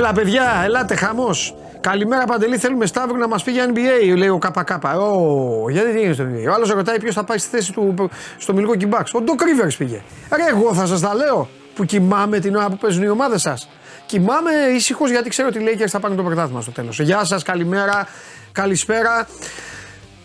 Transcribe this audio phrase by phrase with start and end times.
[0.00, 1.54] Έλα, παιδιά, ελάτε, χαμός.
[1.80, 2.58] Καλημέρα, Παντελή.
[2.58, 4.84] Θέλουμε Σταύρο να μας πει για NBA, λέει ο ΚΚ.
[4.98, 6.50] Ω, γιατί τι έγινε στο NBA.
[6.50, 9.14] Ο άλλος ρωτάει ποιος θα πάει στη θέση του στο Μιλικό Κιμπάξ.
[9.14, 10.02] Ο Ντοκ Ρίβερ πήγε.
[10.36, 13.68] Ρε, εγώ θα σας τα λέω που κοιμάμαι την ώρα που παίζουν οι ομάδες σας.
[14.06, 17.00] Κοιμάμαι ήσυχος γιατί ξέρω ότι λέει και θα πάνε το πρωτάθλημα στο τέλος.
[17.00, 18.08] Γεια σας, καλημέρα,
[18.52, 19.28] καλησπέρα.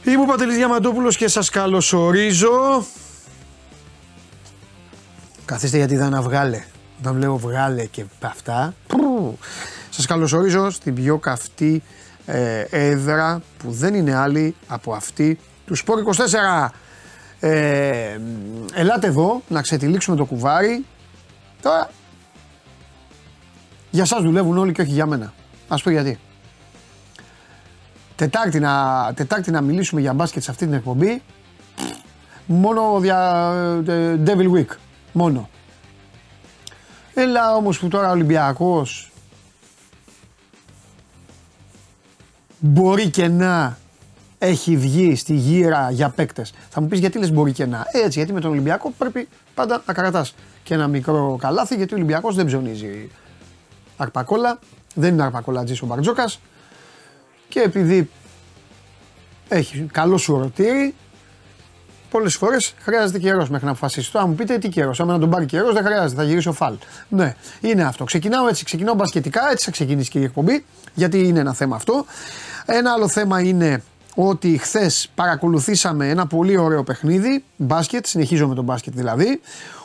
[0.04, 2.86] Είμαι ο Παντελής Διαμαντόπουλος και σας καλωσορίζω.
[5.46, 6.64] Καθίστε γιατί δεν βγάλε.
[7.00, 8.74] Όταν λέω βγάλε και αυτά.
[9.90, 11.84] Σας καλωσορίζω στην πιο καυτή
[12.26, 16.00] ε, έδρα που δεν είναι άλλη από αυτή του Σπόρ
[16.62, 16.68] 24.
[17.40, 18.20] Ε,
[18.74, 20.86] ελάτε εδώ να ξετυλίξουμε το κουβάρι.
[21.62, 21.90] Τώρα
[23.92, 25.34] για σας δουλεύουν όλοι και όχι για μένα.
[25.68, 26.20] Ας πω γιατί.
[28.16, 31.22] Τετάρτη να, τετάρτη να μιλήσουμε για μπάσκετ σε αυτή την εκπομπή.
[32.46, 33.52] Μόνο δια
[33.88, 34.76] ε, Devil Week.
[35.12, 35.50] Μόνο.
[37.18, 39.12] Έλα όμως που τώρα ο Ολυμπιακός
[42.60, 43.78] μπορεί και να
[44.38, 46.54] έχει βγει στη γύρα για παίκτες.
[46.70, 47.86] Θα μου πεις γιατί λες μπορεί και να.
[47.92, 51.98] Έτσι, γιατί με τον Ολυμπιακό πρέπει πάντα να κρατάς και ένα μικρό καλάθι γιατί ο
[51.98, 53.10] Ολυμπιακός δεν ψωνίζει
[53.98, 54.60] αρπακόλα.
[54.94, 56.40] Δεν είναι αρπακολατζή ο Μπαρτζόκας.
[57.50, 58.10] Και επειδή
[59.48, 60.96] έχει καλό σου ρωτήρι,
[62.10, 64.12] πολλές φορές χρειάζεται καιρός μέχρι να αποφασίσει.
[64.12, 65.00] Τώρα μου πείτε τι καιρός.
[65.00, 66.76] Αν να τον πάρει καιρός, δεν χρειάζεται, θα γυρίσει ο φαλ.
[67.10, 68.04] Ναι, είναι αυτό.
[68.04, 72.06] Ξεκινάω έτσι, ξεκινάω μπασκετικά, έτσι θα ξεκινήσει και η εκπομπή, γιατί είναι ένα θέμα αυτό.
[72.66, 73.84] Ένα άλλο θέμα είναι
[74.16, 79.42] ότι χθες παρακολουθήσαμε ένα πολύ ωραίο παιχνίδι, μπάσκετ, συνεχίζω με τον μπάσκετ δηλαδή,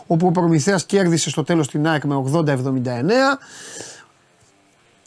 [0.06, 2.46] όπου ο Προμηθέας κέρδισε στο τέλος την ΑΕΚ με 80-79.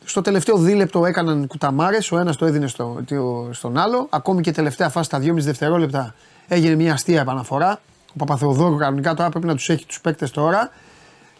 [0.05, 3.03] Στο τελευταίο δίλεπτο έκαναν κουταμάρες, ο ένας το έδινε στο,
[3.51, 4.07] στον άλλο.
[4.09, 6.15] Ακόμη και τελευταία φάση, στα 2,5 δευτερόλεπτα,
[6.47, 7.81] έγινε μια αστεία επαναφορά.
[8.09, 10.69] Ο Παπαθεοδόρου κανονικά τώρα πρέπει να τους έχει τους παίκτες τώρα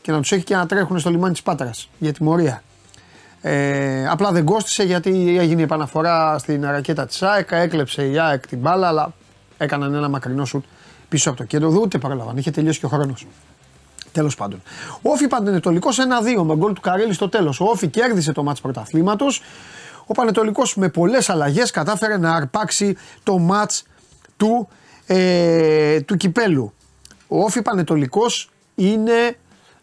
[0.01, 2.63] και να τους έχει και να τρέχουν στο λιμάνι της Πάτρας για τιμωρία.
[3.41, 8.47] Ε, απλά δεν κόστησε γιατί έγινε η επαναφορά στην ρακέτα της ΑΕΚ, έκλεψε η ΑΕΚ
[8.47, 9.13] την μπάλα, αλλά
[9.57, 10.63] έκαναν ένα μακρινό σουτ
[11.09, 11.69] πίσω από το κέντρο.
[11.81, 13.27] Ούτε παραλαμβάνω, είχε τελειώσει και ο χρόνος.
[14.11, 14.61] Τέλος πάντων.
[15.01, 17.59] Όφη Πανετολικός 1-2 με γκολ του Καρέλη στο τέλος.
[17.59, 19.41] Ο Όφη κέρδισε το μάτς πρωταθλήματος.
[20.05, 23.83] Ο Πανετολικός με πολλές αλλαγές κατάφερε να αρπάξει το μάτς
[24.37, 24.67] του,
[25.05, 26.73] ε, του κυπέλου.
[27.27, 29.37] Ο Όφη Πανετολικός είναι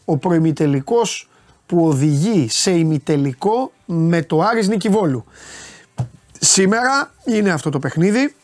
[0.05, 1.29] ο προημιτελικός
[1.65, 5.25] που οδηγεί σε ημιτελικό με το Άρης Νικηβόλου.
[6.39, 8.35] Σήμερα είναι αυτό το παιχνίδι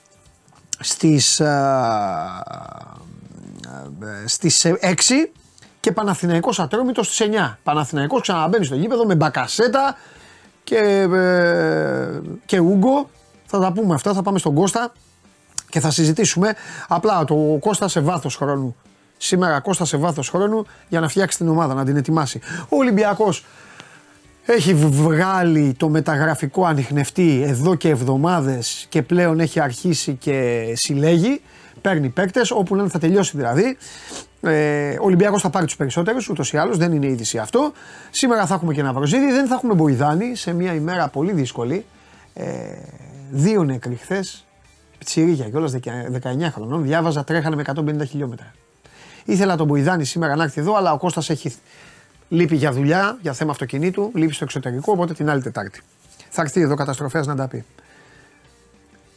[0.79, 2.43] στις, α,
[4.25, 5.31] στις 6
[5.79, 7.57] και Παναθηναϊκός Ατρόμητος στις 9.
[7.63, 9.95] Παναθηναϊκός ξαναμπαίνει στο γήπεδο με Μπακασέτα
[10.63, 10.77] και,
[11.13, 13.09] ε, και Ούγκο.
[13.45, 14.91] Θα τα πούμε αυτά, θα πάμε στον Κώστα
[15.69, 16.53] και θα συζητήσουμε.
[16.87, 18.75] Απλά το Κώστα σε βάθος χρόνου.
[19.17, 22.39] Σήμερα Κώστα σε βάθος χρόνου για να φτιάξει την ομάδα, να την ετοιμάσει.
[22.69, 23.45] Ο Ολυμπιακός
[24.45, 31.41] έχει βγάλει το μεταγραφικό ανοιχνευτή εδώ και εβδομάδες και πλέον έχει αρχίσει και συλλέγει.
[31.81, 33.77] Παίρνει παίκτες, όπου λένε θα τελειώσει δηλαδή.
[34.41, 37.71] Ε, ο Ολυμπιακός θα πάρει τους περισσότερους, ούτως ή άλλως, δεν είναι είδηση αυτό.
[38.09, 41.85] Σήμερα θα έχουμε και ένα βροζίδι, δεν θα έχουμε μποϊδάνη σε μια ημέρα πολύ δύσκολη.
[42.33, 42.45] Ε,
[43.31, 44.46] δύο νεκροί χθες,
[45.05, 48.53] τσιρίγια κιόλας 19 χρονών, διάβαζα τρέχανε με 150 χιλιόμετρα.
[49.25, 51.53] Ήθελα τον Μποϊδάνη σήμερα να έρθει εδώ, αλλά ο Κώστας έχει
[52.29, 55.81] λείπει για δουλειά, για θέμα αυτοκινήτου, λείπει στο εξωτερικό, οπότε την άλλη Τετάρτη.
[56.29, 57.65] Θα έρθει εδώ καταστροφέας να τα πει.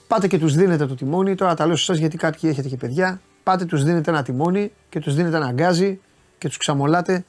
[0.08, 2.76] Πάτε και τους δίνετε το τιμόνι, τώρα τα λέω σε εσάς γιατί κάποιοι έχετε και
[2.76, 3.20] παιδιά.
[3.42, 6.00] Πάτε, τους δίνετε ένα τιμόνι και τους δίνετε ένα γκάζι
[6.38, 7.24] και τους ξαμολάτε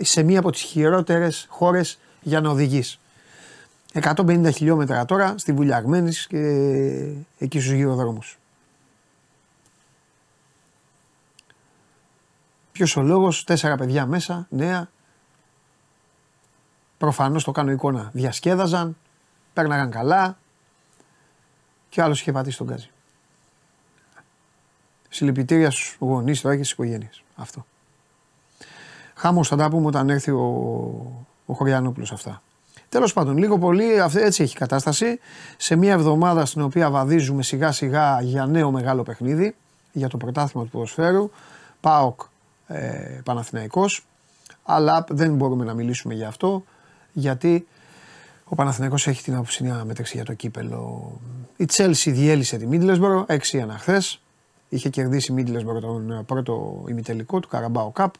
[0.00, 3.00] σε μία από τις χειρότερες χώρες για να οδηγείς.
[3.92, 6.38] 150 χιλιόμετρα τώρα στη Βουλιαγμένη και
[7.38, 8.38] εκεί στους γύρω δρόμους.
[12.72, 14.90] Ποιος ο λόγος, τέσσερα παιδιά μέσα, νέα.
[16.98, 18.10] Προφανώς το κάνω εικόνα.
[18.12, 18.96] Διασκέδαζαν,
[19.52, 20.38] πέρναγαν καλά.
[21.88, 22.90] Και άλλος είχε πατήσει τον γκάζι.
[25.08, 27.22] Συλληπιτήρια στους γονείς τώρα και στις οικογένειες.
[27.36, 27.66] Αυτό.
[29.14, 30.44] Χάμο θα τα πούμε όταν έρθει ο,
[31.46, 32.42] ο Χωριανόπουλος αυτά.
[32.90, 35.18] Τέλος πάντων, λίγο πολύ έτσι έχει κατάσταση.
[35.56, 39.56] Σε μια εβδομάδα στην οποία βαδίζουμε σιγά σιγά για νέο μεγάλο παιχνίδι,
[39.92, 41.30] για το πρωτάθλημα του ποδοσφαίρου.
[41.80, 42.20] ΠΑΟΚ
[42.66, 44.04] ε, Παναθηναϊκός
[44.62, 46.64] αλλά δεν μπορούμε να μιλήσουμε για αυτό
[47.12, 47.66] γιατί
[48.44, 51.12] ο Παναθηναϊκός έχει την αποψηνία μεταξύ για το κύπελο.
[51.56, 53.36] Η Τσέλσι διέλυσε τη Μίτλεσμπορο 6-1
[53.78, 54.20] χθες.
[54.68, 58.14] Είχε κερδίσει η Μίτλεσμπορο τον πρώτο ημιτελικό του Καραμπάο Καπ.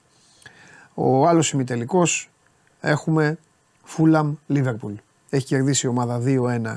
[0.95, 2.31] Ο άλλος ημιτελικός
[2.81, 3.39] έχουμε
[3.91, 4.93] Φούλαμ Λίβερπουλ.
[5.31, 6.77] Έχει κερδίσει η ομάδα 2-1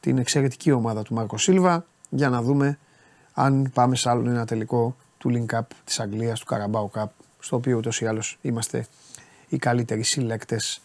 [0.00, 2.78] την εξαιρετική ομάδα του Μάρκο Σίλβα για να δούμε
[3.32, 7.06] αν πάμε σε άλλο ένα τελικό του Link Cup της Αγγλίας, του Carabao Cup,
[7.38, 8.86] στο οποίο ούτως ή άλλως είμαστε
[9.48, 10.80] οι καλύτεροι συλλέκτες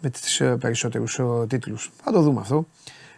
[0.00, 1.92] με τις ε, περισσότερους ε, τίτλους.
[2.02, 2.66] Θα το δούμε αυτό.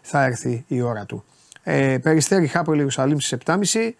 [0.03, 1.25] Θα έρθει η ώρα του.
[1.62, 3.91] Ε, Περιστέρι Χάπολ Ιερουσαλήμ στις 7.30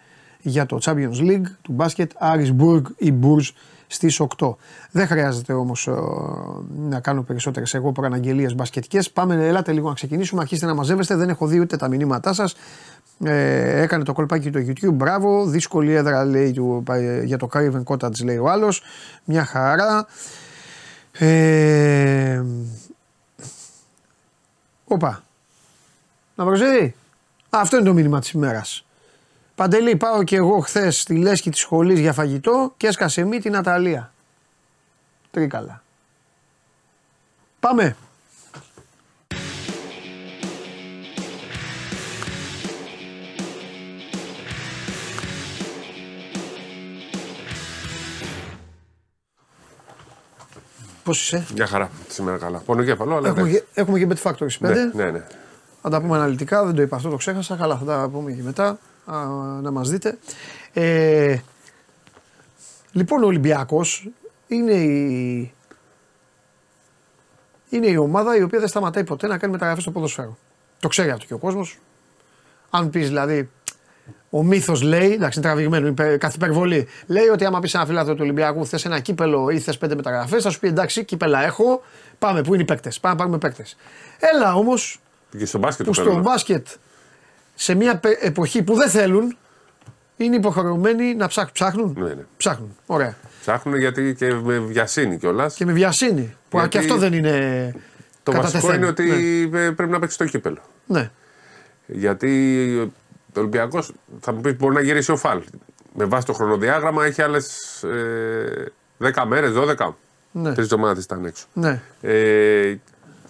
[0.41, 3.51] για το Champions League του μπάσκετ Άρισμπουργκ ή Μπουρζ
[3.87, 4.55] στις 8.
[4.91, 5.93] Δεν χρειάζεται όμως ε,
[6.79, 9.11] να κάνω περισσότερες εγώ προαναγγελίες μπασκετικές.
[9.11, 12.55] Πάμε, ελάτε λίγο να ξεκινήσουμε, αρχίστε να μαζεύεστε, δεν έχω δει ούτε τα μηνύματά σας.
[13.25, 15.47] Ε, έκανε το κολπάκι το YouTube, μπράβο.
[15.47, 18.83] Δύσκολη έδρα λέει του, ε, για το Craven Cottage λέει ο άλλος.
[19.25, 20.07] Μια χαρά.
[21.13, 22.43] Ε,
[24.85, 25.23] Οπα.
[26.35, 26.95] Να προσέχει.
[27.51, 28.86] Αυτό είναι το μήνυμα της ημέρας.
[29.57, 33.57] Παντελή, πάω και εγώ χθες στη λέσχη της σχολής για φαγητό και έσκασε μη την
[33.57, 34.13] Αταλία.
[35.31, 35.83] Τρίκαλα.
[37.61, 37.97] Πάμε.
[51.05, 52.59] Πώς είσαι, Μια χαρά σήμερα καλά.
[52.59, 53.65] Πονοκέφαλο, αλλά έχουμε, εντάξει.
[53.73, 54.49] και, έχουμε και Bet Factory 5.
[54.59, 55.27] Ναι, ναι, ναι.
[55.83, 57.57] Θα τα πούμε αναλυτικά, δεν το είπα αυτό, το ξέχασα.
[57.57, 59.17] Καλά, θα τα πούμε και μετά α,
[59.61, 60.19] να μας δείτε.
[60.73, 61.39] Ε,
[62.93, 64.09] λοιπόν, ο Ολυμπιακός
[64.47, 65.55] είναι η,
[67.69, 70.37] είναι η ομάδα η οποία δεν σταματάει ποτέ να κάνει μεταγραφές στο ποδοσφαίρο.
[70.81, 71.79] Το ξέρει αυτό και ο κόσμος.
[72.71, 73.51] Αν πεις δηλαδή,
[74.31, 76.89] ο μύθος λέει, εντάξει, είναι τραβηγμένο, είναι καθ' υπερβολή.
[77.07, 80.43] Λέει ότι άμα πεις ένα φιλάθρο του Ολυμπιακού, θες ένα κύπελο ή θες πέντε μεταγραφές,
[80.43, 81.83] θα σου πει εντάξει, κύπελα έχω,
[82.19, 83.77] πάμε, πού είναι οι παίκτες, πάμε να πάρουμε παίκτες.
[84.19, 85.01] Έλα όμως,
[85.39, 86.23] Και στο μπάσκετ που το στο παίρνω.
[86.23, 86.67] μπάσκετ
[87.59, 89.37] σε μια πε- εποχή που δεν θέλουν
[90.17, 91.53] είναι υποχρεωμένοι να ψάχνουν.
[91.53, 91.97] Ψάχνουν.
[91.99, 92.25] Ναι, ναι.
[92.37, 92.77] Ψάχνουν.
[92.87, 93.17] Ωραία.
[93.41, 95.55] Ψάχνουν γιατί και με βιασύνη κιόλας.
[95.55, 96.35] Και με βιασύνη.
[96.49, 97.75] Που Γιατί και αυτό δεν είναι.
[98.23, 98.77] Το βασικό κατατεθέν.
[98.77, 100.59] είναι ότι ε, πρέπει να παίξει το κύπελο.
[100.87, 101.01] Ναι.
[101.01, 101.11] ναι.
[101.87, 102.93] Γιατί
[103.37, 105.43] ο Ολυμπιακός θα μου πει μπορεί να γυρίσει ο Φαλ.
[105.95, 108.73] Με βάση το χρονοδιάγραμμα έχει άλλες ε,
[109.15, 109.89] 10 μέρες, 12.
[110.33, 110.53] Ναι.
[110.53, 111.47] Τρεις εβδομάδες ήταν έξω.
[111.53, 111.81] ναι.
[112.01, 112.75] Ε,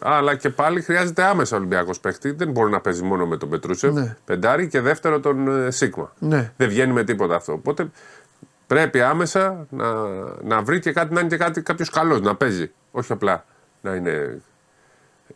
[0.00, 2.30] αλλά και πάλι χρειάζεται άμεσα Ολυμπιακός παίχτη.
[2.30, 3.92] Δεν μπορεί να παίζει μόνο με τον Πετρούσεφ.
[3.94, 4.16] Ναι.
[4.24, 6.12] Πεντάρι και δεύτερο τον ε, Σίγμα.
[6.18, 6.52] Ναι.
[6.56, 7.52] Δεν βγαίνει με τίποτα αυτό.
[7.52, 7.90] Οπότε
[8.66, 9.92] πρέπει άμεσα να,
[10.42, 12.70] να βρει και κάτι να είναι και κάτι, κάποιος καλός να παίζει.
[12.90, 13.44] Όχι απλά
[13.80, 14.40] να είναι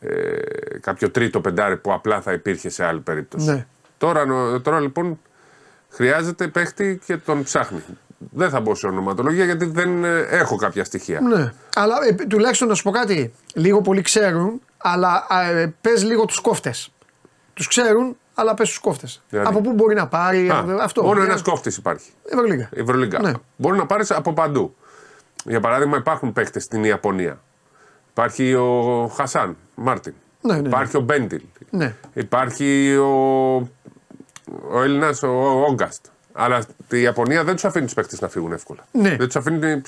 [0.01, 0.37] ε,
[0.81, 3.51] κάποιο τρίτο πεντάρι που απλά θα υπήρχε σε άλλη περίπτωση.
[3.51, 3.67] Ναι.
[3.99, 5.21] Τώρα, νο- τώρα λοιπόν
[5.89, 7.83] χρειάζεται παίχτη και τον ψάχνει.
[8.31, 11.21] Δεν θα μπω σε ονοματολογία γιατί δεν ε, έχω κάποια στοιχεία.
[11.21, 11.53] ναι.
[11.75, 13.33] Αλλά ε, τουλάχιστον να σου πω κάτι.
[13.55, 16.93] Λίγο πολύ ξέρουν, αλλά ε, πες λίγο τους κόφτες.
[17.55, 19.23] Τους ξέρουν, αλλά πες τους κόφτες.
[19.29, 20.51] Δηλαδή; Από πού μπορεί να πάρει.
[20.51, 21.03] Α, από- αυτό.
[21.03, 22.11] Μόνο Για- ένα κόφτης υπάρχει.
[22.29, 22.69] Ευρωλίγα.
[22.75, 23.21] Η Ευρωλίγκα.
[23.21, 23.33] Ναι.
[23.57, 24.75] Μπορεί να πάρεις από παντού.
[25.45, 27.41] Για παράδειγμα, υπάρχουν παίκτες στην Ιαπωνία.
[28.11, 30.15] Υπάρχει ο Χασάν Μάρτιν.
[30.41, 30.69] Ναι, ναι, ναι.
[30.69, 31.43] Υπάρχει ο Μπέντιλ.
[31.71, 31.95] Ναι.
[32.15, 33.55] Υπάρχει ο,
[34.71, 36.05] ο Έλληνας ο Όγκαστ.
[36.32, 38.85] Αλλά η Ιαπωνία δεν τους αφήνει τους παίκτες να φύγουν εύκολα.
[38.93, 39.09] Ναι.
[39.17, 39.65] Δεν τους αφήνει.
[39.67, 39.82] ε,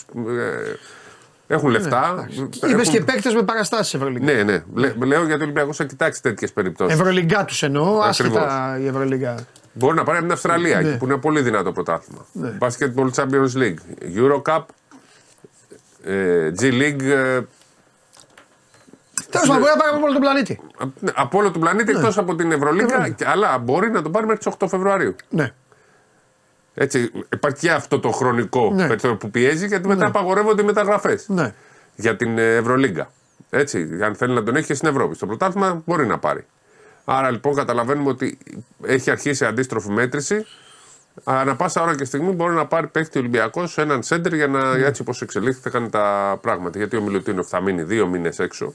[1.46, 2.28] έχουν λεφτά.
[2.30, 4.32] Είπες έχουν- και παίκτες με παραστάσεις Ευρωλίγα.
[4.32, 4.62] Ναι, ναι.
[4.74, 6.98] Λέ- λέω γιατί ο Ολυμπιακό θα κοιτάξει τέτοιες περιπτώσεις.
[6.98, 8.36] Ευρωλιγκά τους εννοώ, Ακριβώς.
[8.36, 9.34] άσχετα η Ευρωλίγα.
[9.72, 10.88] Μπορεί να πάρει από την Αυστραλία, Ναι.
[10.88, 12.26] εκεί που είναι πολύ δυνατό πρωτάθλημα.
[12.58, 13.78] Basketball Champions League,
[14.16, 14.62] Eurocup,
[16.04, 17.02] ε, G League.
[17.02, 17.40] ε,
[19.30, 20.60] Τέλος πάντων, μπορεί να πάρει από όλο τον πλανήτη.
[20.78, 23.14] απ- ναι, από όλο τον πλανήτη εκτός από την Ευρωλίγα, Ευρωλίγα.
[23.14, 25.16] και- αλλά μπορεί να το πάρει μέχρι τις 8 Φεβρουαρίου.
[25.28, 25.52] Ναι.
[26.74, 28.86] Έτσι, υπάρχει και αυτό το χρονικό Ναι.
[28.86, 31.54] περιθώριο που πιέζει, γιατί μετά απαγορεύονται οι μεταγραφές Ναι.
[31.96, 33.10] για την ε, Ευρωλίγκα.
[33.50, 35.14] Έτσι, αν θέλει να τον έχει και στην Ευρώπη.
[35.14, 36.46] Στο πρωτάθλημα μπορεί να πάρει.
[37.04, 38.38] Άρα λοιπόν καταλαβαίνουμε ότι
[38.86, 40.46] έχει αρχίσει αντίστροφη μέτρηση.
[41.24, 44.86] Ανά πάσα ώρα και στιγμή μπορεί να πάρει παίχτη Ολυμπιακός έναν σέντερ για να Ναι.
[44.86, 46.78] έτσι όπως εξελίχθηκαν τα πράγματα.
[46.78, 48.74] Γιατί ο Μιλουτίνοφ θα μείνει δύο μήνες έξω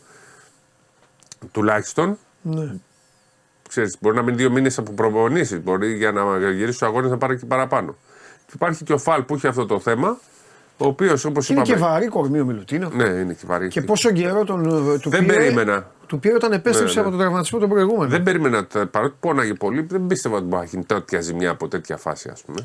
[1.52, 2.18] τουλάχιστον.
[2.42, 2.74] ναι.
[3.68, 5.62] Ξέρεις, μπορεί να μείνει δύο μήνες από προπονήσεις.
[5.64, 7.96] Μπορεί για να γυρίσει στου αγώνε να πάρει και παραπάνω.
[8.46, 10.18] Και υπάρχει και ο Φαλ που έχει αυτό το θέμα.
[10.78, 11.86] Ο οποίος όπως Και είναι και είπαμε.
[11.92, 12.90] βαρύ κορμί ο Μιλουτίνο.
[12.94, 13.68] Ναι, είναι και βαρύ.
[13.68, 15.92] Και πόσο καιρό τον, ε, του Δεν πήρε, περίμενα.
[16.08, 17.08] Του πήρε όταν επέστρεψε Ναι, ναι.
[17.08, 18.10] από τον τραυματισμό τον προηγούμενο.
[18.10, 21.68] Δεν περίμενα, τα- παρότι πόναγε πολύ, δεν πίστευα ότι μπορεί να γίνει τέτοια ζημιά από
[21.68, 22.60] τέτοια φάση, ας πούμε.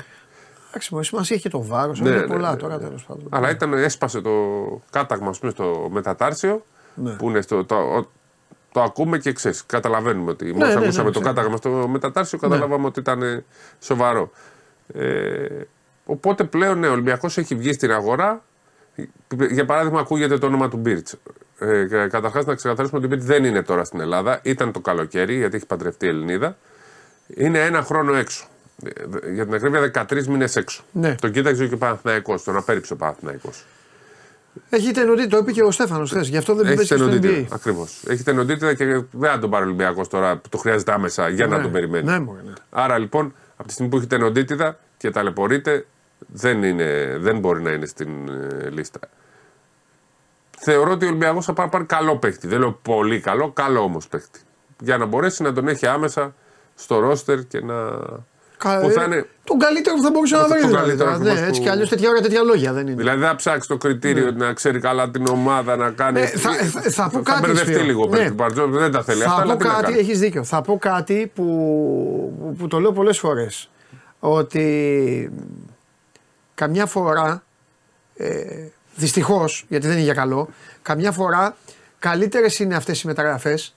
[0.69, 1.99] Εντάξει, μου σημασία έχει και το βάρος.
[2.01, 2.83] Ναι, είναι ναι, πολλά ναι, τώρα ναι.
[2.83, 3.27] τέλος πάντων.
[3.29, 4.31] Αλλά ήταν, έσπασε το
[4.89, 7.11] κάταγμα ας πούμε, στο μετατάρσιο, Ναι.
[7.11, 8.07] που είναι στο, το,
[8.73, 9.65] το ακούμε και ξέρεις.
[9.65, 11.35] Καταλαβαίνουμε ότι μόλι ναι, ναι, ακούσαμε το ξέρω.
[11.35, 13.43] κάταγμα στο μετατάρσιο, καταλάβαμε ότι ήταν ε,
[13.79, 14.31] σοβαρό.
[14.93, 15.47] Ε,
[16.05, 18.43] οπότε πλέον ναι, ο Ολυμπιακός έχει βγει στην αγορά.
[19.49, 21.15] Για παράδειγμα, ακούγεται το όνομα του Μπίρτς.
[21.59, 24.39] Ε, Καταρχάς, να ξεκαθαρίσουμε ότι ο Μπίρτς δεν είναι τώρα στην Ελλάδα.
[24.43, 26.57] Ήταν το καλοκαίρι, γιατί έχει παντρευτεί Ελληνίδα.
[27.27, 28.45] Είναι ένα χρόνο έξω.
[28.85, 30.83] Ε, Για την ακρίβεια, 13 μήνες έξω.
[30.91, 31.15] Ναι.
[31.15, 33.65] Τον κοίταξε και ο Παναθηναϊκός, τον απέρριψε ο Παναθηναϊκός.
[34.69, 36.27] Έχει τενοντή, το είπε και ο Στέφανος χθες.
[36.27, 37.47] Γι' αυτό δεν Έχει παίζει και στο τενοντίτητα.
[37.47, 37.55] NBA.
[37.55, 38.03] Ακριβώς.
[38.07, 41.47] Έχει τενοντίτητα και δεν θα τον πάρει ο Ολυμπιακός τώρα που το χρειάζεται άμεσα για
[41.47, 42.05] να Ναι, τον περιμένει.
[42.05, 42.53] ναι, μωρέ, ναι.
[42.69, 45.85] Άρα λοιπόν, από τη στιγμή που έχει τενοντίτητα και ταλαιπωρείται,
[46.27, 48.99] δεν, είναι, δεν μπορεί να είναι στην ε, λίστα.
[50.57, 52.47] θεωρώ ότι ο Ολυμπιακός θα πάρει, πάρει καλό παίχτη.
[52.47, 54.39] Δεν λέω πολύ καλό, καλό όμως παίχτη.
[54.79, 56.33] Για να μπορέσει να τον έχει άμεσα
[56.75, 57.73] στο ρόστερ και να.
[58.63, 60.59] Κα- Που θα ε, είναι- Τον καλύτερο που θα μπορούσε να τον βρει.
[60.59, 61.15] Δηλαδή, καλύτερο τώρα.
[61.15, 62.95] ακριβώς ναι, έτσι που- κι αλλιώς τέτοια ώρα τέτοια λόγια δεν είναι.
[62.95, 66.19] Δηλαδή δεν θα ψάξει το κριτήριο να ξέρει καλά την ομάδα να κάνει.
[66.19, 66.25] Ναι.
[66.25, 67.83] Ε, θα- θα- θα πω κάτι, μπερδευτεί Σπύρο.
[67.85, 68.19] λίγο Ναι.
[68.19, 68.27] ναι.
[68.27, 69.23] του Μπαρτζόκ, δεν τα θέλει.
[69.23, 69.97] Αυτά, Θα αλλά πω τι να κάτι, κάνει.
[69.97, 70.43] έχεις δίκιο.
[70.43, 71.45] Θα πω κάτι που,
[72.57, 73.69] που το λέω πολλές φορές.
[74.19, 75.31] Ότι
[76.55, 77.43] καμιά φορά,
[78.15, 78.43] ε,
[78.95, 80.49] δυστυχώς, γιατί δεν είναι για καλό,
[80.81, 81.55] καμιά φορά
[81.99, 83.75] καλύτερες είναι αυτές οι μεταγραφές.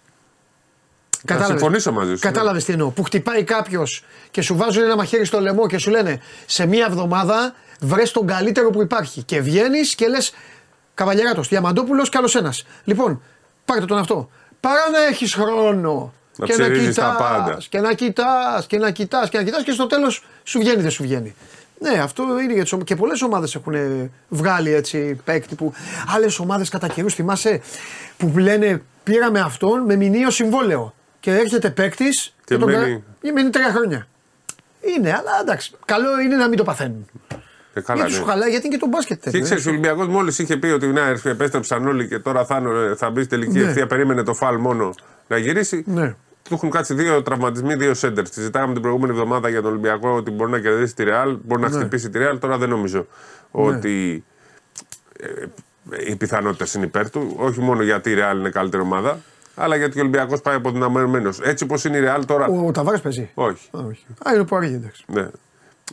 [1.26, 2.18] Θα συμφωνήσω μαζί σου.
[2.20, 2.90] Κατάλαβες τι εννοώ.
[2.90, 6.86] Που χτυπάει κάποιος και σου βάζουν ένα μαχαίρι στο λαιμό και σου λένε σε μία
[6.88, 9.22] εβδομάδα βρες τον καλύτερο που υπάρχει.
[9.22, 10.32] Και βγαίνεις και λες
[10.94, 12.64] Καβαλιαράτος, Διαμαντόπουλος, καλός ένας.
[12.84, 13.22] Λοιπόν,
[13.64, 14.28] πάρτε τον αυτό.
[14.60, 17.58] Παρά να έχεις χρόνο Να και να ψηρίζεις τα κοιτάς πάντα.
[17.68, 20.90] και να κοιτάς και να κοιτάς και να κοιτάς και στο τέλος σου βγαίνει δεν
[20.90, 21.34] σου βγαίνει.
[21.80, 22.88] Ναι, αυτό είναι για τις ομάδες.
[22.88, 23.74] Και πολλές ομάδες έχουν
[24.28, 25.72] βγάλει έτσι παίκτη που.
[26.14, 27.60] Άλλες ομάδες κατά καιρούς θυμάσαι
[28.16, 30.94] που λένε πήραμε αυτόν με μηνύο συμβόλαιο.
[31.26, 34.06] Και έρχεται παίκτης Και τον μένει- κα- μένει τρία χρόνια.
[34.96, 35.72] Είναι, αλλά εντάξει.
[35.84, 37.06] Καλό είναι να μην το παθαίνουν.
[37.74, 38.18] Ε, καλά, γιατί ναι.
[38.18, 39.16] σου χαλάει, γιατί είναι και το μπάσκετ.
[39.18, 39.68] Και τέτοιο, ξέρεις, ε.
[39.68, 43.10] ο Ολυμπιακός μόλις είχε πει ότι να έρθει, επέστρεψαν όλοι και τώρα θα, είναι- θα
[43.10, 43.64] μπεις στην τελική Ναι.
[43.68, 43.86] ευθεία.
[43.86, 44.94] Περίμενε το φαλ μόνο
[45.28, 45.84] να γυρίσει.
[45.86, 46.14] Ναι.
[46.42, 48.30] Του έχουν κάτσει δύο τραυματισμοί, δύο σέντερς.
[48.32, 51.68] Συζητάγαμε την προηγούμενη εβδομάδα για τον Ολυμπιακό ότι μπορεί να κερδίσει τη Ρεάλ, μπορεί να
[51.68, 51.76] Ναι.
[51.78, 52.38] χτυπήσει τη Ρεάλ.
[52.38, 53.06] Τώρα δεν νομίζω
[53.50, 54.24] ότι
[55.20, 55.44] ε,
[56.10, 57.34] οι πιθανότητες είναι υπέρ του.
[57.36, 59.18] Όχι μόνο γιατί η Ρεάλ είναι καλύτερη ομάδα,
[59.56, 61.30] αλλά γιατί ο Ολυμπιακός πάει αποδυναμωμένο.
[61.42, 62.46] Έτσι όπως είναι η Ρεάλ τώρα.
[62.46, 63.30] Ο, ο Ταβάρες παίζει.
[63.34, 63.68] Όχι.
[63.76, 64.06] Α, όχι.
[64.28, 65.04] Α, είναι που αργεί, εντάξει.
[65.06, 65.28] Ναι.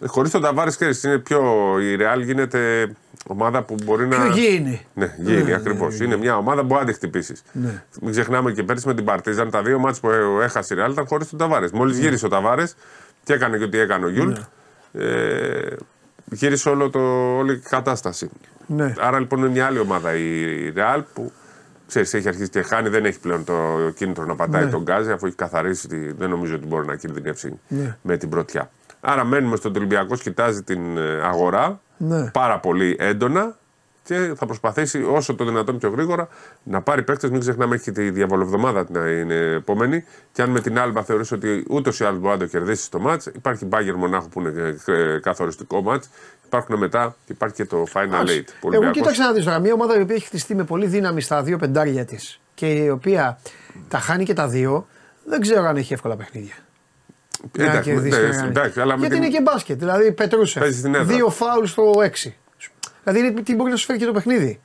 [0.05, 1.41] Χωρίς τον Ταβάρες, ξέρεις, είναι πιο.
[1.79, 2.91] Η Ρεάλ γίνεται
[3.27, 4.15] ομάδα που μπορεί να.
[4.15, 4.85] Πιο γήινη.
[4.93, 5.99] Ναι, γίνει Ναι, ακριβώς.
[5.99, 7.35] Είναι μια ομάδα που μπορεί να τη χτυπήσει.
[7.51, 7.83] Ναι.
[8.01, 10.09] Μην ξεχνάμε και πέρσι με την Παρτίζαν, τα δύο ματς που
[10.41, 11.71] έχασε η Ρεάλ ήταν χωρίς τον Ταβάρες.
[11.71, 12.03] Μόλις Ναι.
[12.03, 12.75] γύρισε ο Ταβάρες
[13.23, 14.31] και έκανε και ό,τι έκανε ο Γιούλ,
[14.93, 15.75] ε,
[16.25, 16.99] γύρισε όλο το,
[17.37, 18.29] όλη η κατάσταση.
[18.67, 18.93] Ναι.
[18.99, 21.31] Άρα λοιπόν είναι μια άλλη ομάδα η Ρεάλ που
[21.93, 23.53] ξέρεις, έχει αρχίσει και χάνει, δεν έχει πλέον το
[23.95, 24.71] κίνητρο να πατάει Ναι.
[24.71, 25.87] τον γκάζι αφού έχει καθαρίσει.
[25.87, 27.97] τη- Δεν νομίζω ότι μπορεί να κινδυνεύσει Ναι.
[28.01, 28.69] με την πρωτιά.
[28.99, 32.29] Άρα μένουμε στον Ολυμπιακός, κοιτάζει την ε, αγορά Ναι.
[32.31, 33.57] πάρα πολύ έντονα
[34.03, 36.27] και θα προσπαθήσει όσο το δυνατόν πιο γρήγορα
[36.63, 37.29] να πάρει παίκτες.
[37.29, 40.03] Μην ξεχνάμε, έχει και τη διαβολοβδομάδα την είναι επόμενη.
[40.31, 42.99] Και αν με την Άλμπα θεωρείς ότι ούτως ή άλλως μπορεί να το κερδίσει το
[42.99, 46.09] μάτς, υπάρχει Μπάγκερ Μονάχου που είναι ε, ε, καθοριστικό μάτς.
[46.53, 48.05] Υπάρχουν μετά και υπάρχει και το Final Eight.
[48.07, 49.59] που ο Εγώ Ολυμπιακός- κοίταξε να δεις τώρα.
[49.59, 52.89] Μια ομάδα η οποία έχει χτιστεί με πολύ δύναμη στα δύο πεντάρια της και η
[52.89, 53.39] οποία
[53.87, 54.87] τα χάνει και τα δύο,
[55.25, 56.53] δεν ξέρω αν έχει εύκολα παιχνίδια.
[57.57, 58.47] να Εντάξει, κερδίσει ναι, και να κάνει.
[58.49, 59.79] εντάξει, αλλά με Γιατί την- είναι και μπάσκετ.
[59.79, 60.59] Δηλαδή πετρούσε.
[60.59, 61.05] Παίζει στην έδρα.
[61.15, 62.35] Δύο φάουλ στο 6.
[63.03, 64.59] Δηλαδή είναι τι μπορεί να σου φέρει και το παιχνίδι.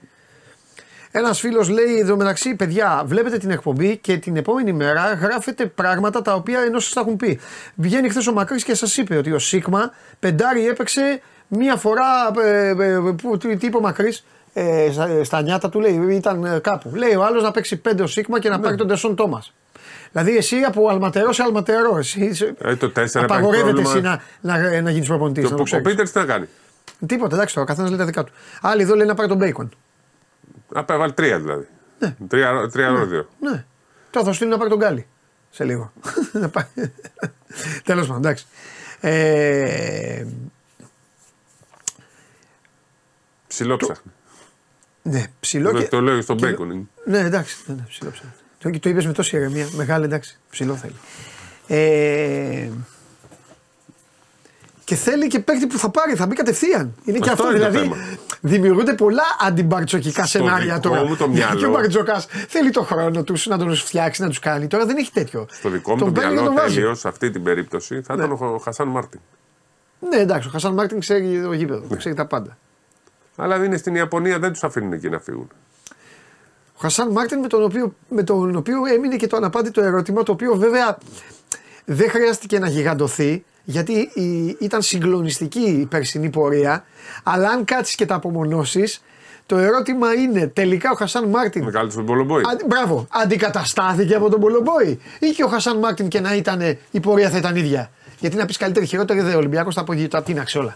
[1.11, 6.23] Ένας φίλος λέει εδώ μεταξύ, παιδιά, βλέπετε την εκπομπή και την επόμενη μέρα γράφετε πράγματα
[6.23, 7.41] τα οποία ενώ σας τα έχουν πει.
[7.75, 12.05] Βγαίνει χθες ο Μακρύς και σας είπε ότι ο Σίγμα πεντάρι έπαιξε μία φορά.
[12.45, 16.45] Ε, ε, που, τι τι είπε ο Μακρύς, ε, στα, στα νιάτα του λέει, ήταν
[16.45, 16.93] ε, κάπου.
[16.95, 19.53] Λέει ο άλλος να παίξει πέντε ο Σίγμα και να πάρει τον Τεσόν Τόμας.
[20.13, 21.97] Δηλαδή εσύ από αλματερό σε αλματερό.
[21.97, 24.11] Εσύ, είσαι- Ε, το τέσσερα υπάρχει απαγορεύεται πρόβλημα.
[24.11, 25.45] εσύ να, να, να γίνεις προπονητής.
[25.45, 25.89] Και να το ο- Ο ξέρεις.
[25.89, 26.47] Πίτερ τι να κάνει;
[27.07, 28.33] Τίποτα, εντάξει τώρα, καθένας λέει τα δικά του.
[28.61, 29.71] Άλλοι εδώ λένε να πάρει τον Μπέικον.
[30.73, 31.67] Να πάει βάλει τρία δηλαδή.
[32.29, 33.29] Τρία, τρία ρόδιο.
[33.41, 33.65] Ναι.
[34.11, 35.07] Τώρα θα στείλει να πάρει τον Γκάλι.
[35.51, 35.93] Σε λίγο.
[37.85, 38.47] Τέλος πάντων, εντάξει.
[39.01, 40.25] Ε,
[43.59, 44.13] Ψηλό ψάχνει.
[45.03, 45.89] ναι, ψηλό Το- και.
[45.89, 46.89] Το λέω στον και- Μπέικον.
[47.05, 48.29] Ναι, εντάξει, ναι, ναι, ψηλό ψηλό.
[48.59, 49.67] Το, το είπες με τόση ηρεμία.
[49.77, 50.95] Μεγάλη, εντάξει, ψηλό θέλει.
[51.67, 52.69] Ε,
[54.85, 56.95] και θέλει και παίκτη που θα πάρει, θα μπει κατευθείαν.
[57.05, 57.57] Είναι και Αυτό αυτό.
[57.57, 58.03] είναι το δηλαδή, θέμα.
[58.41, 61.05] δημιουργούνται πολλά αντιμπαρτζωκικά Στο σενάρια δικό τώρα.
[61.05, 61.69] μου το Γιατί μυαλό.
[61.69, 64.67] ο Μπαρτζώκας θέλει το χρόνο τους να τον φτιάξει, να τους κάνει.
[64.67, 65.47] Τώρα δεν έχει τέτοιο.
[65.51, 66.75] Στο δικό μου Τον το παίρνει και μυαλό τον βάζει.
[66.75, 69.21] τέλειος σε αυτή την περίπτωση θα ήταν ο Χασάν Μάρτιν.
[70.11, 72.59] Ναι, εντάξει, ο Χασάν Μάρτιν ξέρει το γήπεδο, ξέρει τα πάντα.
[73.41, 75.49] Αλλά είναι στην Ιαπωνία, δεν τους αφήνουν εκεί να φύγουν.
[76.75, 80.33] Ο Χασάν Μάρτιν με τον, οποίο, με τον οποίο έμεινε και το αναπάντητο ερώτημα, το
[80.33, 80.99] οποίο βέβαια
[81.85, 86.85] δεν χρειάστηκε να γιγαντωθεί, γιατί η- ήταν συγκλονιστική η περσινή πορεία,
[87.23, 89.03] αλλά αν κάτσεις και τα απομονώσεις,
[89.47, 91.65] το ερώτημα είναι τελικά ο Χασάν Μάρτιν.
[91.65, 92.43] Με καλύτερο Μπολομπόη.
[92.51, 97.01] Αντι, μπράβο, αντικαταστάθηκε από τον Πολομπόη ή και ο Χασάν Μάρτιν και να ήταν η
[97.01, 97.91] πορεία θα ήταν ίδια.
[98.19, 100.75] Γιατί να πεις καλύτερη χειρότερη, δεν ο Ολυμπιακός τα απογεί, τα τίναξε όλα.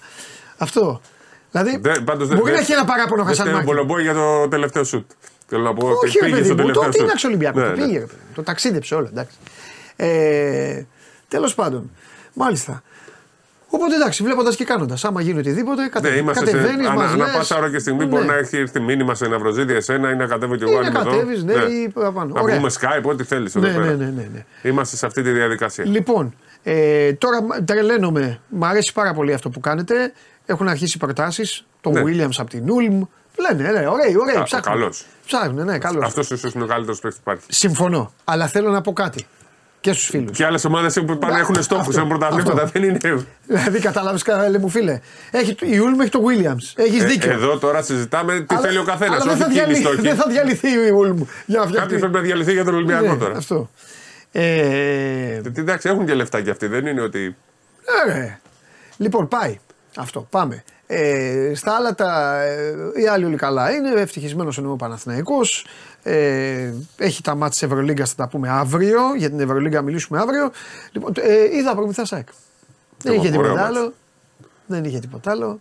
[0.58, 1.00] Αυτό.
[1.52, 3.64] Δηλαδή, Δεν- πάντως δεν- μπορεί να δεν- έχει ένα παράπονο ο Δεν Χασάν φταίει ο
[3.64, 3.74] Μάρτιν.
[3.84, 5.10] Μπολομπόη για το τελευταίο σουτ.
[5.46, 7.00] Θέλω να πω ότι Όχι, ρε πήγε παιδί στο μου, το τελευταίο σουτ.
[7.00, 7.62] τίναξε ο Ολυμπιακός.
[7.62, 7.86] Ναι, το ναι.
[7.86, 7.98] πήγε.
[7.98, 9.06] ρε παιδί μου, Το ταξίδεψε όλο.
[9.10, 9.36] Εντάξει.
[9.96, 10.82] Ε,
[11.28, 11.90] Τέλος πάντων.
[12.34, 12.82] Μάλιστα.
[13.74, 15.04] Οπότε εντάξει, βλέποντας και κάνοντας.
[15.04, 16.52] Άμα γίνει οτιδήποτε, κατε, Ναι, είμαστε σε.
[16.52, 17.34] κατεβαίνεις, Ανά, μας ανά λες.
[17.36, 18.04] πάσα ώρα και στιγμή Ναι.
[18.06, 20.82] μπορεί να έχει έρθει μήνυμα σε Ναυροζίδη εσένα ή να κατέβω κι εγώ Ή αν
[20.82, 21.10] να είμαι εδώ.
[21.10, 22.34] κατέβεις, ναι, ή παραπάνω.
[22.34, 22.56] Να Ωραία.
[22.56, 23.84] πούμε Skype, ό,τι θέλεις εδώ Ναι, πέρα.
[23.84, 24.44] ναι, ναι, ναι, ναι.
[24.62, 25.84] Είμαστε σε αυτή τη διαδικασία.
[25.84, 28.40] Λοιπόν, ε, τώρα τρελαίνομαι.
[28.48, 30.12] Μ' αρέσει πάρα πολύ αυτό που κάνετε.
[30.52, 31.64] Έχουν αρχίσει προτάσεις.
[31.80, 32.02] Τον Ναι.
[32.04, 33.06] Williams από την Ulm.
[33.36, 34.34] Λένε, λένε, ωραίοι, ωραίοι.
[34.34, 34.78] Κα- ψάχνουν.
[34.78, 35.04] καλός.
[35.26, 36.04] Ψάχνουν, ναι, καλός.
[36.04, 37.44] Αυτός ίσω είναι ο καλύτερο παίκτης που υπάρχει.
[37.48, 38.12] Συμφωνώ.
[38.24, 39.26] Αλλά θέλω να πω κάτι.
[39.80, 40.36] Και στους φίλους.
[40.36, 42.98] Και άλλες ομάδες που πάνε έχουν στόχους σαν πρωταθλήματα δεν είναι.
[43.46, 45.00] Δηλαδή, κατάλαβε καλά, μου φίλε.
[45.30, 46.56] Έχει, η Ούλμ έχει το Βίλιαμ.
[46.76, 47.30] Έχεις Ε, δίκιο.
[47.32, 49.20] εδώ τώρα συζητάμε τι Αλλά- θέλει ο καθένας.
[49.22, 50.00] αλλά δεν θα, Όχι εκείνη η διαλυθεί, στόχη.
[50.08, 51.16] δεν θα διαλυθεί η Ούλμ.
[51.46, 51.96] Για να Κάποιος φτιαχτεί.
[51.98, 53.36] πρέπει να διαλυθεί για τον Ολυμπιακό Ναι, τώρα.
[53.36, 53.70] Αυτό.
[54.32, 56.66] Ε, Γιατί, Εντάξει, έχουν και λεφτά κι αυτοί.
[56.66, 57.36] Δεν είναι ότι.
[58.06, 58.38] ε, ρε.
[58.96, 59.58] Λοιπόν, πάει.
[59.96, 60.64] Αυτό, πάμε.
[60.86, 62.40] Ε, στα άλλα τα.
[62.42, 64.00] Ε, οι άλλοι όλοι καλά είναι.
[64.00, 65.66] Ευτυχισμένος εννοώ ο Παναθηναϊκός.
[66.02, 69.00] Ε, έχει τα μάτια της Ευρωλίγκας, θα τα πούμε αύριο.
[69.16, 70.50] Για την Ευρωλίγκα μιλήσουμε αύριο.
[70.92, 72.28] Λοιπόν, ε, είδα προμηθεία ΣΑΕΚ.
[73.02, 73.76] Δεν είχε ωραίο τίποτα μάτς.
[73.76, 73.92] άλλο.
[74.66, 75.60] Δεν είχε τίποτα άλλο.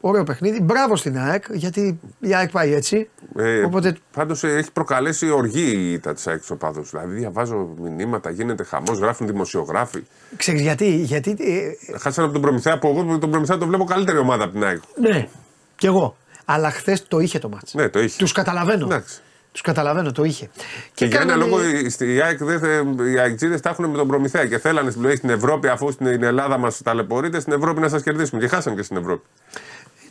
[0.00, 0.60] Ωραίο παιχνίδι.
[0.62, 3.08] Μπράβο στην ΑΕΚ, γιατί η ΑΕΚ πάει έτσι.
[3.36, 6.82] Ε, Οπότε Πάντως έχει προκαλέσει οργή η ήττα της ΑΕΚ οπαδού.
[6.90, 10.02] Δηλαδή, διαβάζω μηνύματα, γίνεται χαμός, γράφουν δημοσιογράφοι.
[10.36, 10.86] ξέρεις γιατί.
[10.94, 14.52] γιατί ε, Χάσανε από τον Προμηθέα που εγώ τον Προμηθέα το βλέπω καλύτερη ομάδα από
[14.52, 14.78] την ΑΕΚ.
[15.00, 15.28] ναι,
[15.76, 16.16] κι εγώ.
[16.44, 17.74] Αλλά χθες το είχε το μάτς.
[17.74, 18.18] Ναι, το είχε.
[18.18, 18.84] Τους καταλαβαίνω.
[18.86, 19.20] Εντάξει.
[19.52, 20.50] Τους καταλαβαίνω, το είχε.
[20.94, 23.84] Και για ένα κάνανε- λόγο οι- στη- οι ΑΕΚ δεν θε- οι αεκτζίδες τα έχουν
[23.90, 27.80] με τον Προμηθέα και θέλανε στην στην Ευρώπη, αφού στην Ελλάδα μας ταλαιπωρείτε, στην Ευρώπη
[27.80, 28.40] να σας κερδίσουμε.
[28.40, 29.24] Και χάσαν και στην Ευρώπη.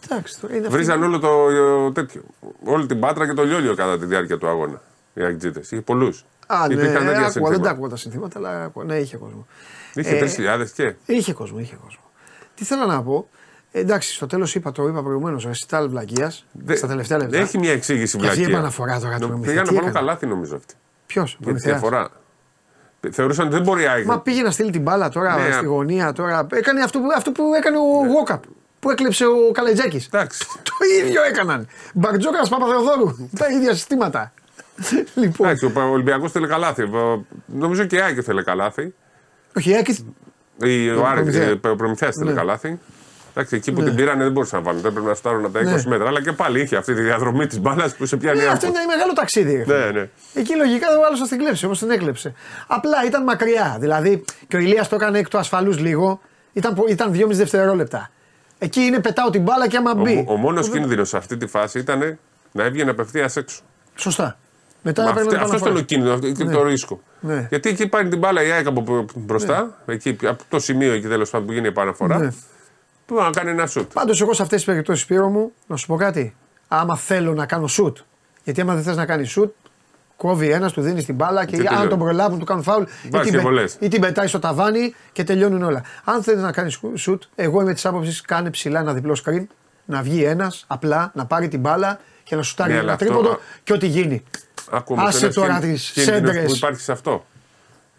[0.09, 2.21] Εντάξει, τώρα είναι αυτή- Βρίζαν όλο το ε, τέτοιο.
[2.63, 4.81] Όλη την πάτρα και το λιόλιο κατά τη διάρκεια του αγώνα.
[5.13, 5.59] Οι αεκτζίδε.
[5.59, 6.25] Είχε πολλούς.
[6.47, 7.69] Α, ναι, Υπήρχαν τέτοια άκουγα, δεν τα συνθήματα.
[7.69, 8.85] άκουγα τα συνθήματα, αλλά άκουγα.
[8.85, 9.47] ναι, είχε κόσμο.
[9.93, 12.01] Είχε Ε, 3.000 και; Είχε κόσμο, είχε κόσμο.
[12.55, 13.29] Τι θέλω να πω.
[13.71, 16.45] Ε, εντάξει, στο τέλος είπα, το είπα προηγουμένως, ρεσιτάλ βλακείας.
[16.51, 17.37] Δε- Στα τελευταία λεπτά.
[17.37, 18.57] Έχει μια εξήγηση Και αυτή η βλακία.
[18.57, 20.73] επαναφορά τώρα του Νο- Προμηθέα, Πήγαν τι να βάλουν έκανε; καλάθι νομίζω αυτή.
[21.05, 22.09] Ποιος, Για τη διαφορά.
[23.11, 24.05] Θεωρούσαν ότι δεν μπορεί η ΑΕΚ.
[24.05, 26.11] Μα πήγε να στείλει την μπάλα τώρα Ναι, στη α- γωνία.
[26.13, 26.47] Τώρα.
[26.53, 28.43] Έκανε αυτό που, αυτό που έκανε ο Γόκαπ.
[28.79, 30.45] Που έκλεψε ο Καλετζάκης; Εντάξει.
[30.63, 30.71] Το
[31.03, 31.67] ίδιο έκαναν.
[31.93, 33.29] Μπαρτζόκας Παπαδεοδόρου.
[33.37, 34.33] Τα ίδια συστήματα.
[35.15, 35.47] λοιπόν.
[35.47, 36.81] Εντάξει, ο Ολυμπιακός θέλει καλάθι.
[36.83, 38.93] Ο- Νομίζω και η ΑΕΚ θέλει καλάθι.
[39.57, 40.15] Όχι, η Άκη
[40.63, 41.57] Η- Ο Άρη- Προμηθέας.
[41.63, 42.35] ε, ο Προμηθέας θέλει Ναι.
[42.35, 42.79] καλάθι.
[43.29, 44.81] Εντάξει, εκεί που την πήρανε δεν μπορούσαν να βάλουν.
[44.81, 45.89] Δεν πρέπει να φτάρουν από τα 20 Ναι.
[45.89, 46.07] μέτρα.
[46.07, 48.83] Αλλά και πάλι είχε αυτή τη διαδρομή της μπάλας που σε πιάνει Ναι, αυτό άγχος.
[48.83, 49.55] είναι μεγάλο ταξίδι.
[49.55, 49.77] ρε φίλε.
[49.85, 50.09] Ναι, ναι.
[50.33, 52.33] Εκεί λογικά δεν άλλος θα την κλέψει όπω την έκλεψε.
[52.67, 53.77] Απλά ήταν μακριά.
[53.79, 56.21] Δηλαδή και ο Ηλίας το έκανε εκ του ασφαλούς λίγο.
[56.53, 58.09] Ήταν, πο- ήταν 2,5 δευτερόλεπτα.
[58.59, 60.25] Εκεί είναι πετάω την μπάλα και άμα μπει.
[60.27, 62.17] Ο, ο μόνος κίνδυνος σε αυτή τη φάση ήταν
[62.51, 63.61] να έβγαινε απευθεία έξω.
[63.95, 64.37] Σωστά.
[64.81, 65.71] Μετά Μα έπαιρνε αυτή- Αυτό επαναφορά.
[65.71, 67.01] ήταν ο κίνδυνος αυτό και το ρίσκο.
[67.19, 67.47] Ναι.
[67.49, 71.07] Γιατί εκεί πάρει την μπάλα η ΑΕΚ από π- μπροστά, εκεί, από το σημείο εκεί
[71.07, 72.29] τέλος πάντων που γίνει η επαναφορά, Ναι.
[73.05, 73.93] που να κάνει ένα σουτ.
[73.93, 76.35] Πάντως, εγώ σε αυτές τις περιπτώσεις, Σπύρο μου, να σου πω κάτι.
[76.67, 77.97] Άμα θέλω να κάνω σουτ,
[78.43, 79.53] γιατί άμα δεν θες να κάνεις σουτ,
[80.19, 81.89] κόβει ένας, του δίνει την μπάλα και, Και αν τελειώνει.
[81.89, 83.77] τον προλάβουν, του κάνουν φάουλ ή Υπάρχει την, και πε- πολλές.
[83.79, 85.83] ή την πετάει στο ταβάνι και τελειώνουν όλα.
[86.03, 89.43] Αν θέλει να κάνει σουτ, εγώ είμαι της άποψης κάνε ψηλά ένα διπλό screen,
[89.85, 93.05] να βγει ένας απλά, να πάρει την μπάλα και να σουτάρει Ναι, ένα αλλά αυτό,
[93.05, 94.23] τρίποντο α- και ό,τι γίνει.
[94.71, 96.45] Άκουμε Άσε τώρα τις σέντρες.
[96.45, 97.25] που υπάρχει σε αυτό.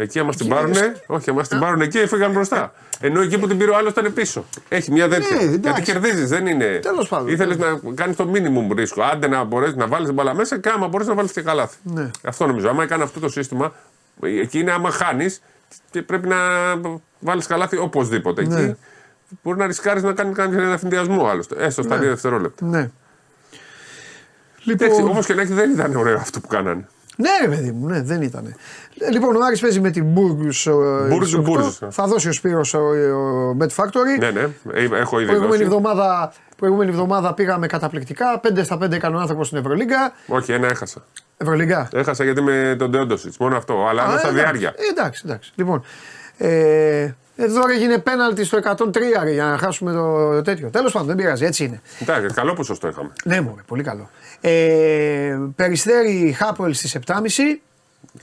[0.00, 2.72] Εκεί άμα την Εκεί πάρουν, είναι όχι, άμα την πάρουν εκεί έφυγαν μπροστά.
[3.00, 4.44] Ενώ εκεί που την πήρε ο άλλος ήταν πίσω.
[4.68, 5.36] Έχει μια τέτοια.
[5.36, 5.60] Ναι, εντάξει.
[5.60, 6.78] Γιατί κερδίζεις, δεν είναι.
[6.82, 7.28] Τέλος πάντων.
[7.28, 9.02] Ήθελες να κάνεις το minimum ρίσκο.
[9.02, 11.76] Άντε να μπορέσεις να βάλεις την μπάλα μέσα και άμα μπορείς να βάλεις και καλάθι.
[11.82, 12.10] Ναι.
[12.24, 12.68] Αυτό νομίζω.
[12.68, 13.72] Άμα έκανε αυτό το σύστημα,
[14.22, 15.40] εκεί είναι άμα χάνεις
[15.90, 16.36] και πρέπει να
[17.18, 18.46] βάλεις καλάθι οπωσδήποτε.
[18.46, 18.60] Ναι.
[18.60, 18.76] Εκεί
[19.42, 21.54] μπορεί να ρισκάρεις να κάνεις κάνει ένα συνδυασμό άλλωστε.
[21.58, 22.00] Έστω στα Ναι.
[22.00, 22.66] δύο δευτερόλεπτα.
[22.66, 22.90] Ναι.
[24.66, 26.86] Εντάξει, Λοιπόν, Όπως και να έχει, δεν ήταν ωραίο αυτό που κάνανε.
[27.20, 28.54] Ναι, ρε παιδί μου, ναι, δεν ήταν.
[29.12, 30.66] Λοιπόν, ο Άρης παίζει με την Μπούργους.
[30.66, 31.50] ε, Μπούργους, στις οκτώ.
[31.50, 31.78] Μπούργους.
[31.90, 34.18] Θα δώσει ο Σπύρος ο, ο Bet Factory.
[34.18, 34.40] Ναι, ναι,
[34.72, 35.62] ε, έχω ήδη Προηγούμενη δώσει.
[35.62, 38.40] εβδομάδα, προηγούμενη εβδομάδα πήγαμε καταπληκτικά.
[38.42, 40.12] 5 στα 5 έκανε ο άνθρωπος στην Ευρωλίγκα.
[40.26, 41.04] Όχι, ένα έχασα.
[41.36, 43.36] Ευρωλίγκα; Έχασα γιατί με τον Τεόντοσιτς.
[43.38, 43.86] Μόνο αυτό.
[43.88, 44.42] Αλλά Α, είναι στα εντάξει.
[44.42, 44.68] διάρκεια.
[44.76, 45.52] Ε, εντάξει, εντάξει.
[45.54, 45.82] Λοιπόν,
[46.38, 50.68] ε, εδώ έγινε πέναλτι στο 103 ρε, για να χάσουμε το τέτοιο.
[50.70, 51.80] Τέλος πάντων, δεν πειράζει, έτσι είναι.
[52.00, 53.12] Εντάξει, καλό ποσοστό είχαμε.
[53.24, 54.10] Ναι, μου, πολύ καλό.
[54.40, 57.60] Ε, περιστέρι Χάπολ στις 7.30.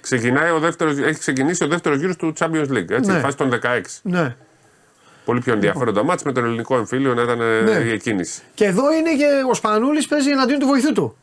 [0.02, 2.90] Ξεκινάει ο δεύτερος, έχει ξεκινήσει ο δεύτερος γύρος του Champions League.
[2.90, 3.20] Έτσι, Ναι.
[3.20, 4.00] φάση των 16.
[4.02, 4.36] Ναι.
[5.26, 7.72] Πολύ πιο ενδιαφέροντα μάτς με τον ελληνικό εμφύλιο να ήταν ε, Ναι.
[7.72, 8.42] η εκκίνηση.
[8.54, 11.18] Και εδώ είναι και ο Σπανούλης παίζει εναντίον του βοηθού του.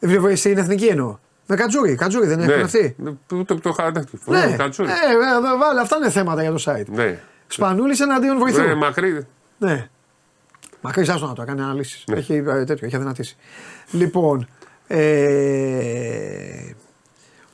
[0.00, 1.18] Ε, Στην εθνική εννοώ.
[1.46, 1.94] Με Κατζούρι.
[1.94, 2.96] Κατζούρι δεν έχουν αυτή.
[3.32, 4.18] Ούτε που το είχα τέτοιο.
[4.24, 4.88] Ναι, Κατσούρι.
[4.88, 6.84] ε, ε, βάλε, αυτά είναι θέματα για το site.
[6.86, 7.18] Ναι.
[7.46, 8.62] Σπανούλης εναντίον βοηθού.
[8.62, 9.26] Ναι, μακρύ.
[9.58, 9.88] Ναι.
[10.86, 12.04] Μακρύ άστο να το κάνει αναλύσεις.
[12.06, 12.16] Ναι.
[12.18, 13.36] Έχει ε, τέτοιο, έχει αδυνατήσει.
[13.90, 14.48] Λοιπόν.
[14.86, 16.70] Ε,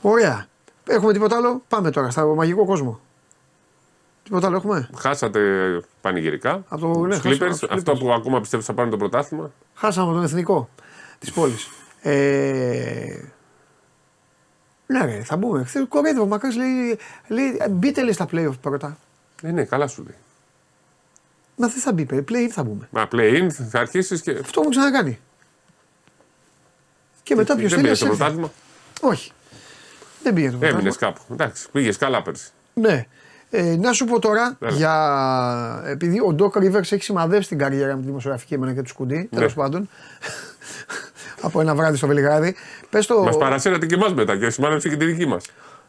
[0.01, 0.47] ωραία.
[0.87, 3.01] Έχουμε τίποτα άλλο; Πάμε τώρα στο μαγικό κόσμο.
[4.23, 5.41] Τίποτα άλλο έχουμε; Χάσατε
[6.01, 6.65] πανηγυρικά.
[6.69, 7.99] Από το- ναι, Τους χάσαμε Clippers, από τους αυτό Clippers.
[7.99, 9.51] που ακόμα πιστεύω θα πάρουν το πρωτάθλημα.
[9.75, 10.69] Χάσαμε τον εθνικό
[11.19, 11.69] της πόλης.
[12.03, 13.17] Ε,
[14.87, 15.65] ναι, ρε, θα μπούμε.
[15.65, 18.97] Χθες κορέδευε ο Μακρύ λέει, λέει μπείτε λέει στα playoff πρώτα.
[19.43, 20.17] Ναι, ναι, καλά σου λέει.
[21.63, 22.89] Μα δεν θα μπει, play θα μπούμε.
[22.91, 24.31] Μα play-in θα αρχίσεις και.
[24.41, 25.19] Αυτό μου ξανακάνει.
[27.23, 27.83] Και μετά ποιος Δεν θέλει.
[27.83, 28.17] πήρε ας το έρθει.
[28.19, 28.53] πρωτάθλημα.
[29.01, 29.33] Όχι.
[30.23, 31.13] Δεν πήγε το Έμεινες πρωτάθλημα.
[31.13, 31.33] κάπου.
[31.33, 32.51] Εντάξει, πήγες καλά πέρσι.
[32.75, 33.07] Ναι.
[33.51, 34.71] Ε, να σου πω τώρα, Έλα.
[34.73, 35.83] για...
[35.87, 39.29] επειδή ο Doc Rivers έχει σημαδεύσει την καριέρα με τη δημοσιογραφική εμένα και του Σκουντή,
[39.35, 39.89] τέλος πάντων.
[41.47, 42.55] από ένα βράδυ στο Βελιγράδι.
[42.91, 43.23] Πες το.
[43.23, 45.45] Μας παρασύρατε και εμάς μετά και σημάδεψε και τη δική μας.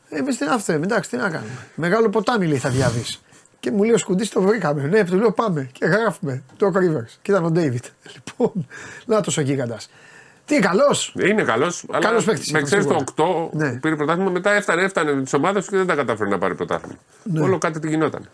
[0.10, 1.52] Ε, εμεί τι να φταίμε, εντάξει, τι να κάνουμε.
[1.76, 3.22] Μεγάλο ποτάμι λέει θα διαβείς.
[3.64, 4.82] Και μου λέει ο Σκουντής το βρήκαμε.
[4.88, 5.70] Ναι, του λέω πάμε.
[5.72, 6.44] Και γράφουμε.
[6.58, 7.18] Το Rivers.
[7.22, 7.86] Και ήταν ο Ντέιβιτ.
[8.14, 8.68] Λοιπόν,
[9.06, 9.90] να το ο γίγαντας.
[10.46, 11.86] Τι καλός; Είναι καλός.
[12.00, 13.04] Καλός παίκτης, Με ξέρεις σίγουρα.
[13.16, 13.72] το 8 Ναι.
[13.80, 16.98] πήρε πρωτάθλημα, μετά έφτανε, έφτανε με τις ομάδες και δεν τα κατάφερε να πάρει πρωτάθλημα.
[17.24, 17.42] Ναι.
[17.42, 18.30] Όλο κάτι τι γινόταν.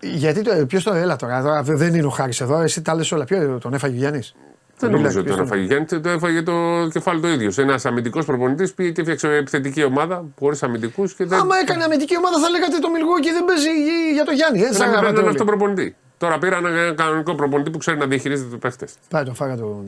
[0.00, 3.12] Γιατί το, ποιος το έλα τώρα, τώρα, δεν είναι ο Χάρης εδώ, εσύ τα λες
[3.12, 3.24] όλα.
[3.24, 4.34] Ποιο τον έφαγε ο Γιάννης;
[4.78, 5.62] Δεν νομίζω ότι τον έφαγε.
[5.62, 7.58] Γιάννη το έφαγε το κεφάλι το ίδιος.
[7.58, 11.38] Ένας αμυντικός προπονητής πήγε και έφτιαξε μια επιθετική ομάδα χωρίς αμυντικούς και δεν.
[11.38, 13.68] Άμα έκανε αμυντική ομάδα θα λέγατε το Μιλγόκι δεν παίζει
[14.14, 14.60] για το Γιάννη.
[14.60, 15.30] Έτσι θα Δεν γράφατε έπρεπε όλοι.
[15.30, 15.96] αυτό προπονητή.
[16.18, 18.92] Τώρα πήραν ένα κανονικό προπονητή που ξέρει να διαχειρίζεται τους παίχτες.
[19.10, 19.84] Πάει το φάγα το.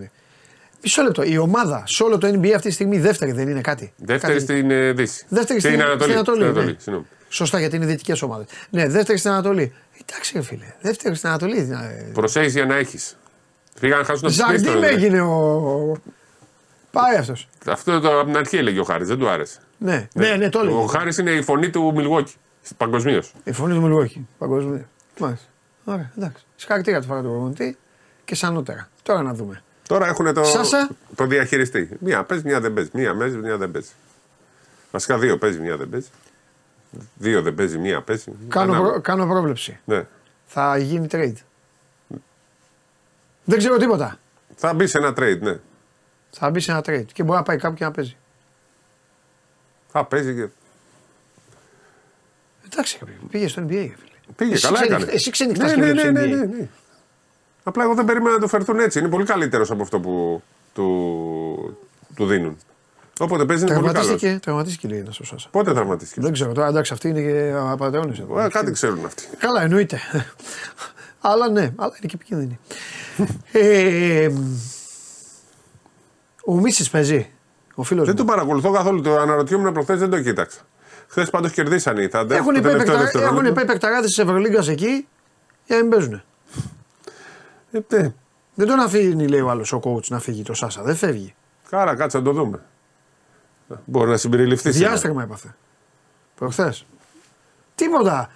[0.82, 1.22] Μισό λεπτό.
[1.22, 3.92] Η ομάδα σε όλο το NBA αυτή τη στιγμή δεύτερη δεν είναι κάτι.
[3.96, 5.24] Δεύτερη Κάτι- στην ε, Δύση.
[5.28, 6.02] Δεύτερη στην, Ανατολή.
[6.02, 6.44] στην Ανατολή.
[6.50, 6.74] Στην ναι.
[6.78, 7.06] συγγνώμη.
[7.28, 8.46] Σωστά γιατί είναι δυτικές ομάδες.
[8.70, 9.72] Ναι, δεύτερη στην Ανατολή.
[10.06, 10.64] Εντάξει, ρε φίλε.
[10.80, 11.58] Δεύτερη στην Ανατολή.
[11.58, 13.16] ε, Προσέχεις για να έχεις.
[13.80, 14.94] Πήγαν να χάσουν από τους Ζαρντίν Pistons, δηλαδή.
[14.94, 15.96] έγινε ο.
[16.90, 17.48] Πάει αυτός.
[17.66, 19.58] Αυτό το, από την αρχή έλεγε ο Χάρης, δεν του άρεσε.
[19.78, 20.86] Ναι, ναι, ναι, το Ο έλεγε.
[20.88, 22.34] Χάρης είναι η φωνή του Μιλγόκη
[22.76, 23.32] παγκοσμίως.
[23.44, 24.26] Η φωνή του Μιλγόκι.
[24.38, 24.88] Παγκόσμια.
[25.18, 25.46] Μάλιστα.
[25.84, 26.44] Ωραία, εντάξει.
[26.56, 27.76] Συγχαρητήρια του φάγα του προπονητή
[28.24, 28.88] και σαν νότερα.
[29.02, 29.62] Τώρα να δούμε.
[29.88, 31.88] Τώρα έχουν το, Σάσα; το διαχειριστή.
[32.00, 32.90] Μία παίζει, μία δεν παίζει.
[32.92, 33.88] Μία παίζει, μία δεν παίζει.
[34.90, 36.08] Βασικά δύο παίζει, μία δεν παίζει.
[37.14, 38.24] Δύο δεν παίζει, μία παίζει.
[38.48, 38.90] Κάνω, Ανάλογα.
[38.92, 39.78] προ- κάνω πρόβλεψη.
[39.84, 40.06] Ναι.
[40.46, 41.32] Θα γίνει trade.
[43.48, 44.18] Δεν ξέρω τίποτα.
[44.54, 45.56] Θα μπει σε ένα trade, ναι.
[46.30, 48.16] Θα μπει σε ένα trade και μπορεί να πάει κάπου και να παίζει.
[49.92, 50.48] Α, παίζει και.
[52.72, 53.68] Εντάξει, ρε παιδί μου, πήγε στο NBA.
[53.70, 53.94] ρε φίλε.
[54.36, 55.12] Πήγε, Εσύ καλά ξενυχ- έκανε.
[55.16, 56.48] Εσύ ξενυχτάς ναι, και ναι, βλέπεις ναι, ναι, NBA.
[56.48, 56.68] ναι, ναι.
[57.62, 58.98] Απλά εγώ δεν περίμενα να το φερθούν έτσι.
[58.98, 60.42] Είναι πολύ καλύτερος από αυτό που
[60.74, 61.78] του,
[62.14, 62.58] του δίνουν.
[63.18, 64.00] Όποτε παίζει είναι πολύ καλός.
[64.02, 65.48] Τραυματίστηκε, τραυματίστηκε λέει ένας ο Σάσα.
[65.50, 68.40] Πότε τραυματίστηκε; Δεν ξέρω τώρα, εντάξει, αυτοί είναι και απαταιώνες εδώ.
[68.40, 69.24] Ε, κάτι ξέρουν αυτοί.
[69.38, 70.00] Καλά, εννοείται.
[71.20, 72.58] αλλά ναι, αλλά είναι και επικίνδυνοι.
[73.52, 74.28] Ε,
[76.44, 77.30] ο Μίσης παίζει.
[77.74, 78.24] Ο φίλος Δεν μου.
[78.24, 79.00] το παρακολουθώ καθόλου.
[79.00, 80.60] Το αναρωτιόμουν προχθές, δεν το κοίταξα.
[81.08, 82.30] Χθες πάντως κερδίσανε οι Thunder.
[82.30, 83.34] Έχουν το τελευταίο υπέρπεκτα- δευτερόλεπτο.
[83.40, 85.06] έχουν υπέρπεκταράδε της Ευρωλίγκας εκεί
[85.66, 86.22] για να μην παίζουν.
[87.72, 88.12] Ε, ναι.
[88.54, 90.82] Δεν τον αφήνει, λέει ο άλλος ο coach, να φύγει το Σάσα.
[90.82, 91.34] Δεν φεύγει.
[91.70, 92.62] Κάρα, κάτσε να το δούμε.
[93.84, 94.72] Μπορεί να συμπεριληφθεί.
[94.72, 94.90] σήμερα.
[94.90, 95.54] Διάστρεμα έπαθε.
[96.34, 96.86] Προχθές.
[97.74, 98.30] Τίποτα.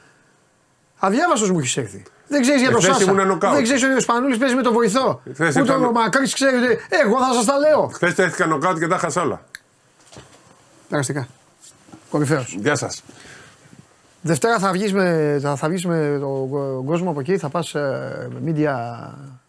[0.99, 2.03] Αδιάβαστος μου έχεις έρθει.
[2.33, 3.11] Δεν ξέρεις για τον Εχθές Σάσα.
[3.13, 3.55] ήμουν νοκάουτ.
[3.55, 5.21] Δεν ξέρεις ότι ο Σπανούλη παίζει με τον βοηθό.
[5.25, 6.79] Εχθές Ούτε ήταν- ο Μακρύ ξέρει ότι.
[6.89, 7.91] Εγώ θα σας τα λέω.
[7.95, 9.43] Χθες τέθηκα νοκάουτ και τα χάσα όλα.
[10.89, 11.29] Περαστικά.
[12.11, 12.55] Κορυφαίος.
[12.61, 13.03] Γεια σας.
[14.23, 17.75] Δευτέρα θα βγεις με, θα, θα βγεις με τον κόσμο από εκεί, θα πας
[18.47, 18.75] media,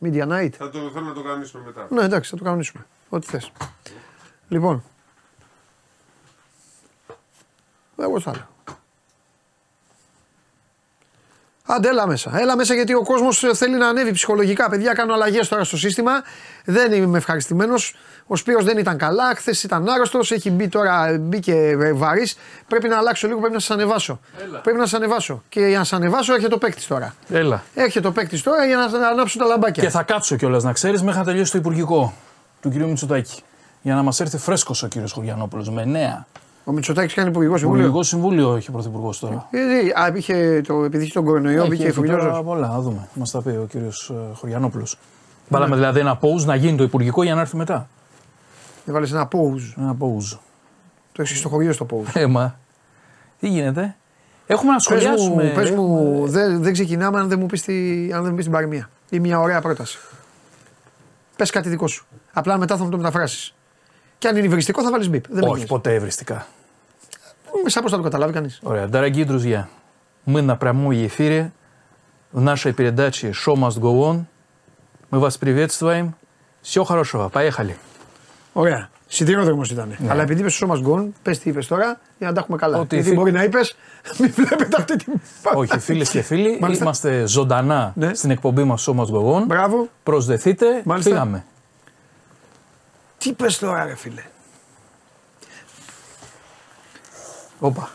[0.06, 0.50] media night.
[0.58, 1.88] Θα το θέλω να το κανονίσουμε μετά.
[1.90, 2.86] Ναι, εντάξει, θα το κανονίσουμε.
[3.10, 3.52] Ό,τι θες.
[4.48, 4.84] Λοιπόν.
[7.98, 8.48] Εγώ θα λέω.
[11.76, 12.32] Άντε, έλα μέσα.
[12.40, 14.70] Έλα μέσα γιατί ο κόσμος θέλει να ανέβει ψυχολογικά.
[14.70, 16.12] Παιδιά, κάνω αλλαγές τώρα στο σύστημα.
[16.66, 17.96] Δεν είμαι ευχαριστημένος.
[18.28, 19.36] Ο Σπύρος δεν ήταν καλά.
[19.36, 20.32] Χθες ήταν άρρωστος.
[20.32, 22.38] Έχει μπει τώρα, μπήκε βαρύς.
[22.68, 23.40] Πρέπει να αλλάξω λίγο.
[23.40, 24.20] Πρέπει να σας ανεβάσω.
[24.64, 25.44] Πρέπει να σας ανεβάσω.
[25.50, 27.16] Και για να σας ανεβάσω έρχεται ο παίκτης τώρα.
[27.30, 27.64] Έλα.
[27.74, 29.84] Έρχεται ο παίκτης τώρα για να ανάψουν τα λαμπάκια.
[29.84, 32.14] Και θα κάτσω κιόλας να ξέρεις μέχρι να τελειώσει το υπουργικό
[32.62, 32.74] του κ.
[32.74, 33.42] Μητσοτάκη.
[33.82, 34.92] Για να μας έρθει φρέσκος ο κ.
[35.12, 36.26] Χωριανόπουλος με νέα.
[36.66, 37.82] Ο Μητσοτάκης κάνει υπουργικό συμβούλιο.
[37.84, 39.48] Υπουργικό συμβούλιο έχει ο πρωθυπουργός τώρα.
[39.52, 42.44] Γιατί, α, είχε το, επειδή είχε τον κορονοϊό, μπήκε Έχει τώρα φουριόζο.
[42.44, 43.08] πολλά, θα δούμε.
[43.14, 43.72] Μας τα πει ο κ.
[44.34, 44.98] Χωριανόπουλος.
[45.50, 47.88] Βάλαμε δηλαδή ένα pause να γίνει το υπουργικό για να έρθει μετά.
[48.86, 49.74] Έβαλε ένα pause.
[49.78, 50.38] Ένα pause.
[51.12, 52.10] Το έχεις στο χωριό στο pause.
[52.14, 52.60] Ε, μα.
[53.40, 53.96] Τι γίνεται;
[54.48, 55.44] Έχουμε να Πες σχολιάσουμε.
[55.44, 57.68] μου, πες μου έχουμε- δεν, δεν ξεκινάμε αν δεν μου πεις
[58.14, 58.90] αν δεν μου πεις την παροιμία.
[59.10, 59.98] Ή μια ωραία πρόταση.
[61.36, 62.06] Πες κάτι δικό σου.
[62.34, 63.56] Απλά μετά θα μου το μεταφράσεις.
[64.23, 65.25] Και αν είναι υβριστικό θα βάλει μπίπ.
[65.29, 66.47] Δεν Όχι, ποτέ ευριστικά.
[67.67, 68.49] Σαν πώ θα το καταλάβει κανεί.
[68.63, 68.89] Ωραία.
[68.89, 69.69] Дорогие друзья,
[70.25, 71.53] мы на прямой эфире
[72.31, 74.17] в нашей передаче «Show must go on».
[75.11, 76.05] Мы вас приветствуем.
[76.63, 77.29] Всего хорошего.
[77.33, 77.77] Поехали.
[78.53, 78.89] Ωραία.
[79.07, 79.97] Σιδηρόδρομο ήταν.
[80.09, 82.79] Αλλά επειδή είπε στο σώμα γκον, πε τι είπε τώρα για να τα έχουμε καλά.
[82.79, 83.59] Ότι Γιατί φι- μπορεί να είπε,
[84.19, 85.13] μην βλέπετε αυτή την.
[85.55, 86.85] Όχι, φίλε και φίλοι, Μάλιστα.
[86.85, 88.15] είμαστε ζωντανά Ναι.
[88.15, 89.43] στην εκπομπή μα Show must go on.
[89.47, 89.89] Μπράβο.
[90.03, 91.11] Προσδεθείτε, Μάλιστα.
[91.11, 91.45] φύγαμε.
[93.23, 94.23] Τι πε τώρα, ρε φίλε.
[97.59, 97.91] Όπα.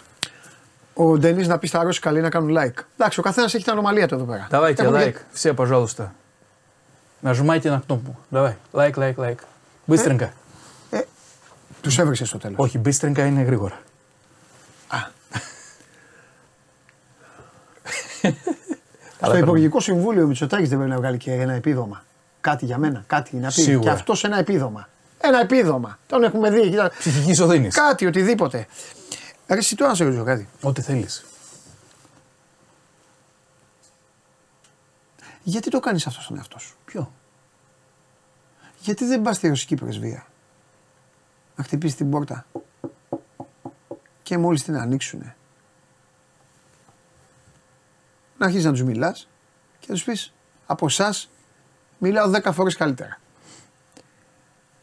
[0.94, 2.84] Ο Ντενή να πει στα ρώσικα λέει να κάνουν like.
[2.98, 4.48] Εντάξει, ο καθένα έχει την ανομαλία του εδώ πέρα.
[4.50, 5.16] Давайте Έχουμε лайк.
[5.34, 6.12] Все, пожалуйста.
[7.20, 8.16] Нажимайте на кнопку.
[8.30, 8.58] Давай.
[8.72, 9.40] Лайк, лайк, лайк.
[9.86, 10.34] Быстренько.
[11.82, 12.56] Του έβρισε στο τέλο.
[12.58, 13.80] Όχι, быстренько είναι γρήγορα.
[19.22, 22.04] Στο Υπουργικό Συμβούλιο ο Μητσοτάκη δεν πρέπει να βγάλει και ένα επίδομα.
[22.42, 23.62] Κάτι για μένα, κάτι να πει.
[23.62, 23.84] Σίγουρα.
[23.84, 24.88] Και αυτό ένα επίδομα.
[25.29, 25.99] Ένα επίδομα.
[26.07, 26.71] Τον έχουμε δει.
[26.71, 26.91] Κοίτα.
[26.99, 27.69] Ψυχική οδύνη.
[27.69, 28.67] Κάτι, οτιδήποτε.
[29.47, 30.49] Ρε, εσύ τώρα να σε ρωτήσω κάτι.
[30.63, 31.25] Ό,τι θέλεις.
[35.43, 37.13] Γιατί το κάνεις αυτό στον εαυτό σου; Ποιο;
[38.79, 40.27] Γιατί δεν πας στη ρωσική πρεσβεία;
[41.57, 42.47] Να χτυπήσεις την πόρτα
[44.23, 45.37] και μόλις την ανοίξουνε
[48.39, 49.29] να αρχίσεις να τους μιλάς
[49.79, 50.33] και να τους πεις
[50.67, 51.31] από εσάς
[51.99, 53.21] μιλάω 10 φορές καλύτερα.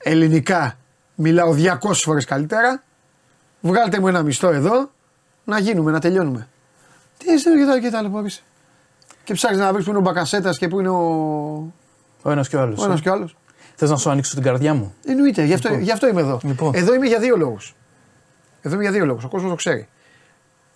[0.08, 0.78] Ελληνικά
[1.16, 2.84] μιλάω 200 φορές καλύτερα.
[3.62, 4.92] Βγάλτε μου ένα μισθό εδώ
[5.44, 6.48] να γίνουμε, να τελειώνουμε.
[7.18, 8.42] Τι είσαι και τα, και τα ταλαιπωρείσαι.
[9.24, 11.04] Και ψάχνεις να βρεις που είναι ο Μπακασέτας και που είναι ο,
[12.22, 12.80] Ο ένας και ο άλλος.
[12.82, 13.36] ο ένας και ο άλλος.
[13.76, 16.40] Θες να σου ανοίξω την καρδιά μου; Εννοείται, γι' αυτό, γι' αυτό είμαι εδώ.
[16.44, 16.72] Λοιπόν.
[16.76, 17.76] Εδώ είμαι για δύο λόγους.
[18.62, 19.24] Εδώ είμαι για δύο λόγους.
[19.24, 19.88] Ο κόσμος το ξέρει.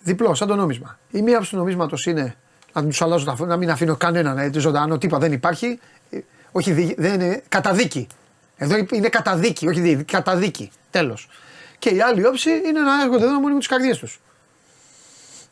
[0.02, 0.98] Διπλό, σαν το νόμισμα.
[1.10, 2.34] Η μία άποψη τους νομίσματος είναι
[2.72, 5.78] να τους αλλάζω τα φώτα, να μην αφήνω κανέναν ε, ζωντανό, τίποτα δεν υπάρχει.
[6.10, 6.18] Ε,
[6.52, 8.06] Όχι, δι- δεν είναι καταδίκη.
[8.62, 10.70] Εδώ είναι καταδίκη, όχι δι, καταδίκη.
[10.90, 11.28] Τέλος.
[11.78, 14.20] Και η άλλη όψη είναι να έρχονται εδώ να μόνοι με τι καρδιές τους.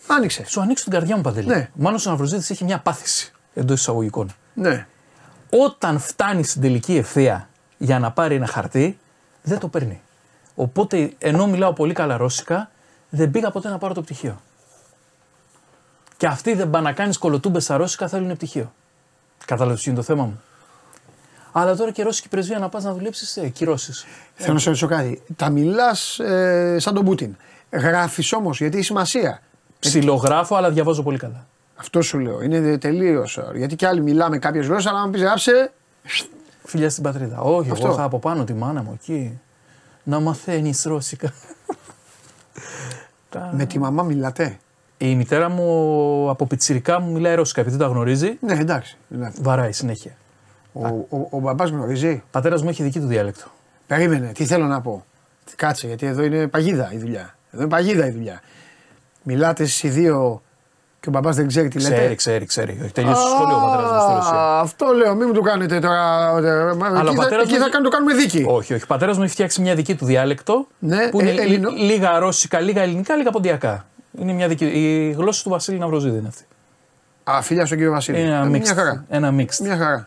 [0.07, 0.45] Άνοιξε.
[0.47, 1.47] Σου ανοίξω την καρδιά μου, Παντελή.
[1.47, 1.71] Ναι.
[1.75, 4.35] Μάλλον ο Ναυροζήτη έχει μια πάθηση εντός εισαγωγικών.
[4.55, 4.87] Ναι.
[5.51, 8.99] Όταν φτάνει στην τελική ευθεία για να πάρει ένα χαρτί,
[9.43, 10.01] δεν το παίρνει.
[10.55, 12.71] Οπότε, ενώ μιλάω πολύ καλά ρώσικα,
[13.11, 14.41] δεν πήγα ποτέ να πάρω το πτυχίο.
[16.17, 18.73] Και αυτοί δεν πάνε να κάνεις κολοτούμπες στα ρώσικα, θέλουν πτυχίο.
[19.45, 20.43] Κατάλαβες τι είναι το θέμα μου;
[21.53, 24.07] Αλλά τώρα και η ρώσικη πρεσβεία να πας να δουλέψεις, ε, κυρώσεις.
[24.35, 25.23] Θέλω να σε ρωτήσω κάτι.
[25.37, 27.37] Τα μιλάς ε, σαν τον Πούτιν.
[27.71, 29.41] Γράφεις όμως γιατί έχει σημασία.
[29.79, 31.47] Ψιλογράφω, αλλά διαβάζω πολύ καλά.
[31.77, 32.43] Αυτό σου λέω.
[32.43, 33.39] Είναι τελείως.
[33.55, 35.73] Γιατί κι άλλοι μιλάμε κάποιες γλώσσες, αλλά αν πεις γράψε.
[36.65, 37.41] Φιλιά στην πατρίδα.
[37.41, 37.85] Όχι, Αυτό.
[37.87, 39.41] εγώ είχα από πάνω τη μάνα μου εκεί.
[40.03, 41.33] Να μαθαίνεις ρώσικα.
[43.31, 44.59] Τα- Με τη μαμά μιλάτε;
[44.99, 48.37] Η μητέρα μου από πιτσιρικά μου μιλάει ρώσικα επειδή τα γνωρίζει.
[48.41, 48.97] Ναι, εντάξει.
[49.09, 49.39] μιλάτε.
[49.41, 50.13] Βαράει συνέχεια.
[50.83, 52.11] Ο, ο, ο μπαμπάς γνωρίζει.
[52.25, 53.45] Ο πατέρας μου έχει δική του διάλεκτο.
[53.87, 55.05] Περίμενε, τι θέλω να πω.
[55.57, 57.35] Κάτσε, γιατί εδώ είναι παγίδα η δουλειά.
[57.51, 58.41] Εδώ είναι παγίδα η δουλειά.
[59.23, 60.43] Μιλάτε εσείς οι δύο
[61.01, 62.79] και ο μπαμπάς δεν ξέρει τι λέτε; Ξέρει, ξέρει, ξέρει.
[62.83, 64.33] Έχει τελειώσει το σχολείο ο πατέρας μου στη Ρωσία.
[64.39, 66.33] Α, Αυτό λέω, μην μου το κάνετε τώρα.
[66.33, 68.45] ο εκεί θα, πατέρας εκεί μου- θα κάνουμε, το κάνουμε δίκη.
[68.49, 68.83] Όχι, όχι.
[68.83, 71.79] Ο πατέρας μου έχει φτιάξει μια δική του διάλεκτο Ναι, που είναι ε, Ελληνο- λι-
[71.91, 73.87] λίγα ρώσικα, λίγα ελληνικά, λίγα ποντιακά.
[74.21, 76.45] Είναι μια δική, η γλώσσα του Βασίλη Ναυροζίδη είναι αυτή.
[77.25, 78.21] Α, φιλιά στον κύριο Βασίλη.
[78.21, 78.75] Είναι Ε, ένα μια mixed.
[78.75, 79.05] χαρά.
[79.09, 79.57] Ένα mixed.
[79.63, 80.07] Μια χαρά.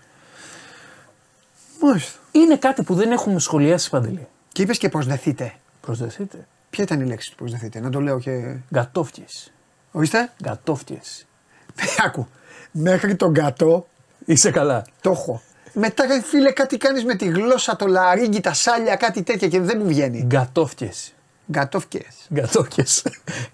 [1.82, 2.20] Μάλιστα.
[2.32, 4.28] Είναι κάτι που δεν έχουμε σχολιάσει παντελή.
[4.52, 5.54] Και είπες και προσδεθείτε.
[5.82, 6.48] Προσδεθείτε.
[6.70, 8.56] Ποια ήταν η λέξη του προσδεθείτε, να το λέω και.
[8.74, 9.52] Γκατόφτιες.
[9.92, 10.32] Ορίστε.
[10.44, 11.26] Γκατόφτιες.
[12.06, 12.28] Άκου.
[12.72, 13.88] Μέχρι τον κατώ
[14.26, 14.86] Είσαι καλά.
[15.02, 15.42] το έχω.
[15.74, 19.60] Μετά ρε φίλε κάτι κάνεις με τη γλώσσα, το λαρίγκι, τα σάλια, κάτι τέτοια και
[19.60, 20.24] δεν μου βγαίνει.
[20.26, 21.14] Γκατόφτιες.
[21.52, 22.28] Γκατόφκες.
[22.34, 22.84] Γκατόφτιε.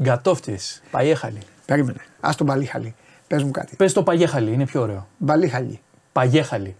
[0.03, 0.81] Γκατόφτιες.
[0.91, 1.39] Παγέχαλι.
[1.65, 1.99] Περίμενε.
[2.19, 2.95] Ας τον Παλίχαλη.
[3.27, 3.75] Πες μου κάτι.
[3.75, 5.07] Πες το παγέχαλι, είναι πιο ωραίο.
[5.17, 5.81] Μπαλίχαλη.
[6.11, 6.75] Παγέχαλι.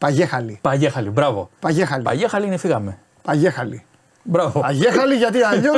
[0.00, 0.58] Παγέχαλη.
[0.62, 1.50] Παγέχαλι, μπράβο.
[1.60, 2.02] Παγέχαλη.
[2.02, 2.98] Παγέχαλι είναι φύγαμε.
[3.22, 3.84] Παγέχαλη.
[4.22, 4.60] Μπράβο.
[4.60, 5.72] Παγέχαλη γιατί αλλιώ.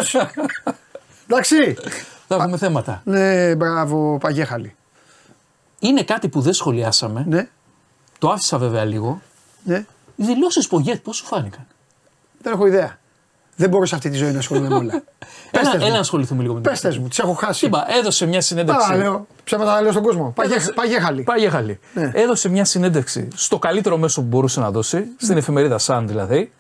[1.27, 1.75] Εντάξει.
[2.29, 3.01] Θα έχουμε θέματα.
[3.05, 4.75] Ναι, μπράβο, Παγέχαλη.
[5.79, 7.25] Είναι κάτι που δεν σχολιάσαμε.
[7.29, 7.49] Ναι,
[8.19, 9.23] Το άφησα βέβαια λίγο.
[9.65, 9.85] ναι.
[10.17, 11.67] Οι δηλώσεις Πογέτ πώς σου φάνηκαν;
[12.43, 12.99] Δεν έχω ιδέα.
[13.57, 15.03] Δεν μπορώ σε αυτή τη ζωή να ασχολούμαι με όλα.
[15.51, 16.01] Πες Έλα, τες έλα να μου.
[16.01, 17.67] ασχοληθούμε λίγο με την Πες τες μου, τις έχω χάσει.
[17.67, 18.93] Είπα, έδωσε μια συνέντευξη.
[18.93, 19.27] Α, λέω.
[19.45, 20.33] Ψέματα λέω στον κόσμο.
[20.35, 21.23] Παγέ- Έδωσε- Παγέχαλη.
[21.23, 21.81] Παγέχαλη.
[21.95, 22.11] Ναι.
[22.15, 26.53] Έδωσε μια συνέντευξη στο καλύτερο μέσο που μπορούσε να δώσει, στην εφημερίδα Sun δηλαδή.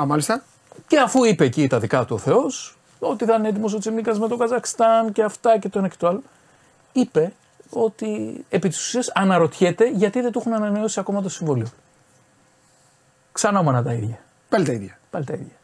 [0.00, 0.42] Α, μάλιστα.
[0.86, 4.18] Και αφού είπε εκεί τα δικά του ο Θεός, ότι θα είναι έτοιμος ο Τσιμίκα
[4.18, 6.22] με το Καζακστάν και αυτά και το ένα και το άλλο,
[6.92, 7.32] είπε
[7.70, 11.66] ότι επί της ουσίας αναρωτιέται γιατί δεν του έχουν ανανεώσει ακόμα το συμβόλαιο.
[13.32, 14.18] Ξανά όμανα τα ίδια.
[14.48, 14.98] Πάλι τα ίδια.
[15.10, 15.56] Πάλι τα ίδια.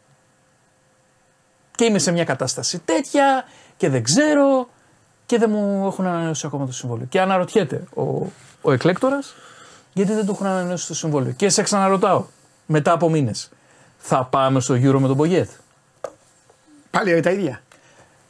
[1.75, 3.45] Και είμαι σε μια κατάσταση τέτοια
[3.77, 4.69] και δεν ξέρω
[5.27, 7.07] και δεν μου έχουν ανανεώσει ακόμα το συμβόλαιο.
[7.07, 8.03] Και αναρωτιέται ο,
[8.63, 9.35] ο εκλέκτορας
[9.93, 11.33] γιατί δεν του έχουν ανανεώσει το συμβόλαιο.
[11.33, 12.25] Και σε ξαναρωτάω
[12.67, 13.51] μετά από μήνες.
[13.99, 15.51] Θα πάμε στο Euro με τον Πογέτ.
[16.91, 17.63] Πάλι τα ίδια.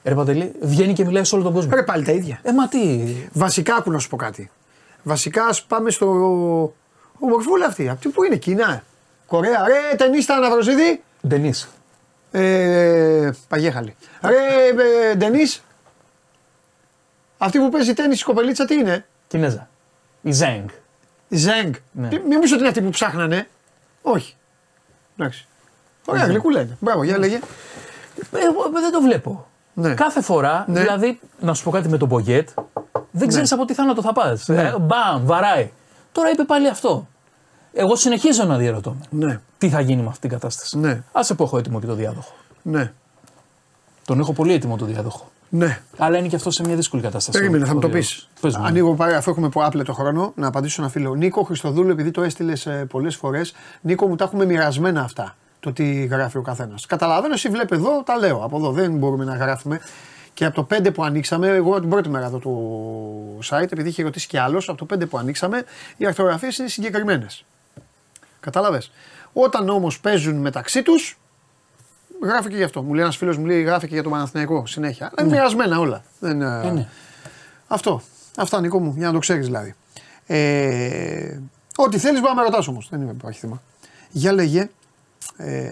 [0.05, 1.71] Ρε Παντελή, βγαίνει και μιλάει σε όλο τον κόσμο.
[1.75, 2.41] Ρε πάλι τα ίδια.
[2.43, 4.51] Ε, μα τι; Βασικά άκου να σου πω κάτι.
[5.03, 6.07] Βασικά ας πάμε στο.
[7.19, 7.89] Ομορφούλα αυτή.
[7.89, 8.83] Από πού είναι, Κίνα.
[9.27, 9.65] Κορέα.
[9.67, 11.03] Ρε ταινίστα Αναβροσίδη.
[11.29, 11.53] Ντενή.
[12.41, 13.97] Ε, παγέχαλη.
[14.23, 14.35] Ρε
[15.11, 15.63] ε, Ντενίς.
[17.39, 19.69] Αυτή που παίζει τέννις η κοπελίτσα τι είναι; Κινέζα.
[20.23, 20.69] Η Ζέγκ.
[21.29, 21.75] Η Ζέγκ.
[21.93, 22.07] Ναι.
[22.07, 23.49] Μη- Μην μου ότι είναι αυτή που ψάχνανε.
[24.03, 24.37] Όχι.
[25.19, 25.47] Εντάξει.
[26.05, 26.77] Ωραία, γλυκούλα είναι.
[26.81, 27.37] Μπράβο, για λέγε.
[27.37, 29.47] Ε, Εγώ δεν το βλέπω.
[29.75, 29.95] Ναι.
[29.95, 30.81] Κάθε φορά, Ναι.
[30.81, 32.49] δηλαδή, να σου πω κάτι με τον Μπογκέτ,
[33.11, 34.49] δεν ξέρεις από τι θάνατο θα πας.
[34.49, 34.73] Ναι.
[34.81, 35.71] μπαμ, βαράει.
[36.13, 37.09] Τώρα είπε πάλι αυτό.
[37.77, 39.27] Εγώ συνεχίζω να διαρωτώ με.
[39.27, 41.03] Ναι, Τι θα γίνει με αυτή την κατάσταση; Ναι.
[41.13, 42.33] Άσε που έχω έτοιμο και το διάδοχο.
[42.63, 42.93] ναι,
[44.05, 45.31] Τον έχω πολύ έτοιμο το διάδοχο.
[45.49, 45.81] ναι.
[45.99, 47.39] Αλλά είναι και αυτό σε μια δύσκολη κατάσταση.
[47.39, 48.09] Περίμενε, θα ο μου το πεις.
[48.09, 48.29] διάδοχος.
[48.41, 48.65] Πες μου.
[48.65, 51.15] Ανοίγω πάρε, αφού έχουμε άπλετο χρόνο, να απαντήσω ένα φίλο.
[51.15, 55.37] Νίκο Χριστοδούλου, επειδή το έστειλες πολλές φορές, Νίκο μου τα έχουμε μοιρασμένα αυτά.
[55.61, 56.87] Το τι γράφει ο καθένας.
[56.87, 58.45] Καταλαβαίνω, εσύ βλέπεις εδώ, τα λέω.
[58.45, 59.81] Από εδώ δεν μπορούμε να γράφουμε.
[60.35, 64.03] Και από το 5 που ανοίξαμε, εγώ την πρώτη μέρα εδώ του site, επειδή είχε
[64.03, 65.63] ρωτήσει κι άλλος, από το 5 που ανοίξαμε,
[65.97, 67.45] οι αρθογραφίε είναι συγκεκριμένες.
[68.45, 68.91] Κατάλαβες;
[69.33, 71.19] Όταν όμως παίζουν μεταξύ τους,
[72.23, 72.83] γράφει και γι' αυτό.
[72.83, 75.07] Μου λέει ένας φίλος μου λέει γράφει και για το Παναθηναϊκό συνέχεια.
[75.07, 76.05] Αλλά είναι μοιρασμένα όλα.
[76.21, 76.89] Δεν, ε, Ε, ναι.
[77.69, 78.03] Αυτό.
[78.37, 79.75] Αυτά Νικό μου, για να το ξέρεις δηλαδή.
[80.27, 81.39] Ε,
[81.77, 82.89] ό,τι θέλεις, μπορεί να με ρωτάς όμως.
[82.91, 83.63] Δεν είμαι υπάρχει θέμα.
[84.11, 84.71] Για λέγε.
[85.37, 85.71] Ε,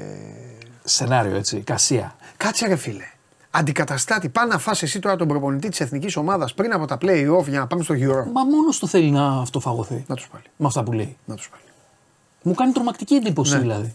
[0.85, 1.61] Σενάριο έτσι.
[1.61, 2.17] Κασία.
[2.37, 3.05] κάτσε ρε φίλε.
[3.51, 7.45] Αντικαταστάτη, πά να φας εσύ τώρα τον προπονητή της εθνικής ομάδας πριν από τα play-off
[7.49, 8.25] για να πάμε στο Euro.
[8.33, 10.05] Μα μόνος του θέλει να αυτοφαγωθεί.
[10.07, 10.45] Να τους πάλι.
[10.57, 11.17] Με αυτά που λέει.
[11.25, 11.63] Να τους πάλι.
[12.43, 13.61] Μου κάνει τρομακτική εντύπωση Ναι.
[13.61, 13.95] δηλαδή.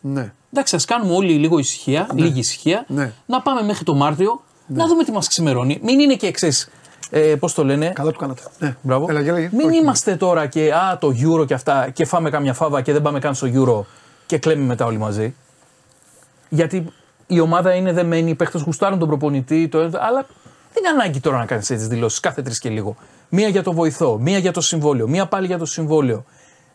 [0.00, 0.32] Ναι.
[0.52, 2.84] Εντάξει, ας κάνουμε όλοι λίγο ησυχία, λίγη ησυχία.
[2.88, 3.12] Ναι.
[3.26, 5.78] Να πάμε μέχρι το Μάρτιο, να δούμε τι μας ξημερώνει.
[5.82, 6.68] Μην είναι και εξής.
[7.10, 8.42] Ε, Πώς το λένε; Καλά του κάνατε.
[8.58, 8.76] Ναι.
[8.82, 9.06] Μπράβο.
[9.08, 9.48] Έλα, για λέγε.
[9.52, 9.76] Μην Όχι.
[9.78, 13.18] είμαστε τώρα και α, το Euro και αυτά και φάμε κάμια φάβα και δεν πάμε
[13.18, 13.84] καν στο Euro
[14.26, 15.34] και κλαίμε μετά όλοι μαζί.
[16.48, 16.86] Γιατί
[17.26, 20.26] η ομάδα είναι δεμένη, οι παίχτε γουστάρουν τον προπονητή, το, αλλά
[20.72, 22.96] δεν είναι ανάγκη τώρα να κάνεις έτσι δηλώσεις κάθε τρεις και λίγο.
[23.28, 26.24] Μία για το βοηθό, μία για το συμβόλαιο, μία πάλι για το συμβόλαιο.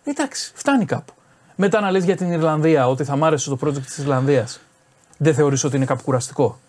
[0.03, 1.13] Εντάξει, φτάνει κάπου.
[1.55, 4.59] Μετά να λες για την Ιρλανδία ότι θα μ' άρεσε το project της Ιρλανδίας.
[5.17, 6.59] Δεν θεωρείς ότι είναι κάπου κουραστικό;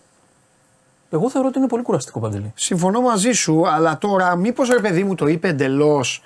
[1.09, 2.51] Εγώ θεωρώ ότι είναι πολύ κουραστικό παντελή.
[2.55, 6.23] Συμφωνώ μαζί σου, αλλά τώρα μήπως ρε παιδί μου το είπε εντελώς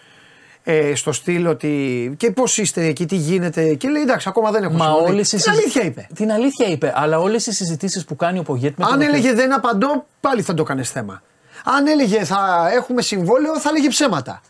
[0.63, 3.73] ε, στο στυλ ότι και πώς είστε εκεί, τι γίνεται.
[3.73, 5.11] Και λέει εντάξει, ακόμα δεν έχω Μα συμβολή.
[5.11, 6.07] όλες οι Την συζη- αλήθεια είπε.
[6.15, 9.33] Την αλήθεια είπε, αλλά όλες οι συζητήσεις που κάνει ο Πογέτ με Αν τον έλεγε
[9.33, 11.21] δεν απαντώ, πάλι θα το έκανε θέμα.
[11.63, 14.41] Αν έλεγε θα έχουμε συμβόλαιο, θα έλεγε ψέματα.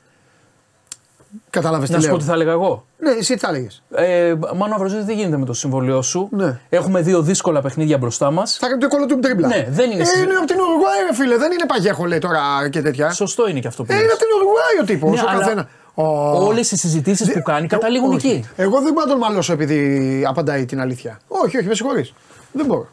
[1.49, 2.21] Κατάλαβες τι Να σου πω λέω.
[2.21, 2.85] τι θα έλεγα εγώ.
[2.99, 3.83] Ναι, εσύ τι θα έλεγες.
[3.95, 6.27] Ε, Μάνο Αβροζίδη, τι γίνεται με το συμβολιό σου.
[6.31, 6.59] Ναι.
[6.69, 8.57] Έχουμε δύο δύσκολα παιχνίδια μπροστά μας.
[8.59, 9.47] Θα έκανε το κόλλο του τρίμπλα.
[9.47, 11.37] Ναι, δεν είναι Ε, συζη- είναι από την Ουρουγουάη, ρε φίλε.
[11.37, 13.11] Δεν είναι παγέχο, λέει τώρα και τέτοια.
[13.11, 14.03] Σωστό είναι και αυτό που Ε, λες.
[14.03, 15.11] είναι από την Ουρουγουάη ο τύπος.
[15.11, 15.67] Ναι, ο αλλά καθένα.
[15.93, 16.03] Ο...
[16.45, 18.27] Όλες οι συζητήσεις που κάνει καταλήγουν όχι.
[18.27, 18.45] εκεί.
[18.55, 21.19] Εγώ δεν μπορώ να τον μαλώσω επειδή απαντάει την αλήθεια.
[21.27, 22.13] Όχι, όχι, με συγχωρείς.
[22.51, 22.87] Δεν μπορώ.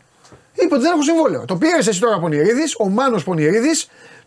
[0.55, 1.45] Είπε ότι δεν έχω συμβόλαιο.
[1.45, 3.69] Το πήρες εσύ τώρα Πονηρίδη, ο Μάνος Πονηρίδη,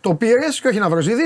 [0.00, 1.22] το πήρες και όχι Ναυροζίδη,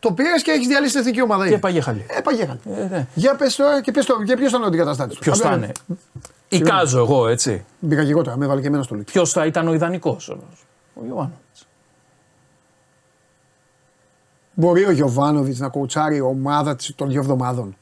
[0.00, 1.44] το πήρες και έχεις διαλύσει την εθνική ομάδα.
[1.44, 1.60] Και ήδη.
[1.60, 2.06] παγέχαλη.
[2.08, 2.60] Ε, παγέχαλη.
[2.70, 3.06] Ε, ναι.
[3.14, 5.20] Για πες τώρα και πες τώρα, και ποιος ήταν ο αντικαταστάτη του.
[5.20, 5.72] Ποιος θα είναι;
[6.48, 7.64] Εικάζω εγώ, έτσι.
[7.78, 9.12] Μπήκα και εγώ τώρα, με έβαλε και εμένα στο λούκι.
[9.12, 10.28] Ποιος θα ήταν ο ιδανικός;
[10.94, 11.32] Ο Ιωάννη.
[14.54, 17.76] Μπορεί ο Γιωβάνοβιτς να κοουτσάρει ομάδα της των δύο εβδομάδων;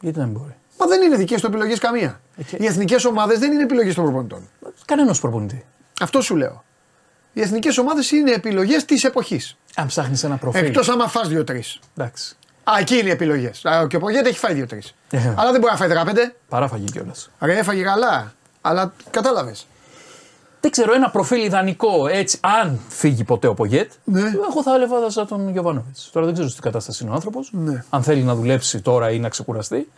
[0.00, 2.20] Γιατί δεν μπορεί; Μα δεν είναι δικές του επιλογές καμία.
[2.46, 4.48] και- Οι εθνικές ομάδες δεν είναι επιλογές των προπονητών.
[4.84, 5.64] Κανένας προπονητή.
[6.00, 6.64] Αυτό σου λέω.
[7.32, 9.56] Οι εθνικές ομάδες είναι επιλογές της εποχής.
[9.76, 10.64] Αν ψάχνεις ένα προφίλ.
[10.64, 11.78] Εκτός άμα φας δύο-τρεις.
[11.96, 12.36] Εντάξει.
[12.64, 13.62] Α, εκεί είναι οι επιλογές.
[13.88, 14.94] Και ο Πογέτα έχει φάει δύο-τρεις.
[15.10, 15.34] Ε.
[15.36, 16.34] Αλλά δεν μπορεί να φάει 15.
[16.48, 17.30] Παράφαγε κιόλας.
[17.40, 18.32] Ρε, έφαγε καλά.
[18.60, 19.66] Αλλά κατάλαβες.
[20.60, 24.20] Δεν ξέρω, ένα προφίλ ιδανικό έτσι, αν φύγει ποτέ ο Πογέτ, Ναι.
[24.20, 26.10] εγώ θα έλεγα σαν τον Γιωβάνοβιτς.
[26.12, 27.50] Τώρα δεν ξέρω στην κατάσταση είναι ο άνθρωπος.
[27.52, 27.84] Ναι.
[27.90, 29.90] Αν θέλει να δουλέψει τώρα ή να ξεκουραστεί.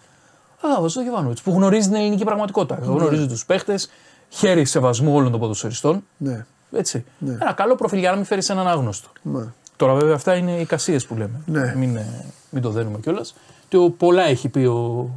[0.61, 2.79] Αλλά βάζω τον Γιωβάνοβιτς που γνωρίζει την ελληνική πραγματικότητα.
[2.83, 3.91] Γνωρίζει τους παίχτες,
[4.29, 6.05] χέρι σεβασμού όλων των ποδοσφαιριστών.
[6.17, 6.45] Ναι.
[6.73, 7.05] Έτσι.
[7.27, 9.09] Ένα καλό προφίλ για να μην φέρεις έναν άγνωστο.
[9.23, 9.53] ναι.
[9.77, 11.41] Τώρα βέβαια αυτά είναι οι κασίες που λέμε.
[11.47, 11.75] Ναι.
[11.77, 13.35] Μην, ε, μην το δένουμε κιόλας.
[13.69, 15.11] Το πολλά έχει πει ο,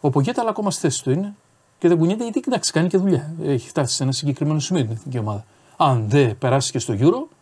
[0.00, 1.34] ο Πογέτ, αλλά ακόμα στη θέση του είναι.
[1.78, 3.32] Και δεν κουνιέται γιατί εντάξει, κάνει και δουλειά.
[3.42, 5.44] Έχει φτάσει σε ένα συγκεκριμένο σημείο την εθνική ομάδα.
[5.76, 7.36] Αν δεν περάσει και στο Euro,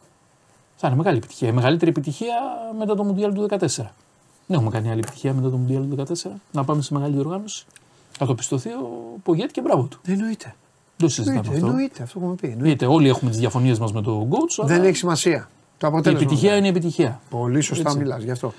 [0.76, 1.48] θα είναι μεγάλη επιτυχία.
[1.48, 2.34] Η μεγαλύτερη επιτυχία
[2.78, 3.56] μετά το Μουντιάλ του 2014.
[3.56, 6.30] Δεν έχουμε κάνει άλλη επιτυχία μετά το Μουντιάλ του 2014.
[6.52, 7.64] Να πάμε σε μεγάλη διοργάνωση.
[8.18, 10.00] Θα το πιστωθεί ο Πογέτ και μπράβο του.
[10.06, 10.54] Εννοείται.
[10.98, 11.66] Δεν το συζητάμε Εννοείται, αυτό.
[11.66, 12.02] εννοείται.
[12.02, 12.46] Αυτό έχουμε πει.
[12.46, 12.70] εννοείται.
[12.70, 15.48] Είτε όλοι έχουμε τις διαφωνίες μας με τον coach, αλλά Δεν έχει σημασία.
[15.78, 16.24] Το η αποτέλεσμα.
[16.26, 17.20] επιτυχία είναι η επιτυχία.
[17.30, 18.52] Πολύ σωστά μιλάς γι' αυτό.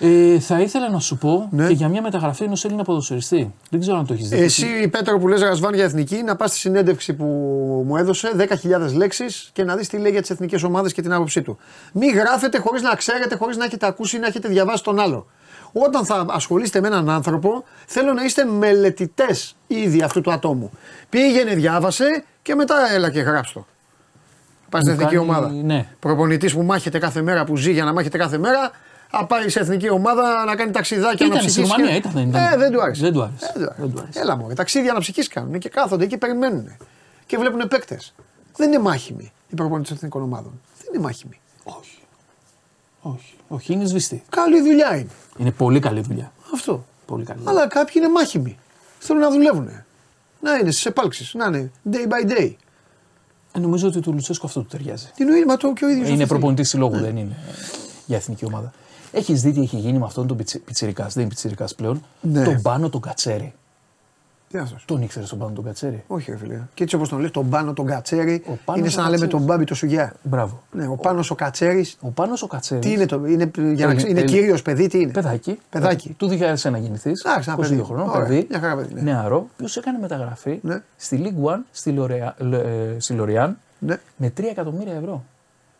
[0.00, 1.66] Ε, θα ήθελα να σου πω Ναι.
[1.66, 3.54] και για μια μεταγραφή ενός Έλληνα ποδοσφαιριστή.
[3.70, 4.36] Δεν ξέρω αν το έχεις δει.
[4.38, 7.24] Εσύ, Πέτρο, που λες Ρασβάν για εθνική, να πας στη συνέντευξη που
[7.86, 11.12] μου έδωσε 10.000 λέξεις και να δεις τι λέει για τις εθνικές ομάδες και την
[11.12, 11.58] άποψή του.
[11.92, 15.26] Μην γράφετε χωρίς να ξέρετε, χωρίς να έχετε ακούσει ή να έχετε διαβάσει τον άλλο.
[15.72, 20.70] Όταν θα ασχολείστε με έναν άνθρωπο, θέλω να είστε μελετητές ήδη αυτού του ατόμου.
[21.08, 23.64] Πήγαινε, διάβασε και μετά έλα και γράψτε.
[24.70, 25.48] Πας στην Μου εθνική κάνει- ομάδα.
[25.52, 25.88] ναι.
[26.00, 28.70] Προπονητής που μάχεται κάθε μέρα, που ζει για να μάχεται κάθε μέρα,
[29.10, 31.72] θα πάει σε εθνική ομάδα να κάνει ταξιδάκια Ήταν να στη ψυχήσει.
[31.72, 32.52] Ρουμανία, ήταν, δεν ήταν.
[32.52, 33.02] Ε, δεν του άρεσε.
[33.02, 33.44] Δεν του άρεσε.
[33.46, 33.80] Ε, δεν του άρεσε.
[33.80, 34.20] Δεν του άρεσε.
[34.20, 36.76] Έλα μου, ταξίδια αναψυχή κάνουν και κάθονται και περιμένουν.
[37.26, 38.14] Και βλέπουν παίκτες.
[38.56, 40.60] Δεν είναι μάχημοι οι προπονητέ εθνικών ομάδων.
[40.78, 41.40] Δεν είναι μάχημοι.
[41.64, 41.98] Όχι.
[43.00, 43.34] Όχι.
[43.48, 44.22] Όχι, είναι σβηστή.
[44.28, 45.10] Καλή δουλειά είναι.
[45.38, 46.32] Είναι πολύ καλή δουλειά.
[46.54, 46.84] Αυτό.
[47.06, 47.40] Πολύ καλή.
[47.44, 48.58] Αλλά κάποιοι είναι μάχημοι.
[48.98, 49.70] Θέλουν να δουλεύουν.
[50.40, 51.34] Να είναι στις επάλξεις.
[51.34, 52.54] Να είναι day by day.
[53.52, 55.10] Ε, νομίζω ότι του Λουτσέσκου αυτό του ταιριάζει.
[55.14, 56.08] Τι εννοεί, μα το και ο ίδιος.
[56.08, 57.52] είναι προπονητής συλλόγου, δεν είναι ε,
[58.06, 58.72] για εθνική ομάδα.
[59.12, 62.04] Έχεις δει τι έχει γίνει με αυτόν τον πιτσυρικά, δεν είναι πιτσυρικά πλέον.
[62.20, 62.44] Ναι.
[62.44, 63.54] Τον πάνω τον Κατσέρι.
[64.50, 64.76] Τι αυτό.
[64.84, 66.04] Τον ήξερες τον πάνω τον Κατσέρι.
[66.06, 66.60] Όχι, ρε φίλε.
[66.74, 68.42] Και έτσι όπως τον λες, τον πάνω τον Κατσέρι.
[68.46, 69.28] Ο Πάνος Είναι ο σαν να λέμε Κατσέρης.
[69.46, 70.14] τον Μπάμπη το Σουγιά.
[70.22, 70.62] Μπράβο.
[70.72, 71.86] Ναι, ο πάνω ο Κατσέρι.
[72.00, 72.80] Ο πάνω ο Κατσέρι.
[72.80, 73.26] Τι είναι το.
[73.26, 75.58] Είναι, για να, Έλλη- ξε- είναι Έλλη- κύριος παιδί, τι είναι; Παιδάκι.
[75.70, 76.14] Παιδάκι.
[76.18, 77.24] Του 2001 γεννηθείς.
[77.24, 77.82] Εντάξει, ένα 22 παιδί.
[77.82, 78.46] χρονών, Ωραία, παιδί.
[78.50, 79.00] μια χαρά παιδί, ναι.
[79.00, 80.82] Νεαρό, ποιο έκανε μεταγραφή Ναι.
[80.96, 83.98] στη League One στη, Λορεα, ε, στη Λοριάν Ναι.
[84.16, 85.24] με 3 εκατομμύρια ευρώ.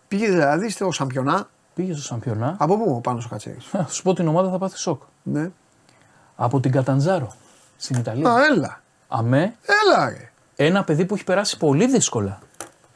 [0.08, 1.48] Πήγε δηλαδή στο Σαμπιονά.
[1.74, 2.56] Πήγε στο Σαμπιονά.
[2.58, 3.56] Από πού ο πάνω ο Κατσέρι.
[3.60, 5.02] Θα σου πω την ομάδα θα πάθεις σοκ.
[5.22, 5.50] Ναι.
[6.36, 7.34] Από την Καταντζάρο.
[7.77, 8.31] Στην Ιταλία.
[8.31, 8.81] Α, έλα.
[9.09, 9.55] Αμέ,
[9.85, 10.31] Έλα, ρε.
[10.57, 12.39] ένα παιδί που έχει περάσει πολύ δύσκολα.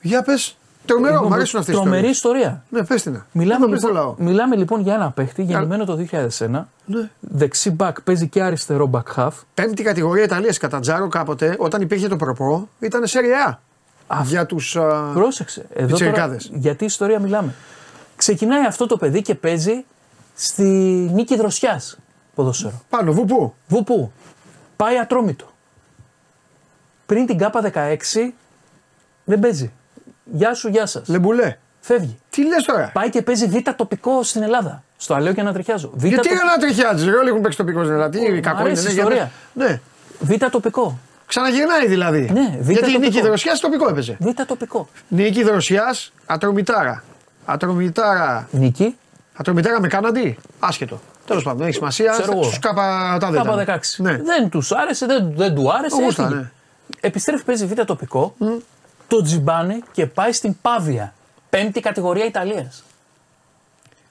[0.00, 0.54] Για πες.
[0.86, 2.16] Τρομερό, Λοιπόν, μου αρέσουν αυτέ οι Τρομερή ιστορίες.
[2.44, 2.62] ιστορία.
[2.68, 3.22] Ναι, πες την.
[3.32, 4.14] Μιλάμε, Δεν το λοιπόν, λαό.
[4.18, 6.68] μιλάμε λοιπόν για ένα παίχτη γεννημένο το 2001.
[6.84, 7.10] Ναι.
[7.20, 9.30] Δεξί back παίζει και αριστερό back half.
[9.54, 13.18] Πέμπτη κατηγορία Ιταλίας κατά Τζάρο κάποτε, όταν υπήρχε το προπό, ήταν σε
[14.06, 14.22] Α.
[14.24, 14.78] Για τους.
[15.14, 15.60] Πρόσεξε.
[15.60, 16.50] Εδώ τώρα, Πιτσιρικάδες.
[16.54, 17.54] γιατί ιστορία μιλάμε.
[18.16, 19.84] Ξεκινάει αυτό το παιδί και παίζει
[20.34, 20.62] στη
[21.14, 21.98] νίκη δροσιάς
[22.34, 22.82] ποδόσφαιρο.
[22.88, 23.54] Πάνω, βουπού.
[23.68, 24.12] Βουπού.
[24.80, 25.46] Πάει ατρόμητο.
[27.06, 28.32] Πριν την ΚΑΠΑ 16
[29.24, 29.72] δεν παίζει.
[30.24, 31.08] Γεια σου, γεια σας.
[31.08, 31.56] Λεμπουλέ.
[31.80, 32.18] Φεύγει.
[32.30, 34.82] Τι λες τώρα; Πάει και παίζει β' τοπικό στην Ελλάδα.
[34.96, 35.90] Στο αλέω και να τριχιάζω.
[35.94, 38.10] Β' Γιατί τοπ- να τριχιάζεις, Όλοι έχουν παίξει τοπικό στην Ελλάδα.
[38.10, 38.68] Τι κακό είναι.
[38.68, 39.30] αρέσει ναι, η για ιστορία.
[39.54, 39.68] πες.
[39.68, 39.80] Ναι.
[40.20, 40.98] Β' τοπικό.
[41.26, 42.30] Ξαναγυρνάει δηλαδή.
[42.32, 42.98] Ναι, β' Γιατί η τοπικό.
[42.98, 44.16] νίκη δροσιά τοπικό έπαιζε.
[44.20, 44.88] Β' τοπικό.
[45.08, 45.94] Νίκη δροσιά,
[46.26, 47.04] ατρομητάρα.
[47.44, 48.48] Ατρομητάρα.
[48.50, 48.96] Νίκη.
[49.36, 50.38] Ατρομητάρα με κάναντι.
[50.58, 51.00] Άσχετο.
[51.26, 52.10] Τέλος πάντων, έχει σημασία.
[52.12, 52.42] Ξέρω εγώ.
[52.42, 53.80] Στου κάπα τα ΚΑΠΑ δεν 16.
[53.96, 54.16] Ναι.
[54.16, 55.96] Δεν τους άρεσε, δεν, δεν του άρεσε.
[55.96, 56.40] Ο Γούστα, έφυγε.
[56.40, 56.50] ναι.
[57.00, 58.34] Επιστρέφει, παίζει β' τοπικό.
[59.08, 61.14] Το τζιμπάνε και πάει στην Πάβια.
[61.50, 62.82] Πέμπτη κατηγορία Ιταλίας.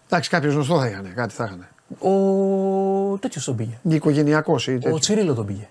[0.08, 1.14] Εντάξει, κάποιος γνωστό θα είχαν.
[1.16, 1.68] Κάτι θα είχαν.
[2.00, 3.78] Ο τέτοιος τον πήγε.
[3.90, 4.94] Οικογενειακός ή τέτοιος.
[4.94, 5.68] Ο Τσιρίλο τον πήγε.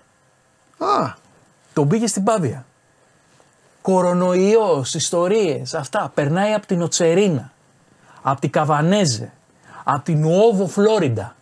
[0.77, 1.13] Α,
[1.73, 2.65] Τον πήγε στην Πάβια.
[3.81, 6.11] Κορονοϊός, ιστορίες, αυτά.
[6.13, 7.51] Περνάει από την Οτσερίνα,
[8.21, 9.31] από την Καβανέζε,
[9.93, 11.35] από την Νουόβο Φλόριντα.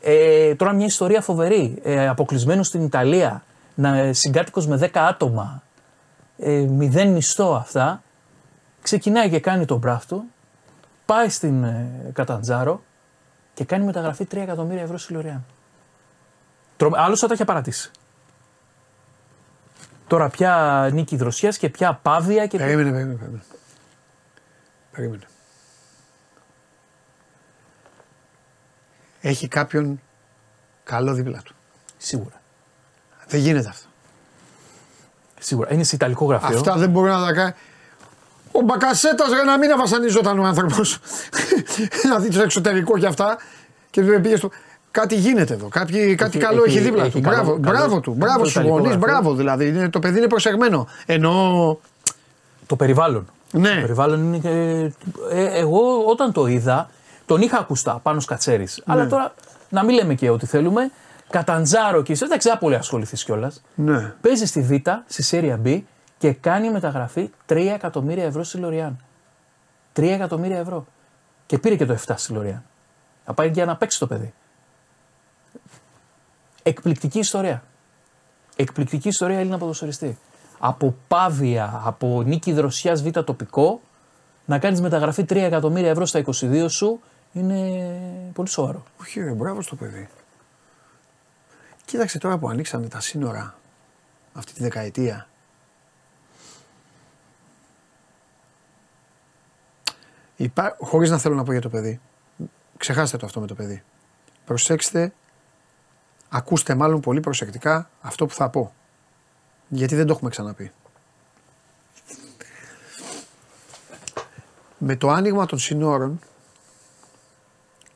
[0.00, 1.78] Ε, τώρα μια ιστορία φοβερή.
[1.82, 3.42] Ε, αποκλεισμένος στην Ιταλία,
[3.74, 5.62] να, ε, συγκάτοικος με 10 άτομα,
[6.38, 8.02] ε, μηδέν μισθό αυτά.
[8.82, 10.22] Ξεκινάει και κάνει τον μπράφτο,
[11.06, 12.82] πάει στην ε, Καταντζάρο
[13.54, 15.44] και κάνει μεταγραφή 3 εκατομμύρια ευρώ στη Λοριάν.
[16.94, 17.90] Άλλος θα τα είχε παρατήσει.
[20.06, 22.58] Τώρα πια νίκη δροσιάς και πια πάβια και.
[22.58, 23.16] περίμενε, περίμενε.
[23.18, 23.42] Περίμενε.
[24.90, 25.29] περίμενε.
[29.20, 30.00] Έχει κάποιον
[30.84, 31.54] καλό δίπλα του.
[31.96, 32.40] Σίγουρα.
[33.28, 33.88] Δεν γίνεται αυτό.
[35.40, 35.72] Σίγουρα.
[35.72, 36.56] Είναι σε Ιταλικό γραφείο.
[36.56, 37.52] Αυτά δεν μπορεί να τα κάνει.
[38.52, 40.98] Ο Μπακασέτας για να μην αβασανιζόταν ο άνθρωπος.
[42.10, 43.38] να δει το εξωτερικό και αυτά.
[43.90, 44.50] Και του πήγε στο.
[44.90, 45.68] Κάτι γίνεται εδώ.
[45.68, 47.20] Κάτι, κάτι Έχει- καλό έχει, έχει- δίπλα έχει του.
[47.20, 48.12] καλό- μπράβο, καλό- μπράβο του.
[48.12, 48.90] Μπράβο καλό στους ιταλικό γονείς.
[48.90, 49.06] γραφείο.
[49.08, 49.68] Μπράβο δηλαδή.
[49.68, 50.86] Είναι, το παιδί είναι προσεγμένο.
[51.06, 51.78] Ενώ.
[52.66, 53.26] Το περιβάλλον.
[53.52, 53.74] Ναι.
[53.74, 54.38] Το περιβάλλον είναι.
[54.38, 54.92] και-
[55.30, 56.90] Ε, εγώ όταν το είδα,
[57.30, 58.62] τον είχα ακουστά πάνω σκατσέρι.
[58.62, 58.84] Ναι.
[58.86, 59.34] Αλλά τώρα
[59.68, 60.90] να μην λέμε και ό,τι θέλουμε.
[61.30, 63.62] Καταντζάρο και εσύ δεν ξέρω πολύ ασχοληθείς κιόλας.
[63.74, 64.14] Ναι.
[64.20, 64.72] Παίζει στη Β,
[65.06, 65.82] στη Σέρια B
[66.18, 68.98] και κάνει μεταγραφή 3 εκατομμύρια ευρώ στη Λοριάν.
[69.96, 70.86] 3 εκατομμύρια ευρώ.
[71.46, 72.64] Και πήρε και το 7 στη Λοριάν.
[73.24, 74.34] Θα πάει για να παίξει το παιδί.
[76.62, 77.62] Εκπληκτική ιστορία.
[78.56, 80.18] Εκπληκτική ιστορία Έλληνα ποδοσφαιριστή.
[80.58, 83.80] Από Πάβια, από νίκη δροσιάς Β τοπικό,
[84.44, 87.00] να κάνεις μεταγραφή 3 εκατομμύρια ευρώ στα 22 σου
[87.32, 88.84] είναι πολύ σοβαρό.
[89.00, 90.08] Όχι, ρε, μπράβο στο παιδί.
[91.84, 93.54] Κοίταξε τώρα που ανοίξανε τα σύνορα
[94.32, 95.28] αυτή τη δεκαετία.
[100.36, 100.76] Υπά...
[100.80, 102.00] Χωρίς να θέλω να πω για το παιδί.
[102.76, 103.82] Ξεχάστε το αυτό με το παιδί.
[104.44, 105.12] Προσέξτε,
[106.28, 108.74] ακούστε μάλλον πολύ προσεκτικά αυτό που θα πω.
[109.68, 110.72] Γιατί δεν το έχουμε ξαναπεί.
[114.78, 116.20] Με το άνοιγμα των συνόρων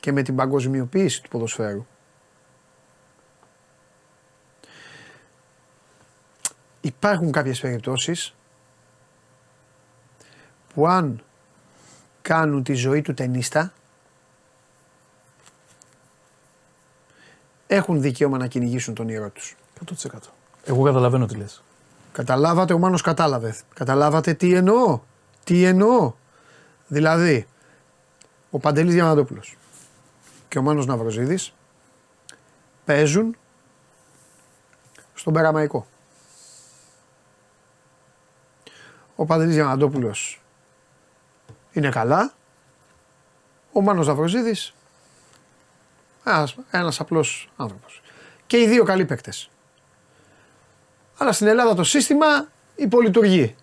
[0.05, 1.85] και με την παγκοσμιοποίηση του ποδοσφαίρου
[6.81, 8.35] υπάρχουν κάποιες περιπτώσεις
[10.73, 11.23] που αν
[12.21, 13.73] κάνουν τη ζωή του ταινίστα
[17.67, 19.55] έχουν δικαίωμα να κυνηγήσουν τον ήρωα τους.
[19.85, 20.33] 100%.
[20.63, 21.63] Εγώ καταλαβαίνω τι λες.
[22.11, 23.55] Καταλάβατε, ο Μάνος κατάλαβε.
[23.73, 24.99] Καταλάβατε τι εννοώ.
[25.43, 26.13] Τι εννοώ.
[26.87, 27.47] Δηλαδή,
[28.49, 29.57] ο Παντελής Διαμαντόπουλος
[30.47, 31.53] και ο Μάνος Ναυροζίδης
[32.85, 33.37] παίζουν
[35.13, 35.87] στον Περαμαϊκό.
[39.15, 40.41] Ο Παντελής Διαμαντόπουλος
[41.71, 42.33] είναι καλά.
[43.71, 44.73] Ο Μάνος Ναυροζίδης
[46.25, 48.01] ένας, ένας απλός άνθρωπος.
[48.45, 49.49] Και οι δύο καλοί παίκτες.
[51.17, 53.55] Αλλά στην Ελλάδα το σύστημα υπολειτουργεί.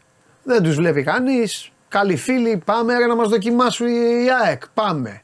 [0.42, 1.70] Δεν τους βλέπει κανείς.
[1.88, 4.68] Καλοί φίλοι, πάμε ρε, να μας δοκιμάσουν η ΑΕΚ.
[4.68, 5.22] Πάμε.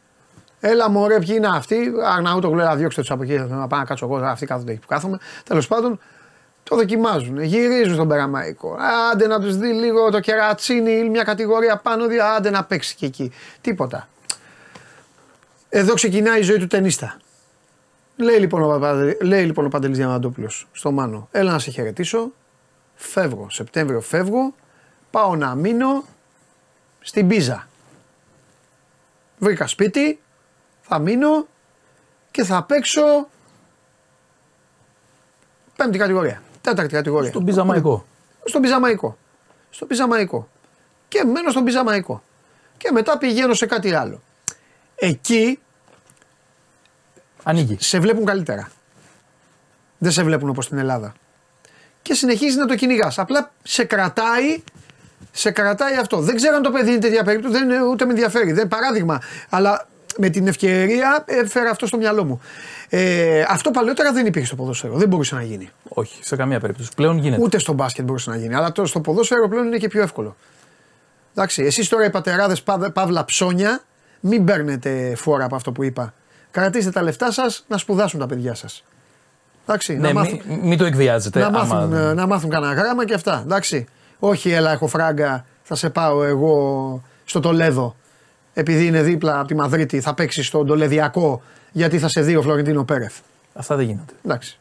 [0.61, 3.33] Έλα μωρέ, ποιοι είναι αυτοί; Αγναούτο λέει, διώξτε τους από εκεί.
[3.33, 4.17] Να πάω να κάτσω εγώ.
[4.17, 5.19] Αυτοί κάθονται εκεί που κάθομαι.
[5.45, 6.01] Τέλος πάντων,
[6.63, 7.43] το δοκιμάζουν.
[7.43, 8.77] Γυρίζουν στον Περαμαϊκό.
[9.13, 12.07] Άντε να τους δει λίγο το κερατσίνι ή μια κατηγορία πάνω.
[12.07, 13.33] Δει, άντε να παίξει και εκεί.
[13.61, 14.09] Τίποτα.
[15.69, 17.17] Εδώ ξεκινάει η ζωή του ταινίστα.
[18.17, 22.33] Λέει λοιπόν ο, Παπαδε- λέει, λοιπόν ο Παντελής Διαμαντόπουλος στο Μάνο, έλα να σε χαιρετήσω,
[22.95, 24.55] φεύγω, Σεπτέμβριο φεύγω,
[25.11, 26.05] πάω να μείνω
[27.01, 27.69] στην Πίζα.
[29.39, 30.21] Βρήκα σπίτι,
[30.89, 31.47] θα μείνω
[32.31, 33.29] και θα παίξω
[35.77, 36.43] Πέμπτη κατηγορία.
[36.61, 37.31] Τέταρτη κατηγορία.
[37.31, 38.07] Στον πιζαμαϊκό.
[38.45, 39.19] Στον πιζαμαϊκό.
[39.71, 40.49] Στον πιζαμαϊκό.
[41.09, 42.23] Και μένω στον πιζαμαϊκό.
[42.77, 44.23] Και μετά πηγαίνω σε κάτι άλλο.
[44.95, 45.59] Εκεί
[47.43, 47.77] Ανοίγει.
[47.81, 48.71] σε βλέπουν καλύτερα.
[49.99, 51.13] Δεν σε βλέπουν όπως στην Ελλάδα.
[52.03, 53.19] Και συνεχίζεις να το κυνηγάς.
[53.19, 54.63] Απλά σε κρατάει,
[55.33, 56.21] σε κρατάει αυτό.
[56.21, 58.47] Δεν ξέρω αν το παιδί είναι τέτοια περίπτωση, δεν, είναι- ούτε με ενδιαφέρει.
[58.53, 59.21] Δεν είναι παράδειγμα.
[59.49, 62.41] Αλλά με την ευκαιρία έφερα αυτό στο μυαλό μου.
[62.89, 64.97] Ε, αυτό παλαιότερα δεν υπήρχε στο ποδόσφαιρο.
[64.97, 65.69] Δεν μπορούσε να γίνει.
[65.89, 66.89] Όχι, σε καμία περίπτωση.
[66.97, 67.43] Πλέον γίνεται.
[67.43, 68.55] Ούτε στο μπάσκετ μπορούσε να γίνει.
[68.55, 70.37] Αλλά τώρα στο ποδόσφαιρο πλέον είναι και πιο εύκολο.
[71.35, 72.63] Εντάξει, εσείς τώρα οι πατεράδες
[72.93, 73.83] παύλα ψώνια,
[74.21, 76.15] μην παίρνετε φόρα από αυτό που είπα.
[76.51, 78.85] Κρατήστε τα λεφτά σας να σπουδάσουν τα παιδιά σας.
[79.67, 81.41] Εντάξει, Ναι, να, μάθουν, μην μη το εκβιάζετε.
[81.41, 83.41] να, άμα μάθουν, δεν- ε, να μάθουν κανένα γράμμα και αυτά.
[83.45, 83.87] Εντάξει.
[84.19, 87.97] Όχι, έλα, έχω φράγκα, θα σε πάω εγώ στο Τολέδο.
[88.59, 91.43] Επειδή είναι δίπλα από τη Μαδρίτη, θα παίξει στον Τολεδιακό
[91.73, 93.19] γιατί θα σε δει ο Φλωρεντίνο Πέρεθ.
[93.55, 94.13] Αυτά δεν γίνονται.
[94.25, 94.59] Εντάξει.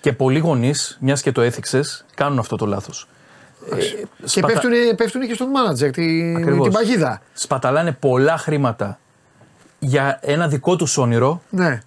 [0.00, 3.08] Και πολλοί γονείς, μιας και το έθιξες, κάνουν αυτό το λάθος.
[4.24, 6.62] Και πέφτουν, πέφτουν και στον μάνατζερ, τη, Ακριβώς.
[6.62, 7.22] την παγίδα.
[7.32, 8.98] Σπαταλάνε πολλά χρήματα
[9.78, 11.80] για ένα δικό τους όνειρο Ναι,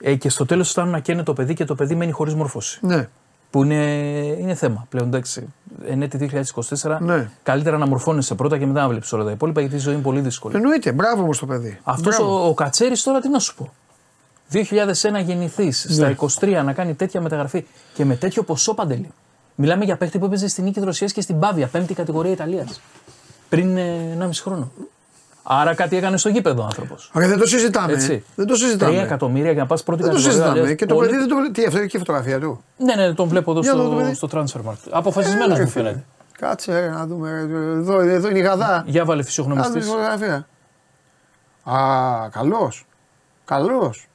[0.00, 2.78] ε, και στο τέλος φτάνουν να καίνε το παιδί και το παιδί μένει χωρίς μόρφωση.
[2.82, 3.08] ναι.
[3.50, 3.84] Που είναι,
[4.38, 5.06] είναι θέμα πλέον.
[5.06, 5.46] Εντάξει,
[5.86, 7.30] εν έτη 2024, Ναι.
[7.42, 10.02] καλύτερα να μορφώνεσαι πρώτα και μετά να βλέπεις όλα τα υπόλοιπα γιατί η ζωή είναι
[10.02, 10.56] πολύ δύσκολη.
[10.56, 11.78] Εννοείται, μπράβο όμως το παιδί.
[11.82, 12.44] Αυτός Μπράβο.
[12.44, 13.72] ο, ο Κατσέρης τώρα τι να σου πω;
[14.52, 15.94] 2001 γεννηθείς, Ναι.
[15.94, 16.08] στα
[16.40, 19.08] 23 να κάνει τέτοια μεταγραφή και με τέτοιο ποσό παντελή.
[19.54, 22.80] Μιλάμε για παίχτη που έπαιζε στην νίκη Ρωσίας και στην Πάβια, πέμπτη κατηγορία Ιταλίας.
[23.48, 24.70] Πριν ε, 1,5 χρόνο.
[25.50, 27.10] Άρα κάτι έκανε στο γήπεδο ο άνθρωπος.
[27.14, 27.92] Ωραία, δεν το συζητάμε.
[27.92, 28.24] Έτσι.
[28.34, 29.00] Δεν το συζητάμε.
[29.00, 30.42] 3 εκατομμύρια για να πας πρώτη Δεν το κατηγορία.
[30.44, 30.66] συζητάμε.
[30.68, 31.50] λες, Και το πολύ- παιδί δεν το.
[31.52, 33.88] Τι, αυτό είναι και η φωτογραφία του; Ναι, ναι, τον βλέπω εδώ Για να δω
[33.88, 34.14] το παιδί.
[34.14, 34.88] στο, στο Transfermarkt.
[34.90, 35.84] Αποφασισμένο Ε, μου ρε, φίλε.
[35.84, 36.04] φαίνεται.
[36.38, 37.30] Κάτσε ρε, να δούμε.
[37.30, 38.82] ρε, Εδώ, εδώ είναι η γαδά.
[38.86, 39.80] Για βάλε Κάτσε τη φυσιογνωμιστή.
[39.80, 40.46] φωτογραφία.
[41.64, 42.86] Α, καλός.
[43.44, 44.08] Καλός.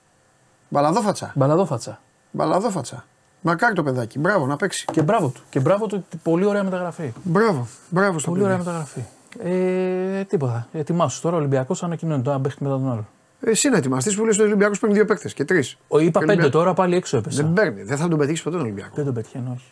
[0.69, 1.31] Μπαλαδόφατσα.
[1.35, 1.99] Μπαλαδόφατσα.
[2.31, 3.05] Μπαλαδόφατσα.
[3.41, 4.19] Μακάρι το παιδάκι.
[4.19, 4.85] Μπράβο, να παίξει.
[4.91, 5.41] Και μπράβο του.
[5.49, 7.13] Και μπράβο του, πολύ ωραία μεταγραφή.
[7.23, 8.67] Μπράβο, μπράβο στο Πολύ ωραία παιδί.
[8.67, 9.03] μεταγραφή.
[9.39, 10.67] Ε, τίποτα.
[10.73, 11.35] Ετοιμάσου τώρα.
[11.35, 13.07] Ο Ολυμπιακός ανακοινώνει τώρα ένα παίχτη μετά τον άλλο.
[13.45, 15.77] Εσύ να ετοιμαστείς που λες ο Ολυμπιακός παίρνει δύο παίκτες και τρεις.
[15.87, 17.43] Ο, είπα Και πέντε Ολυμπιακό- τώρα, πάλι έξω έπεσα.
[17.43, 18.91] Δεν παίρνει, δεν θα τον πετύχεις ποτέ τον Ολυμπιακό.
[18.95, 19.71] Δεν τον πετυχαίνω, όχι.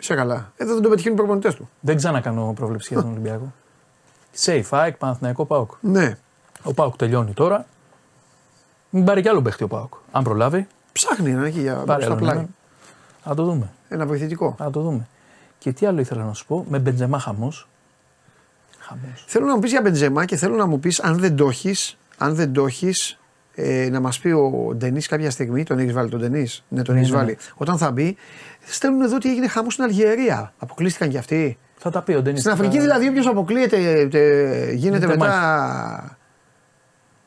[0.00, 0.52] Είσαι καλά.
[0.56, 1.68] Ε, δεν τον πετυχαίνουν οι προπονητές του.
[1.80, 3.52] Δεν ξανακάνω πρόβλεψη για τον Ολυμπιακό.
[4.44, 5.70] Safe, ΑΕΚ, Παναθηναϊκό, ΠΑΟΚ.
[5.80, 6.18] Ναι.
[6.62, 7.66] Ο ΠΑΟΚ τελειώνει τώρα.
[8.90, 9.94] Μην πάρει κι άλλο παίχτη ο ΠΑΟΚ.
[10.12, 12.34] Αν προλάβει, Ψάχνει να έχει για πάρει στα άλλο πλάι.
[12.36, 12.54] έναν.
[13.22, 13.70] Θα το δούμε.
[13.88, 14.54] Ένα βοηθητικό.
[14.58, 15.08] Θα το δούμε.
[15.58, 17.68] Και τι άλλο ήθελα να σου πω, με Μπεντζεμά χαμός.
[18.88, 19.24] Χαμός.
[19.26, 21.96] Θέλω να μου πεις για Μπεντζεμά και θέλω να μου πεις αν δεν το έχεις,
[22.18, 23.18] αν δεν το έχεις,
[23.54, 26.94] ε, να μας πει ο Ντενής κάποια στιγμή, τον έχεις βάλει τον Ντενής; Ναι, τον
[26.94, 27.22] Ναι, έχεις ναι, ναι.
[27.24, 27.38] βάλει.
[27.54, 28.16] Όταν θα μπει,
[28.64, 30.52] στέλνουν εδώ ότι έγινε χαμός στην Αλγερία.
[30.58, 31.58] Αποκλείστηκαν κι αυτοί.
[31.78, 32.40] Θα τα πει ο Ντένις.
[32.40, 36.16] Στην Αφρική θα- δηλαδή, όποιος αποκλείεται, ε, γίνεται Γίνεται μετά.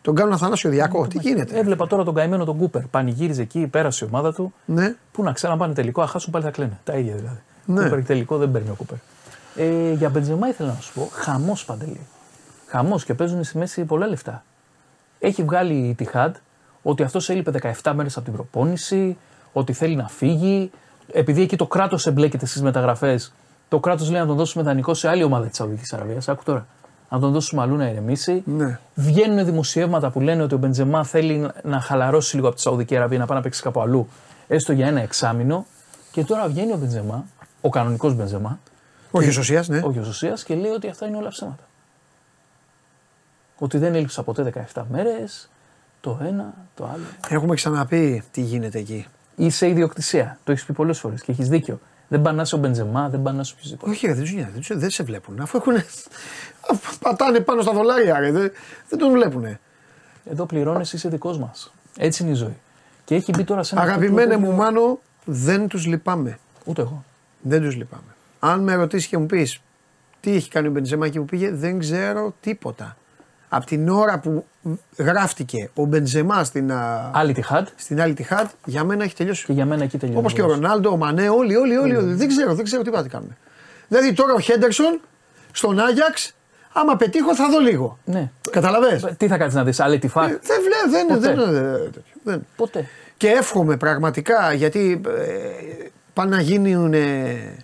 [0.02, 1.08] Τον κάνουν Αθανάσιο Διακό.
[1.08, 2.82] Τι γίνεται; Έβλεπα τώρα τον καημένο τον Κούπερ.
[2.82, 4.54] Πανηγύριζε εκεί, πέρασε η ομάδα του.
[4.66, 4.96] Ναι.
[5.12, 6.80] Πού να ξέρουν, αν πάνε τελικό, αν χάσουν πάλι θα κλαίνε.
[6.84, 7.40] Τα ίδια δηλαδή.
[7.66, 7.84] Ναι.
[7.84, 8.98] Κούπερ τελικό δεν παίρνει ο Κούπερ.
[9.62, 12.00] Ε, για Μπεντζεμά ήθελα να σου πω, χαμός παντελή.
[12.68, 14.44] Χαμός και παίζουν στη μέση πολλά λεφτά.
[15.20, 16.36] Έχει βγάλει η Τιχάντ
[16.84, 17.52] ότι αυτός έλειπε
[17.84, 19.18] 17 μέρες από την προπόνηση,
[19.54, 20.72] ότι θέλει να φύγει.
[21.12, 23.34] Επειδή εκεί το κράτος εμπλέκεται στις μεταγραφές,
[23.70, 26.30] το κράτος λέει να τον δώσουμε δανεικό σε άλλη ομάδα της Σαουδικής Αραβίας.
[26.30, 26.66] Άκου τώρα.
[27.10, 28.44] Να τον δώσουμε αλλού να ηρεμήσει.
[28.46, 28.80] Ναι.
[28.96, 32.96] Βγαίνουν δημοσιεύματα που λένε ότι ο Μπεντζεμά θέλει να- να χαλαρώσει λίγο από τη Σαουδική
[32.96, 34.08] Αραβία, να πάει να παίξει κάπου αλλού,
[34.48, 35.66] έστω για ένα εξάμεινο.
[36.12, 37.26] Και τώρα βγαίνει ο Μπεντζεμά,
[37.62, 38.60] ο κανονικός Μπεντζεμά,
[39.12, 39.82] Όχι ο Σωσίας, ναι.
[39.84, 41.64] όχι ο Ζωσία, και λέει ότι αυτά είναι όλα ψέματα.
[43.58, 45.50] Ότι δεν έλειψα ποτέ 17 μέρες,
[46.02, 47.04] το ένα, το άλλο.
[47.30, 49.06] Έχουμε ξαναπεί τι γίνεται εκεί.
[49.36, 50.40] Είσαι ιδιοκτησία.
[50.44, 51.80] Το έχεις πει πολλές φορές και έχεις δίκιο.
[52.08, 53.92] Δεν πανάσει ο Μπεντζεμά, δεν πανάσει οποιοδήποτε.
[53.92, 55.40] Όχι, ρε, δεν τους νοιάζει, δεν, τους- δεν σε βλέπουν.
[55.42, 55.74] Αφού έχουν.
[57.02, 58.52] πατάνε πάνω στα δολάρια, ρε, δεν,
[58.90, 59.58] δεν τον βλέπουν.
[60.26, 61.72] Εδώ πληρώνει, είσαι δικός μας.
[61.98, 62.58] Έτσι είναι η ζωή.
[63.06, 63.84] Και έχει μπει τώρα σε ένα.
[63.84, 66.40] Αγαπημένε κύκλο μου, που- Μάνο, δεν τους λυπάμαι.
[66.66, 67.04] Ούτε εγώ.
[67.42, 68.04] Δεν τους λυπάμαι.
[68.40, 69.62] Αν με ρωτήσεις και μου πεις
[70.20, 72.98] τι έχει κάνει ο Μπεντζεμά εκεί που πήγε, δεν ξέρω τίποτα.
[73.50, 74.46] Από την ώρα που
[74.98, 79.16] γράφτηκε ο Μπεντζεμά στην, α, Άλλη τη Χατ στην άλλη τη Χατ, για μένα έχει
[79.16, 79.46] τελειώσει.
[79.46, 80.20] και για μένα εκεί τελειώνει.
[80.20, 81.96] Όπως και ο Ρονάλντο, ο Μανέ, όλοι, όλοι, όλοι.
[81.96, 82.14] όλοι.
[82.14, 83.36] Δεν ξέρω, δεν ξέρω τι πάνε κάνουν.
[83.88, 85.00] Δηλαδή τώρα ο Χέντερσον
[85.52, 86.36] στον Άγιαξ,
[86.74, 87.98] άμα πετύχω θα δω λίγο.
[88.06, 88.32] Ναι.
[88.52, 90.28] Καταλαβες; Τι θα κάτσεις να δεις, άλλη τη Ε, Φακ.
[90.28, 91.34] Δεν βλέ, δεν, Ποτέ.
[91.34, 91.92] δεν, δεν,
[92.24, 92.46] δεν.
[92.56, 92.86] Ποτέ.
[93.18, 97.56] Και εύχομαι πραγματικά γιατί ε, πάνε να γίνουν ε,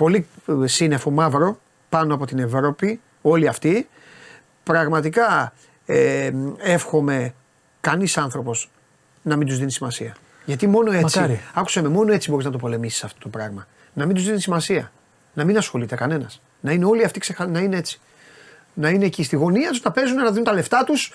[0.00, 3.88] πολύ ε, σύννεφο μαύρο πάνω από την Ευρώπη, όλοι αυτοί.
[4.62, 5.52] Πραγματικά
[5.86, 7.34] ε, εύχομαι
[7.80, 8.70] κανείς άνθρωπος
[9.22, 10.16] να μην τους δίνει σημασία.
[10.44, 11.40] Γιατί μόνο έτσι, Μακάρι.
[11.54, 13.66] άκουσε με, μόνο έτσι μπορείς να το πολεμήσεις αυτό το πράγμα.
[13.92, 14.92] Να μην τους δίνεις σημασία.
[15.34, 16.42] Να μην ασχολείται κανένας.
[16.60, 17.46] Να είναι όλοι αυτοί ξεχα...
[17.46, 18.00] να είναι έτσι.
[18.74, 21.12] Να είναι εκεί στη γωνία τους, να παίζουν, να δίνουν τα λεφτά τους.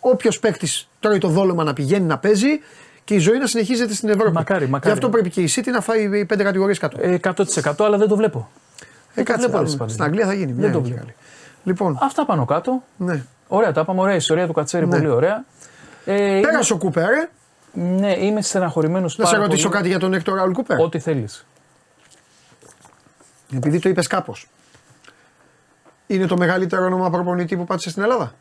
[0.00, 2.60] Όποιος παίκτης τρώει το δόλωμα να πηγαίνει να παίζει
[3.08, 4.32] και η ζωή να συνεχίζεται στην Ευρώπη.
[4.32, 4.86] Μακάρι, μακάρι.
[4.86, 6.96] Γι' αυτό πρέπει και η City να φάει πέντε κατηγορίες κάτω.
[7.00, 8.48] Ε, 100% αλλά δεν το βλέπω.
[8.80, 8.84] Ε,
[9.14, 9.68] δεν το κάτσε, βλέπω, να ρε, δούμε.
[9.74, 9.92] Σπανίδη.
[9.92, 10.52] Στην Αγγλία θα γίνει.
[10.52, 11.00] Δεν Μια το είναι βλέπω.
[11.00, 11.14] καλή.
[11.62, 12.82] Λοιπόν, Αυτά πάνω κάτω.
[12.96, 13.24] ναι.
[13.48, 14.00] Ωραία, τα είπαμε.
[14.00, 15.44] Ωραία ιστορία του Κατσέρη, πολύ ωραία.
[16.04, 17.30] Ε, Πέρασε ο Κούπερ, ε.
[17.74, 20.78] είμαι, ναι, είμαι στεναχωρημένος Να σε ρωτήσω κάτι για τον Έκτορ Ραουλ Κούπερ.
[20.80, 21.46] Ό,τι θέλεις.
[23.54, 24.48] Επειδή το είπες κάπως.
[26.06, 28.32] Είναι το μεγαλύτερο όνομα προπονητή που πάτησε στην Ελλάδα;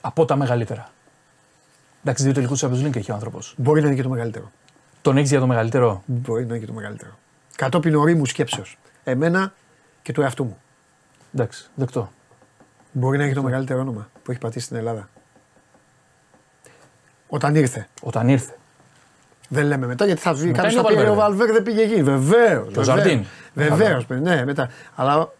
[0.00, 0.90] Από τα μεγαλύτερα.
[2.06, 3.54] Εντάξει, δύο τελικού Champions League έχει ο άνθρωπος.
[3.56, 4.50] Μπορεί να είναι και το μεγαλύτερο.
[5.02, 7.10] Τον έχεις για το μεγαλύτερο; Μπορεί να είναι και το μεγαλύτερο.
[7.56, 8.78] Κατόπιν ορίμου σκέψεως.
[9.04, 9.52] Εμένα
[10.02, 10.58] και του εαυτού μου.
[11.34, 12.10] Εντάξει, δεκτό.
[12.92, 15.08] Μπορεί να έχει το μεγαλύτερο όνομα που έχει πατήσει στην Ελλάδα.
[17.28, 17.88] Όταν ήρθε.
[18.02, 18.56] Όταν ήρθε.
[19.48, 21.52] Δεν λέμε μετά γιατί θα βγει Μετά κάποιος είναι θα ο πει «Ρε, ο Βαλβέρδε».
[21.52, 22.02] Βαλβέρδε πήγε εκεί.
[22.02, 22.72] Βεβαίως.
[22.72, 23.24] Και ο Ζαρντίν.
[23.54, 24.06] Βεβαίως.
[24.08, 24.70] Ναι, μετά.
[24.94, 25.32] Αλλά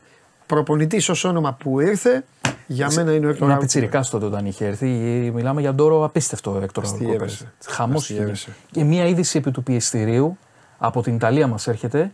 [0.46, 2.24] προπονητής ως όνομα που ήρθε
[2.66, 3.60] για μένα είναι ο Έκτορ Ένα Ραούλ.
[3.60, 4.86] πιτσυρικά τότε όταν είχε έρθει.
[5.34, 7.52] Μιλάμε για ντόρο απίστευτο Έκτορ Αστείευσε.
[7.66, 8.54] Χαμός Αστείευσε.
[8.70, 10.38] Και μία είδηση επί του πιεστηρίου
[10.78, 12.12] από την Ιταλία μας έρχεται.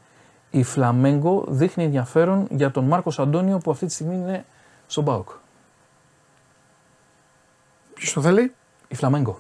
[0.51, 4.45] Η Φλαμέγκο δείχνει ενδιαφέρον για τον Μάρκος Αντώνιο που αυτή τη στιγμή είναι
[4.87, 5.28] στον Μπάουκ.
[7.95, 8.53] Ποιος το θέλει;
[8.89, 9.39] Η Φλαμέγκο.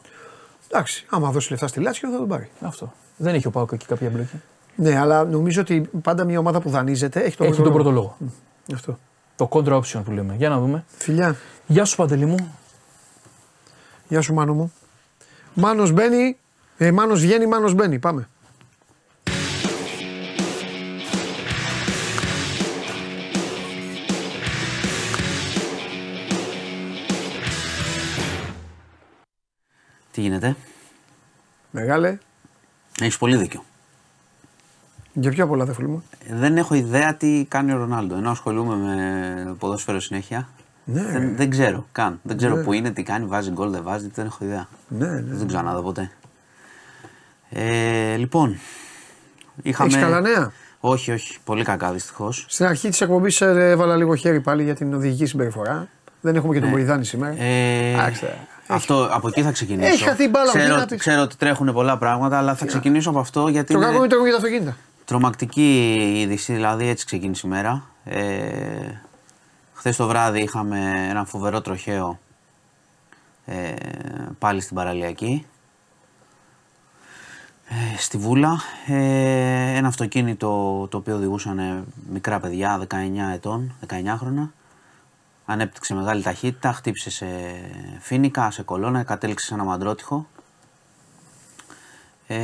[0.72, 2.50] Εντάξει, άμα δώσει λεφτά στη Λάτσιο θα τον πάρει.
[2.60, 2.92] Αυτό.
[3.16, 4.40] Δεν έχει ο Πάουκ εκεί κάποια εμπλοκή.
[4.76, 7.90] Ναι, αλλά νομίζω ότι πάντα μια ομάδα που δανείζεται έχει τον Έχει τον πρώτο πρώτο
[7.94, 8.16] λόγο.
[8.20, 8.32] λόγο.
[8.74, 8.98] Αυτό.
[9.36, 10.34] Το contra option που λέμε.
[10.36, 10.84] Για να δούμε.
[10.98, 11.36] Φιλιά,
[11.66, 12.58] Γεια σου Παντελή μου.
[14.08, 14.72] γεια σου Μάνο μου.
[15.54, 16.36] Μάνος μπαίνει,
[16.76, 17.98] ε, Μάνος βγαίνει, Μάνος μπαίνει.
[17.98, 18.28] Πάμε.
[30.10, 30.56] Τι γίνεται;
[31.70, 32.18] Μεγάλε,
[33.00, 33.64] Έχεις πολύ δίκιο.
[35.12, 38.16] Για πιο πολλά δεν φίλοι Δεν έχω ιδέα τι κάνει ο Ρονάλντο.
[38.16, 40.48] Ενώ ασχολούμαι με ποδόσφαιρο συνέχεια.
[40.84, 42.20] Ναι, δεν, δεν ξέρω καν.
[42.22, 44.68] Δεν ξέρω πού είναι, τι κάνει, βάζει γκολ, δεν βάζει, δεν έχω ιδέα.
[44.88, 45.22] Ναι, ναι.
[45.26, 46.10] Δεν ξέρω να δω ποτέ.
[47.50, 48.58] Ε, λοιπόν.
[49.62, 49.90] Είχαμε...
[49.90, 51.38] Έχεις καλά νέα; Όχι, όχι.
[51.44, 52.44] Πολύ κακά δυστυχώς.
[52.48, 55.88] Στην αρχή της εκπομπής έβαλα λίγο χέρι πάλι για την οδηγική συμπεριφορά.
[56.20, 57.42] Δεν έχουμε και τον Μωηδάνη σήμερα.
[57.42, 58.38] Ε, Άξτε.
[58.66, 59.88] αυτό από εκεί θα ξεκινήσω.
[59.88, 60.98] Έχει χαθεί η μπάλα, τι ξέρω, να πεις.
[60.98, 63.72] ξέρω ότι τρέχουν πολλά πράγματα, αλλά θα ξεκινήσω από αυτό γιατί.
[63.72, 64.76] Το είναι- κακό είναι το έχουν για τα αυτοκίνητα.
[65.04, 67.84] Τρομακτική είδηση, δηλαδή έτσι ξεκίνησε η μέρα.
[68.04, 69.00] Ε,
[69.82, 72.18] Χθες το βράδυ είχαμε ένα φοβερό τροχαίο
[73.44, 73.74] ε,
[74.38, 75.46] πάλι στην παραλιακή.
[77.68, 82.94] Ε, στη Βούλα, ε, ένα αυτοκίνητο το οποίο οδηγούσαν μικρά παιδιά, 19
[83.34, 84.52] ετών, 19 χρόνια.
[85.44, 87.26] Ανέπτυξε μεγάλη ταχύτητα, χτύπησε σε
[88.00, 90.26] φίνικα, σε κολόνα, κατέληξε σε ένα μαντρότυχο.
[92.26, 92.38] Ε,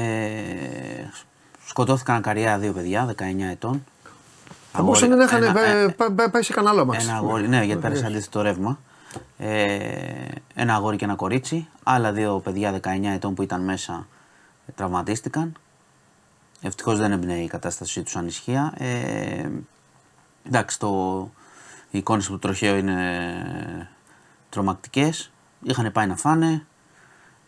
[1.68, 3.84] σκοτώθηκαν καριέρα δύο παιδιά, 19 ετών.
[4.72, 7.06] Θα μπορούσαν να είχαν ένα- ε, ε, πα- πα- πάει σε κανένα άλλο αμάξι.
[7.08, 8.78] ένα αγόρι, ναι, γιατί πέρασε αντίθετο ρεύμα.
[9.38, 11.68] Ε, ένα αγόρι και ένα κορίτσι.
[11.82, 14.06] Άλλα δύο παιδιά 19 ετών που ήταν μέσα
[14.66, 15.52] ε, τραυματίστηκαν.
[16.62, 18.72] Ευτυχώς δεν έμπαινε η κατάστασή τους ανησυχία.
[18.78, 19.48] Ε,
[20.46, 20.88] εντάξει, το,
[21.90, 23.88] οι εικόνες από το τροχαίο είναι
[24.50, 25.30] τρομακτικές.
[25.62, 26.66] Είχαν πάει να φάνε.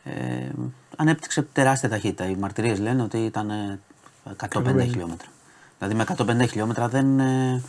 [0.04, 0.48] Ε,
[0.96, 2.24] ανέπτυξε τεράστια ταχύτητα.
[2.28, 3.78] Οι μαρτυρίες λένε ότι ήταν ε,
[4.24, 5.28] 150 χιλιόμετρα.
[5.78, 6.04] Δηλαδή με
[6.44, 7.62] 150 χιλιόμετρα δεν, ε,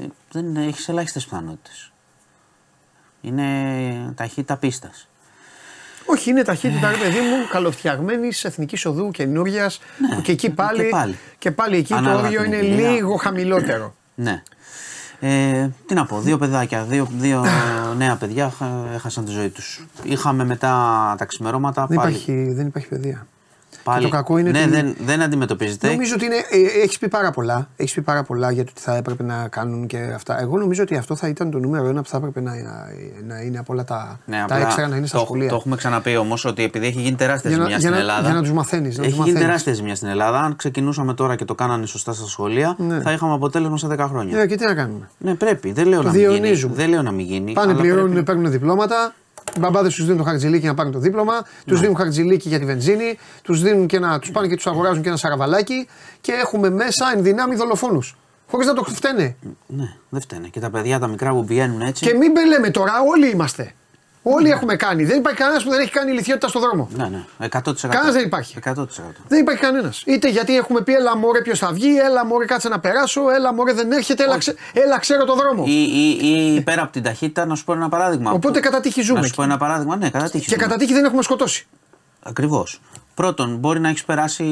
[0.00, 1.92] ε, δεν έχεις ελάχιστες πιθανότητες.
[3.20, 3.44] Είναι
[4.14, 5.08] ταχύτητα πίστας.
[6.06, 9.80] Όχι, είναι ταχύτητα, ρε παιδί μου, καλοφτιαγμένη εθνική οδού καινούριας.
[10.22, 11.18] και εκεί πάλι, Ναι, και πάλι.
[11.38, 12.90] και πάλι εκεί Ανάλογα το όριο την είναι ηλικία.
[12.90, 13.94] λίγο χαμηλότερο.
[14.14, 14.42] Ναι.
[15.20, 17.44] Ε, τι να πω, δύο παιδάκια, δύο, δύο
[17.96, 19.86] νέα παιδιά χα- έχασαν τη ζωή τους.
[20.02, 20.68] Είχαμε μετά
[21.18, 22.10] τα ξημερώματα δεν, πάλι.
[22.10, 23.26] υπάρχει, δεν υπάρχει παιδεία.
[23.92, 25.88] Πάλι το κακό είναι ναι, ότι- δεν, δεν αντιμετωπίζεται.
[25.90, 27.68] Νομίζω ότι είναι, ε, έχεις πει πάρα πολλά.
[27.76, 30.40] Έχεις πει πάρα πολλά για το τι θα έπρεπε να κάνουν και αυτά.
[30.40, 32.52] Εγώ νομίζω ότι αυτό θα ήταν το νούμερο ένα που θα έπρεπε να,
[33.26, 35.48] να είναι από όλα τα, Ναι, τα απλά έξτρα να είναι στα το, σχολεία.
[35.48, 38.10] το έχουμε ξαναπεί όμως ότι επειδή έχει γίνει τεράστια Για να- ζημιά για στην να-
[38.10, 38.26] Ελλάδα.
[38.28, 39.40] για να τους μαθαίνεις, να Έχει τους γίνει μαθαίνεις.
[39.46, 40.40] τεράστια ζημιά στην Ελλάδα.
[40.40, 43.00] Αν ξεκινούσαμε τώρα και το κάνανε σωστά στα σχολεία, Ναι.
[43.00, 44.40] θα είχαμε αποτέλεσμα σε 10 χρόνια.
[44.40, 45.72] Ε, και τι να κάνουμε; Ναι, πρέπει.
[45.72, 46.32] Δεν λέω, Το να μην, γίνει.
[46.32, 46.74] διαιωνίζουμε.
[46.74, 47.52] δεν λέω να μην γίνει.
[47.52, 48.24] Πάνε, αλλά πληρώνουν, πρέπει.
[48.24, 49.14] παίρνουν διπλώματα.
[49.56, 51.42] Οι μπαμπάδες τους δίνουν το χαρτζηλίκι να πάρουν το δίπλωμα.
[51.66, 51.80] Τους Ναι.
[51.80, 53.18] δίνουν χαρτζηλίκι για τη βενζίνη.
[53.42, 55.88] Τους δίνουν και να τους πάνε και τους αγοράζουν και ένα σαραβαλάκι.
[56.20, 58.16] Και έχουμε μέσα εν δυνάμει δολοφόνους.
[58.50, 59.36] Χωρίς να το φταίνε.
[59.66, 60.48] Ναι, δεν φταίνε.
[60.48, 62.06] Και τα παιδιά τα μικρά που πηγαίνουν έτσι.
[62.06, 63.72] Και μην λέμε τώρα, όλοι είμαστε.
[64.22, 65.04] Όλοι έχουμε κάνει.
[65.04, 66.88] Δεν υπάρχει κανένας που δεν έχει κάνει ηλικιότητα στον δρόμο.
[66.96, 67.24] Ναι, ναι.
[67.38, 67.88] 100%.
[67.88, 68.56] Κανένας δεν υπάρχει.
[68.64, 68.84] 100%.
[69.28, 70.02] Δεν υπάρχει κανένας.
[70.06, 73.54] Είτε γιατί έχουμε πει, έλα μωρέ, ποιος θα βγει, έλα μωρέ, κάτσε να περάσω, έλα
[73.54, 75.64] μωρέ, δεν έρχεται, έλα, ξε- έλα ξέρω το δρόμο.
[75.66, 78.30] Ή, ή, ή πέρα από την ταχύτητα, να σου πω ένα παράδειγμα.
[78.30, 79.50] Οπότε κατά τύχη ζούμε Να σου πω εκεί.
[79.50, 80.44] ένα παράδειγμα, ναι, κατά τύχη.
[80.44, 80.62] Και ζούμε.
[80.62, 81.66] κατά τύχη δεν έχουμε σκοτώσει.
[82.22, 82.80] Ακριβώς.
[83.14, 84.44] Πρώτον, μπορεί να έχεις περάσει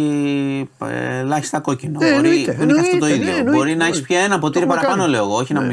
[0.87, 1.99] ε, ελάχιστα κόκκινο.
[2.03, 3.33] Ε, μπορεί, εννοείται, δεν είναι και αυτό το εννοείται, ίδιο.
[3.33, 4.07] ναι, εννοείται, μπορεί να έχεις εννοείται.
[4.15, 5.15] πια ένα ποτήρι Το έχουμε παραπάνω, κάνει.
[5.15, 5.37] λέω εγώ.
[5.37, 5.67] Όχι να Ναι.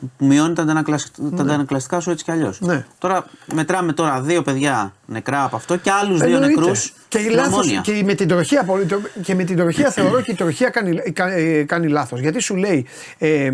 [0.00, 2.60] Μει- που μειώνει τα αντανακλασ- τα αντανακλαστικά σου έτσι κι αλλιώς.
[2.60, 2.84] Ναι.
[2.98, 6.60] Τώρα μετράμε τώρα δύο παιδιά νεκρά από αυτό και άλλους δύο Εννοείται.
[6.60, 6.92] νεκρούς.
[7.08, 10.34] Και, η λάθος, και με την τροχία, απολύτω- και με την τροχία θεωρώ και η
[10.34, 12.20] τροχία κάνει, κα- ε, κάνει λάθος.
[12.20, 12.86] Γιατί σου λέει,
[13.18, 13.52] ε,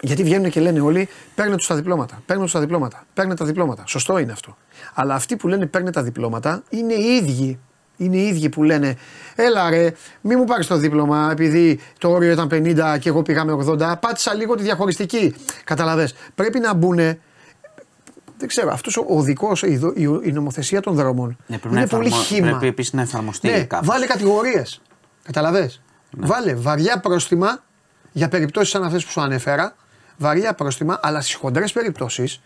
[0.00, 2.22] γιατί βγαίνουν και λένε όλοι, παίρνε τους τα διπλώματα.
[2.26, 3.04] Παίρνε τους τα διπλώματα.
[3.14, 3.82] Παίρνε τα διπλώματα.
[3.86, 4.56] Σωστό είναι αυτό.
[4.94, 7.58] Αλλά αυτοί που λένε παίρνε τα διπλώματα είναι οι ίδιοι.
[8.00, 8.96] Είναι οι ίδιοι που λένε,
[9.34, 13.52] έλα ρε, μη μου πάρεις το δίπλωμα επειδή το όριο ήταν 50 και εγώ πήγαμε
[13.66, 13.94] 80.
[14.00, 15.34] Πάτησα λίγο τη διαχωριστική.
[15.64, 16.14] Καταλαβες.
[16.34, 16.96] Πρέπει να μπουν
[18.40, 21.80] δεν ξέρω, αυτός ο οδικό, η, δο- η, η νομοθεσία των δρόμων Ναι, πρέπει, να
[21.80, 22.48] είναι πολύ εφαρμο- χύμα.
[22.48, 23.86] πρέπει επίσης να εφαρμοστεί Ναι, κάπως.
[23.86, 24.80] βάλε κατηγορίες.
[25.22, 25.70] Καταλαβέ.
[26.10, 26.26] Ναι.
[26.26, 27.62] Βάλε βαριά πρόστιμα
[28.12, 29.74] για περιπτώσεις σαν αυτές που σου ανέφερα.
[30.16, 32.40] Βαριά πρόστιμα, αλλά στις χοντρές περιπτώσεις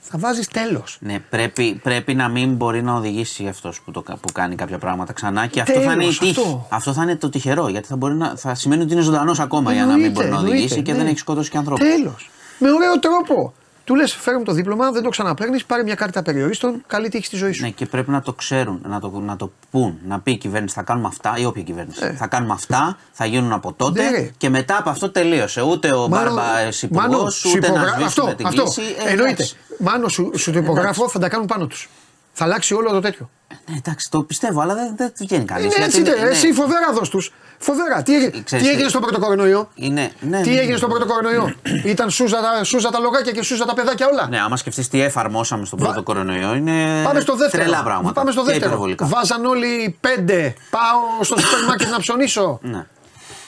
[0.00, 0.98] θα βάζεις τέλος.
[1.00, 5.12] Ναι, πρέπει, πρέπει να μην μπορεί να οδηγήσει αυτός που, το, που κάνει κάποια πράγματα
[5.12, 6.30] ξανά και αυτό θα είναι η Τέλος, τύχη.
[6.40, 6.66] αυτό.
[6.70, 6.92] Αυτό.
[6.92, 9.86] θα είναι το τυχερό γιατί θα, μπορεί να, θα σημαίνει ότι είναι ζωντανός ακόμα για
[9.86, 11.82] να μην μπορεί να οδηγήσει και δεν έχει σκοτώσει και ανθρώπου.
[11.84, 12.30] Τέλος.
[12.58, 13.52] Με ωραίο τρόπο.
[13.84, 17.24] Του λες: Φέρε μου το δίπλωμα, δεν το ξαναπαίρνει, πάρε μια κάρτα περιορίστων, καλή τύχη
[17.24, 17.62] στη ζωή σου.
[17.62, 20.74] Ναι, και πρέπει να το ξέρουν, να το, να το πούν, να πει η κυβέρνηση
[20.74, 22.12] θα κάνουμε αυτά ή όποια κυβέρνηση.
[22.16, 24.30] Θα κάνουμε αυτά, θα γίνουν από τότε Ναι, ρε.
[24.36, 25.62] και μετά από αυτό τελείωσε.
[25.62, 26.42] Ούτε ο Μάνο, Μπάρμπα
[26.80, 28.62] υπουργό, Μάνο, σου ούτε να υπογρα- σβήσουμε αυτό, την αυτό.
[28.62, 28.82] κλίση.
[29.06, 29.48] Ε, Εννοείται.
[29.80, 29.96] Εντάξει.
[29.96, 31.88] Μάνο, σου, σου το υπογράφω, θα τα κάνουν πάνω τους.
[32.32, 33.30] Θα αλλάξει όλο το τέτοιο.
[33.70, 35.76] Ναι, εντάξει, το πιστεύω, αλλά δεν, δεν βγαίνει κανείς.
[35.76, 37.32] Είναι έτσι, τε, εσύ φοβερά δώσ' τους.
[37.58, 38.02] Φοβερά.
[38.02, 39.68] Τι, έγινε- Ξέρεις τι τι- έγινε στον πρώτο κορονοϊό.
[39.74, 40.76] Είναι, ναι, Τι ναι, έγινε ναι.
[40.76, 41.54] στον πρώτο κορονοϊό.
[41.84, 45.00] Ήταν σούζα, τα- σούζα τα λογάκια και σούζα τα παιδάκια όλα; Ναι, άμα σκεφτείς τι
[45.02, 47.62] εφαρμόσαμε στον Βα- πρώτο κορονοϊό, είναι Πάμε στο δεύτερο.
[47.62, 48.12] τρελά πράγματα.
[48.12, 48.66] Πάμε στο και δεύτερο.
[48.66, 49.06] υπερβολικά.
[49.06, 50.54] Βάζαν όλοι πέντε.
[50.70, 52.58] Πάω στο σούπερ μάρκετ να ψωνίσω.
[52.62, 52.86] Ναι.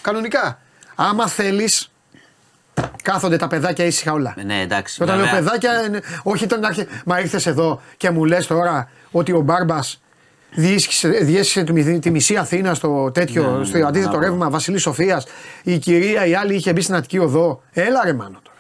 [0.00, 0.58] Κανονικά.
[0.94, 1.90] Άμα θέλεις,
[3.02, 4.34] κάθονται τα παιδάκια ήσυχα όλα.
[4.44, 4.96] ναι, εντάξει.
[4.96, 5.40] Και όταν λέω βέβαια.
[5.40, 6.86] παιδάκια, είναι- όχι τον άρχε.
[7.04, 10.00] Μα ήρθες εδώ και μου λες τώρα ότι ο Μπάρμπας
[10.54, 14.24] διέσχισε, διέσχισε τη, μυ- τη μισή Αθήνα στο τέτοιο, Ναι, στο ναι, αντίθετο μπράβο.
[14.26, 15.26] ρεύμα Βασιλής Σοφίας.
[15.62, 17.62] Η κυρία η άλλη είχε μπει στην Αττική Οδό.
[17.72, 18.51] Έλα ρε μάνο τώρα.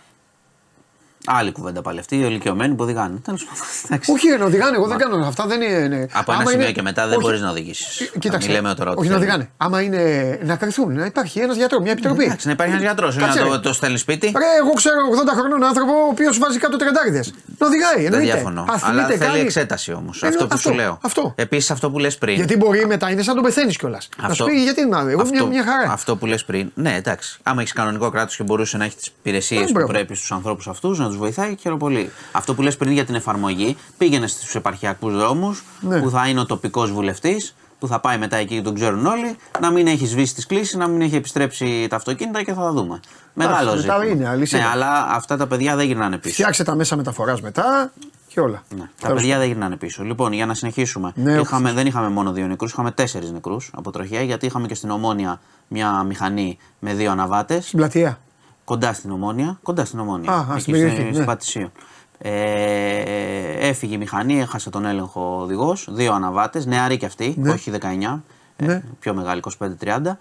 [1.26, 3.18] Άλλη κουβέντα πάλι αυτή, οι ηλικιωμένοι που οδηγάνε.
[3.24, 4.12] Τέλος πάντων, εντάξει.
[4.12, 5.46] Όχι, ρε, να οδηγάνε, εγώ δεν κάνω αυτά.
[5.46, 5.88] Δεν είναι.
[5.88, 6.06] ναι.
[6.12, 7.26] Από ένα Άμα σημείο είναι- και μετά δεν όχι.
[7.26, 8.00] μπορείς να οδηγήσεις.
[8.00, 8.46] Ε, Κοίταξε.
[8.48, 9.32] Μην λέμε τώρα ότι όχι να θέλουμε.
[9.32, 9.50] οδηγάνε.
[9.56, 12.24] Άμα είναι να κρυθούν, να υπάρχει ένας γιατρός, μια επιτροπή.
[12.24, 13.16] Εντάξει, να υπάρχει ένας γιατρός.
[13.16, 13.50] Κάτσε, Να ρε.
[13.50, 14.26] το, το στέλνει σπίτι.
[14.26, 17.24] Ρε, εγώ ξέρω 80 χρονών άνθρωπο ο οποίος βάζει κάτω τρεντάριδε.
[17.58, 18.32] Να οδηγάει, Δεν εννοείται.
[18.32, 18.64] διαφωνώ.
[18.68, 20.22] Αθλείται, Αλλά θέλει κάνει- εξέταση όμως.
[20.22, 20.98] Εννο- Αυτό που σου λέω.
[21.02, 21.32] Αυτό.
[21.36, 22.34] Επίσης αυτό που λες πριν.
[22.34, 24.08] Γιατί μπορεί μετά είναι σαν τον πεθαίνεις κιόλας.
[24.22, 25.92] Να σου πει γιατί να εγώ μια, μια χαρά.
[25.92, 26.70] Αυτό που λες πριν.
[26.74, 27.38] Ναι, εντάξει.
[27.42, 29.92] Άμα έχεις κανονικό κράτος και μπορούσε να έχεις τις υπηρεσίες Ε, που μπράβο.
[29.92, 32.10] πρέπει στους ανθρώπους αυτούς, να τους βοηθάει, χαίρομαι πολύ.
[32.32, 36.00] Αυτό που λες πριν για την εφαρμογή, πήγαινε στους επαρχιακούς δρόμους Ναι.
[36.00, 39.36] που θα είναι ο τοπικός βουλευτής, που θα πάει μετά εκεί και τον ξέρουν όλοι,
[39.60, 42.72] να μην έχει σβήσει τις κλήσεις, να μην έχει επιστρέψει τα αυτοκίνητα και θα τα
[42.72, 43.00] δούμε.
[43.34, 44.06] Μεγάλο μετά ζήτημα.
[44.06, 44.58] είναι, αλήθεια.
[44.58, 46.34] Ναι, αλλά αυτά τα παιδιά δεν γυρνάνε πίσω.
[46.34, 47.92] Φτιάξε τα μέσα μεταφοράς μετά
[48.28, 48.62] και όλα.
[48.68, 50.02] Ναι, τα Τέλος παιδιά δεν γυρνάνε πίσω.
[50.02, 51.12] Λοιπόν, για να συνεχίσουμε.
[51.14, 54.74] Ναι, είχαμε, δεν είχαμε μόνο δύο νεκρούς, είχαμε τέσσερις νεκρούς από τροχιά, γιατί είχαμε και
[54.74, 57.60] στην Ομόνια μια μηχανή με δύο αναβάτε.
[57.60, 58.18] Στην πλατεία.
[58.64, 59.58] Κοντά στην Ομόνια.
[59.62, 60.32] Κοντά στην Ομόνια.
[60.32, 61.12] Α, ας, εκεί στην περιοχή, στη- ναι.
[61.12, 61.72] στην Πατησίων.
[62.18, 65.88] Ε, έφυγε η μηχανή, έχασε τον έλεγχο ο οδηγός.
[65.90, 67.50] Δύο αναβάτες, νεαροί κι αυτοί, Ναι.
[67.50, 68.22] όχι 19,
[68.56, 68.82] ε, Ναι.
[69.00, 70.18] πιο μεγάλοι, 25-30.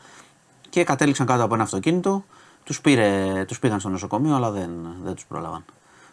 [0.70, 2.24] Και κατέληξαν κάτω από ένα αυτοκίνητο.
[2.64, 2.82] Τους
[3.48, 4.70] τους πήγαν στο νοσοκομείο, αλλά δεν,
[5.04, 5.66] δεν τους πρόλαβαν.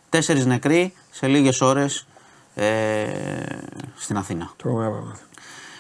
[0.09, 2.07] Τέσσερις νεκροί σε λίγες ώρες
[2.55, 3.07] ε,
[3.97, 4.51] στην Αθήνα.
[4.57, 5.19] Τρομερά πράγματα.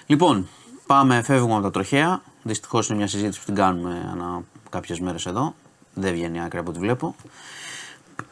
[0.06, 0.48] Λοιπόν,
[0.86, 2.20] πάμε, φεύγουμε από τα τροχαία.
[2.42, 5.54] Δυστυχώς είναι μια συζήτηση που την κάνουμε ανά κάποιες μέρες εδώ.
[6.00, 7.14] Δεν βγαίνει άκρη από ό,τι βλέπω.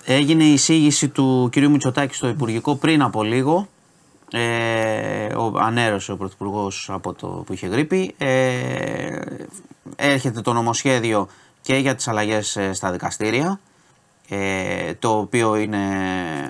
[0.05, 3.69] Έγινε η εισήγηση του κυρίου Μητσοτάκη στο Υπουργικό πριν από λίγο.
[4.31, 8.15] Ε, ο, ανέρωσε ο Πρωθυπουργός από το που είχε γρήπη.
[8.19, 9.21] Ε,
[9.97, 11.29] έρχεται το νομοσχέδιο
[11.63, 13.61] και για τις αλλαγές ε, στα δικαστήρια.
[14.29, 15.79] Ε, το οποίο είναι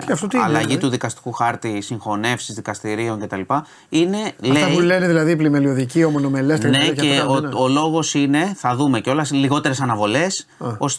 [0.05, 3.41] Και αυτό τι είναι, αλλαγή ε; του δικαστικού χάρτη, συγχωνεύσεις δικαστηρίων κτλ.
[3.89, 4.17] Είναι,
[4.51, 6.77] Αυτά που λέει, λένε δηλαδή πλημελιωδική, ομονομελέστερη.
[6.77, 10.47] ναι, και ο, ο λόγος είναι, θα δούμε κιόλας, λιγότερες αναβολές.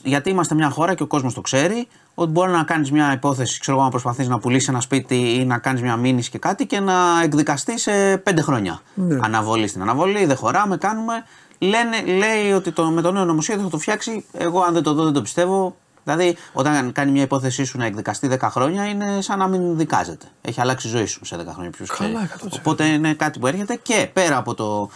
[0.03, 3.61] Γιατί είμαστε μια χώρα και ο κόσμος το ξέρει, ότι μπορεί να κάνεις μια υπόθεση,
[3.61, 6.67] ξέρω εγώ, να προσπαθείς να πουλήσεις ένα σπίτι ή να κάνεις μια μήνυση και κάτι
[6.67, 8.81] και να εκδικαστείς σε πέντε χρόνια.
[8.95, 9.19] Ναι.
[9.23, 11.13] Αναβολή στην αναβολή, δεν χωράμε, κάνουμε.
[11.59, 14.25] Λένε, λέει ότι το, με το νέο νομοσχέδιο θα το φτιάξει.
[14.33, 15.77] Εγώ, αν δεν το δω, δεν το πιστεύω.
[16.15, 20.27] Δηλαδή, όταν κάνει μια υπόθεσή σου να εκδικαστεί 10 χρόνια, είναι σαν να μην δικάζεται.
[20.41, 21.71] Έχει αλλάξει η ζωή σου σε 10 χρόνια.
[21.71, 22.13] Ποιος ξέρει.
[22.13, 22.49] Καλά, 100%.
[22.59, 24.91] Οπότε είναι κάτι που έρχεται και πέρα από το,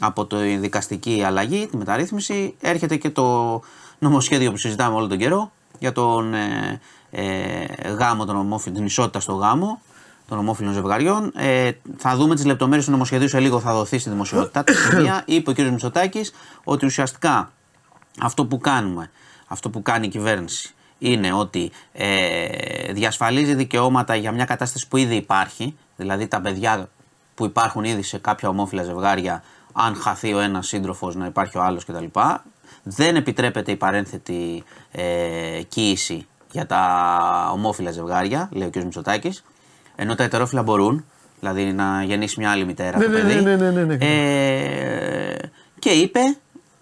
[0.00, 3.60] από το η δικαστική αλλαγή, τη μεταρρύθμιση, έρχεται και το
[3.98, 7.64] νομοσχέδιο που συζητάμε όλο τον καιρό για τον ε, ε,
[7.98, 9.80] γάμο, τον ομόφυλο, την ισότητα στο γάμο
[10.28, 11.32] των ομόφυλων ζευγαριών.
[11.36, 14.64] Ε, θα δούμε τις λεπτομέρειες του νομοσχεδίου σε λίγο, θα δοθεί στη δημοσιότητα.
[14.64, 15.58] Τη σημεία είπε ο κ.
[15.58, 16.32] Μητσοτάκης
[16.64, 17.50] ότι ουσιαστικά
[18.20, 19.10] αυτό που κάνουμε,
[19.46, 25.14] αυτό που κάνει η κυβέρνηση είναι ότι ε, διασφαλίζει δικαιώματα για μια κατάσταση που ήδη
[25.14, 26.88] υπάρχει, δηλαδή τα παιδιά
[27.34, 29.42] που υπάρχουν ήδη σε κάποια ομόφυλα ζευγάρια,
[29.72, 32.04] αν χαθεί ο ένας σύντροφος να υπάρχει ο άλλος κτλ.
[32.82, 38.76] Δεν επιτρέπεται η παρένθετη ε, κοίηση για τα ομόφυλα ζευγάρια, λέει ο κ.
[38.76, 39.44] Μητσοτάκης.
[39.96, 41.04] Ενώ τα ετερόφυλα μπορούν,
[41.40, 43.34] δηλαδή να γεννήσει μια άλλη μητέρα Ναι, το ναι, παιδί.
[43.34, 44.04] ναι, ναι, ναι, ναι, ναι.
[44.04, 46.20] Ε, και είπε,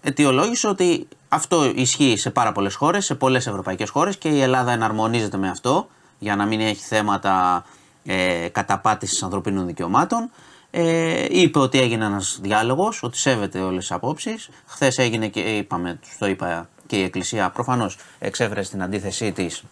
[0.01, 4.71] αιτιολόγησε ότι αυτό ισχύει σε πάρα πολλές χώρες, σε πολλές ευρωπαϊκές χώρες και η Ελλάδα
[4.71, 5.87] εναρμονίζεται με αυτό
[6.19, 7.65] για να μην έχει θέματα
[8.05, 10.29] ε, καταπάτησης ανθρωπίνων δικαιωμάτων.
[10.71, 14.49] Ε, είπε ότι έγινε ένας διάλογος, ότι σέβεται όλες τις απόψεις.
[14.65, 19.63] Χθες έγινε και είπαμε, τους το είπα και η Εκκλησία προφανώς εξέφρασε την αντίθεσή της.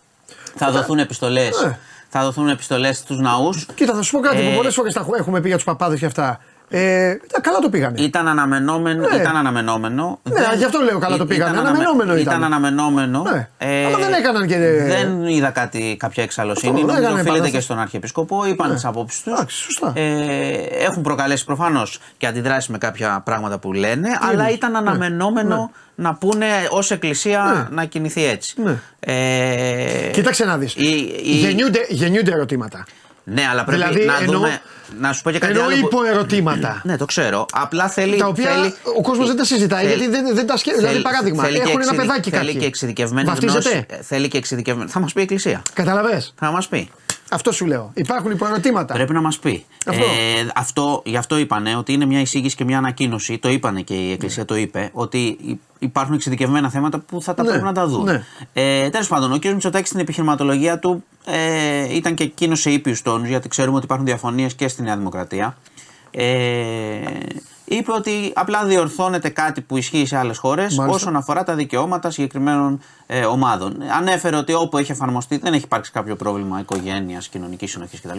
[0.56, 1.62] Θα δοθούν επιστολές.
[1.66, 1.78] Ναι.
[2.10, 3.66] Θα δοθούν επιστολές στους ναούς.
[3.76, 6.06] Κοίτα, θα σου πω κάτι Ε, που πολλές φορές έχουμε πει για τους παπάδες και
[6.06, 6.40] αυτά.
[6.76, 8.02] Ε, τα καλά το πήγανε.
[8.02, 9.08] Ήταν αναμενόμενο.
[9.10, 9.16] Ναι.
[9.22, 10.20] Ήταν αναμενόμενο.
[10.24, 11.50] Ναι, γι' αυτό λέω καλά το Ή- πήγανε.
[11.50, 12.22] αναμε- Αναμενόμενο ήταν.
[12.34, 13.22] Ήταν αναμενόμενο.
[13.34, 13.48] Ναι.
[13.86, 14.58] Αλλά δεν έκαναν και-
[14.88, 16.72] Δεν είδα κάτι, κάποια εξαλωσύνη.
[16.72, 17.66] Αυτό, δεν Νομίζω έκαναν οφείλεται και επανάσταση.
[17.66, 18.46] στον Αρχιεπισκόπο.
[18.46, 18.74] Είπαν Ναι.
[18.76, 19.32] τις απόψεις τους.
[19.34, 19.92] Εντάξει, σωστά.
[19.96, 20.06] Ε,
[20.86, 24.78] έχουν προκαλέσει προφανώς και αντιδράσεις με κάποια πράγματα που λένε, αλλά εννοείς; ήταν Ναι.
[24.78, 25.56] αναμενόμενο
[25.96, 26.04] Ναι.
[26.08, 28.56] να πούνε ως Εκκλησία να κινηθεί έτσι.
[28.64, 28.76] Ναι.
[29.00, 30.74] Ε, Κοίταξε να δεις.
[30.76, 32.86] η- η- Γεννιούνται, γεννιούνται ερωτήματα.
[33.24, 34.62] Ναι, αλλά πρέπει Δηλαδή, να εννοώ- δούμε.
[35.00, 35.76] Να σου πω και κάτι Ενώ άλλο.
[35.80, 36.82] που- υποερωτήματα.
[36.88, 37.46] Ναι, το ξέρω.
[37.54, 38.18] Απλά θέλει.
[38.18, 40.88] τα οποία θέλει- ο κόσμος δεν τα συζητάει θέλει- γιατί δεν, δεν τα σκέφτεται.
[40.88, 42.60] Δηλαδή, θέλει- παράδειγμα, θέλει και έχουν ένα εξειδι- παιδάκι Θέλει κάποιοι.
[42.60, 43.70] και εξειδικευμένη Βαφτίζεται.
[43.70, 43.86] γνώση.
[43.90, 44.90] ε, Θέλει και εξειδικευμένη.
[44.90, 45.62] Θα μας πει η Εκκλησία.
[45.74, 46.24] Καταλαβέ.
[46.40, 46.90] Θα μας πει.
[47.34, 47.92] Αυτό σου λέω.
[47.94, 48.94] Υπάρχουν υποερωτήματα.
[48.94, 49.66] Πρέπει να μας πει.
[49.86, 50.04] Αυτό.
[50.04, 53.38] Ε, αυτό, γι' αυτό είπανε ότι είναι μια εισήγηση και μια ανακοίνωση.
[53.38, 54.90] Το είπανε και η Εκκλησία το είπε.
[54.94, 58.04] Ότι υ- υπάρχουν εξειδικευμένα θέματα που θα τα Ναι, πρέπει να τα δουν.
[58.04, 58.24] ναι.
[58.54, 59.46] Ε, Τέλος πάντων, ο κ.
[59.46, 64.06] Μητσοτάκης στην επιχειρηματολογία του ε, ήταν και εκείνος σε ήπιους τόνους, γιατί ξέρουμε ότι υπάρχουν
[64.08, 65.58] διαφωνίες και στη Νέα Δημοκρατία.
[66.12, 66.26] Ε,
[67.66, 70.96] είπε ότι απλά διορθώνεται κάτι που ισχύει σε άλλες χώρες Μάλιστα.
[70.96, 73.78] όσον αφορά τα δικαιώματα συγκεκριμένων ε, ομάδων.
[73.98, 78.18] Ανέφερε ότι όπου έχει εφαρμοστεί δεν έχει υπάρξει κάποιο πρόβλημα οικογένειας, κοινωνικής συνοχής κτλ.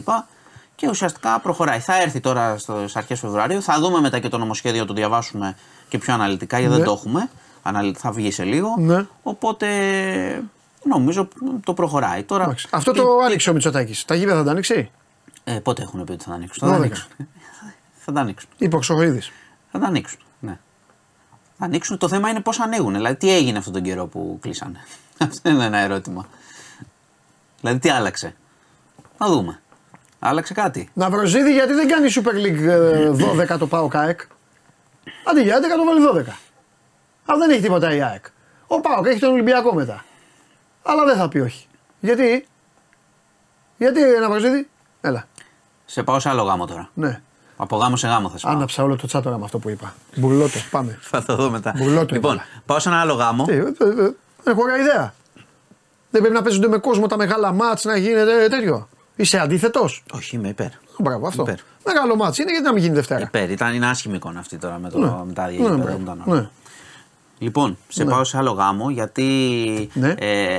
[0.76, 1.78] Και ουσιαστικά προχωράει.
[1.78, 3.62] Θα έρθει τώρα στις αρχές Φεβρουαρίου.
[3.62, 5.57] Θα δούμε μετά και το νομοσχέδιο, το διαβάσουμε
[5.88, 6.78] και πιο αναλυτικά, γιατί Ναι.
[6.78, 7.30] δεν το έχουμε.
[7.62, 8.68] Αναλυ- Θα βγει σε λίγο.
[8.78, 9.07] Ναι.
[9.22, 9.66] Οπότε
[10.84, 11.28] νομίζω
[11.64, 12.22] το προχωράει.
[12.22, 12.68] Τώρα, Εντάξει.
[12.70, 14.05] Αυτό τι- το άνοιξε ο Μητσοτάκης.
[14.05, 14.90] Τα γήπεδα θα τα ανοίξει.
[15.45, 16.68] Ε, πότε έχουν πει ότι θα τα ανοίξουν.
[16.68, 16.84] Θα τα 12.
[16.84, 17.09] ανοίξουν.
[18.05, 18.51] Θα τα ανοίξουν.
[18.59, 19.23] Είπε ο Χρυσοχοίδη.
[19.73, 20.21] Θα τα ανοίξουν.
[20.41, 20.59] Ναι.
[21.59, 21.99] Θα ανοίξουν.
[21.99, 22.95] Το θέμα είναι πώς ανοίγουν.
[22.95, 24.79] Δηλαδή, τι έγινε αυτόν τον καιρό που κλείσανε;
[25.19, 26.27] Αυτό είναι ένα ερώτημα.
[27.61, 28.35] Δηλαδή, τι άλλαξε;
[29.17, 29.61] Θα δούμε.
[30.19, 33.11] Άλλαξε κάτι; Ναυροζίδη γιατί δεν κάνει Super League ε,
[33.55, 34.21] 12 το πάω ΚΑΕΚ.
[35.25, 36.33] Αντί για 11 το βάλει 12.
[37.27, 38.25] Αλλά δεν έχει τίποτα η ΑΕΚ.
[38.67, 40.05] Ο Πάοκ έχει τον Ολυμπιακό μετά.
[40.83, 41.67] Αλλά δεν θα πει όχι.
[42.01, 42.47] Γιατί,
[43.77, 44.69] γιατί Ναυροζίδη,
[45.01, 45.27] έλα.
[45.85, 46.91] Σε πάω σε άλλο γάμο τώρα.
[46.95, 47.23] Ναι.
[47.57, 48.55] Από γάμο σε γάμο θα σε πάω.
[48.57, 49.95] Άναψα όλο το τσάτορα με αυτό που είπα.
[50.17, 50.99] Μπουρλότο, πάμε.
[51.01, 51.73] Θα το δω μετά.
[51.77, 52.49] Μπουλότο λοιπόν, έβαλα.
[52.67, 53.45] πάω σε ένα άλλο γάμο.
[53.45, 53.69] Τι, ε, ε, ε,
[54.43, 55.15] Δεν έχω ιδέα.
[56.11, 58.89] Δεν πρέπει να παίζονται με κόσμο τα μεγάλα μάτς να γίνεται τέτοιο.
[59.17, 60.69] Είσαι αντίθετος; Όχι, είμαι υπέρ.
[60.99, 61.43] Μπράβο, αυτό.
[61.43, 61.57] Υπέρ.
[61.85, 63.51] Μεγάλο μάτς είναι γιατί να μην γίνει Δευτέρα; Υπέρ.
[63.51, 65.07] Ήταν, είναι άσχημη εικόνα αυτή τώρα με, το, Ναι.
[65.27, 65.97] με τα Ναι, γήπεδα μπράβο.
[65.97, 66.41] που ήταν όλα.
[66.41, 66.49] Ναι.
[67.39, 69.28] Λοιπόν, σε πάω σε άλλο γάμο γιατί
[69.93, 70.14] Ναι.
[70.18, 70.59] ε,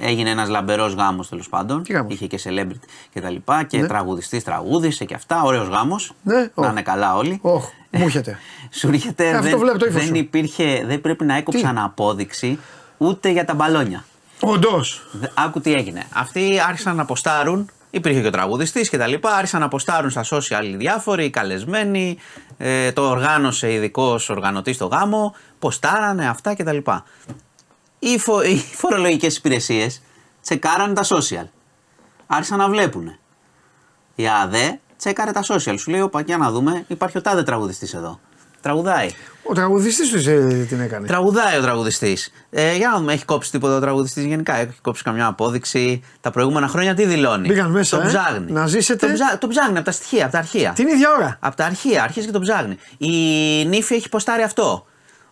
[0.00, 1.82] έγινε ένας λαμπερός γάμος τέλος πάντων.
[1.82, 3.86] Τι γάμος; Είχε και celebrity και τα λοιπά και Ναι.
[3.86, 5.42] τραγουδιστής τραγούδισε και αυτά.
[5.42, 6.12] Ωραίος γάμος.
[6.22, 6.70] Ναι, Να όχ.
[6.70, 7.38] είναι καλά όλοι.
[7.42, 8.38] Όχ, μου έρχεται.
[8.78, 10.14] Σου έρχεται, Ε, αυτό δεν, βλέπω το ύφος δεν σου.
[10.20, 12.58] υπήρχε, δεν πρέπει να έκοψαν απόδειξη
[12.98, 14.04] ούτε για τα μπαλόνια.
[14.40, 15.06] Όντως.
[15.12, 16.02] Δε- Άκου τι έγινε.
[16.14, 17.70] Αυτοί άρχισαν να αποστάρουν.
[17.92, 19.34] Υπήρχε και ο τραγουδιστής και τα λοιπά.
[19.34, 22.18] Άρχισαν να αποστάρουν στα social οι διάφοροι, οι καλεσμένοι.
[22.62, 25.34] Ε, το οργάνωσε ειδικός οργανωτής στο γάμο.
[25.58, 27.04] Ποστάρανε αυτά και τα λοιπά.
[27.98, 30.02] Οι, φο, οι φορολογικές υπηρεσίες
[30.42, 31.46] τσεκάρανε τα social.
[32.26, 33.18] Άρχισαν να βλέπουν.
[34.14, 35.74] Η ΑΔΕ τσέκαρε τα social.
[35.78, 38.20] Σου λέει: Οπα, για να δούμε, υπάρχει ο τάδε τραγουδιστής εδώ.
[38.60, 39.08] Τραγουδάει.
[39.42, 41.06] Ο τραγουδιστής του ε, την έκανε.
[41.06, 42.32] Τραγουδάει ο τραγουδιστής.
[42.50, 44.54] Ε, για να δούμε, έχει κόψει τίποτα ο τραγουδιστής γενικά.
[44.56, 46.02] Έχει κόψει καμιά απόδειξη.
[46.20, 48.06] Τα προηγούμενα χρόνια τι δηλώνει; Μπήκαν μέσα, Το ε.
[48.06, 48.52] ψάχνει.
[48.52, 49.06] Να ζήσετε.
[49.06, 50.72] Το, ψά, το ψάχνει από τα στοιχεία, από τα αρχεία.
[50.72, 51.36] Την ίδια ώρα.
[51.40, 52.76] Από τα αρχεία, αρχίζει και το ψάχνει.
[52.98, 53.08] Η
[53.64, 54.86] νύφη έχει ποστάρει αυτό.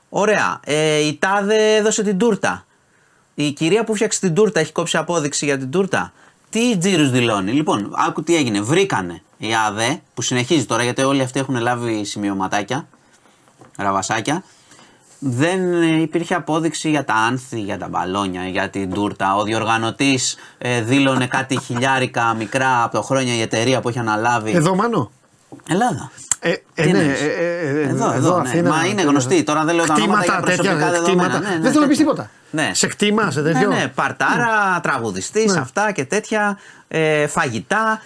[0.08, 0.60] Ωραία.
[0.64, 2.66] Ε, η τάδε έδωσε την τούρτα.
[3.34, 6.12] Η κυρία που φτιάξε την τούρτα έχει κόψει απόδειξη για την τούρτα.
[6.50, 8.60] Τι τζίρους δηλώνει; Λοιπόν, άκου τι έγινε.
[8.60, 12.88] Βρήκανε η ΑΔΕ που συνεχίζει τώρα γιατί όλοι αυτοί έχουν λάβει σημειωματάκια,
[13.82, 14.42] ραβασάκια.
[15.18, 19.36] Δεν ε, υπήρχε απόδειξη για τα άνθη, για τα μπαλόνια, για την τούρτα.
[19.36, 24.50] Ο διοργανωτής ε, δήλωνε κάτι χιλιάρικα μικρά από το χρόνια η εταιρεία που έχει αναλάβει.
[24.50, 25.10] Εδώ μάνο.
[25.68, 26.10] Ελλάδα.
[26.40, 28.48] Ε, ε, Τι ναι, εννοείς; ε, ε, ε, Εδώ, εδώ, ναι.
[28.48, 29.42] Αθήνα, Μα είναι γνωστή.
[29.42, 31.28] Τώρα δεν λέω τα ονόματα για Κτήματα, τέτοια, προσωπικά δεδομένα.
[31.28, 31.48] κτήματα.
[31.50, 32.12] Ναι, ναι, δεν θέλω να πεις τέτοια.
[32.12, 32.30] τίποτα.
[32.50, 32.70] Ναι.
[32.74, 33.68] Σε κτήμα, σε τέτοιο.
[33.68, 35.58] Ναι, ναι, παρτάρα, τραγουδιστής, Ναι.
[35.60, 36.58] αυτά και τέτοια,
[36.88, 38.02] ε, φαγητά.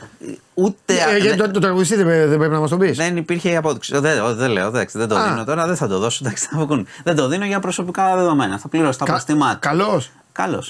[0.54, 0.92] Ούτε.
[0.94, 2.96] Ε, γιατί δεν- το, το τραγουδιστή δεν, δεν πρέπει να μας τον πεις.
[2.96, 3.98] δεν υπήρχε η απόδειξη.
[3.98, 5.28] Δεν, ο, δεν λέω, εντάξει, δεν το Α.
[5.28, 6.20] δίνω τώρα, δεν θα το δώσω.
[6.24, 6.86] Εντάξει, θα βγουν.
[7.04, 8.58] Δεν το δίνω για προσωπικά δεδομένα.
[8.58, 9.58] Θα πληρώσω τα προστιμάτια.
[9.60, 10.10] Καλός.
[10.32, 10.64] Καλώ.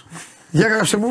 [0.55, 1.09] Για γράψε μου.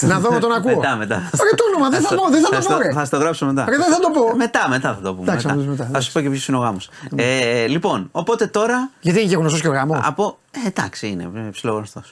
[0.00, 0.74] να δω με τον ακούω.
[0.76, 1.14] Μετά, μετά.
[1.16, 2.78] Ρε το όνομα, δεν θα, πω, δεν θα, το στο- πω.
[2.78, 2.92] ρε.
[2.92, 3.64] Θα στο γράψω μετά.
[3.68, 4.28] Ρε, δεν θα το πω.
[4.32, 5.26] Ε, Μετά, μετά θα το πούμε.
[5.28, 6.90] Εντάξει, θα το δεις μετά, Θα σου πω και ποιος είναι ο γάμος.
[7.14, 8.90] Ε, λοιπόν, οπότε τώρα.
[9.00, 9.98] Γιατί είναι και γνωστός και ο γάμος.
[10.02, 10.38] Από.
[10.50, 12.02] Ε, εντάξει, είναι ψηλό γνωστό.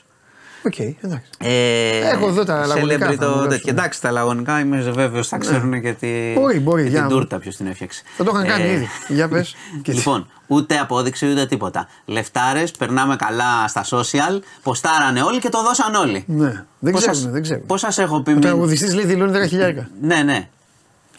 [0.65, 1.29] Οκ, εντάξει.
[1.37, 3.47] Ε, Έχω εδώ τα λαγωνικά, celebrity θα το μου τέτοιο.
[3.49, 3.69] γράψουν.
[3.69, 7.13] Εντάξει, τα λαγωνικά είμαι βέβαιος θα ξέρουν και, τη, Μπορεί, μπορεί, και για την να-
[7.13, 8.01] τούρτα ποιος την έφτιαξε.
[8.17, 8.87] Θα το είχαν κάνει Ε, ήδη.
[9.07, 9.55] Για πες.
[9.85, 11.87] Λοιπόν, ούτε απόδειξη ούτε τίποτα.
[12.05, 16.23] Λεφτάρες, περνάμε καλά στα social, ποστάρανε όλοι και το δώσαν όλοι.
[16.27, 17.65] Ναι, δεν Πώς ξέρουν, σας- δεν ξέρουν.
[17.65, 18.29] Πώς σας έχω πει.
[18.29, 19.89] Ο μην- τραγουδιστής λέει δηλώνει 10 χιλιάρικα.
[20.01, 20.47] Ναι, ναι.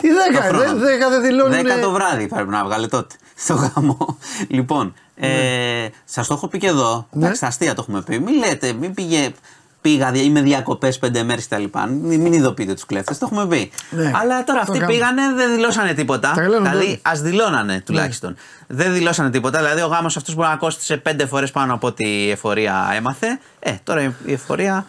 [0.01, 0.65] Τι 10, Το χρόνο.
[0.65, 1.53] δεν 10 δεν δηλώνουν.
[1.53, 4.19] Δέκα το βράδυ πρέπει να βγάλε τότε στο γάμο.
[4.49, 5.29] Λοιπόν, ε,
[6.05, 7.07] σας το έχω πει και εδώ.
[7.13, 7.23] Ναι.
[7.25, 8.19] Εντάξει, τα αστεία το έχουμε πει.
[8.19, 9.31] Μην λέτε, μην πήγε.
[9.81, 11.63] Πήγα, δια- είμαι διακοπές πέντε μέρες κτλ.
[11.89, 13.71] Μην, μην ειδοποιείτε τους κλέφτες, το έχουμε πει.
[13.91, 14.11] Ναι.
[14.15, 14.93] Αλλά τώρα Το αυτοί γάμο.
[14.93, 16.33] πήγανε, δεν δηλώσανε τίποτα.
[16.35, 16.99] Τα γλένουν δηλαδή, όλοι.
[17.03, 18.37] ας δηλώνανε τουλάχιστον.
[18.67, 19.59] Δεν δηλώσανε τίποτα.
[19.59, 23.39] Δηλαδή, ο γάμος αυτός μπορεί να κόστησε πέντε φορές πάνω από ό,τι η εφορία έμαθε.
[23.59, 24.87] Ε, τώρα η η εφορία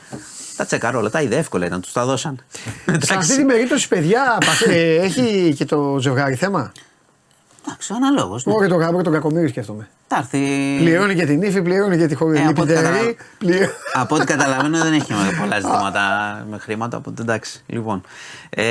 [0.56, 1.10] τα τσεκαρ όλα.
[1.10, 2.40] Τα είδε εύκολα ήταν, τους τα δώσαν.
[2.86, 3.36] Σε αυτή Εντάξει.
[3.36, 6.72] την περίπτωση, παιδιά, πα- ε, έχει και το ζευγάρι θέμα;
[7.70, 8.46] Εντάξει, αναλόγως.
[8.46, 8.54] Ναι.
[8.54, 9.88] Όχι το γάμο και τον κακομίρι σκέφτομαι.
[10.08, 10.40] Θα έρθει.
[10.78, 13.68] Πληρώνει και την ύφη, πληρώνει και τη Ε, από ό,τι χωρί καταλαβα- πληρώνει.
[13.94, 16.02] Από ό,τι καταλαβαίνω δεν έχει πολλά ζητήματα
[16.50, 17.64] με χρήματα, οπότε εντάξει.
[17.68, 18.02] Λοιπόν,
[18.50, 18.64] ε,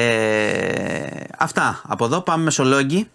[1.39, 1.81] αυτά.
[1.89, 3.09] Από εδώ πάμε Μεσολόγγι.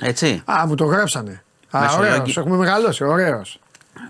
[0.00, 0.42] Έτσι.
[0.44, 1.42] Α, μου το γράψανε.
[1.70, 2.12] Α, Μεσολόγγι.
[2.20, 3.60] ωραίος, έχουμε μεγαλώσει, ωραίος.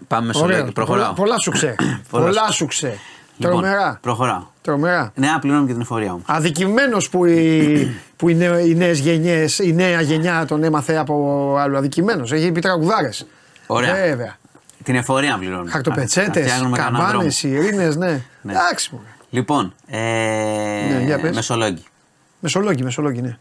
[0.09, 0.71] Πάμε Μεσολόγγι.
[0.73, 1.03] Προχωράω.
[1.03, 1.75] Πολλά, πολλά σου ξέ.
[2.11, 2.99] Πολλά πολλά σου- σου ξέ.
[3.39, 3.99] Λοιπόν, Τρομερά.
[4.03, 4.43] Προχωράω.
[4.63, 5.13] Τρομερά.
[5.15, 6.23] Ναι, πληρώνουμε και την εφορία μου.
[6.27, 7.73] Αδικημένος που, οι,
[8.17, 11.79] που οι, νέε, οι νέες γενιές, η νέα γενιά τον έμαθε από άλλο.
[11.79, 12.33] Αδικημένος.
[12.33, 13.27] Έχει πει τραγουδάρες.
[13.67, 13.95] Ωραία.
[13.95, 14.37] Βέβαια.
[14.83, 15.71] Την εφορία πληρώνουμε.
[15.71, 17.57] Χαρτοπετσέτες, Φτιάχνουμε κανένα καμπάνες, δρόμο.
[17.63, 18.21] ειρήνε, ναι.
[18.43, 18.53] Ναι.
[18.53, 19.01] Εντάξει μου.
[19.31, 21.35] Λοιπόν, ε, Ναι, για πες.
[21.35, 21.85] Μεσολόγγι.
[22.41, 23.39] Μεσολόγγι, μεσολόγγι, ναι.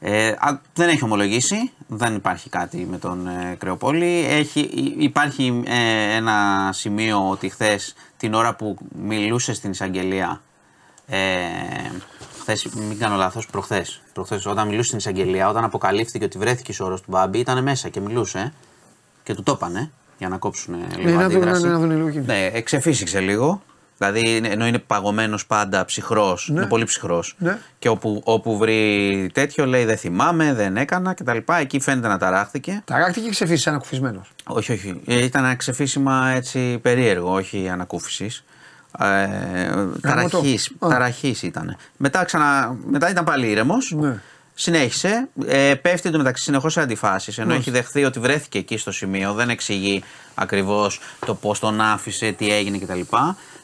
[0.00, 4.24] Ε, α, δεν έχει ομολογήσει, δεν υπάρχει κάτι με τον ε, Κρεοπόλη.
[4.28, 10.40] Έχει, υ- υπάρχει ε, ένα σημείο ότι χθες την ώρα που μιλούσε στην εισαγγελία,
[11.06, 11.16] ε,
[12.40, 17.00] χθες, μην κάνω λάθος, προχθές, προχθές όταν μιλούσε στην εισαγγελία, όταν αποκαλύφθηκε ότι βρέθηκε σώρος
[17.00, 18.52] του Μπάμπη, ήταν μέσα και μιλούσε
[19.22, 21.62] και του το είπανε για να κόψουν ε, λίγο Ναι, να δουν- αντίδραση.
[21.62, 22.24] ναι, να δουν λίγο εκείνο.
[22.26, 23.62] Ναι, εξεφύσιξε λίγο.
[23.98, 27.34] Δηλαδή, είναι- ενώ είναι παγωμένος πάντα ψυχρός, είναι πολύ ψυχρός.
[27.38, 27.58] Ναι.
[27.78, 31.36] Και όπου, όπου βρει τέτοιο λέει δεν θυμάμαι, δεν έκανα κτλ.
[31.60, 32.82] Εκεί φαίνεται να ταράχθηκε.
[32.84, 35.00] Ταράχτηκε και ξεφύσει ανακουφισμένος; Όχι, όχι.
[35.06, 38.44] Ε, Ήταν ένα ξεφύσιμα έτσι περίεργο, όχι ανακούφισης.
[38.98, 39.04] Ε,
[40.00, 40.88] ταραχής, Α.
[40.88, 41.76] ταραχής ήταν.
[41.96, 43.94] Μετά, ξανα, μετά ήταν πάλι ήρεμος.
[43.96, 44.20] Ναι.
[44.54, 45.28] Συνέχισε.
[45.46, 47.38] Ε, πέφτει εντωμεταξύ συνεχώς σε αντιφάσεις.
[47.38, 50.02] Ενώ έχει δεχθεί ότι βρέθηκε εκεί στο σημείο, δεν εξηγεί
[50.34, 53.00] ακριβώς το πώς τον άφησε, τι έγινε κτλ.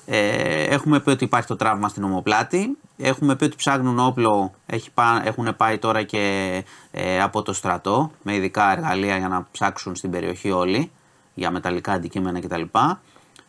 [0.07, 2.79] Ε, έχουμε πει ότι υπάρχει το τραύμα στην ομοπλάτη.
[2.97, 4.53] Έχουμε πει ότι ψάχνουν όπλο.
[4.67, 9.47] Έχει πά, έχουν πάει τώρα και ε, από το στρατό με ειδικά εργαλεία για να
[9.51, 10.91] ψάξουν στην περιοχή όλοι
[11.35, 12.63] για μεταλλικά αντικείμενα κτλ.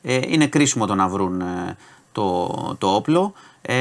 [0.01, 1.77] Ε, είναι κρίσιμο το να βρουν ε,
[2.11, 2.47] το,
[2.77, 3.33] το όπλο.
[3.61, 3.75] Ε,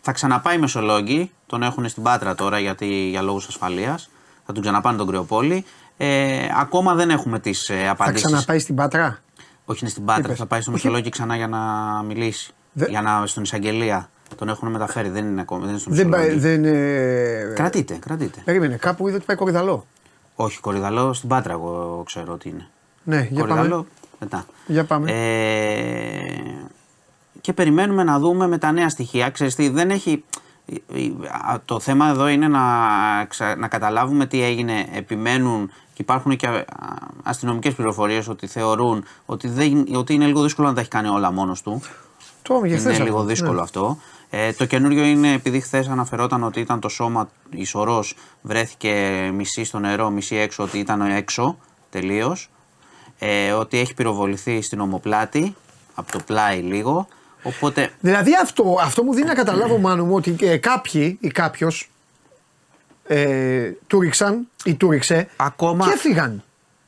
[0.00, 4.10] θα ξαναπάει Μεσολόγγι, τον έχουν στην Πάτρα τώρα γιατί, για λόγους ασφαλείας.
[4.46, 5.64] Θα τον ξαναπάνε τον Κρεοπόλη.
[5.96, 8.26] Ε, ακόμα δεν έχουμε τις ε, Θα απαντήσεις.
[8.26, 9.18] ξαναπάει στην Πάτρα;
[9.64, 10.22] Όχι, είναι στην Πάτρα.
[10.24, 10.82] είπες; Θα πάει στο Όχι.
[10.84, 11.58] Μεσολόγγι ξανά για να
[12.02, 12.52] μιλήσει.
[12.72, 14.10] Δε- Για να στον εισαγγελία.
[14.36, 15.60] Τον έχουν μεταφέρει, δεν είναι ακόμα.
[15.60, 16.20] Δεν είναι στο Δεν πάει.
[16.34, 16.48] Μεσολόγγι.
[16.48, 18.40] Δεν, ε, Κρατείτε, κρατείτε.
[18.44, 19.86] Περίμενε, κάπου είδε ότι πάει κορυδαλό.
[20.34, 22.66] Όχι, Κορυδαλό στην Πάτρα, εγώ ξέρω ότι είναι.
[23.04, 23.86] Ναι, για Κορυδαλό, πάμε.
[24.18, 24.44] μετά.
[24.66, 25.10] Για πάμε.
[25.10, 26.42] Ε,
[27.40, 29.30] και περιμένουμε να δούμε με τα νέα στοιχεία.
[29.30, 30.24] Ξέρεις τι, δεν έχει...
[31.64, 32.60] Το θέμα εδώ είναι να,
[33.28, 34.86] ξα- να καταλάβουμε τι έγινε.
[34.92, 36.64] Επιμένουν και υπάρχουν και α,
[37.22, 41.32] αστυνομικές πληροφορίες ότι θεωρούν ότι, δεν, ότι είναι λίγο δύσκολο να τα έχει κάνει όλα
[41.32, 41.82] μόνος του.
[42.42, 43.28] Το είπαμε και Είναι χθες λίγο αυτό.
[43.28, 43.60] δύσκολο Ναι.
[43.60, 43.98] αυτό.
[44.30, 48.90] Ε, το καινούριο είναι επειδή χθες αναφερόταν ότι ήταν το σώμα, η σωρός βρέθηκε
[49.34, 51.58] μισή στο νερό, μισή έξω, ότι ήταν έξω
[51.90, 52.50] τελείως.
[53.18, 55.56] Ε, ότι έχει πυροβοληθεί στην ομοπλάτη,
[55.94, 57.06] από το πλάι λίγο.
[57.42, 61.90] Οπότε Δηλαδή αυτό, αυτό μου δίνει να καταλάβω μάνο μου ότι ε, κάποιοι ή κάποιος
[63.14, 66.42] ε, του ρίξαν ή του ρίξε Ακόμα- και έφυγαν.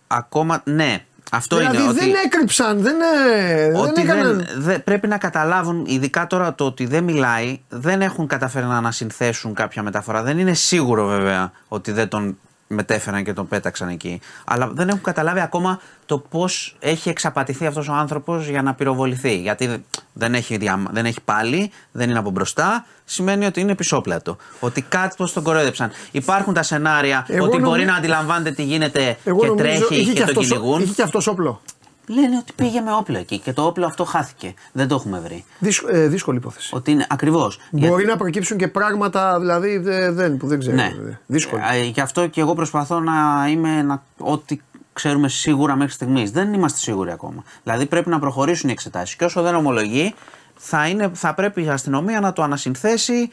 [0.06, 1.92] ακόμα ναι, αυτό δηλαδή είναι.
[1.92, 2.18] δεν ότι...
[2.24, 2.94] έκρυψαν, δεν,
[3.36, 4.36] ε, δεν Ότι έκαναν.
[4.36, 8.76] δεν, δεν- πρέπει να καταλάβουν, ειδικά τώρα το ότι δεν μιλάει, δεν έχουν καταφέρει να
[8.76, 10.22] ανασυνθέσουν κάποια μεταφορά.
[10.22, 14.20] Δεν είναι σίγουρο βέβαια ότι δεν τον μετέφεραν και τον πέταξαν εκεί.
[14.44, 19.36] Αλλά δεν έχουν καταλάβει ακόμα το πώς έχει εξαπατηθεί αυτός ο άνθρωπος για να πυροβοληθεί.
[19.36, 24.36] Γιατί δεν έχει, διαμα- δεν έχει πάλι, δεν είναι από μπροστά, σημαίνει ότι είναι πισόπλατο.
[24.60, 25.90] Ότι κάτι πώς τον κορόιδεψαν.
[26.10, 29.94] Υπάρχουν τα σενάρια Εγώ ότι νομι- μπορεί να αντιλαμβάνεται τι γίνεται Εγώ και νομίζω τρέχει
[30.00, 30.82] είχε και, τον αυτός, κυνηγούν.
[30.82, 31.60] είχε και αυτός όπλο.
[32.06, 34.54] Λένε ότι πήγε με όπλο εκεί και το όπλο αυτό χάθηκε.
[34.72, 35.44] Δεν το έχουμε βρει.
[35.58, 36.70] Δύσκολ, ε, δύσκολη υπόθεση.
[36.74, 37.58] Ότι είναι ακριβώς.
[37.70, 40.76] Μπορεί να προκύψουν και πράγματα δηλαδή δε- δεν, που δεν ξέρω.
[40.76, 40.82] Ναι.
[41.08, 41.62] ε, Δύσκολη.
[41.72, 44.60] Ε, γι' αυτό και εγώ προσπαθώ να είμαι να, ό,τι
[44.92, 46.30] ξέρουμε σίγουρα μέχρι στιγμής.
[46.30, 47.42] Δεν είμαστε σίγουροι ακόμα.
[47.62, 49.16] Δηλαδή πρέπει να προχωρήσουν οι εξετάσεις.
[49.16, 50.14] Και όσο δεν ομολογεί,
[50.56, 53.30] θα, είναι, θα πρέπει η αστυνομία να το ανασυνθέσει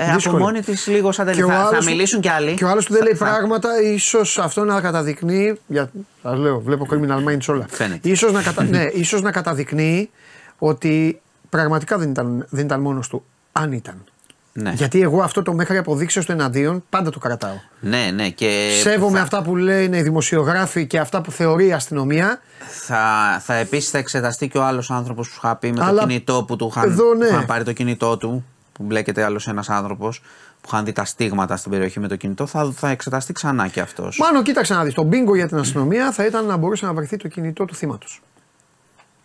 [0.00, 0.38] ε, από Δύσκολο.
[0.38, 2.54] μόνη της λίγο σαν Και ο θα, θα άλλος- μιλήσουν κι άλλοι.
[2.54, 5.58] Και ο άλλος που δεν λέει Θα- πράγματα, ίσως αυτό να καταδεικνύει.
[5.66, 5.90] Για,
[6.22, 7.66] σας λέω, βλέπω criminal minds όλα.
[7.70, 8.08] Φαίνεται.
[8.08, 10.10] Ίσως να, κατα, ναι, ίσως να καταδεικνύει
[10.58, 13.24] ότι πραγματικά δεν ήταν, δεν ήταν μόνος του.
[13.52, 14.04] Αν ήταν.
[14.52, 14.72] Ναι.
[14.74, 17.54] Γιατί εγώ αυτό το μέχρι αποδείξεως του εναντίον πάντα το κρατάω.
[17.80, 18.28] ναι, ναι.
[18.28, 22.40] Και Σέβομαι θα, αυτά που λένε οι δημοσιογράφοι και αυτά που θεωρεί η αστυνομία.
[22.68, 23.04] Θα,
[23.44, 26.06] θα επίσης θα εξεταστεί και ο άλλος άνθρωπος που σου είχα πει με Αλλά το
[26.06, 27.26] κινητό που του είχαν, εδώ, ναι.
[27.26, 28.44] που είχαν πάρει το κινητό του.
[28.80, 30.20] Που μπλέκεται άλλος ένας άνθρωπος
[30.60, 32.46] που είχαν δει τα στίγματα στην περιοχή με το κινητό.
[32.46, 34.18] Θα, θα εξεταστεί ξανά και αυτός.
[34.18, 34.94] Μάνο, κοίταξε να δεις.
[34.94, 38.22] Το μπίνγκο για την αστυνομία θα ήταν να μπορούσε να βρεθεί το κινητό του θύματος.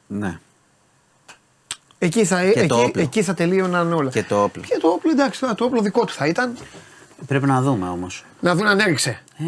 [0.07, 0.39] Ναι.
[1.97, 3.01] Εκεί θα, Και το εκεί, όπλο.
[3.01, 4.09] εκεί θα τελείωναν όλα.
[4.09, 4.63] Και το όπλο.
[4.63, 6.57] Και το όπλο, εντάξει, τώρα το όπλο δικό του θα ήταν.
[7.27, 8.25] Πρέπει να δούμε όμως.
[8.39, 9.21] Να δουν αν έριξε.
[9.37, 9.43] Ε,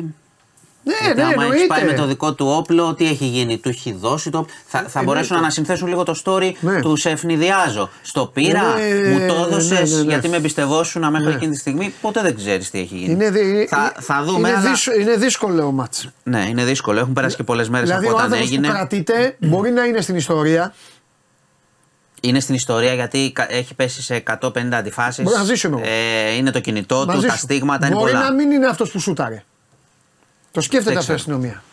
[0.88, 2.06] Ναι, γιατί ναι, άμα έχεις πάει με το εννοείται.
[2.12, 4.46] δικό του όπλο, τι έχει γίνει, του έχει δώσει το.
[4.66, 6.82] Θα, θα μπορέσουν να ανασυνθέσουν λίγο το story Ναι.
[6.82, 7.90] του σε ευνηδιάζω.
[8.02, 10.10] Στο πήρα, Ναι, μου το ναι, έδωσες ναι, ναι, ναι.
[10.10, 11.34] γιατί με εμπιστευόσουν μέχρι Ναι.
[11.34, 11.94] εκείνη τη στιγμή.
[12.02, 13.12] Ποτέ δεν ξέρεις τι έχει γίνει.
[13.12, 14.50] Είναι, δι- θα, θα δούμε.
[14.50, 14.70] είναι, αλλά...
[14.70, 16.08] δύσ- είναι δύσκολο ο μάτς.
[16.24, 17.00] Ναι, είναι δύσκολο.
[17.00, 18.68] Έχουν περάσει και πολλές μέρες Δηλαδή από ο όταν άνθρωπος έγινε.
[18.68, 20.74] που κρατείται μπορεί να είναι στην ιστορία.
[22.22, 25.24] Είναι στην ιστορία γιατί κα- έχει πέσει σε 150 αντιφάσεις.
[25.24, 25.90] Μπορεί να ζήσουμε εγώ.
[26.30, 27.40] Ε, είναι το κινητό του, μαζί τα σου.
[27.40, 28.24] στίγματα είναι Μπορεί πολλά.
[28.24, 29.44] να μην είναι αυτός που σούταρε.
[30.58, 31.36] Το σκέφτεται Δεν αυτό η ξέρω.
[31.38, 31.64] αστυνομία.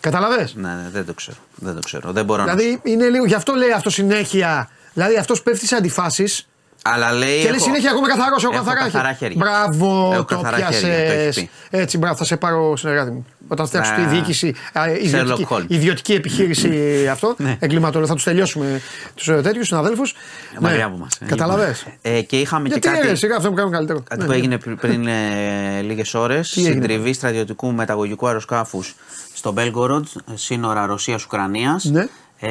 [0.00, 1.36] Καταλαβες; Ναι, ναι, δεν το ξέρω.
[1.54, 2.12] Δεν το ξέρω.
[2.12, 2.54] Δεν μπορώ να.
[2.54, 4.70] Δηλαδή είναι λίγο, γι' αυτό λέει αυτό συνέχεια.
[4.92, 6.48] Δηλαδή αυτός πέφτει σε αντιφάσεις
[6.82, 7.36] Αλλά λέει.
[7.36, 9.18] και λέει έχω- συνέχεια εγώ είμαι καθαρός, έχω έχω καθαρά καθαρά χέρια.
[9.18, 9.36] χέρια.
[9.66, 11.36] Μπράβο, Έχω το καθαρά χέρια, το πιάσες.
[11.36, 13.26] έχεις Έτσι, μπράβο, θα σε πάρω συνεργάτη μου.
[13.48, 15.64] Όταν φτιάξω τη Α, διοίκηση, α, ιδιωτική, Sherlock Holmes.
[15.68, 17.56] ιδιωτική επιχείρηση αυτό, Ναι.
[17.60, 18.80] εγκληματολόγο, θα τους τελειώσουμε
[19.14, 20.14] τους ε, τέτοιους συναδέλφους.
[20.60, 21.18] Μακριά από μας.
[21.26, 21.86] Καταλαβες.
[22.02, 24.00] Ε, και είχαμε Γιατί και κάτι, ρε, σιγά αυτό που κάνουν καλύτερο.
[24.00, 24.36] κάτι Ναι, που ναι.
[24.36, 26.56] έγινε πρι- πριν ε, λίγες ώρες.
[26.56, 28.94] έγινε; Συντριβή στρατιωτικού μεταγωγικού αεροσκάφους
[29.34, 31.80] στο Μπέλγκοροντ, σύνορα Ρωσία-Ουκρανία.
[31.82, 32.06] Ναι.
[32.40, 32.50] Ε,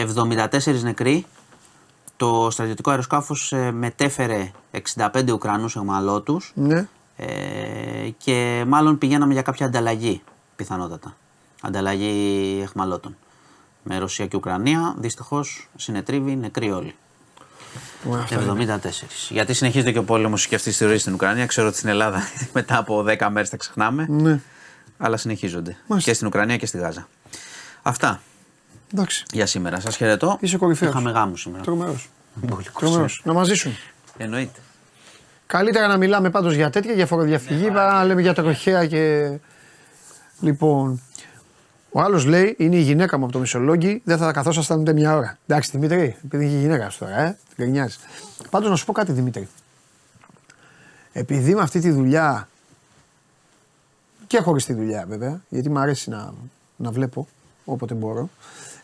[0.00, 1.26] 74 νεκροί.
[2.16, 6.40] Το στρατιωτικό αεροσκάφος μετέφερε 65 Ουκρανούς εχμαλώτου.
[6.54, 6.86] Ναι.
[7.16, 10.22] Ε, και μάλλον πηγαίναμε για κάποια ανταλλαγή,
[10.56, 11.16] πιθανότατα.
[11.62, 13.16] Ανταλλαγή εχμαλώτων.
[13.82, 16.94] Με Ρωσία και Ουκρανία, δυστυχώς συνετρίβει νεκροί όλοι.
[18.08, 18.78] Ωραία, αυτά είναι.
[18.82, 18.88] 74.
[19.28, 21.46] Γιατί συνεχίζεται και ο πόλεμος και αυτή τη ροή στην Ουκρανία.
[21.46, 24.06] Ξέρω ότι στην Ελλάδα μετά από 10 μέρες τα ξεχνάμε.
[24.08, 24.40] Ναι.
[24.98, 25.76] Αλλά συνεχίζονται.
[25.86, 26.10] Μάλιστα.
[26.10, 27.08] Και στην Ουκρανία και στη Γάζα.
[27.82, 28.20] Αυτά
[28.92, 29.24] Εντάξει.
[29.32, 29.80] για σήμερα.
[29.80, 30.36] Σας χαιρετώ.
[30.40, 30.90] Είσαι κορυφαίος.
[30.90, 31.62] Είχαμε γάμους σήμερα.
[31.62, 32.10] Τρομερός.
[32.48, 33.20] Πολύ Τρομερός.
[33.24, 33.72] Να μας ζήσουν.
[34.16, 34.60] Εννοείται.
[35.54, 39.32] Καλύτερα να μιλάμε πάντως για τέτοια, για φοροδιαφυγή, παρά να λέμε για τροχέα και.
[40.40, 41.00] Λοιπόν.
[41.92, 44.92] Ο άλλος λέει: Είναι η γυναίκα μου από το Μισολόγγι, δεν θα τα καθόσασταν ούτε
[44.92, 45.38] μια ώρα.
[45.46, 47.96] Εντάξει, Δημήτρη, επειδή είναι η γυναίκα σου τώρα, ε, γκρινιάζει.
[48.50, 49.48] Πάντως να σου πω κάτι, Δημήτρη.
[51.12, 52.48] Επειδή με αυτή τη δουλειά.
[54.26, 56.32] και χωρίς τη δουλειά βέβαια, γιατί μου αρέσει να,
[56.76, 57.28] να βλέπω
[57.64, 58.28] όποτε μπορώ.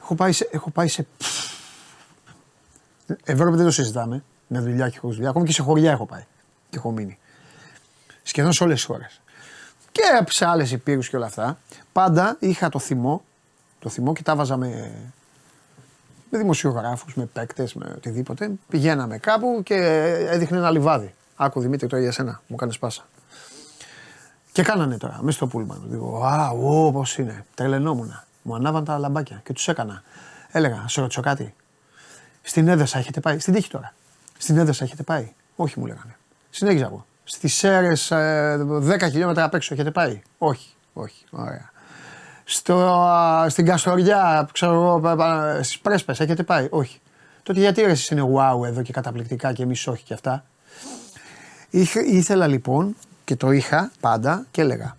[0.02, 0.48] Έχω πάει σε.
[0.52, 1.06] Έχω πάει σε
[3.24, 4.22] Ευρώπη δεν το συζητάμε.
[4.46, 5.30] Με δουλειά και χωρίς δουλειά.
[5.30, 6.24] Ακόμη και σε χωριά έχω πάει
[6.70, 7.18] και έχω μείνει.
[8.22, 9.20] Σχεδόν σε όλες τις χώρες.
[9.92, 11.58] Και σε άλλες υπήρους και όλα αυτά.
[11.92, 13.24] Πάντα είχα το θυμό,
[13.78, 14.92] το θυμό και τα βάζα με,
[16.30, 18.50] με δημοσιογράφους, με παίκτες, με οτιδήποτε.
[18.68, 19.74] Πηγαίναμε κάπου και
[20.30, 21.14] έδειχνε ένα λιβάδι.
[21.36, 23.06] Άκου Δημήτρη τώρα για σένα, μου κάνεις πάσα.
[24.52, 25.82] Και κάνανε τώρα, μέσα στο πούλμαν.
[25.92, 27.44] Digo, Α, ου, πώς είναι.
[27.54, 28.22] Τρελαινόμουν.
[28.42, 30.02] Μου ανάβαν τα λαμπάκια και τους έκανα.
[30.50, 31.54] Έλεγα, «Να σε ρωτήσω κάτι.
[32.42, 33.94] Στην Έδεσα έχετε πάει; Στην τύχη τώρα.
[34.38, 36.16] Στην Έδεσα έχετε πάει; Όχι, μου λέγανε.
[36.50, 37.06] Συνέχιζα εγώ.
[37.24, 41.24] Στις Σέρες 10 χιλιόμετρα απ' έξω έχετε πάει; Όχι, όχι.
[41.30, 41.70] Ωραία.
[42.44, 45.16] Στο, α, στην Καστοριά, ξέρω εγώ,
[45.62, 47.00] στις Πρέσπες έχετε πάει; Όχι.
[47.42, 50.44] Τότε γιατί ρε, εσείς είναι wow εδώ και καταπληκτικά και εμείς όχι και αυτά;
[51.70, 54.96] Είχα, ήθελα λοιπόν και το είχα πάντα και έλεγα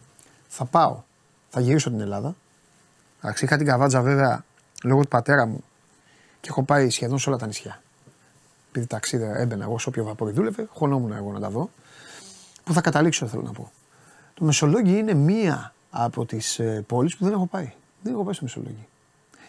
[0.48, 1.02] θα πάω,
[1.49, 2.36] θα γυρίσω την Ελλάδα.
[3.23, 4.44] Εντάξει, είχα την καβάτζα βέβαια
[4.84, 5.64] λόγω του πατέρα μου
[6.41, 7.82] και έχω πάει σχεδόν σε όλα τα νησιά.
[8.72, 11.69] Επειδή ταξίδι έμπαινα εγώ σε όποιο βαπόρι δούλευε, χωνόμουν εγώ να τα δω.
[12.64, 13.72] Πού θα καταλήξω θέλω να πω.
[14.34, 17.73] Το Μεσολόγγι είναι μία από τις πόλεις που δεν έχω πάει.
[18.02, 18.88] Δεν έχω πάει στο Μεσολόγγι.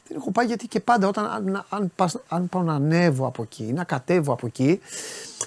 [0.08, 3.42] Δεν έχω πάει γιατί και πάντα όταν αν, αν, πας, αν πάω να ανέβω από
[3.42, 4.80] εκεί, να κατέβω από εκεί,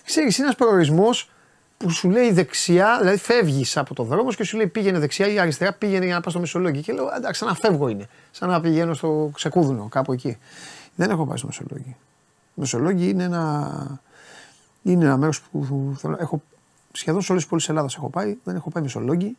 [0.05, 1.29] ξέρεις είναι ένας προορισμός
[1.77, 5.39] που σου λέει δεξιά, δηλαδή φεύγεις από το δρόμο και σου λέει πήγαινε δεξιά ή
[5.39, 6.81] αριστερά, πήγαινε για να πας στο Μεσολόγγι.
[6.81, 8.07] Και λέω εντάξει, σαν να φεύγω είναι.
[8.31, 10.37] Σαν να πηγαίνω στο ξεκούδουνο, κάπου εκεί.
[10.95, 11.95] Δεν έχω πάει στο Μεσολόγγι.
[12.55, 14.01] Το Μεσολόγγι είναι ένα,
[14.83, 16.17] είναι ένα μέρος που θέλω.
[16.19, 16.41] Έχω,
[16.91, 18.37] σχεδόν σε όλες τις πόλεις της Ελλάδας έχω πάει.
[18.43, 19.37] Δεν έχω πάει Μεσολόγγι.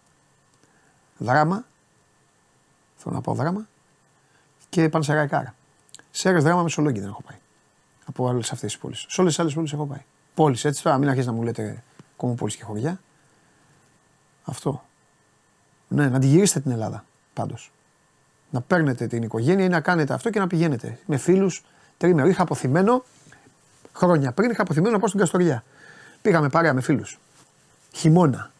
[1.18, 1.64] Δράμα.
[2.96, 3.68] Θέλω να πάω δράμα.
[4.68, 5.54] Και Πανσεραϊκάρα.
[6.10, 7.38] Σέρες, δράμα, Μεσολόγγι δεν έχω πάει.
[8.06, 9.06] Από όλε αυτές τις πόλεις.
[9.08, 10.04] Σε όλες τις άλλες πόλεις έχω πάει.
[10.34, 11.82] Πόλεις έτσι τώρα, μην αρχίσει να μου λέτε
[12.16, 13.00] κομμόπολη και χωριά.
[14.44, 14.84] Αυτό.
[15.88, 17.72] Ναι, να τη γυρίσετε την Ελλάδα πάντως.
[18.50, 21.64] Να παίρνετε την οικογένεια ή να κάνετε αυτό και να πηγαίνετε με φίλους
[21.98, 22.28] τρίμερο.
[22.28, 23.04] Είχα αποθυμένο
[23.92, 25.64] χρόνια πριν, είχα αποθυμένο να πάω στην Καστοριά.
[26.22, 27.18] Πήγαμε παρέα με φίλους.
[27.92, 28.50] Χειμώνα.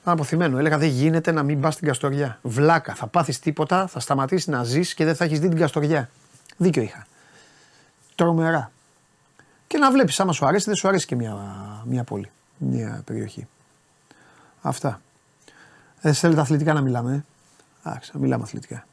[0.00, 0.58] Ήταν αποθυμένο.
[0.58, 2.38] Έλεγα δεν γίνεται να μην πας στην Καστοριά.
[2.42, 2.94] Βλάκα.
[2.94, 6.10] Θα πάθεις τίποτα, θα σταματήσεις να ζεις και δεν θα έχεις δει την Καστοριά.
[6.56, 7.06] Δίκιο είχα.
[8.14, 8.70] Τρομερά.
[9.66, 11.36] Και να βλέπεις, άμα σου αρέσει, δεν σου αρέσει και μια,
[11.84, 13.46] μια πόλη, μια περιοχή.
[14.62, 15.00] Αυτά.
[16.00, 17.12] Δεν θέλετε αθλητικά να μιλάμε.
[17.14, 17.88] Ε.
[17.88, 18.86] Εντάξει, να μιλάμε αθλητικά.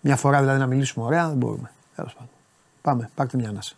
[0.00, 1.70] Μια φορά δηλαδή να μιλήσουμε ωραία, δεν μπορούμε.
[2.00, 2.30] Τέλος πάντων.
[2.82, 3.74] Πάμε, πάρτε μια ανάσα.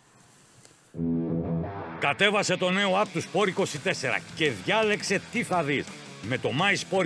[1.99, 5.85] Κατέβασε το νέο app τους Sport 24 και διάλεξε τι θα δεις.
[6.21, 7.05] Με το My Sport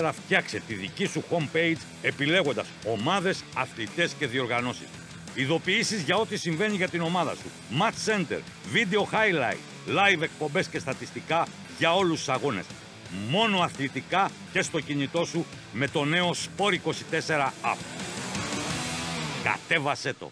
[0.00, 4.88] 24 φτιάξε τη δική σου homepage επιλέγοντας ομάδες, αθλητές και διοργανώσεις.
[5.34, 7.50] Ειδοποιήσεις για ό,τι συμβαίνει για την ομάδα σου.
[7.80, 8.40] Match Center,
[8.74, 11.46] Video Highlight, Live εκπομπές και στατιστικά
[11.78, 12.64] για όλους τους αγώνες.
[13.30, 17.78] Μόνο αθλητικά και στο κινητό σου με το νέο Sport 24 app.
[19.42, 20.30] Κατέβασέ το!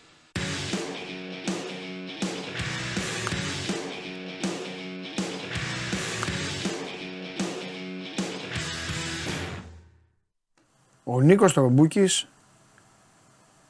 [11.09, 12.09] Ο Νίκος Τρομπούκη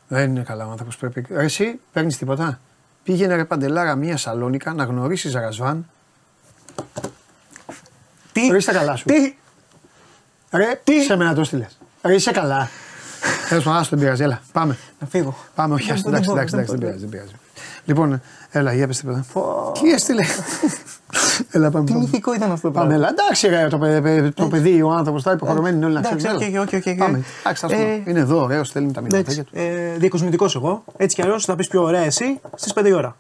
[0.09, 0.97] δεν είναι καλά άνθρωπος.
[0.97, 1.27] Πρέπει...
[1.31, 2.61] Ρε, εσύ παίρνεις τίποτα;
[3.03, 5.87] Πήγαινε ρε παντελάρα μία σαλόνικα να γνωρίσεις Ρασβάν.
[8.33, 9.05] Τι, Ρε είσαι καλά σου.
[9.05, 9.37] τι,
[10.51, 11.67] Ρε, Τι; σε μένα το στείλε.
[12.03, 12.69] Ρε είσαι καλά.
[13.49, 14.23] Τέλος πάντων, άστο, δεν πειράζει.
[14.23, 14.77] Έλα, πάμε.
[15.01, 15.37] να φύγω.
[15.55, 16.79] Πάμε, όχι, Δεν άστο, μπορώ, εντάξει, δεν εντάξει, εντάξει, δεν μπορώ.
[16.79, 17.33] πειράζει, δεν πειράζει.
[17.85, 19.25] Λοιπόν, έλα, για πες τίποτα.
[19.83, 20.29] Τι έστειλες;
[21.51, 21.85] έλα, πάμε.
[21.85, 22.05] Τι πάμε.
[22.05, 23.07] μυθικό ήταν αυτό το Πάμε, πράγμα.
[23.07, 23.15] έλα.
[23.23, 26.17] Εντάξει, ρε, το, παι- παι- το παιδί, ο άνθρωπος, τα υποχρεωμένοι είναι όλοι να Εντάξει,
[26.17, 26.37] ξέρουν.
[26.59, 26.97] OK, OK, OK, OK.
[26.97, 27.23] Πάμε.
[27.41, 29.51] Εντάξει, ας το- Ε, είναι εδώ, ωραίος, στέλνει τα μηνύματα Εντάξει, του.
[29.59, 30.85] ε, διακοσμητικός εγώ.
[30.97, 33.17] Έτσι κι αλλιώς θα πεις πιο ωραία εσύ στις 5 η ώρα.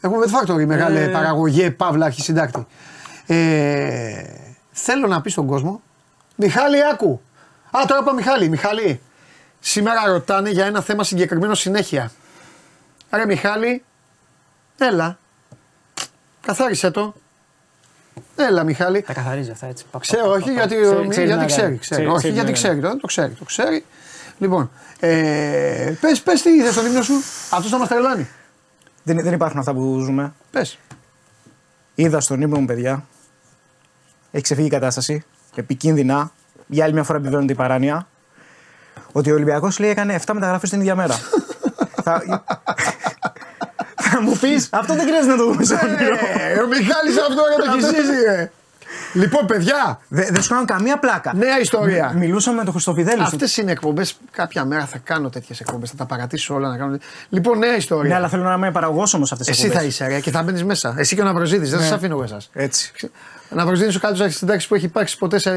[0.00, 1.06] Έχουμε Factory, μεγάλε Ε.
[1.08, 2.66] παραγωγή, παύλα, αρχισυντάκτη.
[3.26, 4.22] Ε,
[4.70, 5.80] θέλω να πεις στον κόσμο,
[6.36, 7.20] Μιχάλη, άκου.
[7.70, 8.48] Α, τώρα είπα Μιχάλη.
[8.48, 9.00] Μιχάλη,
[9.60, 12.10] σήμερα ρωτάνε για ένα θέμα συγκεκριμένο συνέχεια.
[13.10, 13.84] Άρα, Μιχάλη,
[14.78, 15.18] έλα.
[16.40, 17.14] Καθάρισε το.
[18.36, 19.02] Έλα, Μιχάλη.
[19.02, 19.84] Τα καθαρίζει αυτά έτσι.
[19.84, 20.80] Πα, πα, Ξέρω, πα, όχι πα, γιατί, πα.
[20.82, 21.62] Ξέρει- ξέρει γιατί να ξέρει.
[21.62, 21.78] κάνει.
[21.78, 22.00] ξέρει.
[22.00, 22.80] Ξέρει- όχι ξέρει γιατί να ξέρει.
[22.80, 22.94] κάνει.
[22.94, 23.32] Το, το ξέρει.
[23.32, 23.84] Το ξέρει.
[24.38, 24.70] Λοιπόν,
[25.00, 27.14] ε, πες, πες τι είδες στον ύμνο σου.
[27.50, 28.28] Αυτός θα μας τρελάνει.
[29.02, 30.32] Δεν, δεν υπάρχουν αυτά που ζούμε.
[30.50, 30.78] Πες.
[31.94, 33.04] Είδα στον ύπνο μου, παιδιά.
[34.30, 35.24] Έχει ξεφύγει η κατάσταση.
[35.54, 36.32] Επικίνδυνα.
[36.66, 38.06] Για άλλη μια φορά επιβεβαιώνεται η παράνοια.
[39.12, 41.14] Ότι ο Ολυμπιακός λέει έκανε 7 μεταγραφές την ίδια μέρα.
[42.04, 42.22] θα...
[44.10, 46.14] θα μου πεις, αυτό δεν χρειάζεται να το δούμε σε όνειρο.
[46.54, 48.50] Ε, ο Μιχάλης αυτό για το χυσίζει, ρε.
[49.12, 51.32] Λοιπόν, παιδιά, Δεν δεν σου κάνω καμία πλάκα.
[51.34, 52.12] νέα ιστορία.
[52.14, 53.22] Μ- Μιλούσαμε με τον Χριστοφιδέλη.
[53.22, 54.16] Αυτές είναι εκπομπές.
[54.30, 55.90] Κάποια μέρα θα κάνω τέτοιες εκπομπές.
[55.90, 56.98] Θα τα παρατήσω όλα να κάνω.
[57.28, 58.08] Λοιπόν, νέα ιστορία.
[58.08, 60.42] Ναι, αλλά θέλω να είμαι παραγωγός όμως αυτές τις Εσύ θα είσαι, ρε, και θα
[60.42, 60.94] μπαίνεις μέσα.
[60.98, 61.70] Εσύ και ο Ναυροζίδης.
[61.70, 61.84] Δεν Ναι.
[61.84, 62.50] σας αφήνω εγώ εσάς.
[62.52, 62.92] Έτσι.
[63.50, 65.50] Ναυροζίδης ο καλύτερος αρχισυντάκτης που έχει υπάρξει ποτέ σε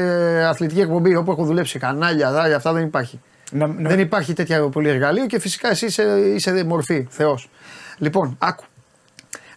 [0.44, 1.78] αθλητική εκπομπή όπου έχω δουλέψει.
[1.78, 3.20] Κανάλια, δάλια, αυτά δεν υπάρχει.
[3.50, 6.02] Να- να- Δεν υπάρχει τέτοια πολύ εργαλείο και φυσικά εσύ είσαι,
[6.34, 7.50] είσαι μορφή, Θεός.
[7.98, 8.64] Λοιπόν, άκου.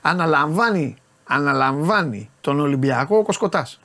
[0.01, 3.79] Αναλαμβάνει, αναλαμβάνει τον Ολυμπιακό ο Κοσκοτάς.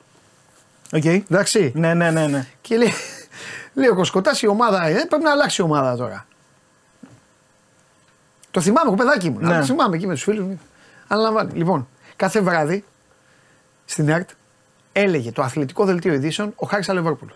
[0.93, 1.05] Οκ.
[1.05, 1.71] Εντάξει.
[1.75, 2.47] Ναι, ναι, ναι, ναι.
[2.61, 2.93] Και λέει,
[3.73, 6.25] λέει ο Κοσκοτάς η ομάδα ε, πρέπει να αλλάξει η ομάδα τώρα.
[8.51, 9.39] Το θυμάμαι, εγώ παιδάκι μου.
[9.39, 9.59] Ναι.
[9.59, 10.59] Το θυμάμαι εκεί με τους φίλους μου.
[11.07, 11.53] Αναλαμβάνει.
[11.53, 12.83] Λοιπόν, κάθε βράδυ
[13.85, 14.29] στην ΕΡΤ
[14.91, 17.31] έλεγε το αθλητικό δελτίο ειδήσεων ο Χάρης Αλεβέρπουλο.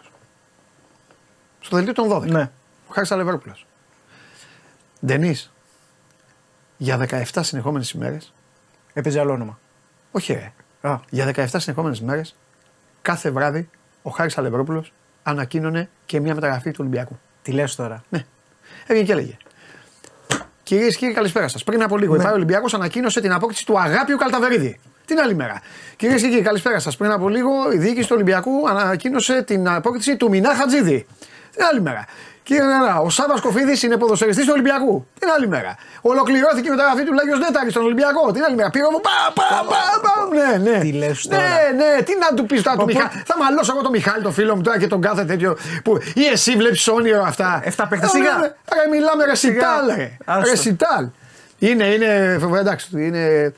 [1.59, 2.21] Στο δελτίο των 12.
[2.27, 2.51] ναι.
[2.87, 3.55] Ο Χάρης Αλεβέρπουλο.
[5.05, 5.51] Ντενής.
[6.77, 8.33] Για 17 συνεχόμενες ημέρες.
[8.93, 9.59] Έπαιζε άλλο όνομα.
[10.11, 10.51] Όχι, ρε.
[10.89, 12.21] Α, Για 17 συνεχόμενες μέρε,
[13.01, 13.69] κάθε βράδυ,
[14.01, 14.93] ο Χάρης Αλευρόπουλος
[15.23, 17.19] ανακοίνωνε και μια μεταγραφή του Ολυμπιακού.
[17.41, 18.25] τι λες τώρα; Ναι.
[18.87, 19.37] Έβγαινε και έλεγε.
[20.63, 21.63] Κυρίες και κύριοι, καλησπέρα σας.
[21.63, 22.21] Πριν από λίγο, Ναι.
[22.21, 24.79] η ΠΑΕ Ολυμπιακός ανακοίνωσε την απόκτηση του Αγάπιου Καλταβερίδη.
[25.05, 25.61] Την άλλη μέρα.
[25.95, 26.97] Κυρίες και κύριοι, καλησπέρα σας.
[26.97, 31.05] Πριν από λίγο, η διοίκηση του Ολυμπιακού ανακοίνωσε την απόκτηση του Μινά Χατζίδη.
[31.57, 32.05] Την άλλη μέρα.
[32.43, 35.07] Κύριε Νερά, ο Σάβα Κοφίδης είναι ποδοσφαιριστής του Ολυμπιακού.
[35.19, 35.75] Την άλλη μέρα.
[36.01, 38.31] Ολοκληρώθηκε η μεταγραφή του Λάγιος Νέταρης στον Ολυμπιακό.
[38.31, 38.69] Την άλλη μέρα.
[38.69, 38.99] Πήρε μου.
[39.01, 40.13] Πα, πα, πα, πα.
[40.37, 40.79] Ναι, ναι.
[40.79, 41.47] Τι λες Ναι, τώρα.
[41.79, 43.23] ναι, τι να του πεις τώρα του Οπότε- Μιχάλη.
[43.25, 45.57] Θα μαλώσω εγώ τον Μιχάλη, τον φίλο μου τώρα και τον κάθε τέτοιο.
[45.83, 45.97] Που...
[46.13, 47.61] Ή εσύ βλέπεις όνειρο αυτά.
[47.63, 48.33] Εφτά παίκτες, Ε, σιγά.
[48.33, 48.81] ναι, ναι.
[48.81, 50.17] Ρε, μιλάμε ρεσιτάλ, ρε.
[50.25, 50.49] Άστο.
[50.49, 51.07] Ρεσιτάλ.
[51.59, 53.53] Είναι, είναι, εντάξει, είναι,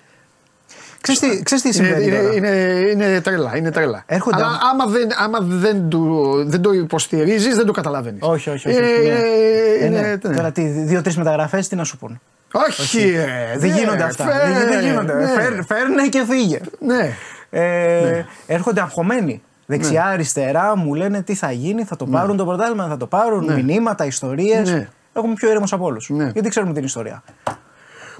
[1.01, 2.49] Ξέρεις τι, ξέρεις τι είναι, συμβαίνει είναι, τώρα; είναι,
[2.91, 4.03] είναι τρέλα, είναι τρέλα.
[4.05, 8.19] Έρχονται Αλλά α- άμα δεν, άμα δεν, του, δεν το υποστηρίζεις, δεν το καταλαβαίνεις.
[8.21, 8.77] Όχι, όχι, όχι.
[8.77, 9.85] Είναι, όχι, ναι.
[9.85, 10.17] είναι, Ε, ναι.
[10.30, 10.35] ναι.
[10.35, 12.19] Τώρα τι, δύο-τρεις μεταγραφές τι να σου πούν.
[12.51, 14.23] Όχι, ρε, δεν ναι, γίνονται αυτά.
[14.26, 15.13] φέρ, δεν, δεν γίνονται.
[15.13, 15.27] ναι.
[15.27, 16.59] Φέρ, φέρνε και φύγε.
[16.80, 17.13] Ναι.
[17.49, 19.41] Ε, Έρχονται αγχωμένοι.
[19.65, 23.63] Δεξιά, αριστερά, μου λένε τι θα γίνει, θα το πάρουν το πρωτάθλημα, θα το πάρουν,
[23.63, 24.71] μηνύματα, ιστορίες.
[24.71, 24.88] Ναι.
[25.13, 26.09] Έχουμε πιο ήρεμο από όλους.
[26.09, 26.30] Ναι.
[26.34, 27.23] Γιατί ξέρουμε την ιστορία.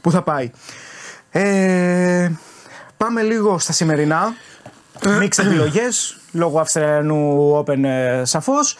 [0.02, 0.52] Πού θα πάει.
[1.32, 2.30] Ε,
[3.04, 4.34] πάμε λίγο στα σημερινά.
[5.20, 8.78] Μίξ επιλογές λόγω Αυστραλιανού Open ε, σαφώς.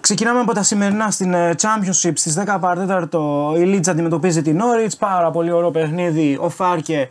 [0.00, 4.92] Ξεκινάμε από τα σημερινά στην ε, Championship στις 10 παρατέταρτο η Leeds αντιμετωπίζει την Norwich,
[4.98, 7.08] πάρα πολύ ωραίο παιχνίδι, ο Φάρκε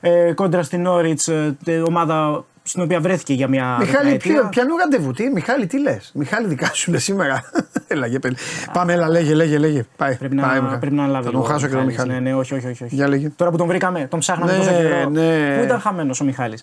[0.00, 4.32] ε, κόντρα στην Norwich, ε, ομάδα στην οποία βρέθηκε για μια Μιχάλη, δεκαετία.
[4.32, 7.50] ποιο, πιανού ραντεβού, τι, Μιχάλη, τι λες; Μιχάλη, δικά σου είναι σήμερα.
[7.88, 8.36] έλα, για πέλη.
[8.72, 9.84] Πάμε, έλα, λέγε, λέγε, λέγε.
[9.96, 10.16] Πάει.
[10.16, 10.78] Πρέπει πάει, να, Μιχάλη.
[10.80, 11.24] πρέπει να αναλάβει.
[11.24, 12.06] Θα τον λίγο ο χάσω και τον Μιχάλης.
[12.12, 12.24] Μιχάλη.
[12.24, 12.84] Ναι, ναι, όχι, όχι, όχι.
[12.84, 12.94] όχι.
[12.94, 13.28] Για λέγε.
[13.36, 15.08] Τώρα που τον βρήκαμε, τον ψάχναμε Ναι, τόσο καιρό.
[15.10, 15.56] ναι.
[15.58, 16.62] Πού ήταν χαμένος ο Μιχάλης;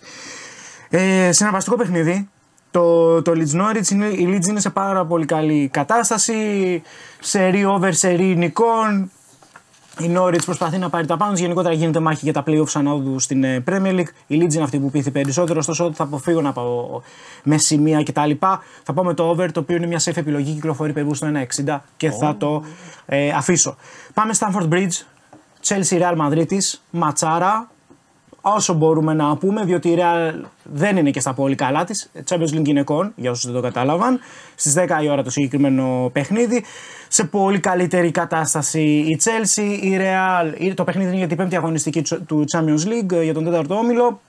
[0.90, 2.28] Ε, συναρπαστικό παιχνίδι.
[2.70, 6.34] Το, το Leeds Norwich είναι, η Leeds είναι σε πάρα πολύ καλή κατάσταση.
[7.20, 9.10] Σερή over, σερή νικών.
[9.98, 11.32] Η Norwich προσπαθεί να πάρει τα πάνω.
[11.32, 11.40] της.
[11.40, 14.08] Γενικότερα γίνεται μάχη για τα playoffs ανόδου στην ε, Premier League.
[14.26, 15.58] Η Leeds είναι αυτή που πείθει περισσότερο.
[15.58, 17.00] Ωστόσο, θα αποφύγω να πάω
[17.42, 18.30] με σημεία κτλ.
[18.82, 20.52] Θα πάω με το over, το οποίο είναι μια safe επιλογή.
[20.52, 21.30] Κυκλοφορεί περίπου στο
[21.66, 22.62] 1,60 και θα το
[23.06, 23.76] ε, αφήσω.
[24.14, 25.02] Πάμε Stamford Bridge.
[25.66, 26.46] Chelsea Real Madrid.
[26.90, 27.68] Ματσάρα
[28.46, 32.10] όσο μπορούμε να πούμε, διότι η Real δεν είναι και στα πολύ καλά της.
[32.28, 34.20] Champions League γυναικών, για όσους δεν το κατάλαβαν.
[34.54, 36.64] Στις 10 η ώρα το συγκεκριμένο παιχνίδι.
[37.08, 40.72] Σε πολύ καλύτερη κατάσταση η Chelsea, η Real.
[40.74, 44.20] Το παιχνίδι είναι για την πέμπτη αγωνιστική του Champions League, για τον τέταρτο όμιλο.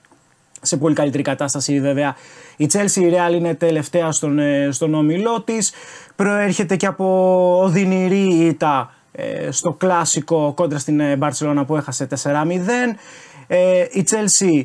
[0.60, 2.16] Σε πολύ καλύτερη κατάσταση βέβαια
[2.56, 5.72] η Chelsea, η Real είναι τελευταία στον, ε, στον όμιλό της.
[6.16, 12.34] Προέρχεται και από οδυνηρή ήττα ε, στο κλασικό κόντρα στην ε, Barcelona που έχασε 4-0.
[13.46, 14.64] Ε, η Chelsea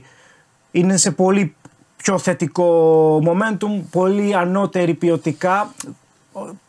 [0.71, 1.55] είναι σε πολύ
[1.97, 5.73] πιο θετικό momentum, πολύ ανώτερη ποιοτικά.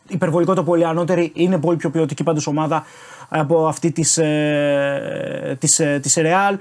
[0.07, 2.85] Υπερβολικό το πολύ ανώτερη, είναι πολύ πιο ποιοτική πάντως ομάδα
[3.29, 6.55] από αυτή της, ε, της, ε, της Real.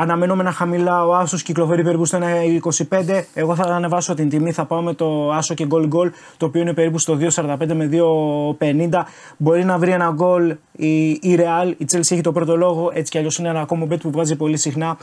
[0.00, 2.18] Αναμενόμενα χαμηλά ο Άσος κυκλοφορεί περίπου στο
[2.90, 3.22] 1,25.
[3.34, 6.60] Εγώ θα ανεβάσω την τιμή, θα πάω με το Άσο και γκολ γκολ, το οποίο
[6.60, 9.02] είναι περίπου στο 2,45 με 2,50.
[9.36, 11.72] Μπορεί να βρει ένα γκολ η, η Real.
[11.78, 14.36] Η Chelsea έχει το πρώτο λόγο, έτσι κι αλλιώς είναι ένα ακόμα bet που βγάζει
[14.36, 14.96] πολύ συχνά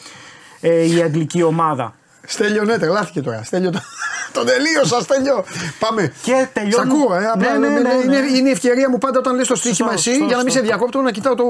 [0.61, 1.93] ε, η αγγλική ομάδα.
[2.29, 3.43] Στέλιο, ναι, τρελάθηκε τώρα.
[3.43, 3.79] Στέλιο, το,
[4.33, 5.43] το τελείωσα, Στέλιο.
[5.79, 6.13] Πάμε.
[6.23, 8.15] Και τελειώνω- Σ' ακούω, ε, απλά, Ναι, ναι, με- ναι, ναι.
[8.15, 10.43] Είναι, είναι η ευκαιρία μου πάντα όταν λες το στοίχημα Σωστό, εσύ, σωστό, για να
[10.43, 10.73] μην σε σωστό.
[10.73, 11.43] διακόπτω, να κοιτάω το,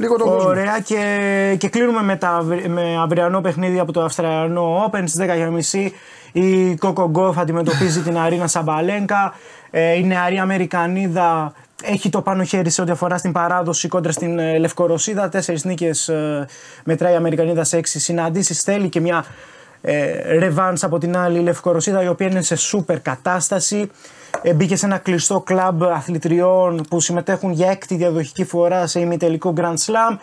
[0.00, 0.48] λίγο τον κόσμο.
[0.48, 5.26] Ωραία και, και κλείνουμε με, τα, με αυριανό παιχνίδι από το Αυστραλιανό Open στις
[5.72, 5.90] 10.30
[6.32, 9.34] η Coco Golf αντιμετωπίζει την Αρίνα Σαμπαλένκα
[9.70, 11.52] ε, η νεαρή Αμερικανίδα
[11.82, 15.28] έχει το πάνω χέρι σε ό,τι αφορά στην παράδοση κόντρα στην ε, Λευκορωσίδα.
[15.28, 16.46] Τέσσερις νίκες ε,
[16.84, 18.62] μετράει η Αμερικανίδα σε έξι συναντήσεις.
[18.62, 19.24] Θέλει και μια
[19.80, 23.90] ε, ρεβάνς από την άλλη η Λευκορωσίδα η οποία είναι σε σούπερ κατάσταση.
[24.42, 29.52] Ε, μπήκε σε ένα κλειστό κλαμπ αθλητριών που συμμετέχουν για έκτη διαδοχική φορά σε ημιτελικό
[29.56, 30.16] Grand Slam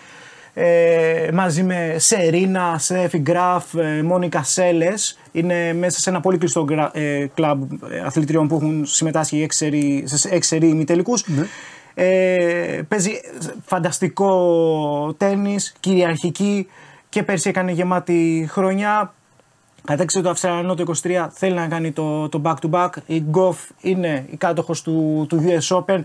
[0.54, 5.20] ε, μαζί με Σερίνα, Σέφι Γκράφ, ε, Μόνικα Σέλες.
[5.32, 9.58] Είναι μέσα σε ένα πολύ κλειστό γκρα- ε, κλαμπ ε, αθλητριών που έχουν συμμετάσχει έξι
[9.58, 11.26] σερί- σε έξι σερί ημιτελικούς.
[11.94, 13.12] Ε, παίζει
[13.66, 16.68] φανταστικό τέννις, κυριαρχική
[17.10, 19.14] και πέρσι έκανε γεμάτη χρονιά.
[19.88, 22.90] Κατέξε το Αυστραλιανό το 23, θέλει να κάνει το, το back to back.
[23.06, 26.04] Η Γκοφ είναι η κάτοχος του, του US Open.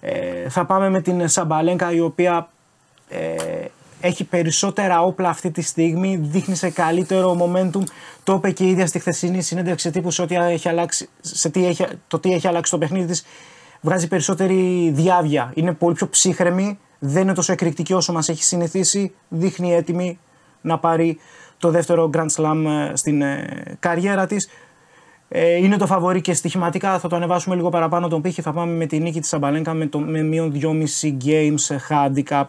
[0.00, 2.48] Ε, θα πάμε με την Σαμπαλένκα η οποία
[3.08, 3.34] ε,
[4.00, 7.82] έχει περισσότερα όπλα αυτή τη στιγμή, δείχνει σε καλύτερο momentum.
[8.22, 11.66] Το είπε και η ίδια στη χθεσινή συνέντευξη τύπου σε ό,τι έχει αλλάξει, σε τι
[11.66, 13.24] έχει, το τι έχει αλλάξει το παιχνίδι της.
[13.80, 19.14] Βγάζει περισσότερη διάβια, είναι πολύ πιο ψύχρεμη, δεν είναι τόσο εκρηκτική όσο μας έχει συνηθίσει,
[19.28, 20.18] δείχνει έτοιμη
[20.60, 21.18] να πάρει
[21.58, 24.48] το δεύτερο Grand Slam ε, στην ε, καριέρα της.
[25.28, 28.42] Ε, είναι το φαβορή και στοιχηματικά θα το ανεβάσουμε λίγο παραπάνω τον πύχη.
[28.42, 32.44] Θα πάμε με τη νίκη της Σαμπαλένκα με, το, με μείον 2,5 games ε, handicap.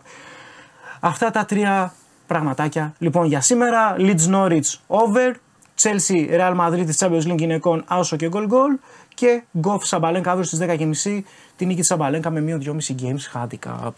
[0.99, 1.93] Αυτά τα τρία
[2.27, 2.93] πραγματάκια.
[2.97, 5.33] Λοιπόν, για σήμερα, Leeds Norwich over,
[5.81, 8.79] Chelsea Real Madrid της Champions League γυναικών άσο και goal goal
[9.13, 10.59] και Goff Σαμπαλένκα αύριο στις
[11.05, 11.21] 10.30
[11.55, 13.91] τη νίκη της Σαμπαλένκα με μείον 2,5 games handicap.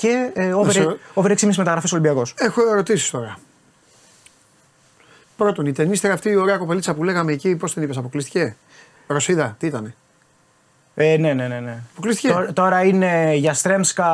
[0.00, 2.34] Και ε, over, σε- over 6,5 μεταγραφές Ολυμπιακός.
[2.38, 3.38] Έχω ερωτήσεις τώρα.
[5.36, 8.54] Πρώτον, η ταινίστρια αυτή η ωραία κοπελίτσα που λέγαμε εκεί, πώς την είπες, αποκλειστική.
[9.06, 9.94] Ρωσίδα, τι ήταν.
[10.94, 11.60] Ε, ναι, ναι, ναι.
[11.60, 11.78] ναι.
[11.92, 12.28] Αποκλειστική.
[12.32, 14.06] Τώρα, τώρα είναι για Στρέμσκα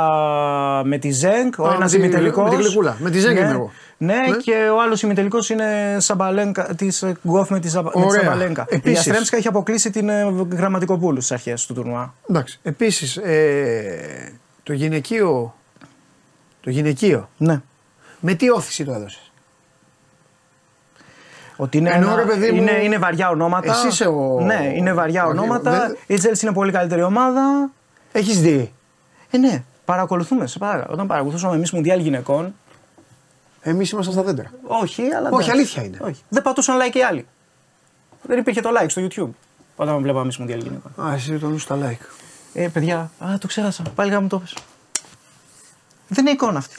[0.85, 2.51] με τη Ζέγκ, ο Α, ένας με τη- ημιτελικός.
[2.51, 2.97] με τη γλυκούλα.
[3.01, 3.73] Με τη Ζέγκ ναι, είμαι εγώ.
[3.97, 4.37] Ναι, Ναι.
[4.37, 8.23] και ο άλλος ημιτελικός είναι Σαμπαλένκα, της ε, Γκοφ με τη, Ζαμπα- με τη Ωραία.
[8.23, 8.67] Σαμπαλένκα.
[8.69, 8.97] Επίσης.
[8.97, 12.15] Η Αστρέμσκα έχει αποκλείσει την ε, Γραμματικοπούλους στις αρχές του τουρνουά.
[12.31, 12.59] Εντάξει.
[12.63, 14.33] Επίσης, ε,
[14.63, 15.55] το γυναικείο.
[16.67, 17.29] Το γυναικείο.
[17.37, 17.61] Ναι.
[18.21, 19.31] Με τι όθηση το έδωσες;
[21.57, 23.73] Ότι είναι, Εννοώ, ένα- ρε παιδί μου, είναι, είναι βαριά ονόματα.
[23.73, 25.71] εσύ είσαι ο- Ναι, είναι βαριά ο- ονόματα.
[25.71, 27.71] δεν- Η Chelsea είναι πολύ καλύτερη ομάδα.
[28.13, 28.73] Έχεις δει;
[29.31, 30.47] Ε, ναι, παρακολουθούμε.
[30.47, 30.93] Σε παρακαλώ.
[30.93, 32.55] Όταν παρακολουθούσαμε εμείς Μουντιάλ γυναικών,
[33.61, 34.51] Εμείς ήμασταν στα δέντρα.
[34.63, 35.27] όχι, αλλά.
[35.29, 35.51] Όχι, εντάξει.
[35.51, 35.99] αλήθεια είναι.
[36.01, 36.23] Όχι.
[36.29, 37.27] Δεν πατούσαν like οι άλλοι.
[38.23, 39.31] Δεν υπήρχε το like στο YouTube.
[39.77, 41.07] Όταν βλέπαμε εμείς Μουντιάλ γυναικών.
[41.07, 42.07] Α, εσύ το νου στα like.
[42.55, 43.83] Ε, παιδιά, α, το ξέχασα.
[43.95, 44.55] Πάλι γάμο το πες.
[46.09, 46.75] Δεν είναι εικόνα αυτή.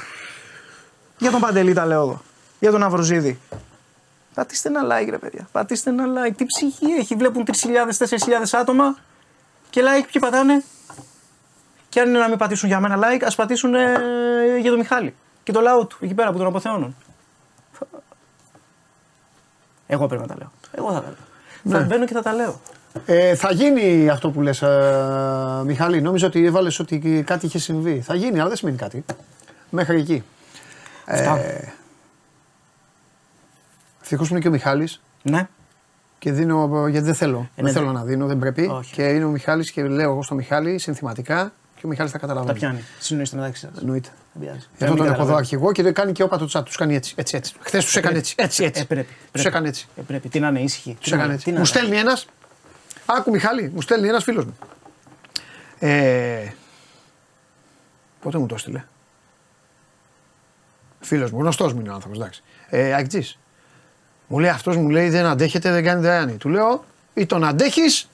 [1.18, 2.22] Για τον Παντελή τα λέω εγώ.
[2.60, 3.40] Για τον Αυροζίδη.
[4.34, 5.48] Πατήστε ένα like, ρε παιδιά.
[5.52, 6.34] Πατήστε ένα like.
[6.36, 7.16] Τι ψυχή έχει.
[7.16, 8.10] Βλέπουν 3.000-4.000
[8.52, 8.98] άτομα.
[9.70, 10.64] Και like ποιοι πατάνε.
[11.90, 13.96] Και αν είναι να μην πατήσουν για μένα like, ας πατήσουν ε,
[14.60, 15.16] για τον Μιχάλη.
[15.44, 16.96] Και το λαό του εκεί πέρα που τον αποθεώνουν.
[19.88, 20.52] Εγώ πρέπει να τα λέω.
[20.72, 21.80] Εγώ θα τα λέω.
[21.80, 22.62] Θα μπαίνω και θα τα λέω.
[23.06, 26.02] Ε, θα γίνει αυτό που λες ε, Μιχάλη.
[26.02, 28.02] Νόμιζα ότι έβαλες ότι κάτι είχε συμβεί.
[28.02, 29.06] Θα γίνει, αλλά δεν σημαίνει κάτι.
[29.70, 30.24] Μέχρι εκεί.
[31.06, 31.38] Αυτά.
[31.40, 31.74] Ε,
[34.02, 35.48] Ευτυχώ που είναι και ο Μιχάλης Ναι.
[36.20, 37.50] και δίνω γιατί δεν θέλω.
[37.56, 37.92] δεν ναι, θέλω ναι.
[37.92, 38.68] να δίνω, δεν πρέπει.
[38.72, 38.94] Όχι.
[38.94, 42.28] Και είναι ο Μιχάλης και λέω εγώ στο Μιχάλη συνθηματικά και ο Μιχάλης τα Τα
[42.28, 42.58] καταλαβαίνει.
[42.60, 42.84] πιάνει.
[43.00, 43.80] Συνοείστε μεταξύ σας.
[43.82, 44.10] Εννοείται.
[44.34, 44.58] Δεν πειράζει.
[44.78, 45.38] Γι' αυτό Ε, μην τον έχω εδώ καταλαβαίνω.
[45.38, 46.66] αρχηγό και δεν κάνει και όπα το τσάτ.
[46.66, 47.14] Τους κάνει έτσι.
[47.18, 47.54] έτσι, έτσι.
[47.60, 48.36] Χθες τους έκανε έτσι.
[48.38, 48.82] Έτσι, έτσι.
[48.82, 49.08] Ε, πρέπει.
[49.08, 49.48] Τους πρέπει.
[49.48, 49.88] έκανε έτσι.
[49.98, 50.30] Ε, πρέπει.
[50.30, 50.98] Τι να είναι ήσυχη.
[51.02, 51.52] Τους έκανε έτσι.
[51.52, 52.26] Μου στέλνει ένας.
[53.10, 54.58] Άκου Μιχάλη, μου στέλνει ένας φίλος μου.
[55.80, 56.52] Ε,
[58.22, 58.84] πότε μου το έστειλε;
[61.00, 62.44] Φίλος μου, γνωστός μου είναι ο άνθρωπος, εντάξει.
[62.70, 63.38] Ε, Αγκτζής.
[64.28, 66.34] Μου λέει αυτός μου λέει δεν αντέχεται, δεν κάνει δράνη.
[66.38, 68.10] Του λέω ή τον αντέχεις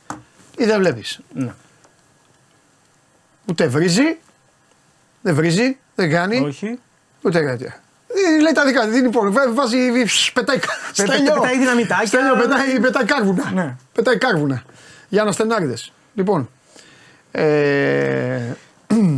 [0.57, 1.19] ή δεν βλέπεις.
[1.33, 1.53] Ναι.
[3.49, 4.17] Ούτε βρίζει,
[5.21, 6.37] δεν βρίζει, δεν κάνει.
[6.39, 6.79] Όχι.
[7.21, 7.63] Ούτε κάτι.
[7.65, 9.31] Ε, Λέει τα δικά του, δίνει πόνο.
[9.31, 10.59] Βά- Βάζει, ψ, πετάει,
[10.93, 11.33] στέλιο.
[11.33, 12.05] πετάει δυναμητάκια.
[12.07, 13.51] Στέλιο, πετάει, πετάει κάρβουνα.
[13.51, 13.75] Ναι.
[13.93, 14.63] Πετάει κάρβουνα.
[15.13, 15.91] Για αναστενάριδες.
[16.13, 16.49] Λοιπόν,
[17.31, 18.39] ε,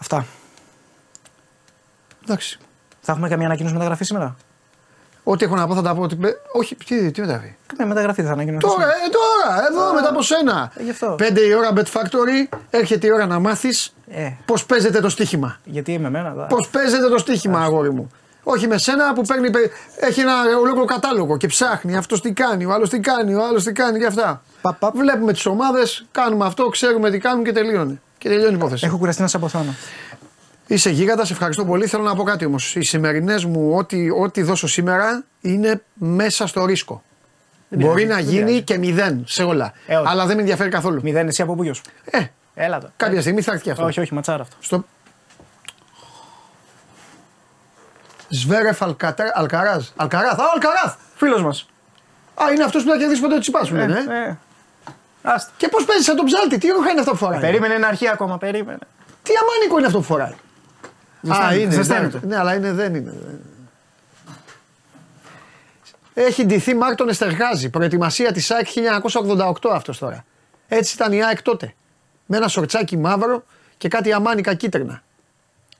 [0.00, 0.26] Αυτά.
[2.24, 2.58] εντάξει.
[3.00, 4.36] Θα έχουμε καμία ανακοίνωση μεταγραφή σήμερα;
[5.24, 6.02] Ό,τι έχω να πω θα τα πω.
[6.02, 8.66] ότι πλε- Όχι, τι, τι μεταγραφή; Καμία μεταγραφή δεν θα ανακοινώσει.
[8.66, 10.72] Τώρα, ε, τώρα, εδώ μετά από σένα.
[10.74, 11.14] Ε, γι' αυτό.
[11.18, 15.58] Πέντε η ώρα Bet Factory, έρχεται η ώρα να μάθεις Ε, πώς παίζεται το στοίχημα.
[15.64, 16.32] γιατί με μένα.
[16.34, 18.10] δα- Πώς παίζεται το στοίχημα, αγόρι μου.
[18.44, 22.64] Όχι με σένα που παίρνει, παι- έχει ένα ολόκληρο κατάλογο και ψάχνει αυτός τι κάνει,
[22.64, 24.42] ο άλλος τι κάνει, ο άλλος τι κάνει και αυτά.
[24.60, 24.96] Παπ, παπ.
[24.96, 28.00] Βλέπουμε τις ομάδες, κάνουμε αυτό, ξέρουμε τι κάνουν και τελείωνε.
[28.18, 28.86] Και τελειώνει η υπόθεση.
[28.86, 29.74] Έχω κουραστεί να σε αποθάνω.
[30.66, 31.86] Είσαι γίγαντα, ευχαριστώ πολύ.
[31.86, 32.76] Θέλω να πω κάτι όμως.
[32.76, 37.02] Οι σημερινές μου, ό,τι, ό,τι δώσω σήμερα είναι μέσα στο ρίσκο.
[37.68, 38.62] Μπορεί πειράζει, να δεν γίνει πειράζει.
[38.62, 39.72] και μηδέν σε όλα.
[39.86, 40.06] Ε, όχι.
[40.08, 41.00] αλλά δεν με ενδιαφέρει καθόλου.
[41.02, 41.82] Μηδέν εσύ από πού σου.
[42.04, 42.18] Ε,
[42.54, 42.88] Έλα το.
[42.96, 43.84] κάποια στιγμή θα έρθει και αυτό.
[43.84, 44.56] Όχι, όχι, ματσάρα αυτό.
[44.60, 44.84] Στο...
[48.34, 49.86] Σβέρεφ Αλκατρά- Αλκαράζ.
[49.96, 50.40] Αλκαράθ.
[50.40, 50.96] Α, Αλκαράθ.
[51.16, 51.68] Φίλος μας.
[52.34, 54.04] Α, είναι αυτός που θα κερδίσει ποτέ το τσιπάς σου λένε.
[54.08, 54.28] ε.
[54.28, 54.36] Ε,
[55.22, 55.50] Άστα.
[55.56, 58.08] Και πώς παίζεις σαν τον ψάλτη, τι ρούχα είναι αυτό που φοράει; Περίμενε είναι αρχή
[58.08, 58.78] ακόμα, περίμενε.
[59.22, 60.36] Τι αμάνικο είναι αυτό που φοράει; Α,
[61.22, 61.74] Ζεσταίνεται, είναι.
[61.74, 62.06] ζεσταίνεται.
[62.06, 62.26] εντάξει.
[62.26, 63.10] Ναι, αλλά είναι, δεν είναι.
[63.10, 63.40] δεν είναι.
[66.14, 67.68] Έχει ντυθεί Μάρτον Εστεργάζη.
[67.70, 70.24] Προετοιμασία της ΑΕΚ 1988 αυτός τώρα.
[70.68, 71.74] Έτσι ήταν η ΑΕΚ τότε.
[72.26, 73.44] Με ένα σορτσάκι μαύρο
[73.78, 75.02] και κάτι αμάνικα κίτρινα.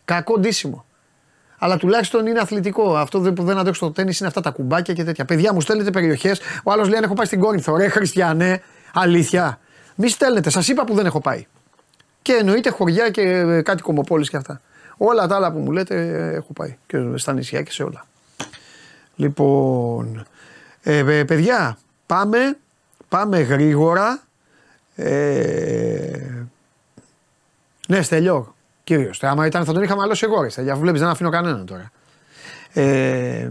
[0.04, 0.84] Κακό ντύσιμο.
[1.58, 2.96] Αλλά τουλάχιστον είναι αθλητικό.
[2.96, 5.24] Αυτό δεν- που δεν αντέχω στο τέννη είναι αυτά τα κουμπάκια και τέτοια.
[5.24, 6.40] Παιδιά μου στέλνετε περιοχές.
[6.64, 7.76] Ο άλλος λέει αν έχω πάει στην Κόρινθο.
[7.76, 8.62] Ρε Χριστιανέ,
[8.94, 9.58] αλήθεια.
[9.94, 11.46] Μη στέλνετε, σας είπα που δεν έχω πάει.
[12.22, 14.60] Και εννοείται χωριά και ε, κάτι κομμοπόλεις και αυτά.
[14.96, 16.76] Όλα τα άλλα που μου λέτε ε, έχω πάει.
[16.86, 18.06] Και στα νησιά και σε όλα.
[19.16, 20.26] Λοιπόν,
[20.82, 22.56] ε, ε, παιδιά, πάμε,
[23.08, 24.22] πάμε γρήγορα.
[24.96, 26.18] Ε,
[27.88, 28.54] ναι, Στελιό,
[28.84, 29.22] κύριος.
[29.22, 31.90] Άμα ήταν θα τον είχαμε αλώσει εγώ, ρε Στέλιο, αφού βλέπεις δεν αφήνω κανέναν τώρα.
[32.72, 33.50] Ε,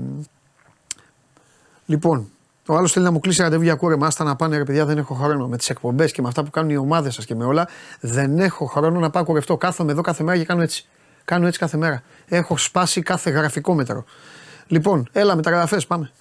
[1.86, 2.32] λοιπόν,
[2.68, 4.08] ο άλλος θέλει να μου κλείσει ραντεβού για κούρεμα.
[4.08, 5.48] Άστα να πάνε, ρε παιδιά, δεν έχω χρόνο.
[5.48, 7.68] Με τις εκπομπές και με αυτά που κάνουν οι ομάδες σας και με όλα,
[8.00, 9.58] δεν έχω χρόνο να πάω κουρευτώ.
[9.58, 10.86] Κάθομαι εδώ κάθε μέρα και κάνω έτσι.
[11.26, 12.04] Κάνω έτσι κάθε μέρα.
[12.28, 14.06] Έχω σπάσει κάθε γραφικό μέτρο.
[14.68, 16.12] Λοιπόν, έλα μεταγραφέ, πάμε.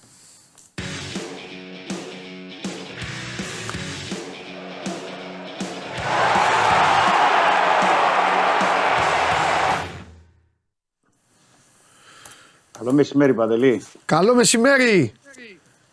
[12.83, 13.85] Καλό μεσημέρι, Παντελή.
[14.05, 15.13] Καλό μεσημέρι.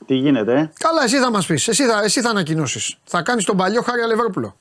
[0.07, 1.69] Τι γίνεται, ε; Καλά, εσύ θα μας πεις.
[1.69, 2.97] Εσύ θα, εσύ θα ανακοινώσεις.
[3.05, 4.57] Θα κάνεις τον παλιό Χάρη Αλεβέρπουλο.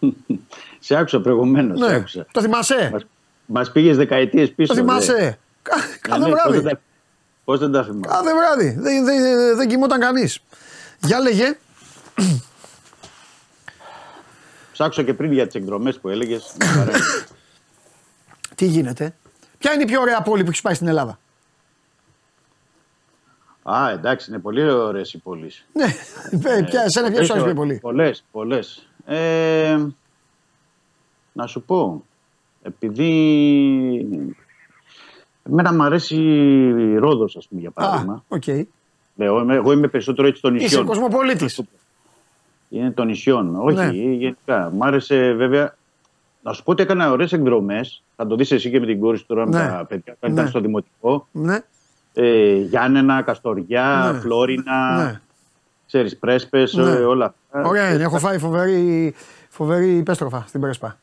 [0.78, 1.78] Σε άκουσα προηγουμένως.
[1.78, 1.94] Σε Ναι.
[1.94, 2.26] άκουσα.
[2.32, 3.02] Το θυμάσαι; Μας,
[3.46, 4.74] μας πήγες δεκαετίες πίσω.
[4.74, 5.74] Το θυμάσαι; Κα-
[6.08, 6.78] Κάθε βράδυ.
[7.44, 8.06] Πώς δεν τα θυμάμαι.
[8.06, 8.76] Κάθε βράδυ.
[8.80, 10.38] Δεν, δεν, δεν κοιμόταν κανείς.
[11.00, 11.56] Για λέγε.
[14.72, 16.52] Ψάξω και πριν για τις εκδρομές που έλεγες.
[16.60, 16.92] Μια χαρά.
[18.54, 19.14] Τι γίνεται;
[19.62, 21.18] Ποια είναι η πιο ωραία πόλη που έχεις πάει στην Ελλάδα;
[23.62, 25.66] Α, εντάξει, είναι πολύ ωραίες οι πόλεις.
[25.72, 25.84] Ναι,
[26.50, 27.78] ε, ποια, εσένα ποια σου αρέσει πιο πολύ.
[27.78, 28.88] Πολλές, πολλές.
[29.06, 29.86] Ε,
[31.32, 32.04] να σου πω,
[32.62, 33.08] επειδή
[35.42, 36.16] εμένα μου αρέσει
[36.76, 38.24] η Ρόδος, ας πούμε, για Α, παράδειγμα.
[38.28, 38.42] οκ.
[39.16, 40.86] Λέω, είμαι- εγώ είμαι περισσότερο έτσι των Είσαι νησιών.
[40.86, 41.60] κοσμοπολίτης.
[42.68, 43.56] Είναι των νησιών.
[43.56, 43.86] Όχι, Ναι.
[43.90, 44.70] γενικά.
[44.74, 45.76] Μ' άρεσε βέβαια.
[46.42, 48.02] Να σου πω ότι έκανα ωραίες εκδρομές.
[48.22, 49.58] Θα το δεις εσύ και με την κόρη σου τώρα Ναι.
[49.62, 50.16] με τα παιδιά.
[50.20, 50.32] που Ναι.
[50.32, 51.28] Ήταν στο δημοτικό.
[51.32, 51.58] Ναι,
[52.14, 54.18] Ε, Γιάννενα, Καστοριά, Ναι.
[54.20, 54.96] Φλόρινα.
[55.04, 55.20] ναι.
[55.86, 56.90] Ξέρεις, Πρέσπες, Ναι.
[56.90, 57.68] ε, όλα αυτά.
[57.68, 58.02] Ωραία είναι.
[58.02, 59.14] Έχω φάει φοβερή,
[59.48, 60.98] φοβερή υπέστροφα στην Πρέσπα.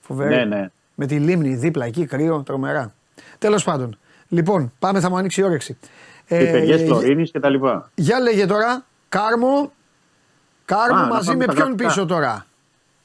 [0.00, 0.34] Φοβερή.
[0.34, 0.70] Ναι, ναι.
[0.94, 2.92] Με τη λίμνη δίπλα εκεί, κρύο, τρομερά.
[3.38, 3.98] Τέλος πάντων.
[4.28, 5.78] Λοιπόν, πάμε, θα μου ανοίξει η όρεξη.
[6.26, 7.90] Οι παιδιές Ε, Φλωρίνης και τα λοιπά.
[7.94, 9.72] για λέγε τώρα, Κάρμο,
[10.64, 11.88] Κάρμο Α, να μαζί πάμε με τα ποιον γραφικά.
[11.88, 12.46] πίσω τώρα;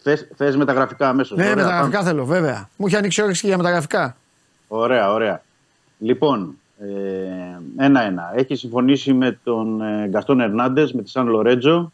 [0.04, 1.38] Θες, θες μεταγραφικά αμέσως.
[1.38, 2.10] Ναι, Ωραία, μεταγραφικά πάμε.
[2.10, 2.70] θέλω, βέβαια.
[2.78, 4.16] Μου έχει ανοίξει όρεξη και για μεταγραφικά.
[4.68, 5.42] Ωραία, ωραία.
[6.00, 8.32] Λοιπόν, ε, ένα-ένα.
[8.36, 11.92] Έχει συμφωνήσει με τον ε, Γκαστόν Ερνάντες, με τη Σαν Λορέτζο,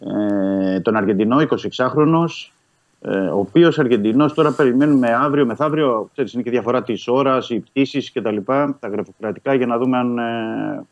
[0.00, 2.52] ε, τον Αργεντινό, 26χρονος,
[3.00, 7.60] ε, ο οποίος Αργεντινός τώρα περιμένουμε αύριο μεθαύριο, ξέρεις, είναι και διαφορά της ώρας, οι
[7.60, 10.84] πτήσεις και τα λοιπά, τα γραφειοκρατικά, για να δούμε αν ε,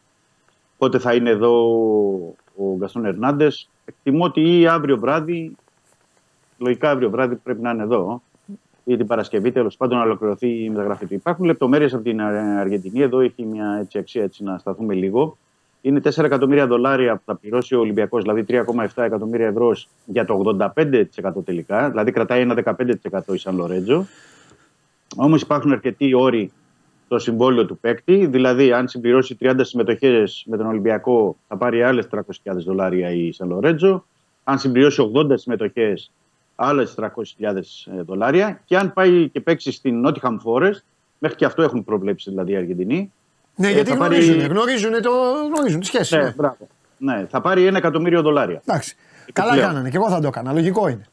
[0.79, 1.67] πότε θα είναι εδώ
[2.57, 3.69] ο Γκαστόν Ερνάντες.
[3.85, 5.57] Εκτιμώ ότι ή αύριο βράδυ,
[6.59, 8.23] λογικά αύριο βράδυ πρέπει να είναι εδώ,
[8.89, 11.15] ή την Παρασκευή τέλος πάντων να ολοκληρωθεί η μεταγραφή του.
[11.15, 13.01] Υπάρχουν λεπτομέρειες από την ε, Αργεντινή.
[13.01, 15.37] Εδώ έχει μια έτσι, αξία έτσι, να σταθούμε λίγο.
[15.81, 20.57] Είναι 4 εκατομμύρια δολάρια που θα πληρώσει ο Ολυμπιακός, δηλαδή 3,7 εκατομμύρια ευρώς για το
[20.59, 21.91] 85% τελικά.
[21.91, 24.07] Δηλαδή κρατάει ένα 15% η Σαν Λορέτζο.
[25.17, 26.53] Όμως υπάρχουν αρκετοί όροι
[27.05, 28.27] στο συμβόλαιο του παίκτη.
[28.27, 32.21] Δηλαδή, αν συμπληρώσει 30 συμμετοχές με τον Ολυμπιακό, θα πάρει άλλες 300.000
[32.65, 34.05] δολάρια η Σαν Λορέτζο.
[34.45, 36.11] Αν συμπληρώσει 80 συμμετοχές,
[36.61, 37.07] άλλε 300.000
[38.07, 38.61] δολάρια.
[38.65, 40.81] Και αν πάει και παίξει στην Nottingham Forest,
[41.19, 43.13] μέχρι και αυτό έχουν προβλέψει δηλαδή οι Αργεντινοί.
[43.55, 45.11] Ναι, Ε, γιατί θα πάρει- γνωρίζουν, γνωρίζουν, το,
[45.55, 46.17] γνωρίζουν τη σχέση.
[46.17, 46.33] Ναι, Ναι.
[46.37, 46.57] μπράβο.
[46.99, 48.63] Ναι, θα πάρει ένα εκατομμύριο δολάρια.
[48.67, 48.97] Εντάξει.
[49.33, 49.71] Καλά Επιπλέον.
[49.73, 50.53] κάνανε και εγώ θα το έκανα.
[50.53, 51.07] Λογικό είναι.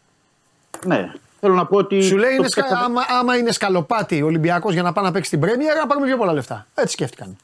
[0.85, 1.11] Ναι.
[1.39, 2.01] Θέλω να πω ότι.
[2.01, 2.61] Σου λέει το είναι σκα...
[2.61, 5.87] πέθανε- άμα, άμα είναι σκαλοπάτι ο Ολυμπιακός για να πάει να παίξει την Πρέμιερ, να
[5.87, 6.67] πάρουμε πιο πολλά λεφτά.
[6.75, 7.35] Έτσι σκέφτηκαν.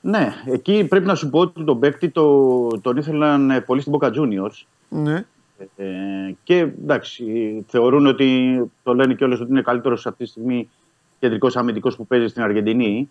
[0.00, 3.92] Ναι, εκεί πρέπει να σου πω ότι τον παίκτη το, τον ήθελαν ε, πολύ στην
[3.98, 4.64] Boca Juniors.
[4.88, 5.24] Ναι.
[5.76, 5.86] Ε,
[6.42, 7.24] και εντάξει,
[7.68, 10.68] θεωρούν ότι το λένε και ότι είναι καλύτερος αυτή τη στιγμή
[11.18, 13.10] κεντρικός αμυντικός που παίζει στην Αργεντινή.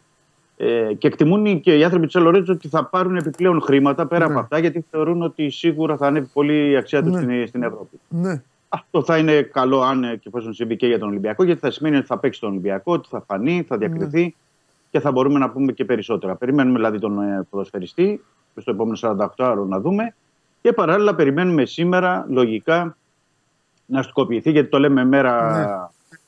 [0.57, 4.31] Ε, και εκτιμούν και οι άνθρωποι της Ελορέτζο ότι θα πάρουν επιπλέον χρήματα πέρα Ναι.
[4.31, 7.21] από αυτά γιατί θεωρούν ότι σίγουρα θα ανέβει πολύ η αξία τους Ναι.
[7.21, 7.99] στην, στην Ευρώπη.
[8.09, 8.41] ναι.
[8.69, 11.71] Αυτό θα είναι καλό αν ε, και εφόσον συμβεί και για τον Ολυμπιακό, γιατί θα
[11.71, 14.30] σημαίνει ότι θα παίξει τον Ολυμπιακό, ότι θα φανεί, θα διακριθεί Ναι.
[14.91, 16.35] και θα μπορούμε να πούμε και περισσότερα.
[16.35, 18.23] Περιμένουμε δηλαδή τον ε, ποδοσφαιριστή
[18.55, 20.15] στο επόμενο 48 ώρο να δούμε
[20.61, 22.98] και παράλληλα περιμένουμε σήμερα λογικά
[23.86, 25.65] να στοκοποιηθεί, γιατί το λέμε μέρα Ναι.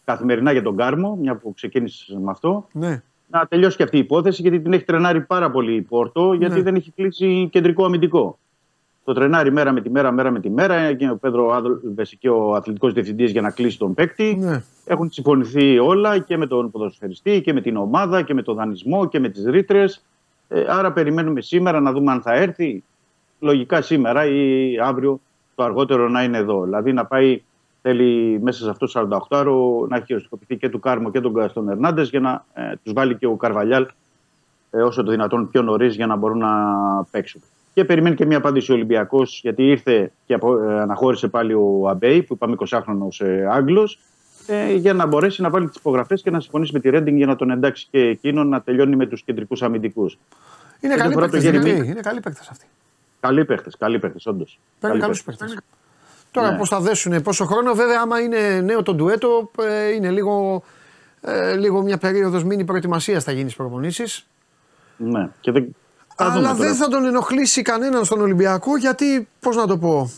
[0.06, 2.68] καθημερινά για τον Κάρμο, μια που ξεκίνησε με αυτό.
[2.72, 3.02] ναι.
[3.34, 6.56] Να τελειώσει και αυτή η υπόθεση, γιατί την έχει τρενάρει πάρα πολύ η Πόρτο, γιατί
[6.56, 6.62] Ναι.
[6.62, 8.38] δεν έχει κλείσει κεντρικό αμυντικό.
[9.04, 10.94] Το τρενάρει μέρα με τη μέρα, μέρα με τη μέρα.
[10.94, 14.36] Και ο Πέδρο Άδολβε και ο αθλητικός διευθυντής για να κλείσει τον παίκτη.
[14.40, 14.64] Ναι.
[14.86, 19.08] Έχουν συμφωνηθεί όλα και με τον ποδοσφαιριστή και με την ομάδα και με τον δανεισμό
[19.08, 20.04] και με τις ρήτρες.
[20.48, 22.84] Ε, άρα περιμένουμε σήμερα να δούμε αν θα έρθει.
[23.42, 25.20] Λογικά σήμερα ή αύριο
[25.56, 26.64] το αργότερο να είναι εδώ.
[26.64, 27.42] Δηλαδή να πάει,
[27.82, 31.70] θέλει μέσα σε αυτό το 48ωρο να έχει οριστικοποιηθεί και του Κάρμο και τον Γκαστόν
[31.70, 33.88] Ερνάντες για να ε, τους βάλει και ο Καρβαλιάλ
[34.72, 36.54] ε, όσο το δυνατόν πιο νωρίς για να μπορούν να
[37.12, 37.42] παίξουν.
[37.74, 41.88] Και περιμένει και μια απάντηση ο Ολυμπιακός, γιατί ήρθε και απο, ε, αναχώρησε πάλι ο
[41.90, 44.00] Αμπέι, που είπαμε 20χρονο ε, Άγγλος,
[44.48, 47.26] ε, για να μπορέσει να βάλει τις υπογραφές και να συμφωνήσει με τη Ρέντινγκ για
[47.26, 50.18] να τον εντάξει και εκείνον να τελειώνει με τους κεντρικούς αμυντικούς.
[50.80, 51.62] Είναι Και καλή το πρώτο παίκτες.
[51.62, 51.88] Γερεμί.
[51.88, 52.66] Είναι καλή παίκτες αυτή.
[53.22, 54.60] Καλοί παίχτες, καλοί παίχτες, όντως.
[54.80, 55.46] Παίρνει καλούς παίκτε.
[56.32, 56.58] Τώρα Ναι.
[56.58, 60.64] πώς θα δέσουν πόσο χρόνο, βέβαια, άμα είναι νέο το ντουέτο, ε, είναι λίγο,
[61.22, 64.28] ε, λίγο μια περίοδος μήνυ προετοιμασίας θα γίνεις στι προπονήσεις.
[64.98, 65.30] Ναι.
[65.40, 65.76] Και δεν...
[66.16, 66.68] θα δούμε Αλλά τώρα.
[66.70, 70.12] δεν θα τον ενοχλήσει κανέναν στον Ολυμπιακό γιατί, πώς να το πω,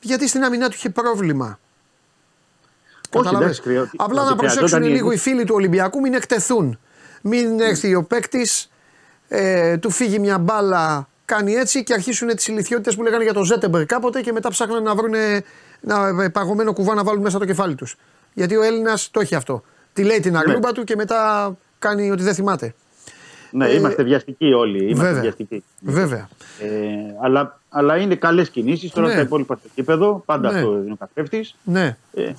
[0.00, 1.58] γιατί στην άμυνά του είχε πρόβλημα.
[3.10, 3.40] Καταλαβες.
[3.40, 6.78] εντάξει, χρειάζεται- Απλά ότι να προσέξουν χρειαζόταν η- λίγο οι φίλοι του Ολυμπιακού, μην εκτεθούν.
[7.22, 8.70] Μην έρθει ο παίκτης,
[9.28, 13.44] ε, του φύγει μια μπάλα, κάνει έτσι και αρχίσουν τις ηλικιότητες που λέγανε για τον
[13.44, 17.44] Ζέτεμπερ κάποτε και μετά ψάχνουν να βρουν ένα ε, παγωμένο κουβά να βάλουν μέσα το
[17.44, 17.96] κεφάλι τους.
[18.34, 19.62] Γιατί ο Έλληνας το έχει αυτό.
[19.92, 22.74] Τη λέει την αγλούμπα του και μετά κάνει ότι δεν θυμάται.
[23.50, 24.78] Ναι, Ε, είμαστε βιαστικοί όλοι.
[24.84, 25.20] Είμαστε βέβαια.
[25.20, 25.64] βιαστικοί.
[25.80, 26.28] Βέβαια.
[26.60, 26.68] Ε,
[27.22, 28.90] αλλά, αλλά είναι καλές κινήσεις.
[28.90, 29.14] Τώρα Ναι.
[29.14, 30.58] τα υπόλοιπα στο κήπεδο, πάντα Ναι.
[30.58, 31.54] αυτό είναι ο καθρέφτης.
[31.64, 31.96] Ναι.
[32.14, 32.34] Ε, ε,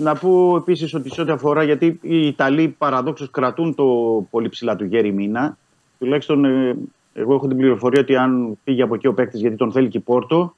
[0.00, 3.84] να πω επίσης ότι σε ό,τι αφορά, γιατί οι Ιταλοί παραδόξως κρατούν το
[4.30, 5.56] πολύ ψηλά του Γέρι Μίνα.
[5.98, 6.76] Τουλάχιστον ε,
[7.14, 9.98] εγώ έχω την πληροφορία ότι αν φύγει από εκεί ο παίκτης, γιατί τον θέλει και
[9.98, 10.54] η Πόρτο,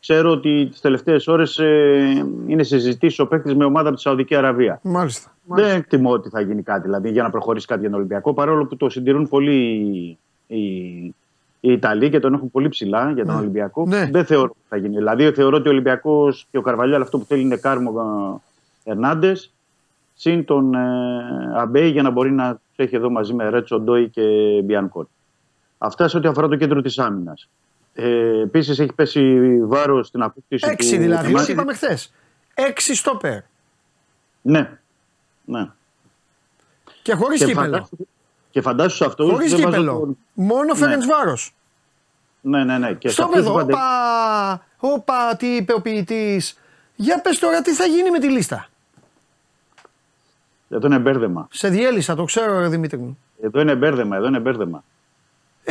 [0.00, 4.02] ξέρω ότι τις τελευταίες ώρες ε, είναι σε συζητήσεις ο παίκτης με ομάδα από τη
[4.02, 4.80] Σαουδική Αραβία.
[4.82, 5.32] Μάλιστα.
[5.44, 8.66] Δεν εκτιμώ ότι θα γίνει κάτι δηλαδή για να προχωρήσει κάτι για τον Ολυμπιακό, παρόλο
[8.66, 9.56] που το συντηρούν πολύ
[10.46, 11.14] οι,
[11.60, 13.40] οι Ιταλοί και τον έχουν πολύ ψηλά για τον Ναι.
[13.40, 13.86] Ολυμπιακό.
[13.86, 14.08] Ναι.
[14.12, 14.96] Δεν θεωρώ ότι θα γίνει.
[14.96, 18.42] Δηλαδή θεωρώ ότι ο Ολυμπιακός και ο Καρβαλιάλ αυτό που θέλει είναι Κάρμο
[18.84, 19.52] Ερνάντες
[20.14, 20.80] συν τον ε,
[21.56, 24.22] Αμπέι για να μπορεί να τους έχει εδώ μαζί με Ρέτσο Ντόι και
[24.64, 25.08] Μπιανκόν.
[25.78, 27.48] Αυτά σε ό,τι αφορά το κέντρο της άμυνας.
[27.94, 31.00] Ε, Επίσης έχει πέσει βάρος στην απόκτηση Έξι του.
[31.02, 32.12] δηλαδή, του- ό,τι είπαμε χθες.
[32.54, 33.40] Έξι στόπερ.
[34.42, 34.78] Ναι.
[35.44, 35.66] ναι.
[37.02, 37.64] Και χωρίς Και κύπελο.
[37.64, 37.96] φαντάσου,
[38.50, 39.98] και φαντάσου σε αυτούς Χωρίς δεν βάζω κύπελο.
[39.98, 41.54] τον- Μόνο Φέρεντ Βάρος.
[42.40, 42.92] Ναι, ναι, ναι.
[42.92, 43.52] Και σε Στο αυτούς παιδό.
[43.52, 44.64] φαντα- Όπα,
[44.94, 46.58] όπα, τι είπε ο ποιητής.
[46.96, 48.68] Για πες τώρα τι θα γίνει με τη λίστα;
[50.68, 51.48] Εδώ είναι μπέρδεμα.
[51.50, 53.18] Σε διέλυσα, το ξέρω, ρε Δημήτρη μου.
[53.42, 54.84] Εδώ είναι μπέρδεμα, εδώ είναι μπέρδεμα.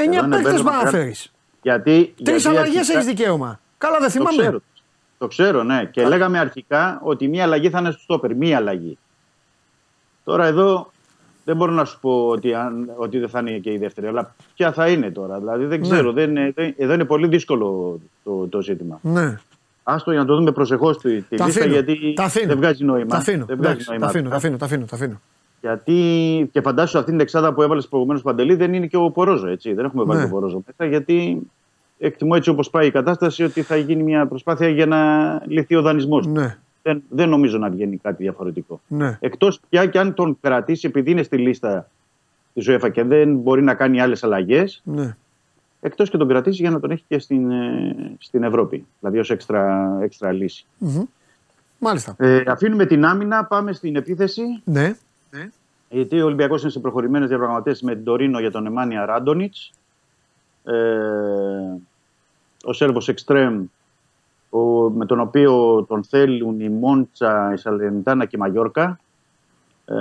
[0.02, 0.96] Εννιά είναι παίκτες μπέρδεμα, να κάτι.
[0.96, 1.16] φέρει.
[1.62, 2.14] Γιατί.
[2.24, 3.60] Τρεις γιατί αλλαγές αρχικά- έχεις δικαίωμα.
[3.78, 4.42] Καλά, δεν Το θυμάμαι.
[4.42, 4.60] ξέρω.
[5.18, 5.86] Το ξέρω, ναι.
[5.92, 8.36] Και λέγαμε αρχικά ότι μία αλλαγή θα είναι στο στόπερ.
[8.36, 8.98] Μία αλλαγή.
[10.24, 10.92] Τώρα εδώ
[11.46, 14.08] δεν μπορώ να σου πω ότι, αν, ότι δεν θα είναι και η δεύτερη.
[14.08, 15.40] Αλλά ποια θα είναι τώρα.
[15.40, 16.12] Δηλαδή δεν ξέρω.
[16.12, 19.00] Δεν, είναι- δεν- εδώ είναι πολύ δύσκολο το, το ζήτημα.
[19.02, 19.38] Ναι.
[19.84, 21.74] Άστο για να το δούμε προσεχώς τη, τη Τα λίστα αφήνω.
[21.74, 22.48] γιατί τα αφήνω.
[22.48, 23.06] δεν βγάζει νόημα.
[23.10, 23.46] Τα αφήνω.
[23.46, 24.06] Δεν βγάζει Εντάξει, νόημα.
[24.30, 25.20] τα αφήνω, τα αφήνω,
[25.62, 26.42] τα αφήνω, τα αφήνω, τα αφήνω.
[26.42, 29.48] Γιατί και φαντάσου αυτήν την εξάδα που έβαλες προηγουμένως Παντελή δεν είναι και ο Πορόζο.
[29.48, 29.74] Έτσι.
[29.74, 30.26] Δεν έχουμε βάλει Ναι.
[30.26, 31.42] τον Πορόζο μέσα γιατί
[32.00, 34.98] εκτιμώ έτσι όπως πάει η κατάσταση ότι θα γίνει μια προσπάθεια για να
[35.48, 36.28] λυθεί ο δανεισμός.
[36.28, 38.82] Ναι, Δεν, δεν νομίζω να βγαίνει κάτι διαφορετικό.
[38.88, 39.18] ναι.
[39.22, 41.90] Εκτός πια και αν τον κρατήσει επειδή είναι στη λίστα
[42.54, 45.16] της UEFA και δεν μπορεί να κάνει άλλες αλλαγές, ναι.
[45.82, 48.86] εκτός και τον κρατήσει για να τον έχει και στην, ε, στην Ευρώπη.
[49.00, 50.66] Δηλαδή ως έξτρα, έξτρα λύση.
[51.80, 52.16] Μάλιστα.
[52.18, 54.42] Ε, αφήνουμε την άμυνα, πάμε στην επίθεση.
[54.64, 54.96] Ναι.
[55.90, 59.72] Γιατί ο Ολυμπιακός είναι σε προχωρημένες διαπραγματεύσεις με την Τωρίνο για τον Εμάνια Ράντονιτς.
[60.64, 60.74] Ε,
[62.64, 63.66] ο Σέρβος Εξτρέμ,
[64.50, 64.60] ο,
[64.90, 69.00] με τον οποίο τον θέλουν η Μόντσα, η Σαλενιτάνα και η Μαγιόρκα.
[69.86, 69.94] Ε,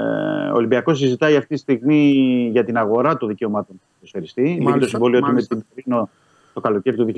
[0.50, 2.10] ο Ολυμπιακός συζητάει αυτή τη στιγμή
[2.52, 4.42] για την αγορά των δικαιωμάτων του ποδοσφαιριστή.
[4.42, 5.56] Λύγει το Μάλιστα, συμβόλαιο του με μάλιστα.
[5.56, 6.08] την Τωρίνο
[6.54, 7.12] το καλοκαίρι του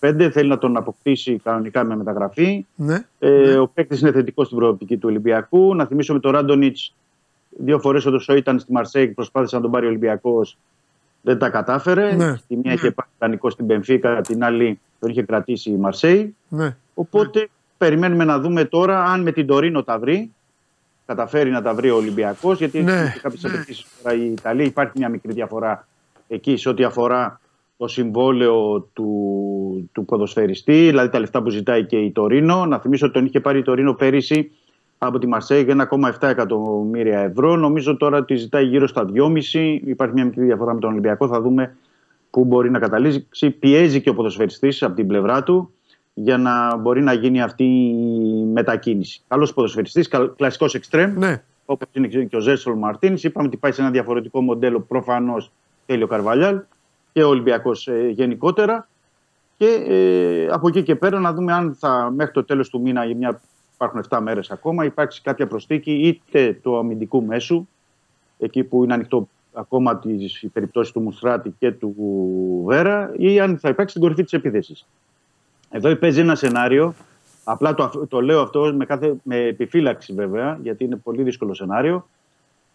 [0.00, 0.28] 2025.
[0.32, 2.66] Θέλει να τον αποκτήσει κανονικά με μεταγραφή.
[2.74, 3.06] Ναι.
[3.18, 5.74] Ε, Ο παίκτης είναι θετικός στην προοπτική του Ολυμπιακού.
[5.74, 6.94] Να θυμίσω με τον Ράντονιτς,
[7.58, 10.58] δύο φορές όταν ήταν στη Μαρσέικ, προσπάθησε να τον πάρει ο Ολυμπιακός.
[11.22, 12.14] Δεν τα κατάφερε.
[12.14, 12.36] Ναι.
[12.48, 16.34] Τη μία είχε πάρει δανεικό στην Πενφύκα, την άλλη τον είχε κρατήσει η Μαρσέη.
[16.48, 16.76] ναι.
[16.94, 17.48] Οπότε
[17.78, 20.32] περιμένουμε να δούμε τώρα αν με την Τωρίνο τα βρει.
[21.06, 22.58] Καταφέρει να τα βρει ο Ολυμπιακός.
[22.58, 24.64] Γιατί Ναι, έχει κάποιες απαιτήσεις τώρα η Ιταλία.
[24.64, 25.86] Υπάρχει μια μικρή διαφορά
[26.28, 27.40] εκεί σε ό,τι αφορά
[27.76, 32.66] το συμβόλαιο του, του ποδοσφαιριστή, δηλαδή τα λεφτά που ζητάει και η Τωρίνο.
[32.66, 34.50] Να θυμίσω ότι τον είχε πάρει η Τωρίνο πέρυσι
[35.06, 35.88] από τη Μαρσέη για
[36.20, 37.56] 1,7 εκατομμύρια ευρώ.
[37.56, 39.78] Νομίζω τώρα ότι ζητάει γύρω στα 2,5.
[39.84, 41.28] Υπάρχει μια μικρή διαφορά με τον Ολυμπιακό.
[41.28, 41.76] Θα δούμε
[42.30, 43.50] πού μπορεί να καταλήξει.
[43.50, 45.72] Πιέζει και ο ποδοσφαιριστής από την πλευρά του
[46.14, 49.20] για να μπορεί να γίνει αυτή η μετακίνηση.
[49.28, 51.42] Καλός ποδοσφαιριστής, κλασικός εξτρέμ, Ναι.
[51.64, 53.14] όπως είναι και ο Ζέσολ Μαρτίν.
[53.22, 54.80] Είπαμε ότι πάει σε ένα διαφορετικό μοντέλο.
[54.80, 55.52] Προφανώς
[55.86, 56.60] θέλει ο Καρβαλιάλ
[57.12, 58.88] και ο Ολυμπιακός ε, γενικότερα.
[59.56, 63.04] Και ε, από εκεί και πέρα να δούμε αν θα μέχρι το τέλος του μήνα,
[63.04, 63.40] για μια,
[63.84, 67.66] υπάρχουν 7 μέρες ακόμα, υπάρξει κάποια προσθήκη είτε του αμυντικού μέσου,
[68.38, 71.94] εκεί που είναι ανοιχτό ακόμα τις περιπτώσεις του Μουστράτη και του
[72.66, 74.86] Βέρα, ή αν θα υπάρξει στην κορυφή της επίθεσης.
[75.70, 76.94] Εδώ παίζει ένα σενάριο.
[77.44, 82.08] Απλά το, το λέω αυτό με, κάθε, με επιφύλαξη βέβαια, γιατί είναι πολύ δύσκολο σενάριο.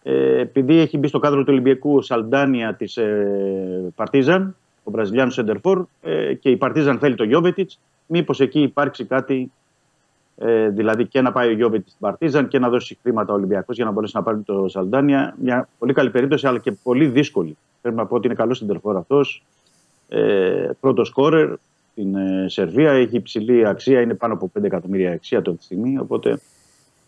[0.02, 5.30] Ε, επειδή έχει μπει στο κάδρο του Ολυμπιακού ο Σαλντάνια της ε, Παρτίζαν, ο Βραζιλιάνο
[5.30, 9.52] Σεντερφόρ, ε, και η Παρτίζαν θέλει το Γιώβετιτς, μήπως εκεί υπάρξει κάτι.
[10.40, 13.76] Ε, δηλαδή και να πάει ο Γιώβετιτ στην Παρτίζαν και να δώσει χρήματα ο Ολυμπιακός
[13.76, 15.34] για να μπορέσει να πάρει το Σαλντάνια.
[15.40, 17.56] Μια πολύ καλή περίπτωση, αλλά και πολύ δύσκολη.
[17.80, 19.42] Πρέπει να πω ότι είναι καλός Σεντερφόρ αυτός.
[20.08, 21.54] Ε, Πρώτο σκόρερ,
[21.90, 22.92] στην ε, Σερβία.
[22.92, 25.98] Έχει υψηλή αξία, είναι πάνω από 5 εκατομμύρια αξία αυτή τη στιγμή.
[25.98, 26.38] Οπότε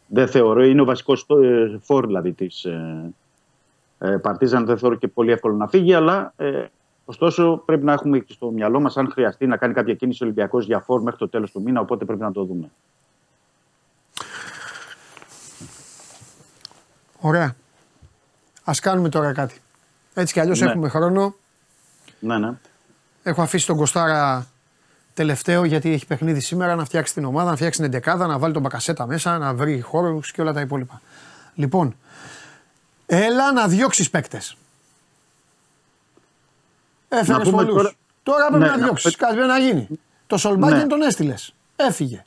[0.07, 1.27] δεν θεωρώ, είναι ο βασικός
[1.81, 3.13] φόρ δηλαδή της ε,
[3.99, 4.67] ε, Παρτίζαν.
[4.67, 6.65] Δεν θεωρώ και πολύ εύκολο να φύγει, αλλά ε,
[7.05, 10.27] ωστόσο πρέπει να έχουμε και στο μυαλό μας αν χρειαστεί να κάνει κάποια κίνηση ο
[10.27, 11.81] Ολυμπιακός για φόρ μέχρι το τέλος του μήνα.
[11.81, 12.71] Οπότε πρέπει να το δούμε.
[17.21, 17.57] Ωραία.
[18.65, 19.61] Α κάνουμε τώρα κάτι.
[20.15, 20.67] Έτσι κι αλλιώς Ναι.
[20.71, 21.35] έχουμε χρόνο.
[22.19, 22.53] Ναι, ναι.
[23.23, 24.47] Έχω αφήσει τον Κοστάρα
[25.15, 28.53] τελευταίο γιατί έχει παιχνίδι σήμερα να φτιάξει την ομάδα, να φτιάξει την εντεκάδα, να βάλει
[28.53, 31.01] τον Μπακασέτα μέσα, να βρει χώρους και όλα τα υπόλοιπα.
[31.55, 31.97] Λοιπόν,
[33.07, 34.57] έλα να διώξεις παίκτες.
[37.09, 37.75] Έφερες Να πούμε πολλούς.
[37.75, 37.93] τώρα-
[38.23, 39.17] Τώρα, πρέπει Ναι, να να διώξεις.
[39.17, 39.89] πούμε- Κάτι πρέπει να γίνει.
[40.27, 40.87] Το Σολμπάκιν Ναι.
[40.87, 41.55] τον έστειλες.
[41.77, 42.25] Έφυγε.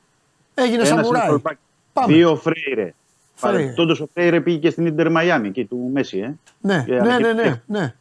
[0.54, 1.28] Έγινε Ένας σαμουράι.
[1.30, 1.56] είναι το-
[1.94, 2.14] Πάμε.
[2.14, 2.94] Δύο Φρέιρε.
[3.36, 3.58] Φρέιρε.
[3.58, 6.18] Παρεμπιπτόντως ο Φρέιρε πήγε και στην Ίντερ Μαϊάμι εκεί του Μέσι.
[6.20, 6.34] Ε.
[6.62, 7.94] Ναι, Και ναι, ναι, ανακοίνωσε ναι, ναι.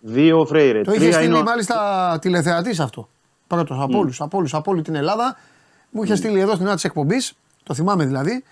[0.00, 0.80] Δύο Φρέιρε.
[0.82, 3.08] Το είχε Τρία στείλει είναι ο- μάλιστα τηλεθεατής αυτό.
[3.46, 5.36] Πρώτος από όλους, από όλους, από όλη την Ελλάδα.
[5.90, 7.32] Μου είχε στείλει εδώ στην ώρα της εκπομπής,
[7.62, 8.44] το θυμάμαι δηλαδή,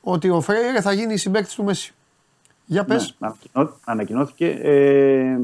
[0.00, 1.94] ότι ο Φρέιρε θα γίνει συμπαίκτης του Μέσι.
[2.66, 3.14] Για πες.
[3.18, 4.46] Ναι, ανακοινώ- ανακοινώθηκε.
[4.46, 5.38] Ε,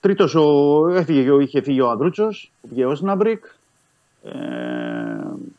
[0.00, 3.44] τρίτος ο, έφυγε, ο- είχε φύγει ο Ανδρούτσος, που πήγε Όσναμπρικ.
[4.24, 4.30] Ε,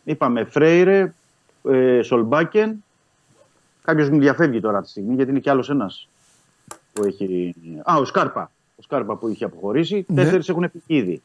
[0.03, 1.13] είπαμε Φρέιρε,
[1.69, 2.82] ε, Σολμπάκεν.
[3.83, 6.09] Κάποιος μου διαφεύγει τώρα αυτή τη στιγμή, γιατί είναι κι άλλος ένας
[6.93, 7.55] που έχει...
[7.83, 8.51] Α, ο Σκάρπα.
[8.75, 10.05] Ο Σκάρπα που είχε αποχωρήσει.
[10.07, 10.23] Ναι.
[10.23, 11.21] Τέσσερις έχουν φύγει ήδη.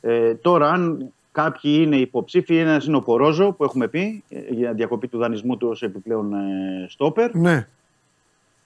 [0.00, 4.72] Ε, τώρα, αν κάποιοι είναι υποψήφοι, ένας είναι ο Πορόζο που έχουμε πει ε, για
[4.72, 7.34] διακοπή του δανεισμού του ως επιπλέον ε, στόπερ.
[7.34, 7.68] Ναι.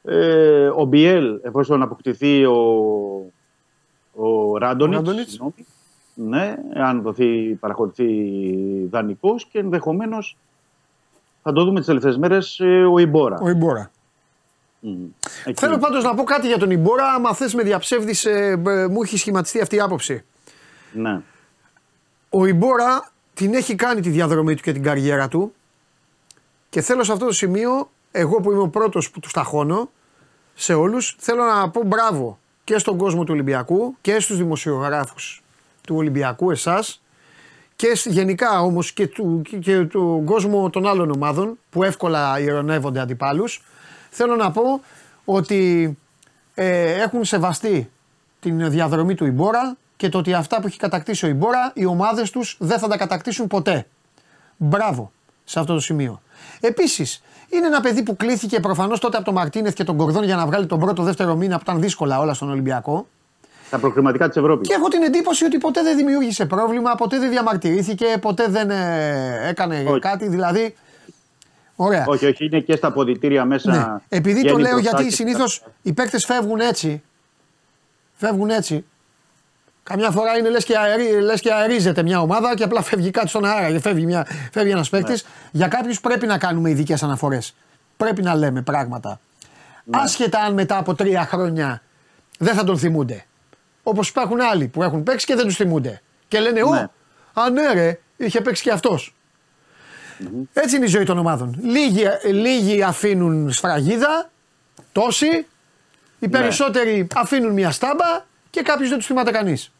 [0.05, 2.57] Ε, ο Μπιέλ, εφόσον αποκτηθεί ο,
[4.15, 5.31] ο Ράντονιτς, Ράντονιτς.
[5.31, 5.67] συγγνώμη,
[6.15, 8.09] ναι, αν δοθεί, παραχωρηθεί
[8.91, 10.37] δανεικό και ενδεχομένως
[11.43, 12.61] θα το δούμε τις τελευταίες μέρες
[12.93, 13.39] ο Ιμπόρα.
[13.43, 13.91] Ο Ιμπόρα.
[14.81, 15.05] Μμ.
[15.45, 15.61] Εκεί.
[15.61, 17.13] Θέλω πάντως να πω κάτι για τον Ιμπόρα.
[17.13, 18.27] Άμα θες με διαψεύδεις,
[18.91, 20.25] μου έχει σχηματιστεί αυτή η άποψη.
[20.93, 21.21] Ναι.
[22.31, 25.55] Ο Ιμπόρα την έχει κάνει τη διαδρομή του και την καριέρα του
[26.69, 29.91] και θέλω σε αυτό το σημείο, εγώ που είμαι ο πρώτος που του σταχώνω,
[30.55, 35.43] σε όλους, θέλω να πω μπράβο και στον κόσμο του Ολυμπιακού και στους δημοσιογράφους
[35.81, 37.03] του Ολυμπιακού, εσάς,
[37.81, 42.41] και σ- γενικά όμως και του, και, και του κόσμο των άλλων ομάδων που εύκολα
[42.41, 43.63] ειρωνεύονται αντιπάλους.
[44.11, 44.81] Θέλω να πω
[45.25, 45.99] ότι
[46.55, 47.91] ε, έχουν σεβαστεί
[48.41, 52.31] την διαδρομή του Ιμπόρα και το ότι αυτά που έχει κατακτήσει ο Ιμπόρα οι ομάδες
[52.31, 53.87] τους δεν θα τα κατακτήσουν ποτέ.
[54.57, 55.13] Μπράβο
[55.45, 56.21] σε αυτό το σημείο.
[56.61, 60.37] Επίσης, είναι ένα παιδί που κλήθηκε προφανώς τότε από τον Μαρτίνεθ και τον Κορδόν για
[60.37, 63.07] να βγάλει τον πρώτο δεύτερο μήνα που ήταν δύσκολα όλα στον Ολυμπιακό.
[63.71, 64.69] Τα προκριματικά της Ευρώπης.
[64.69, 69.49] Και έχω την εντύπωση ότι ποτέ δεν δημιούργησε πρόβλημα, ποτέ δεν διαμαρτυρήθηκε, ποτέ δεν ε,
[69.49, 69.99] έκανε Όχι.
[69.99, 70.29] κάτι.
[70.29, 70.75] Δηλαδή.
[71.77, 72.05] Ωραία.
[72.07, 73.71] Όχι, όχι, είναι και στα αποδητήρια μέσα.
[73.71, 74.17] Ναι.
[74.19, 77.03] Επειδή το βγαίνει λέω μπροστά γιατί και- συνήθως οι παίκτες φεύγουν έτσι.
[78.17, 78.85] Φεύγουν έτσι.
[79.83, 83.29] Καμιά φορά είναι λες και, αερί, λες και αερίζεται μια ομάδα και απλά φεύγει κάτι
[83.29, 85.25] στον αέρα και φεύγει, μια, φεύγει ένας παίκτης.
[85.51, 87.55] Για κάποιους πρέπει να κάνουμε ειδικές αναφορές.
[87.97, 89.21] Πρέπει να λέμε πράγματα.
[89.91, 91.83] Άσχετα αν μετά από τρία χρόνια
[92.39, 93.25] δεν θα τον θυμούνται.
[93.91, 96.03] Όπως υπάρχουν άλλοι που έχουν παίξει και δεν τους θυμούνται.
[96.29, 96.87] Και λένε, Ω, Ναι.
[97.33, 99.15] α ναι ρε, είχε παίξει και αυτός.
[100.53, 101.57] Έτσι είναι η ζωή των ομάδων.
[101.63, 104.31] Λίγοι, λίγοι αφήνουν σφραγίδα,
[104.93, 105.47] τόσοι.
[106.19, 109.73] Οι περισσότεροι αφήνουν μια στάμπα και κάποιου δεν τους θυμάται κανείς.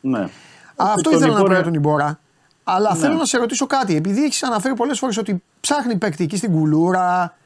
[0.00, 0.28] Ναι.
[0.76, 2.20] Αυτό Τον ήθελα να πω Ιμπόρα- για τον Ιμπόρα.
[2.64, 2.98] Αλλά Ναι.
[2.98, 3.96] θέλω να σε ρωτήσω κάτι.
[3.96, 7.36] Επειδή έχεις αναφέρει πολλές φορές ότι ψάχνει παίκτη εκεί στην κουλούρα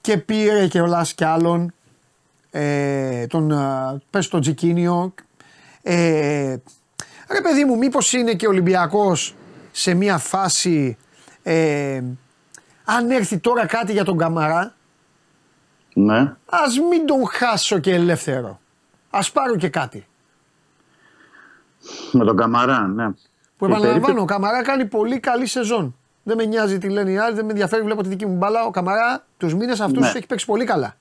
[0.00, 1.74] και πήρε και ο Λάς κι άλλον.
[2.56, 5.14] Ε, τον, ε, πες τον Τζικίνιο.
[5.82, 6.56] Ε,
[7.30, 9.34] ρε παιδί μου, μήπως είναι και ο Ολυμπιακός
[9.72, 10.96] σε μια φάση
[11.42, 12.02] ε,
[12.84, 14.74] αν έρθει τώρα κάτι για τον Καμαρά
[15.94, 16.34] Ναι.
[16.46, 18.60] ας μην τον χάσω και ελεύθερο.
[19.10, 20.06] Ας πάρω και κάτι.
[22.12, 23.06] Με τον Καμαρά, ναι.
[23.10, 25.96] Που Η επαναλαμβάνω, περίπτωση- ο Καμαρά κάνει πολύ καλή σεζόν.
[26.22, 27.82] Δεν με νοιάζει τι λένε οι άλλοι, δεν με ενδιαφέρει.
[27.82, 28.64] Βλέπω τη δική μου μπάλα.
[28.64, 30.08] Ο Καμαρά τους μήνες αυτούς Ναι.
[30.08, 30.96] έχει παίξει πολύ καλά.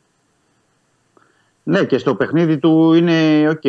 [1.64, 3.64] Ναι, και στο παιχνίδι του είναι οκ.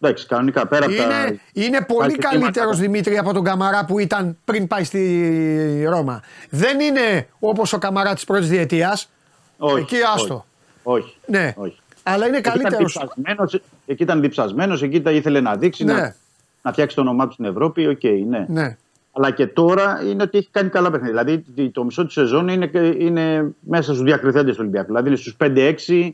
[0.00, 1.02] Εντάξει, κανονικά πέρα από τα.
[1.02, 2.92] Είναι, είναι πολύ Πάει και καλύτερος κύματα.
[2.92, 6.22] Δημήτρη από τον Καμαρά που ήταν πριν πάει στη Ρώμα.
[6.50, 9.10] Δεν είναι όπως ο Καμαρά της πρώτης διετίας.
[9.58, 10.46] Όχι, Εκεί άστο.
[10.82, 11.14] Όχι.
[11.26, 11.52] Ναι.
[11.56, 11.76] όχι.
[12.02, 12.92] Αλλά είναι Εκεί ήταν καλύτερος.
[12.92, 15.92] διψασμένος, Εκεί ήταν διψασμένος, εκεί τα ήθελε να δείξει, Ναι.
[15.92, 16.14] να,
[16.62, 17.86] να φτιάξει το όνομά του στην Ευρώπη.
[17.86, 18.44] Οκ, ναι.
[18.48, 18.76] Ναι.
[19.12, 21.22] Αλλά και τώρα είναι ότι έχει κάνει καλά παιχνίδια.
[21.24, 24.86] Δηλαδή το μισό τη σεζόν είναι, είναι μέσα στους διακριθέντες του Ολυμπιακού.
[24.86, 26.10] Δηλαδή είναι στους 5-6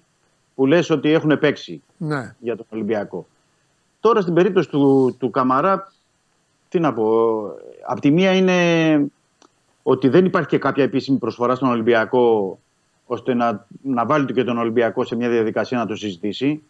[0.58, 2.34] που λες ότι έχουν παίξει ναι.
[2.38, 3.26] για τον Ολυμπιακό.
[4.00, 5.92] Τώρα στην περίπτωση του, του Καμαρά,
[6.68, 7.40] τι να πω.
[7.86, 8.56] Απ' τη μία είναι
[9.82, 12.58] ότι δεν υπάρχει και κάποια επίσημη προσφορά στον Ολυμπιακό
[13.06, 16.62] ώστε να, να βάλει και τον Ολυμπιακό σε μια διαδικασία να το συζητήσει.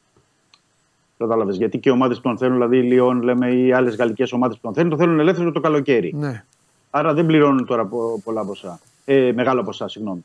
[1.18, 1.56] Κατάλαβες.
[1.56, 4.56] Γιατί και οι ομάδες που τον θέλουν, δηλαδή η Λιόν, λέμε, ή άλλες γαλλικές ομάδες
[4.56, 6.12] που τον θέλουν, το θέλουν ελεύθερο το καλοκαίρι.
[6.16, 6.44] ναι.
[6.90, 8.80] Άρα δεν πληρώνουν τώρα πο- πολλά ποσά.
[9.04, 10.24] Ε, μεγάλα ποσά, συγγνώμη.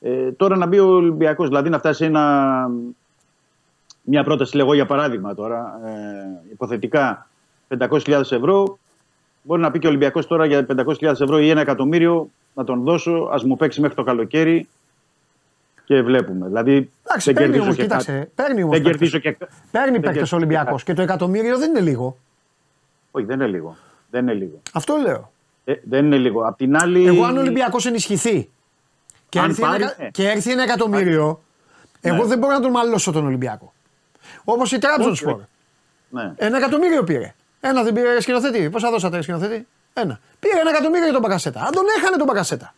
[0.00, 2.66] Ε, τώρα να μπει ο Ολυμπιακός, δηλαδή να φτάσει ένα,
[4.02, 7.26] μια πρόταση, λέγω για παράδειγμα τώρα, ε, υποθετικά
[7.78, 8.78] 500.000 ευρώ.
[9.42, 12.82] Μπορεί να πει και ο Ολυμπιακός τώρα για 500.000 ευρώ ή ένα εκατομμύριο να τον
[12.82, 14.68] δώσω, ας μου παίξει μέχρι το καλοκαίρι
[15.84, 16.46] και βλέπουμε.
[16.46, 18.12] Δηλαδή Εντάξει, δεν παίρνει κερδίζω όμως, και κοίταξε.
[18.12, 18.30] κάτι.
[18.34, 18.76] Παίρνει όμως.
[18.76, 19.36] Δεν κερδίζω και.
[19.70, 22.16] Παίρνει δεν παίκτες κερδίζω Ολυμπιακός και και το εκατομμύριο δεν είναι λίγο.
[23.10, 23.76] Όχι, δεν είναι λίγο.
[24.10, 24.60] Δεν είναι λίγο.
[24.72, 25.32] Αυτό λέω.
[25.64, 26.46] Ε, δεν είναι λίγο.
[26.46, 27.06] Απ' την άλλη.
[27.06, 28.48] Εγώ αν ο Ολυμπιακός ενισχυθεί
[29.30, 30.08] και Αν έρθει, ένα, πάρεις, εκα- ναι.
[30.10, 31.42] και έρθει ένα εκατομμύριο,
[32.00, 32.24] εγώ Ναι.
[32.28, 33.72] δεν μπορώ να τον μαλώσω τον Ολυμπιακό.
[34.44, 35.44] Όπως η Τραμπζον Όχι, όχι.
[36.08, 36.32] Ναι.
[36.36, 37.34] Ένα εκατομμύριο πήρε.
[37.60, 38.70] Ένα δεν πήρε σκηνοθέτη.
[38.70, 40.20] Πόσα δώσατε ρε σκηνοθέτη; Ένα.
[40.40, 41.60] Πήρε ένα εκατομμύριο για τον Μπακασέτα.
[41.60, 42.74] Αν τον έχανε τον Μπακασέτα.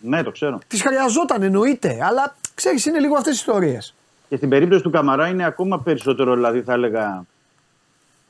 [0.00, 0.58] ναι, το ξέρω.
[0.66, 1.98] Τη χρειαζόταν εννοείται.
[2.02, 3.94] Αλλά ξέρεις, είναι λίγο αυτές τι ιστορίες.
[4.28, 7.24] Και στην περίπτωση του Καμαρά είναι ακόμα περισσότερο, δηλαδή θα έλεγα.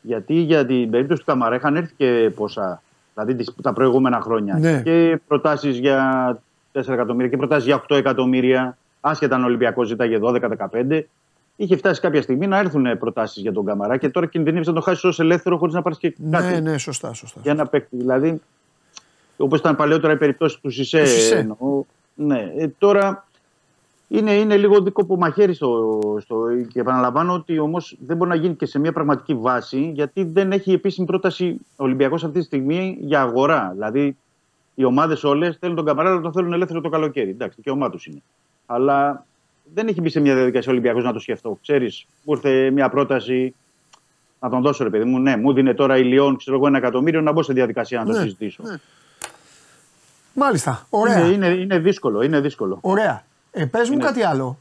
[0.00, 2.82] Γιατί για την περίπτωση του Καμαρά είχαν έρθει και ποσά.
[3.14, 4.58] Δηλαδή τις- τα προηγούμενα χρόνια.
[4.58, 4.82] Ναι.
[4.82, 6.38] Και προτάσεις για
[6.72, 8.78] 4 εκατομμύρια και προτάσει για 8 εκατομμύρια.
[9.00, 11.02] Άσχετα αν ο Ολυμπιακός ζητάγε 12-15.
[11.56, 14.80] Είχε φτάσει κάποια στιγμή να έρθουν προτάσεις για τον Καμαρά και τώρα κινδυνεύεις να το
[14.80, 16.52] χάσεις ως ελεύθερο χωρίς να πάρεις και κάτι.
[16.52, 17.40] Ναι, ναι, σωστά, σωστά.
[17.42, 17.96] Για να παίξει.
[17.96, 18.40] Δηλαδή,
[19.36, 21.02] όπως ήταν παλαιότερα η περίπτωση του Σισε.
[21.02, 21.36] Του Σισε.
[21.36, 21.84] εννοώ.
[22.14, 23.26] Ναι, ε, τώρα
[24.08, 26.44] είναι, είναι λίγο δίκοπο μαχαίρι στο, στο.
[26.72, 30.52] Και επαναλαμβάνω ότι όμως δεν μπορεί να γίνει και σε μια πραγματική βάση, γιατί δεν
[30.52, 33.70] έχει επίσημη πρόταση ο Ολυμπιακός αυτή τη στιγμή για αγορά.
[33.72, 34.16] Δηλαδή,
[34.74, 37.30] οι ομάδες όλες θέλουν τον Καμαρά, αλλά τον θέλουν ελεύθερο το καλοκαίρι.
[37.30, 38.22] Εντάξει, δικαίωμά του είναι.
[38.66, 39.26] Αλλά
[39.74, 41.58] δεν έχει μπει σε μια διαδικασία ο Ολυμπιακός να το σκεφτώ.
[41.62, 43.54] Ξέρεις, μου ήρθε μια πρόταση
[44.40, 45.18] να τον δώσω, ρε παιδί μου.
[45.18, 48.04] Ναι, μου δίνει τώρα η Λιόν, ξέρω εγώ, ένα εκατομμύριο να μπω σε διαδικασία να
[48.06, 48.62] το Ναι, συζητήσω.
[50.34, 50.86] Μάλιστα.
[50.90, 51.18] Ωραία.
[51.18, 52.78] Είναι, είναι, είναι δύσκολο, είναι δύσκολο.
[52.80, 53.24] Ωραία.
[53.50, 54.58] Ε, πες μου Είναι- κάτι άλλο.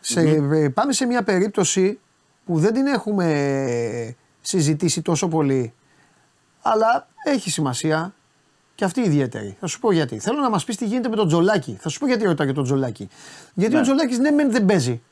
[0.00, 1.98] Σε, ε, πάμε σε μια περίπτωση
[2.46, 5.72] που δεν την έχουμε συζητήσει τόσο πολύ
[6.62, 8.14] Αλλά έχει σημασία
[8.74, 9.56] και αυτή η ιδιαίτερη.
[9.60, 10.18] Θα σου πω γιατί.
[10.18, 11.76] Θέλω να μας πεις τι γίνεται με τον Τζολάκη.
[11.80, 13.08] Θα σου πω γιατί ρωτάω για τον Τζολάκη.
[13.54, 13.78] Γιατί Ναι.
[13.80, 15.02] ο Τζολάκης ναι, μεν δεν παίζει.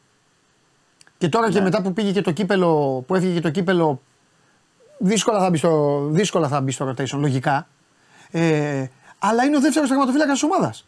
[1.18, 4.00] Και τώρα και μετά που πήγε και το κύπελο, που έφυγε και το κύπελο,
[4.98, 7.68] δύσκολα θα μπει στο, δύσκολα θα μπει στο rotation, λογικά.
[8.30, 8.84] Ε,
[9.18, 10.86] αλλά είναι ο δεύτερος τερματοφύλακα της ομάδας.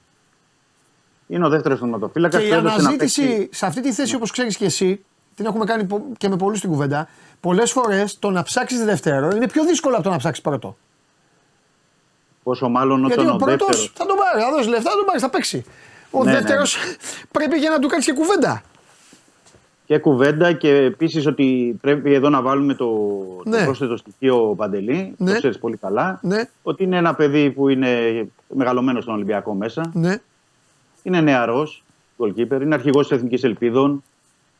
[1.26, 2.42] Είναι ο δεύτερος θεματοφύλακας.
[2.42, 6.04] Και η αναζήτηση σε αυτή τη θέση, όπως ξέρεις και εσύ, την έχουμε κάνει πο-
[6.16, 7.08] και με πολλούς στην κουβέντα,
[7.40, 10.76] πολλές φορές το να ψάξεις δεύτερο είναι πιο δύσκολο από το να ψάξεις πρώτο.
[12.44, 13.92] Πόσο μάλλον Γιατί όταν ο ο πρώτος δεύτερο.
[13.94, 15.64] θα τον πάρει, θα δώσει λεφτά, θα τον πάρει, θα παίξει.
[16.10, 16.76] Ο Ναι, ναι, δεύτερος
[17.32, 18.62] πρέπει για να του κάνεις και κουβέντα.
[19.86, 22.88] Και κουβέντα και επίσης ότι πρέπει εδώ να βάλουμε το,
[23.44, 23.58] Ναι.
[23.58, 25.14] το πρόσθετο στοιχείο Παντελή.
[25.16, 25.30] Ναι.
[25.32, 26.18] Το ξέρεις πολύ καλά.
[26.22, 27.88] Ναι, Ότι είναι ένα παιδί που είναι
[28.48, 29.90] μεγαλωμένο στον Ολυμπιακό μέσα.
[29.92, 30.16] ναι,
[31.02, 31.84] Είναι νεαρός
[32.18, 32.60] goalkeeper.
[32.62, 34.04] Είναι αρχηγός της Εθνικής Ελπίδων.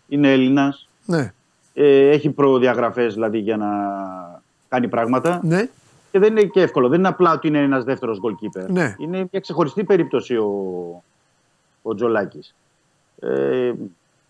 [0.09, 0.89] Είναι Έλληνας.
[1.07, 1.33] ναι,
[1.75, 3.67] Ε, έχει προδιαγραφές δηλαδή για να
[4.69, 5.41] κάνει πράγματα.
[5.43, 5.69] ναι.
[6.15, 6.89] Και δεν είναι και εύκολο.
[6.89, 8.67] Δεν είναι απλά ότι είναι ένας δεύτερος goalkeeper.
[8.69, 8.95] Ναι.
[8.99, 10.49] Είναι μια ξεχωριστή περίπτωση ο,
[11.83, 12.55] ο Τζολάκης.
[13.21, 13.73] Ε,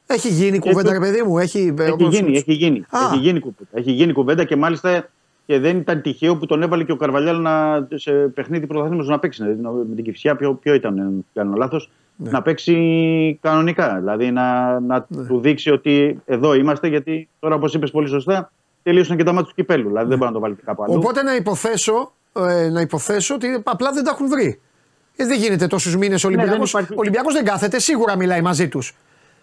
[0.06, 1.38] Έχει γίνει κουβέντα, ρε παιδί μου.
[1.38, 2.78] Έχει, Έχει όπως- γίνει, έχει γίνει.
[2.90, 2.98] Α.
[3.12, 3.68] Έχει γίνει, κουβέντα.
[3.72, 5.08] έχει γίνει κουβέντα και μάλιστα
[5.46, 9.18] και δεν ήταν τυχαίο που τον έβαλε και ο Καρβαλιάλ να, σε παιχνίδι πρωταθλήματος να
[9.18, 9.42] παίξει.
[9.44, 12.30] Δηλαδή, με την Κυφσιά, ποιο, ποιο ήταν, αν δεν κάνω λάθος, Ναι.
[12.30, 13.96] να παίξει κανονικά.
[13.98, 18.52] Δηλαδή να, να του δείξει ότι εδώ είμαστε, γιατί τώρα, όπως είπες πολύ σωστά,
[18.84, 19.86] τελείωσαν και τα μάτια του κυπέλου.
[19.88, 20.92] Δηλαδή δεν μπορεί να το βάλει κάπου αλλού.
[20.96, 24.60] Οπότε να υποθέσω, ε, να υποθέσω ότι απλά δεν τα έχουν βρει.
[25.16, 26.50] Γιατί δεν γίνεται τόσους μήνες ο Ολυμπιακό.
[26.50, 28.94] Ναι, δεν υπάρχει- Ο Ολυμπιακός δεν κάθεται, σίγουρα μιλάει μαζί τους.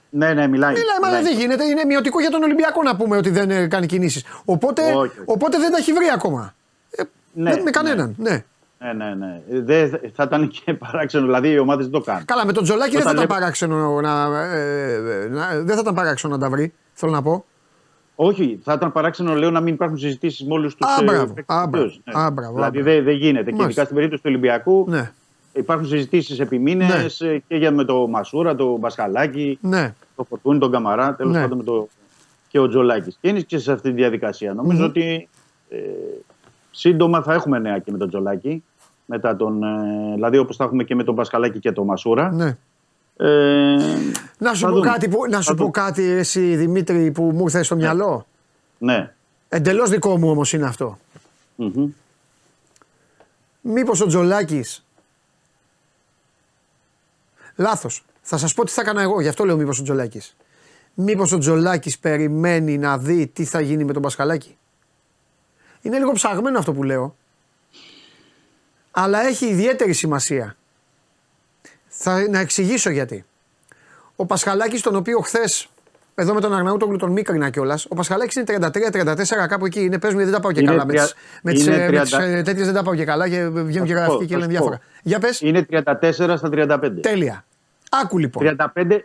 [0.09, 0.73] Ναι, ναι, μιλάει.
[0.73, 1.63] Μιλάει, μα δεν γίνεται.
[1.63, 4.25] Είναι μειωτικό για τον Ολυμπιακό να πούμε ότι δεν ε, κάνει κινήσεις.
[4.45, 5.11] Οπότε, Όχι, όχι.
[5.25, 6.53] οπότε δεν τα έχει βρει ακόμα.
[6.91, 7.03] Ε,
[7.33, 7.69] Ναι, δεν με ναι.
[7.71, 8.15] κανέναν.
[8.17, 8.43] Ναι.
[8.79, 9.41] Ναι, ναι, ναι.
[9.61, 12.25] Δεν, θα ήταν και παράξενο, δηλαδή οι ομάδες δεν το κάνουν.
[12.25, 14.93] Καλά, με τον Τζολάκη δεν θα Όταν ήταν λέμε- παράξενο να, ε,
[15.23, 16.73] ε, να- δεν θα ήταν παράξενο να τα βρει.
[16.93, 17.45] Θέλω να πω.
[18.23, 21.33] Όχι, θα ήταν παράξενο λέω να μην υπάρχουν συζητήσεις με όλους τους Α, μπράβο.
[21.45, 21.91] Α, μπράβο.
[22.11, 23.43] Α, μπράβο, Δηλαδή α, δεν δεν γίνεται.
[23.51, 23.63] Και Μάλιστα.
[23.65, 25.11] ειδικά στην περίπτωση του Ολυμπιακού Ναι,
[25.53, 27.37] υπάρχουν συζητήσεις επί μήνες Ναι.
[27.37, 29.93] και για με το Μασούρα, το Μπασχαλάκη, ναι.
[30.15, 31.41] το Φορτούνι, τον Καμαρά, τέλος Ναι.
[31.41, 31.87] πάντων με το.
[32.47, 33.17] και ο Τζολάκης.
[33.21, 34.53] Και είναι και σε αυτή τη διαδικασία.
[34.53, 35.29] Νομίζω ότι
[35.69, 35.77] ε,
[36.71, 38.63] σύντομα θα έχουμε νέα και με τον Τζολάκη.
[39.05, 42.57] Μετά τον, ε, δηλαδή όπως θα έχουμε και με τον Μπασχαλάκη και τον Μασούρα.
[43.17, 43.27] Ναι.
[43.27, 43.77] Ε,
[44.37, 44.85] Να σου, θα πω δούμε.
[44.89, 45.71] κάτι, που, να Θα σου πω δούμε.
[45.71, 48.27] κάτι εσύ Δημήτρη που μου ήρθε στο μυαλό.
[48.77, 49.13] Ναι.
[49.49, 50.99] Εντελώς δικό μου όμως είναι αυτό.
[51.55, 51.89] Μμμ.
[53.61, 54.85] Μήπως ο Τζολάκης
[57.55, 58.03] Λάθος.
[58.21, 60.35] Θα σας πω τι θα έκανα εγώ, γι' αυτό λέω μήπως ο Τζολάκης.
[60.93, 64.57] Μήπως ο Τζολάκης περιμένει να δει τι θα γίνει με τον Πασχαλάκη;
[65.81, 67.15] Είναι λίγο ψαγμένο αυτό που λέω.
[68.91, 70.55] Αλλά έχει ιδιαίτερη σημασία.
[72.03, 73.25] Θα, να εξηγήσω γιατί.
[74.15, 75.67] Ο Πασχαλάκης τον οποίο χθες,
[76.15, 77.85] εδώ με τον Αρναούτογλου τον μίκρινα κιόλας.
[77.89, 79.79] Ο Πασχαλάκης είναι 33-34 κάπου εκεί.
[79.81, 80.85] Είναι πες μου γιατί δεν τα πάω και Είναι καλά.
[80.85, 82.95] Με τρια- τις, με τις, είναι ε, με τις 30 ε, τέτοιες δεν τα πάω
[82.95, 84.69] και καλά και βγαίνουν και Θα σου πω, γραφικοί και θα λένε σου πω.
[84.69, 84.79] διάφορα.
[85.03, 85.41] Για πες.
[85.41, 87.01] Είναι 34 στα 35.
[87.01, 87.45] Τέλεια.
[88.03, 88.57] Άκου λοιπόν.
[88.73, 88.99] 35,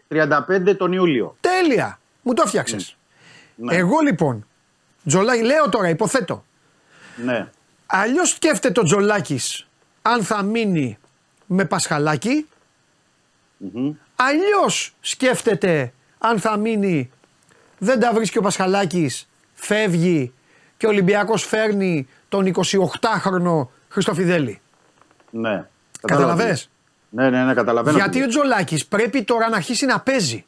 [0.68, 1.36] 35 τον Ιούλιο.
[1.40, 1.98] Τέλεια.
[2.23, 2.77] Μου το φτιάξε.
[3.55, 3.74] Ναι.
[3.77, 4.47] Εγώ λοιπόν,
[5.06, 6.44] Τζολάκη, λέω τώρα, υποθέτω.
[7.24, 7.48] Ναι.
[7.86, 9.66] Αλλιώς σκέφτεται ο Τζολάκης
[10.02, 10.98] αν θα μείνει
[11.47, 12.47] με Πασχαλάκη.
[14.16, 17.11] Αλλιώς σκέφτεται αν θα μείνει,
[17.78, 20.33] δεν τα βρίσκει ο Πασχαλάκης, φεύγει
[20.77, 24.61] και ο Ολυμπιακός φέρνει τον 28χρονο Χριστοφιδέλη.
[25.31, 25.66] ναι.
[26.01, 26.70] Καταλαβες;
[27.11, 27.97] Ναι, ναι, ναι, καταλαβαίνω.
[27.97, 30.45] Γιατί ο Τζολάκης πρέπει τώρα να αρχίσει να παίζει.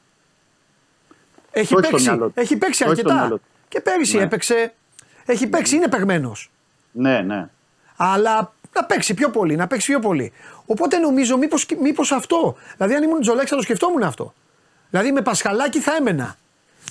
[1.51, 2.33] Έχει Το έχει στο παίξει, μυαλό του.
[2.41, 3.15] έχει παίξει Το έχει στο αρκετά.
[3.15, 3.43] μυαλό του.
[3.69, 4.23] Και πέρυσι Ναι.
[4.23, 4.75] έπαιξε.
[5.27, 6.51] Έχει παίξει, είναι παιγμένος.
[6.93, 7.49] Ναι, ναι.
[7.97, 10.33] Αλλά να παίξει πιο πολύ, να παίξει πιο πολύ.
[10.70, 12.57] Οπότε νομίζω μήπως, μήπως αυτό.
[12.77, 14.32] Δηλαδή αν ήμουν Τζολάκης θα το σκεφτόμουν αυτό.
[14.90, 16.36] Δηλαδή με Πασχαλάκη θα έμενα.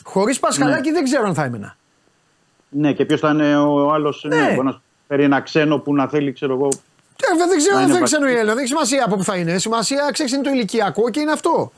[0.03, 1.75] Χωρίς Πασχαλάκη δεν ξέρω αν θα έμενα.
[2.69, 4.25] Ναι, και ποιος θα είναι ο άλλος.
[4.27, 4.35] Ναι.
[4.35, 4.53] Ναι.
[4.53, 6.67] μπορεί να φέρει ένα ξένο που να θέλει, ξέρω εγώ.
[6.67, 8.39] Ε, δεν ξέρω Να αν είναι δεν ξέρω η βασική.
[8.39, 8.53] Έλληνα.
[8.53, 9.57] Δεν έχει σημασία από πού θα είναι.
[9.57, 11.71] Σημασία ξέρεις είναι το ηλικιακό και είναι αυτό.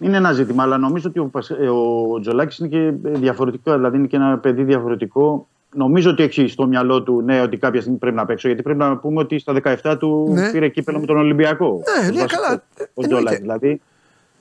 [0.00, 3.72] Είναι ένα ζήτημα, αλλά νομίζω ότι ο, Πασ- ε, ο Τζολάκης είναι και διαφορετικό.
[3.74, 5.48] Δηλαδή είναι και ένα παιδί διαφορετικό.
[5.74, 8.46] Νομίζω ότι έχει στο μυαλό του ναι, ότι κάποια στιγμή πρέπει να παίξω.
[8.46, 10.50] Γιατί πρέπει να πούμε ότι στα 17 του Ναι.
[10.50, 11.66] πήρε κύπελο με τον Ολυμπιακό.
[11.66, 12.40] Ναι, Ως ναι, βασικό.
[12.42, 12.62] καλά.
[12.78, 13.14] Ο Εννοείται.
[13.14, 13.40] Τζολάκη.
[13.40, 13.80] Δηλαδή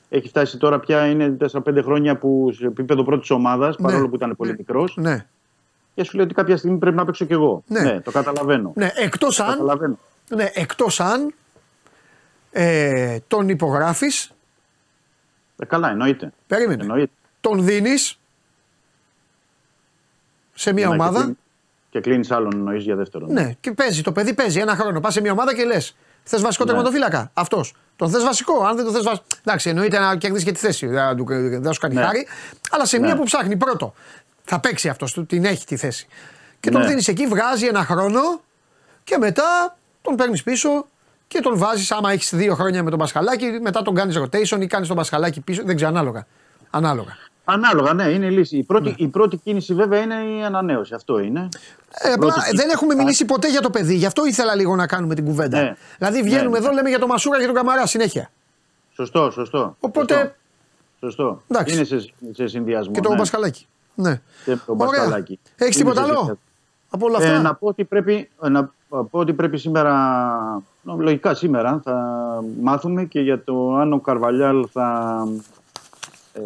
[0.10, 4.36] έχει φτάσει τώρα πια είναι 4-5 χρόνια που σε επίπεδο πρώτης ομάδας, παρόλο που ήταν
[4.36, 4.98] πολύ μικρός.
[4.98, 5.26] Ναι.
[5.96, 7.64] Και σου λέει ότι κάποια στιγμή πρέπει να παίξω κι εγώ.
[7.68, 7.82] Ναι.
[7.82, 8.72] Ναι, το καταλαβαίνω.
[8.76, 9.98] Ναι, εκτός Το αν, καταλαβαίνω.
[10.36, 11.34] ναι, εκτός αν
[12.52, 14.32] ε, τον υπογράφεις,
[15.60, 16.32] Ε, καλά, εννοείται.
[16.48, 17.12] περίμενε, εννοείται.
[17.42, 18.20] τον δίνεις
[20.58, 21.38] σε μια Ναι, ομάδα, Και κλείνει,
[21.90, 23.32] και κλείνεις άλλον εννοείς για δεύτερον.
[23.34, 26.42] ναι, και παίζει, το παιδί παίζει ένα χρόνο, πας σε μια ομάδα και λες, θες
[26.42, 26.70] βασικό Ναι.
[26.70, 27.74] τερματοφύλακα, αυτός.
[27.96, 29.26] Τον θες βασικό, αν δεν το θες βασικό.
[29.44, 32.02] Εντάξει, εννοείται να κερδίσεις και τη θέση, δεν, του- δεν θα σου κάνει Ναι.
[32.02, 32.28] χάρη,
[32.72, 33.20] αλλά σε μια Ναι.
[33.20, 33.94] που ψάχνει πρώτο,
[34.44, 36.08] θα παίξει αυτός, του- την έχει τη θέση.
[36.60, 36.88] Και τον Ναι.
[36.88, 38.20] δίνεις εκεί, βγάζει ένα χρόνο
[39.04, 40.86] και μετά τον παίρνεις πίσω
[41.28, 41.92] και τον βάζεις.
[41.92, 45.42] Άμα έχεις δύο χρόνια με τον Πασχαλάκη, μετά τον κάνεις rotation ή κάνεις τον Πασχαλάκη
[45.42, 45.62] πίσω.
[45.66, 46.26] Δεν ξέρω, ανάλογα.
[46.70, 47.18] Ανάλογα.
[47.50, 48.58] Ανάλογα, ναι, είναι η λύση.
[48.58, 48.96] Η πρώτη, Ναι.
[48.98, 50.94] η πρώτη κίνηση βέβαια είναι η ανανέωση.
[50.94, 51.50] Αυτό είναι.
[52.00, 52.98] Ε, απλά Πρώτη δεν έχουμε κίνηση.
[52.98, 55.62] μιλήσει ποτέ για το παιδί, γι' αυτό ήθελα λίγο να κάνουμε την κουβέντα.
[55.62, 55.76] Ναι.
[55.98, 56.66] Δηλαδή βγαίνουμε Ναι.
[56.66, 58.30] εδώ, λέμε για τον Μασούρα και τον Καμαρά συνέχεια.
[58.94, 59.76] Σωστό, σωστό.
[59.80, 60.34] Οπότε Σωστό.
[61.00, 61.42] σωστό.
[61.48, 61.76] Εντάξει.
[61.76, 62.94] Είναι σε, σε συνδυασμό.
[62.94, 63.18] και τον ναι.
[63.18, 63.66] Πασχαλάκη.
[63.96, 64.22] Ναι.
[64.46, 64.88] Και τον Ωραία.
[65.00, 65.40] Πασχαλάκη.
[65.56, 66.40] Έχεις Είναι τίποτα σε άλλο συνδυασμό.
[66.90, 69.94] από όλα αυτά; Ε, να, πω ότι πρέπει, ε, να πω ότι πρέπει σήμερα,
[70.82, 71.96] νο, λογικά σήμερα, θα
[72.62, 75.18] μάθουμε και για το αν ο Καρβαλιάλ θα
[76.34, 76.40] ε,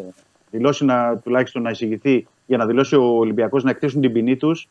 [0.52, 4.68] δηλώσει να, τουλάχιστον να εισηγηθεί για να δηλώσει ο Ολυμπιακός να εκτίσουν την ποινή τους.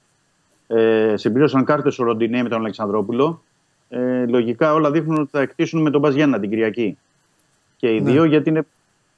[0.67, 3.43] Ε, συμπλήρωσαν κάρτες ο Ροντινέ με τον Αλεξανδρόπουλο.
[3.89, 6.99] Ε, λογικά όλα δείχνουν ότι θα εκτίσουν με τον Μπαζιάννα την Κυριακή.
[7.77, 8.11] Και οι Ναι.
[8.11, 8.63] δύο γιατί είναι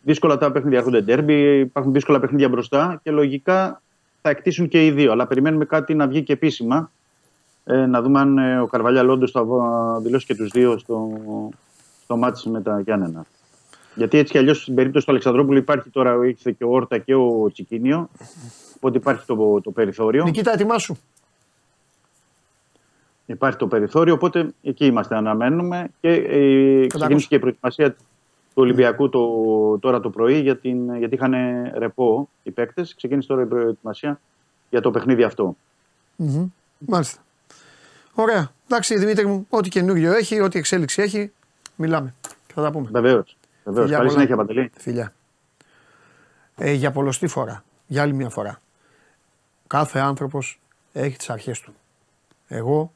[0.03, 0.79] δύσκολα τα παιχνίδια.
[0.79, 3.83] Έρχονται ντέρμπι, υπάρχουν δύσκολα παιχνίδια μπροστά και λογικά
[4.23, 5.13] θα εκτίσουν και οι δύο.
[5.13, 6.91] Αλλά περιμένουμε κάτι να βγει και επίσημα.
[7.65, 11.11] Ε, να δούμε αν ε, ο Καρβαλιάλ όντω θα βα- δηλώσει και τους δύο στο,
[12.05, 13.25] στο μάτι με τα Γιάννενα.
[13.95, 17.15] Γιατί έτσι κι αλλιώς στην περίπτωση του Αλεξανδρόπουλου υπάρχει τώρα ήρθε και ο Όρτα και
[17.15, 18.09] ο Τσικίνιο.
[18.77, 20.25] Οπότε υπάρχει το, το περιθώριο.
[20.25, 20.97] Νικήτα, ετοιμάσου.
[23.27, 25.89] Υπάρχει το περιθώριο, οπότε εκεί είμαστε, αναμένουμε.
[26.01, 31.15] Και ε, ξεκίνησε και η προετοιμασία του Ολυμπιακού το, τώρα το πρωί, για την, γιατί
[31.15, 31.35] είχαν
[31.75, 32.95] ρεπό οι παίκτες.
[32.95, 34.21] Ξεκίνησε τώρα η προετοιμασία
[34.71, 35.57] για το παιχνίδι αυτό.
[36.17, 36.47] Μμμ.
[36.79, 37.23] Μάλιστα.
[38.15, 38.53] Ωραία.
[38.67, 41.33] Εντάξει, Δημήτρη μου, ό,τι καινούριο έχει, ό,τι εξέλιξη έχει,
[41.77, 42.15] μιλάμε.
[42.47, 42.89] Και θα τα πούμε.
[42.93, 43.11] Βεβαίω.
[43.11, 43.37] Βεβαίως.
[43.65, 44.11] Φιλιά Καλή πολλά.
[44.11, 44.71] συνέχεια, Παντελή.
[44.79, 45.13] Φιλιά.
[46.57, 48.61] Ε, για πολλωστή φορά, για άλλη μια φορά.
[49.67, 50.61] Κάθε άνθρωπος
[50.93, 51.75] έχει τις αρχές του.
[52.49, 52.93] Εγώ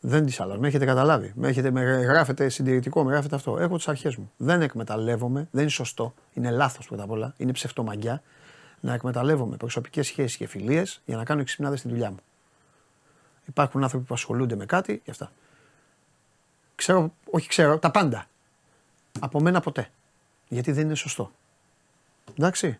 [0.00, 0.60] δεν τις αλλάζω.
[0.60, 1.32] Με έχετε καταλάβει.
[1.34, 3.58] Με, έχετε, με γράφετε συντηρητικό, με γράφετε αυτό.
[3.58, 4.32] Έχω τις αρχές μου.
[4.36, 6.14] Δεν εκμεταλλεύομαι, δεν είναι σωστό.
[6.32, 7.34] Είναι λάθος πρώτα απ' όλα.
[7.36, 8.22] Είναι ψευτομαγκιά
[8.80, 12.18] να εκμεταλλεύομαι προσωπικές σχέσεις και φιλίες για να κάνω εξυπνάδες στη δουλειά μου.
[13.44, 15.32] Υπάρχουν άνθρωποι που ασχολούνται με κάτι και αυτά.
[16.74, 18.26] Ξέρω, όχι ξέρω, τα πάντα.
[19.20, 19.88] Από μένα ποτέ.
[20.52, 21.32] Γιατί δεν είναι σωστό.
[22.34, 22.78] Εντάξει.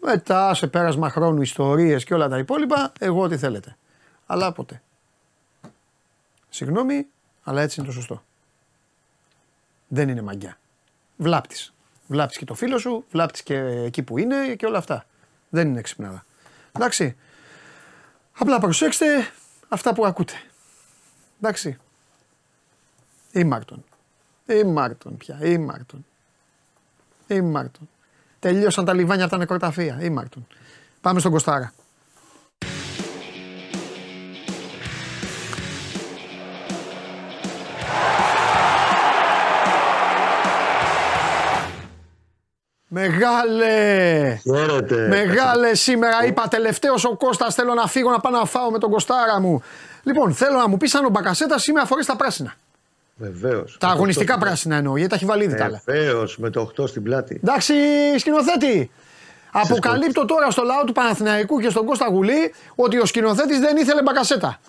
[0.00, 3.76] Μετά σε πέρασμα χρόνου ιστορίες και όλα τα υπόλοιπα, εγώ ό,τι θέλετε.
[4.26, 4.82] Αλλά ποτέ.
[6.48, 7.06] Συγγνώμη,
[7.42, 8.22] αλλά έτσι είναι το σωστό.
[9.88, 10.58] Δεν είναι μαγιά.
[11.16, 11.72] Βλάπτης.
[12.06, 15.06] Βλάπτης και το φίλο σου, βλάπτης και εκεί που είναι και όλα αυτά.
[15.48, 16.24] Δεν είναι ξυπνάδα.
[16.72, 17.16] Εντάξει.
[18.38, 19.06] Απλά προσέξτε
[19.68, 20.34] αυτά που ακούτε.
[21.40, 21.78] Εντάξει.
[23.32, 23.84] Ήμαρτον.
[24.46, 25.38] Ήμαρτον πια.
[25.42, 26.04] Ήμαρτον.
[27.34, 27.88] Ήμαρτον.
[28.38, 29.98] Τελείωσαν τα λιβάνια από τα νεκροταφεία.
[30.00, 30.46] Ήμαρτον.
[31.00, 31.72] Πάμε στον Κοστάρα.
[42.92, 44.36] Μεγάλε!
[44.42, 45.08] Χαίρετε.
[45.08, 48.90] Μεγάλε σήμερα είπα τελευταίος ο Κώστας θέλω να φύγω να πάω να φάω με τον
[48.90, 49.62] Κοστάρα μου.
[50.02, 52.54] Λοιπόν, θέλω να μου πεις αν ο Μπακασέτας σήμερα φορείς τα πράσινα.
[53.20, 53.76] Βεβαίως.
[53.80, 55.82] Τα αγωνιστικά πράσινα εννοώ, γιατί τα έχει βάλει ήδη τα άλλα.
[55.84, 57.40] Βεβαίως με το 8 στην πλάτη.
[57.42, 57.74] Εντάξει,
[58.18, 58.90] σκηνοθέτη.
[59.52, 64.02] Αποκαλύπτω τώρα στο λαό του Παναθηναϊκού και στον Κώστα Γουλή ότι ο σκηνοθέτης δεν ήθελε
[64.02, 64.60] μπακασέτα.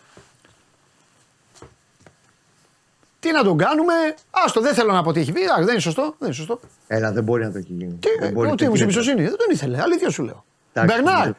[3.20, 3.94] Τι να τον κάνουμε,
[4.30, 6.60] άστο, δεν θέλω να πω τι έχει πει, εντάξει, δεν είναι σωστό, δεν είναι σωστό.
[6.88, 7.98] Έλα, δεν μπορεί να το έχει γίνει.
[8.00, 8.84] Τι, δεν ε, μπορεί, τι δεν μου σε γίνεται.
[8.84, 10.46] εμπιστοσύνη, δεν τον ήθελε, αλήθεια σου λέω.
[10.74, 11.34] Εντάξει, Μπερνάρ, ναι,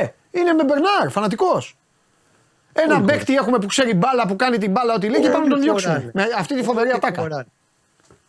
[0.00, 1.76] ε, είναι με Μπερνάρ, φανατικός.
[2.76, 5.44] Ένα μπέκτη έχουμε που ξέρει μπάλα, που κάνει την μπάλα, ό,τι λέει και Όλοι πάμε
[5.46, 5.92] να τον διώξουμε.
[5.94, 6.10] χωράνε.
[6.14, 7.20] Με αυτή τη φοβερή Όλοι ατάκα.
[7.22, 7.46] χωράνε.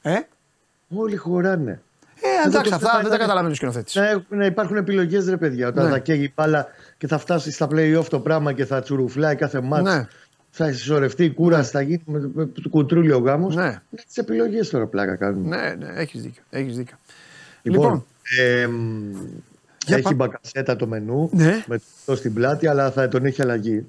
[0.01, 0.15] Ε,
[0.95, 1.81] Όλοι χωράνε.
[2.21, 3.99] ε εντάξει, το αυτά θέμα δεν τα είναι- καταλαβαίνει ο σκηνοθέτη.
[3.99, 5.67] Να, έχουν- να υπάρχουν επιλογές, ρε παιδιά.
[5.67, 5.91] Όταν Ναι.
[5.91, 6.67] θα καίγει η μπάλα
[6.97, 10.07] και θα φτάσει στα play-off το πράγμα και θα τσουρουφλάει κάθε μάτς Ναι.
[10.57, 13.55] Θα συσσωρευτεί η κούραση, θα γίνει με, με, του Κουτρούλη ο γάμος.
[13.55, 13.81] Ναι.
[14.07, 15.55] Τις επιλογές τώρα πλάκα κάνουμε.
[15.55, 16.43] Ναι, ναι, έχεις δίκιο.
[16.49, 16.97] Έχεις δίκιο.
[17.61, 18.05] Λοιπόν,
[18.39, 19.11] εμ,
[19.85, 21.63] Για έχει πα- Μπακασέτα το μενού Ναι.
[21.67, 23.85] με το στην πλάτη, αλλά θα τον έχει αλλαγή.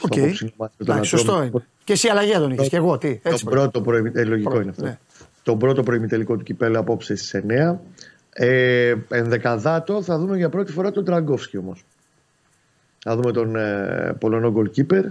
[0.00, 0.12] Οκ.
[0.12, 1.32] Στο αποψινό ματς με τον Εντάξει, Ατρόμητο.
[1.42, 1.66] σωστό είναι.
[1.84, 2.68] Και εσύ αλλαγή θα τον είχες.
[2.68, 3.20] Και εγώ τι.
[3.22, 3.44] Έτσι.
[3.44, 4.10] Το πρώτο προημι...
[4.14, 4.84] ε, λογικό Πρώτο, είναι αυτό.
[4.84, 4.98] ναι.
[5.42, 7.76] Το πρώτο προημιτελικό του κυπέλου απόψε στις 9.
[8.32, 11.84] Ε, ενδεκαδάτο θα δούμε για πρώτη φορά τον Ντραγκόφσκι όμως.
[13.04, 15.02] Θα δούμε τον ε, Πολωνό goalkeeper.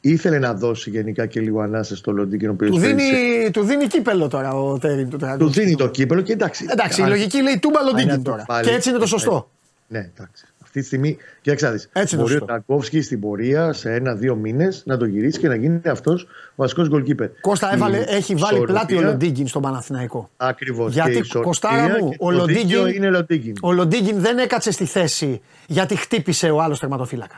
[0.00, 3.86] Ήθελε να δώσει γενικά και λίγο ανάσα στο Λοντίγκιν, ο οποίος Του δίνει, του δίνει
[3.86, 5.48] κύπελο τώρα ο Τερίμ του του Τραγκού.
[5.50, 6.66] δίνει το κύπελο και εντάξει.
[6.68, 8.44] Εντάξει, η αν- λογική λέει Τούμπα αν Λοντίγκιν είναι τώρα.
[8.46, 9.50] πάλι- Και έτσι είναι το σωστό.
[9.88, 10.44] Ναι, εντάξει.
[10.74, 12.52] Αυτή τη στιγμή, κοίταξε να δεις, Έτσι είναι μπορεί ο σωστό.
[12.54, 16.86] Ντραγκόφσκι στην πορεία σε ένα-δύο μήνες να το γυρίσει και να γίνει αυτό ο βασικός
[16.92, 17.28] goalkeeper.
[17.40, 20.30] Κώστα έβαλε, Η έχει βάλει ισορροπία- πλάτη ο Λοντίνγκιν στον Παναθηναϊκό.
[20.36, 20.88] Ακριβώς.
[20.88, 23.54] Γιατί, Κωστάρα μου, ο Λοντίγκιν, είναι Λοντίνγκιν.
[23.62, 27.36] ο Λοντίνγκιν δεν έκατσε στη θέση γιατί χτύπησε ο άλλο τερματοφύλακα.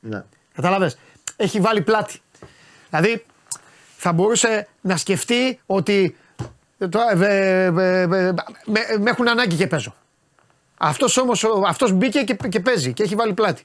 [0.00, 0.22] Ναι.
[0.54, 0.92] Κατάλαβε.
[1.36, 2.18] Έχει βάλει πλάτη.
[2.90, 3.24] Δηλαδή
[3.96, 6.16] θα μπορούσε να σκεφτεί ότι
[6.88, 8.32] τώρα, ε, ε, ε, ε, με,
[9.00, 9.94] με έχουν ανάγκη και παίζω.
[10.78, 13.62] Αυτός όμως ο- αυτός μπήκε και, και παίζει και έχει βάλει πλάτη.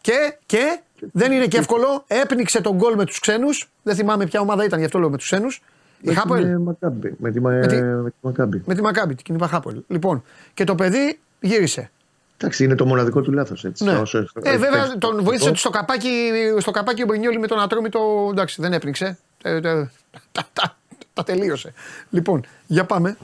[0.00, 0.78] Και, και
[1.12, 2.04] Δεν είναι και εύκολο.
[2.06, 3.68] Έπνιξε τον γκολ με τους ξένους.
[3.82, 5.62] Δεν θυμάμαι ποια ομάδα ήταν, γι' αυτό λέω με τους ξένους.
[6.00, 6.38] Η Με Χάπολ.
[6.42, 7.14] την Μακάμπη.
[7.18, 8.62] Με τη, Μα- Με τη- με τη Μακάμπη.
[8.66, 9.74] Με τη Μακάμπη, την είπα Χάπολ.
[9.88, 10.24] Λοιπόν,
[10.54, 11.90] και το παιδί γύρισε.
[12.36, 13.84] Εντάξει, είναι το μοναδικό του λάθος έτσι.
[13.84, 13.96] Ναι.
[13.96, 15.58] Όσο έχει- Ε, έχει βέβαια παίξει τον το βοήθησε αυτό.
[15.58, 18.28] στο καπάκι, στο καπάκι ο Μπρινιόλη με τον Ατρόμητο.
[18.30, 19.18] Εντάξει, δεν έπνιξε.
[19.42, 19.60] Ε, ε,
[20.32, 20.76] τα, τα-
[21.14, 21.72] τα τελείωσε.
[22.10, 23.16] Λοιπόν, για πάμε.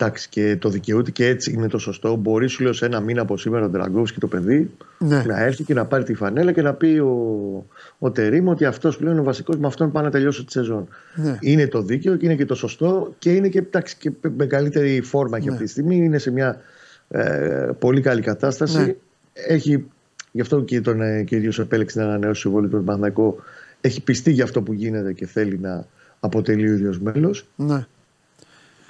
[0.00, 2.16] Εντάξει, και το δικαιούται και έτσι είναι το σωστό.
[2.16, 5.22] Μπορεί σου λέω σε ένα μήνα από σήμερα ο Ντραγκόφσκι και το παιδί Ναι.
[5.26, 7.66] να έρθει και να πάρει τη φανέλα και να πει ο,
[7.98, 10.88] ο Τερήμ ότι αυτός πλέον είναι ο βασικός, με αυτόν πάει να τελειώσει τη σεζόν.
[11.14, 11.38] Ναι.
[11.40, 15.00] Είναι το δίκαιο και είναι και το σωστό και είναι και, εντάξει, και με καλύτερη
[15.00, 15.44] φόρμα Ναι.
[15.44, 15.96] και αυτή τη στιγμή.
[15.96, 16.60] Είναι σε μια
[17.08, 18.78] ε, πολύ καλή κατάσταση.
[18.78, 18.94] Ναι.
[19.32, 19.84] Έχει,
[20.32, 23.36] γι' αυτό και τον ε, κύριο επέλεξε να ανανεώσει το συμβόλαιο του Παναθηναϊκό.
[23.80, 25.86] Έχει πιστεί για αυτό που γίνεται και θέλει να
[26.20, 27.46] αποτελεί ο ίδιος μέλος.
[27.56, 27.86] Ναι.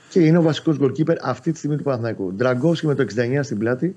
[0.09, 2.33] Και είναι ο βασικός goalkeeper αυτή τη στιγμή του Παναθηναϊκού.
[2.33, 3.97] Ντραγκόφσκι με το 69 στην πλάτη.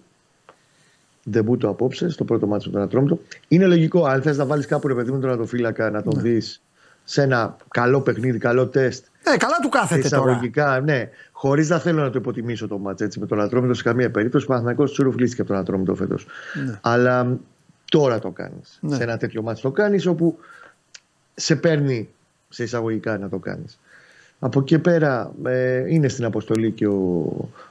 [1.29, 3.19] Ντεμπούτο απόψε στο πρώτο μάτσο με τον Ατρόμητο.
[3.47, 6.61] Είναι λογικό, αν θες να βάλεις κάπου ρε παιδί με τον Ατοφύλακα να τον δεις
[7.03, 9.05] σε ένα καλό παιχνίδι, καλό τεστ.
[9.23, 10.23] Ε, καλά του κάθεται τώρα.
[10.23, 11.09] Εισαγωγικά, ναι.
[11.31, 14.45] Χωρίς να θέλω να το υποτιμήσω το μάτς έτσι με τον Ατρόμητο σε καμία περίπτωση.
[14.45, 16.25] Ο Παναθηναϊκός τσουρουφλίστηκε από τον Ατρόμητο φέτος.
[16.81, 17.35] Αλλά μ,
[17.91, 18.77] τώρα το κάνεις.
[18.81, 18.95] Ναι.
[18.95, 20.37] Σε ένα τέτοιο μάτσο το κάνεις όπου
[21.35, 22.09] σε παίρνει
[22.49, 23.79] σε εισαγωγικά να το κάνεις.
[24.43, 27.25] Από εκεί πέρα ε, είναι στην αποστολή και ο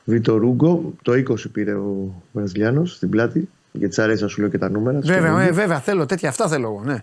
[0.04, 0.92] Βίτο Ρούγκο.
[1.02, 3.48] Το 20 πήρε ο Βραζιλιάνος στην πλάτη.
[3.72, 4.98] Γιατί τη αρέσεις να σου λέω και τα νούμερα.
[4.98, 5.48] τους Βέβαια, καινούργιους.
[5.56, 6.28] ε, βέβαια, θέλω τέτοια.
[6.28, 6.82] Αυτά θέλω εγώ.
[6.84, 7.02] Ναι.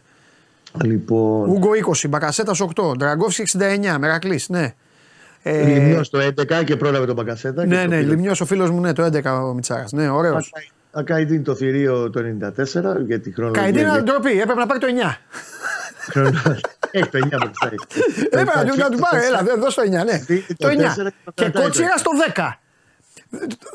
[0.83, 1.69] Λοιπόν, Ούγκο
[2.03, 4.49] 20, Μπακασέτας 8, Ντραγκόφσκι 69, Μερακλής.
[4.49, 4.73] Ναι.
[5.43, 7.61] Ε, Λιμνιός το 11 και πρόλαβε τον Μπακασέτα.
[7.61, 8.07] και ναι, το ναι, πήρε.
[8.09, 9.85] Λιμνιός ο φίλος μου, ναι, το 11 ο Μιτσάρα.
[9.91, 10.51] Ναι, ωραίος.
[10.53, 13.61] Ακαϊ- Ακαϊντίν το θηρίο το 94 γιατί χρονολογία.
[13.61, 15.17] Καϊντίνα ντροπή, έπρεπε να πάρει το 9.
[16.11, 16.59] Χρονο-
[16.91, 17.75] Έχει το 9 που ξέρει.
[18.25, 20.17] Έπρεπε να του- να του πάρει, έλα, δε- δώσ' το 9, ναι.
[20.17, 20.77] Δίνει το Το 9.
[20.77, 22.59] τέσσερα και το Και κρατάει κότσιρα το στο 10.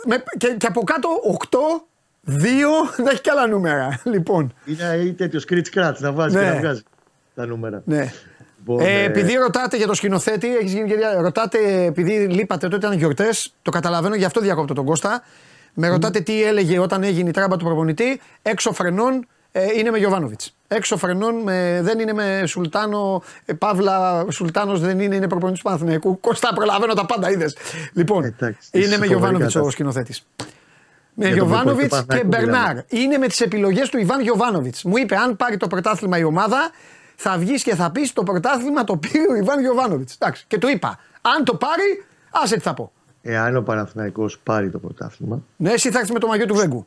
[0.05, 1.59] Με- Και, και από κάτω 8,
[2.25, 4.01] 2, δεν έχει και άλλα νούμερα.
[4.05, 6.45] Λοιπόν, Είναι ή τέτοιο σκριτ κράτ να βάζεις Ναι.
[6.47, 6.83] και να βγάζεις
[7.35, 7.83] τα νούμερα.
[7.85, 8.13] ναι.
[8.59, 12.69] Λοιπόν, Ε, ε, επειδή ρωτάτε για το σκηνοθέτη, έχεις γίνει και δια- ρωτάτε επειδή λείπατε
[12.69, 15.23] τότε ήταν γιορτές, το καταλαβαίνω, γι' αυτό διακόπτω τον Κώστα.
[15.75, 18.21] Με ρωτάτε τι έλεγε όταν έγινε η τράμπα του προπονητή.
[18.43, 20.55] Έξω φρενών ε, είναι με Γιωβάνοβιτς.
[20.69, 23.23] Έξω φρενών με, δεν είναι με Σουλτάνο.
[23.45, 26.21] Ε, Παύλα Σουλτάνος δεν είναι, είναι προπονητής του Παναθηναϊκού.
[26.21, 27.57] Κώστα, προλαβαίνω τα πάντα, είδες.
[27.93, 29.71] Λοιπόν, Εντάξει, είναι φοβερή με Γιωβάνοβιτς ο κατάσταση.
[29.71, 30.27] σκηνοθέτης.
[31.15, 32.69] Με Για τον Γιωβάνοβιτς προπονητή και Παναθηναϊκού Μπερνάρ.
[32.69, 32.85] μιλάμε.
[32.89, 34.85] Είναι με τις επιλογές του Ιβάν Γιωβάνοβιτς.
[34.85, 36.71] Μου είπε, αν πάρει το πρωτάθλημα η ομάδα,
[37.17, 40.15] θα βγεις και θα πεις το πρωτάθλημα το πήρε ο Ιβάν Γιωβάνοβιτς.
[40.15, 40.45] Εντάξει.
[40.49, 42.93] Και του είπα, αν το πάρει, άσε τι θα πω.
[43.23, 45.43] Εάν ο Παναθηναϊκός πάρει το πρωτάθλημα.
[45.57, 46.87] Ναι, εσύ θα έρθεις με το μαγιό του Βέγκου.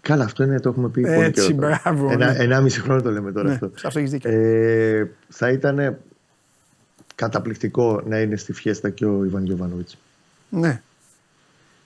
[0.00, 1.56] Καλά, αυτό είναι, το έχουμε πει πολύ Έτσι, καιρό.
[1.60, 1.80] τώρα.
[1.84, 2.38] μπράβο, Ένα, ναι.
[2.38, 3.70] ενάμιση χρόνο το λέμε τώρα Ναι, αυτό.
[3.74, 4.30] σε αυτό έχεις δίκιο.
[4.30, 5.96] Ε, θα ήταν
[7.14, 9.96] καταπληκτικό να είναι στη φιέστα και ο Ιβάν Γιωβάνοβιτς.
[10.48, 10.80] Ναι.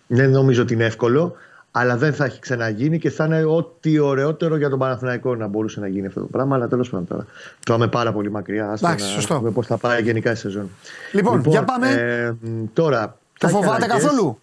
[0.06, 1.34] Δεν νομίζω ότι είναι εύκολο,
[1.70, 5.80] αλλά δεν θα έχει ξαναγίνει και θα είναι ό,τι ωραιότερο για τον Παναθηναϊκό να μπορούσε
[5.80, 6.54] να γίνει αυτό το πράγμα.
[6.56, 7.26] Αλλά τέλος πάντων τώρα.
[7.64, 8.70] Το πάμε πάρα πολύ μακριά.
[8.70, 9.34] Άστα Εντάξει, να σωστό.
[9.38, 10.70] δούμε πώς θα πάει γενικά η σεζόν.
[11.12, 11.88] Λοιπόν, για πάμε.
[11.90, 13.18] Ε, μ, τώρα.
[13.38, 14.04] Το θα έχει φοβάται αλλαγές.
[14.04, 14.38] καθόλου;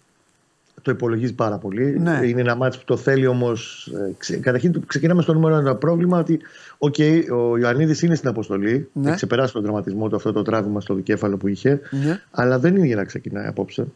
[0.82, 1.98] Το υπολογίζει πάρα πολύ.
[2.00, 2.20] Ναι.
[2.24, 3.90] Είναι ένα ματς που το θέλει όμως.
[4.40, 6.40] Καταρχήν του- ξεκινάμε στο νούμερο ένα πρόβλημα ότι
[6.78, 6.94] οκ,
[7.32, 8.88] ο Ιωαννίδης είναι στην αποστολή.
[8.92, 9.06] Ναι.
[9.06, 11.80] Έχει ξεπεράσει τον τραυματισμό του αυτό το τραύμα στο δικέφαλο που είχε.
[11.90, 12.20] Ναι.
[12.30, 13.86] Αλλά δεν είναι για να ξεκινάει απόψε.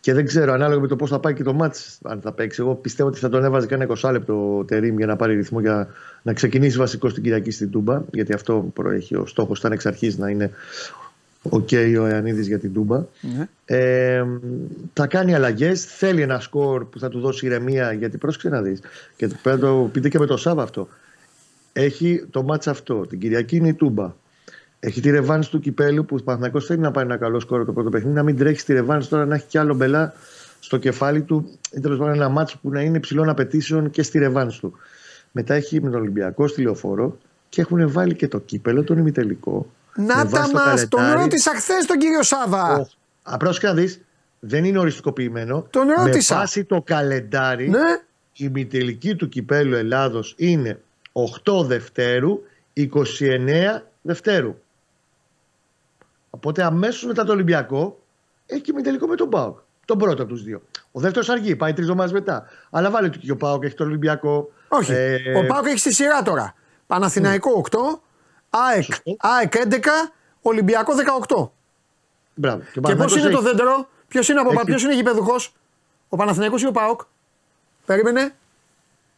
[0.00, 2.60] Και δεν ξέρω ανάλογα με το πώς θα πάει και το ματς αν θα παίξει.
[2.62, 5.60] Εγώ πιστεύω ότι θα τον έβαζε κανένα 20 λεπτό ο Τερίμ για να πάρει ρυθμό
[5.60, 5.88] για
[6.22, 8.02] να ξεκινήσει βασικός στην Κυριακή στην Τούμπα.
[8.12, 9.16] Γιατί αυτό προέχει.
[9.16, 10.50] Ο στόχος ήταν εξ αρχής να είναι
[11.42, 13.04] οκ ο Ιωαννίδης για την Τούμπα.
[13.20, 13.48] Ναι.
[13.64, 14.24] Ε,
[14.92, 15.84] θα κάνει αλλαγές.
[15.84, 17.92] Θέλει ένα σκορ που θα του δώσει ηρεμία.
[17.92, 18.80] Γιατί πρόσεξε να δεις.
[19.16, 20.88] Και πρέπει να το πείτε και με το Σάββα αυτό.
[21.72, 23.06] Έχει το ματς αυτό.
[23.06, 24.14] Την Κυριακή είναι η Τούμπα.
[24.80, 27.72] Έχει τη ρεβάνς του κυπέλου που ο Παναθηναϊκός θέλει να πάει ένα καλό σκορ το
[27.72, 28.14] πρώτο παιχνίδι.
[28.14, 30.14] Να μην τρέχει στη ρεβάνς τώρα να έχει κι άλλο μπελά
[30.60, 31.58] στο κεφάλι του.
[31.72, 34.72] Ή τέλος πάντων ένα ματς που να είναι υψηλών απαιτήσεων και στη ρεβάνς του.
[35.32, 37.18] Μετά έχει με τον Ολυμπιακό στη λεωφόρο
[37.48, 39.66] και έχουν βάλει και το κύπελο, τον ημιτελικό.
[39.94, 41.20] Να Με τα βάση το μας, τον καλεντάρι.
[41.22, 42.88] ρώτησα χθες τον κύριο Σάβα.
[43.22, 44.00] Απλώς και να δεις,
[44.40, 45.66] δεν είναι οριστικοποιημένο.
[45.70, 46.34] Τον ρώτησα.
[46.34, 47.78] Με βάση το καλεντάρι, Ναι.
[48.32, 50.80] η ημιτελική του κυπέλου Ελλάδος είναι
[51.12, 52.40] 8 Δευτέρου,
[52.72, 54.54] 29 Δευτέρου.
[56.30, 57.98] Οπότε αμέσως μετά το Ολυμπιακό
[58.46, 59.58] έχει και ημιτελικό με τον Πάοκ.
[59.84, 60.62] Τον πρώτο από τους δύο.
[60.92, 62.44] Ο δεύτερος αργεί, πάει τρεις εβδομάδε μετά.
[62.70, 64.52] Αλλά βάλε του και ο ΠΑΟΚ, έχει τον Ολυμπιακό.
[64.68, 64.92] Όχι.
[64.92, 66.54] Ε, Ο ΠΑΟΚ έχει στη σειρά τώρα.
[66.86, 67.78] Παναθηναϊκό 8,
[68.50, 69.16] ΑΕΚ, Σωστό.
[69.18, 70.12] ΑΕΚ 11,
[70.42, 70.92] Ολυμπιακό
[71.28, 71.50] 18.
[72.34, 72.58] Μπράβο.
[72.58, 74.94] Και, ο Και πώς Παναθηναϊκός είναι το έχει- δέντρο, ποιος είναι από έχει- ποιος είναι
[74.94, 75.34] γηπεδούχος,
[76.08, 77.00] ο Παναθηναϊκός ή ο ΠΑΟΚ.
[77.86, 78.34] Περίμενε.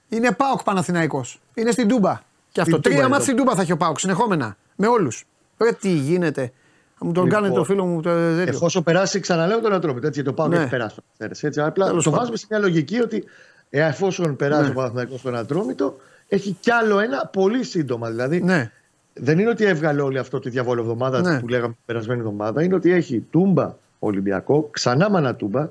[0.08, 1.40] Είναι ΠΑΟΚ Παναθηναϊκός.
[1.54, 2.20] Είναι στην Τούμπα.
[2.52, 2.62] Και αυτό.
[2.62, 4.56] Στην Τούμπα Τρία είναι ματς το- στην Τούμπα θα έχει ο ΠΑΟΚ συνεχόμενα.
[4.76, 5.24] Με όλους.
[5.58, 6.52] Ρε τι γίνεται.
[6.98, 8.42] Θα μου τον Λοιπόν, κάνετε το φίλο μου το τέτοιο.
[8.54, 10.06] Εφόσον περάσει, ξαναλέω τον Ατρόμητο.
[10.06, 10.56] Έτσι, το Πάοκ Ναι.
[10.58, 12.18] έχει περάσει το Αστέρες, Έτσι, απλά Τέλος το πάντων.
[12.18, 13.24] βάζουμε σε μια λογική ότι
[13.70, 14.68] ε, εφόσον περάσει Ναι.
[14.70, 15.96] ο Παναθηναϊκός στον Ατρόμητο,
[16.28, 18.10] έχει κι άλλο ένα πολύ σύντομα.
[18.10, 18.70] Δηλαδή Ναι.
[19.14, 21.40] Δεν είναι ότι έβγαλε όλη αυτό τη διαβολοβδομάδα Ναι.
[21.40, 22.62] που λέγαμε την περασμένη εβδομάδα.
[22.62, 25.68] Είναι ότι έχει τούμπα Ολυμπιακό, ξανά μανατούμπα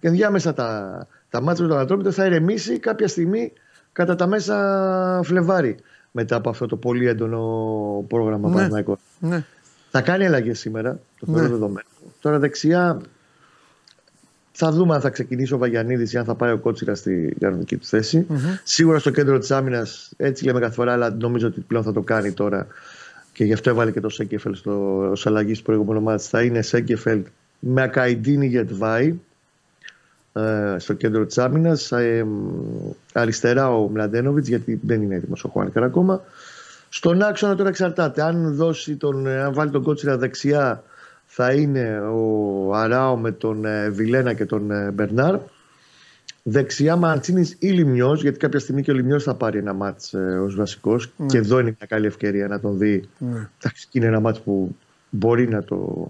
[0.00, 3.52] και ενδιάμεσα τα, τα μάτια με τον Ατρόμητο θα ηρεμήσει κάποια στιγμή
[3.92, 5.76] κατά τα μέσα Φλεβάρι
[6.10, 7.40] μετά από αυτό το πολύ έντονο
[8.08, 8.54] πρόγραμμα Ναι.
[8.54, 8.98] Παναθηναϊκός.
[9.18, 9.44] Ναι.
[9.90, 11.32] Θα κάνει αλλαγές σήμερα, το Ναι.
[11.36, 11.86] θεωρώ δεδομένο.
[12.20, 13.00] Τώρα δεξιά
[14.56, 17.76] θα δούμε αν θα ξεκινήσει ο Βαγιανίδης ή αν θα πάει ο Κότσιρα στη κανονική
[17.76, 18.26] του θεση
[18.62, 22.00] Σίγουρα στο κέντρο της άμυνας, έτσι λέμε κάθε φορά, αλλά νομίζω ότι πλέον θα το
[22.00, 22.66] κάνει τώρα
[23.32, 26.22] και γι' αυτό έβαλε και το Σέκεφελ στο ως αλλαγή στο προηγούμενο μάτι.
[26.22, 27.22] Θα είναι Σέκεφελ
[27.58, 29.18] με Ακαϊντίνη Γετβάη
[30.32, 31.92] ε, στο κέντρο της άμυνας.
[31.92, 32.26] Ε,
[33.12, 36.22] αριστερά ο Μλαντένοβιτς, γιατί δεν είναι έτοιμος ο Χουάνκαρ ακόμα.
[36.88, 38.22] Στον άξονα τώρα εξαρτάται.
[38.22, 40.82] Αν, δώσει τον, αν βάλει τον Κότσιρα δεξιά,
[41.36, 45.38] θα είναι ο Αράο με τον ε, Βιλένα και τον ε, Μπερνάρ.
[46.42, 50.18] Δεξιά Μαρτσίνη ή Λιμιός, γιατί κάποια στιγμή και ο Λιμιός θα πάρει ένα μάτς ε,
[50.18, 51.12] ως βασικός.
[51.26, 53.08] Και εδώ είναι μια καλή ευκαιρία να τον δει.
[53.18, 53.48] Ναι.
[53.58, 54.76] Εντάξει, και είναι ένα μάτς που
[55.10, 56.08] μπορεί να το,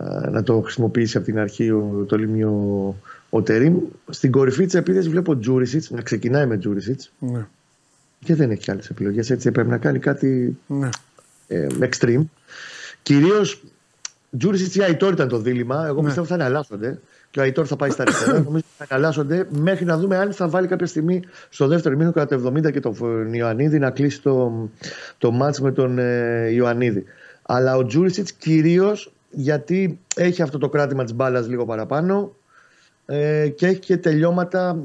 [0.00, 2.96] ε, να το χρησιμοποιήσει από την αρχή ο, το Λιμιό
[3.30, 3.76] ο Τερίμ.
[4.10, 7.46] Στην κορυφή της επίθεσης βλέπω Τζούρισιτς να ξεκινάει με Τζούρισιτς Ναι.
[8.24, 9.30] και δεν έχει άλλες επιλογές.
[9.30, 10.88] Έτσι πρέπει να κάνει κάτι Ναι.
[11.46, 12.22] ε, extreme.
[13.02, 13.62] Κυρίως
[14.38, 15.86] Τζούρισιτ ή Αϊτόρ ήταν το δίλημα.
[15.86, 16.06] Εγώ Ναι.
[16.06, 16.98] πιστεύω θα εναλλάσσονται.
[17.30, 18.40] Και ο Αϊτόρ θα πάει στα αριστερά.
[18.44, 22.40] Νομίζω θα εναλλάσσονται μέχρι να δούμε αν θα βάλει κάποια στιγμή στο δεύτερο μήνυμα κατά
[22.40, 24.68] το 70 και τον Ιωαννίδη να κλείσει το,
[25.18, 27.04] το μάτς με τον ε, Ιωαννίδη.
[27.42, 32.34] Αλλά ο Τζούρισιτ κυρίως γιατί έχει αυτό το κράτημα της μπάλας λίγο παραπάνω
[33.06, 34.78] ε, και έχει και τελειώματα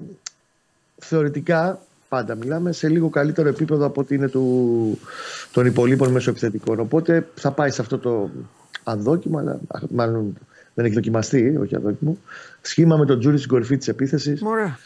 [0.98, 1.80] θεωρητικά
[2.10, 5.00] πάντα μιλάμε σε λίγο καλύτερο επίπεδο από ότι είναι του,
[5.52, 6.80] των υπολείπων μεσοεπιθετικών.
[6.80, 8.30] Οπότε θα πάει σε αυτό το
[8.92, 10.38] αδόκιμο, αλλά α, μάλλον
[10.74, 12.18] δεν έχει δοκιμαστεί, όχι αδόκιμο.
[12.62, 14.42] Σχήμα με τον Τζούρι στην κορυφή της επίθεσης.
[14.42, 14.78] Ωραία.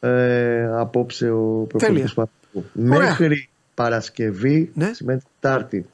[0.00, 2.10] Ε, απόψε ο Τέλεια.
[2.14, 3.08] προπονητή Ωραία.
[3.08, 4.90] Μέχρι Παρασκευή, Ναι.
[4.92, 5.86] σημαίνει Τετάρτη,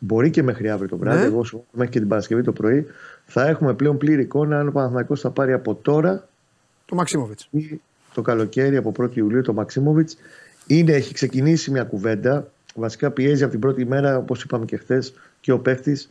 [0.00, 1.26] μπορεί και μέχρι αύριο το βράδυ, Ναι.
[1.26, 2.86] εγώ σου μέχρι και την Παρασκευή το πρωί,
[3.26, 6.28] θα έχουμε πλέον πλήρη εικόνα αν ο Παναθηναϊκός θα πάρει από τώρα
[6.84, 7.48] Το Μαξίμοβιτς.
[7.50, 7.80] ή
[8.14, 10.16] το καλοκαίρι από 1η Ιουλίου το Μαξίμοβιτς.
[10.66, 12.50] Είναι, έχει ξεκινήσει μια κουβέντα.
[12.74, 16.10] Βασικά πιέζει από την πρώτη μέρα, όπως είπαμε και χθες, και ο παίχτης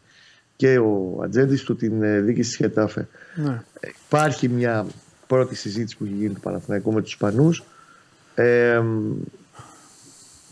[0.61, 3.07] και ο ατζέντης του την ε, δίκη στη Χετάφε.
[3.35, 3.61] Ναι.
[4.07, 4.85] Υπάρχει μια
[5.27, 7.63] πρώτη συζήτηση που έχει γίνει του Παναθηναϊκού με τους Ισπανούς.
[8.35, 8.81] Ε,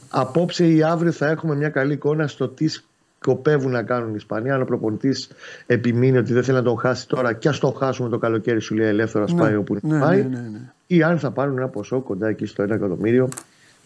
[0.10, 4.52] απόψε ή αύριο θα έχουμε μια καλή εικόνα στο τι σκοπεύουν να κάνουν οι Ισπανοί.
[4.52, 5.30] Αν ο προπονητής
[5.66, 8.76] επιμείνει ότι δεν θέλει να τον χάσει τώρα και ας τον χάσουμε το καλοκαίρι, σου
[8.76, 10.22] λέει ελεύθερο, ας πάει όπου ναι, να πάει.
[10.24, 10.60] ναι, ναι, ναι.
[10.88, 13.30] Ή αν θα πάρουν ένα ποσό κοντά εκεί στο 1 εκατομμύριο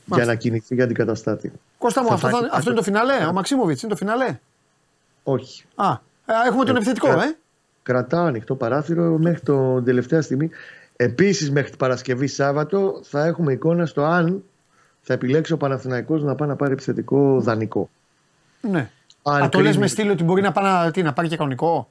[0.06, 1.52] για να κινηθεί για αντικαταστάτη.
[1.78, 4.40] Κώστα μου, Θα αυτό, θα- φάει- αυτό είναι το φιναλέ; Ο Μαξίμοβιτς είναι το φιναλέ;
[5.24, 5.64] Όχι.
[5.76, 5.98] Α, ε,
[6.46, 7.36] έχουμε τον επιθετικό, ε, ε.
[7.84, 10.50] Κρατάω ανοιχτό παράθυρο μέχρι την τελευταία στιγμή.
[10.96, 14.44] Επίσης, μέχρι την Παρασκευή Σάββατο θα έχουμε εικόνα στο αν
[15.02, 17.90] θα επιλέξει ο Παναθηναϊκός να πάει να πάρει επιθετικό δανεικό.
[18.62, 18.90] Ναι.
[19.24, 21.28] Αν Α, το λες κρίνει- με στυλ ότι μπορεί να, πάει να, τι, να πάρει
[21.28, 21.90] και κανονικό;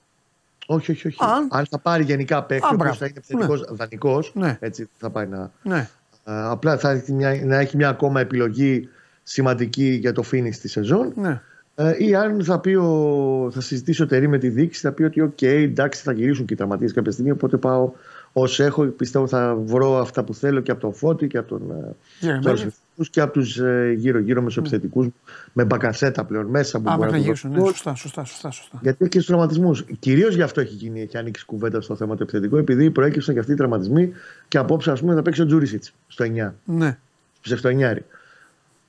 [0.66, 1.18] Όχι, όχι, όχι.
[1.20, 2.98] Αν- Αν θα πάρει γενικά παίκτη, Α, ο οποίος μπράβο.
[2.98, 4.56] θα είναι επιθετικός δανεικός, Ναι.
[4.60, 5.50] έτσι θα πάει να.
[5.62, 5.88] Ναι.
[6.24, 8.88] Α, απλά θα έχει μια, να έχει μια ακόμα επιλογή
[9.22, 11.12] σημαντική για το finish της σεζόν.
[11.16, 11.40] ναι.
[11.74, 15.02] Ε, ή αν θα, πει ο, θα συζητήσει ο Τερίμ με τη διοίκηση, θα πει
[15.02, 17.30] ότι οκ, εντάξει, θα γυρίσουν και οι τραυματίες κάποια στιγμή.
[17.30, 17.90] Οπότε πάω
[18.32, 21.70] όσο έχω, πιστεύω θα βρω αυτά που θέλω και από τον Φώτη και από τον
[21.70, 22.52] ε, Γερεμέγεφ.
[22.52, 25.14] τους αριθμούς και από τους ε, γύρω-γύρω μεσοεπιθετικού μου,
[25.52, 27.50] με μπακασέτα πλέον μέσα που Α, μπορεί μέχρι να να του γυρίσουν.
[27.50, 27.72] δώσουν Ναι, γκολ.
[27.72, 28.78] σωστά, σωστά, σωστά, σωστά.
[28.82, 29.84] Γιατί έχει και στους τραυματισμούς.
[29.98, 33.40] Κυρίως γι' αυτό έχει, γίνει, έχει ανοίξει κουβέντα στο θέμα του επιθετικού, επειδή προέκυψαν και
[33.40, 34.12] αυτοί οι τραυματισμοί
[34.48, 36.98] και απόψε, ας πούμε, θα παίξει ο Τζούρισιτς στο 9, Ναι.
[37.42, 37.96] στο 9.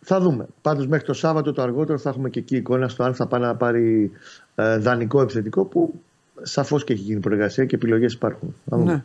[0.03, 0.45] Θα δούμε.
[0.61, 3.41] Πάντως μέχρι το Σάββατο το αργότερο θα έχουμε και εκεί εικόνα στο αν θα πάει
[3.41, 4.11] να πάρει
[4.55, 6.01] ε, δανεικό επιθετικό που
[6.41, 8.55] σαφώς και έχει γίνει προεργασία και επιλογές υπάρχουν.
[8.69, 8.91] Θα δούμε.
[8.93, 9.03] ναι.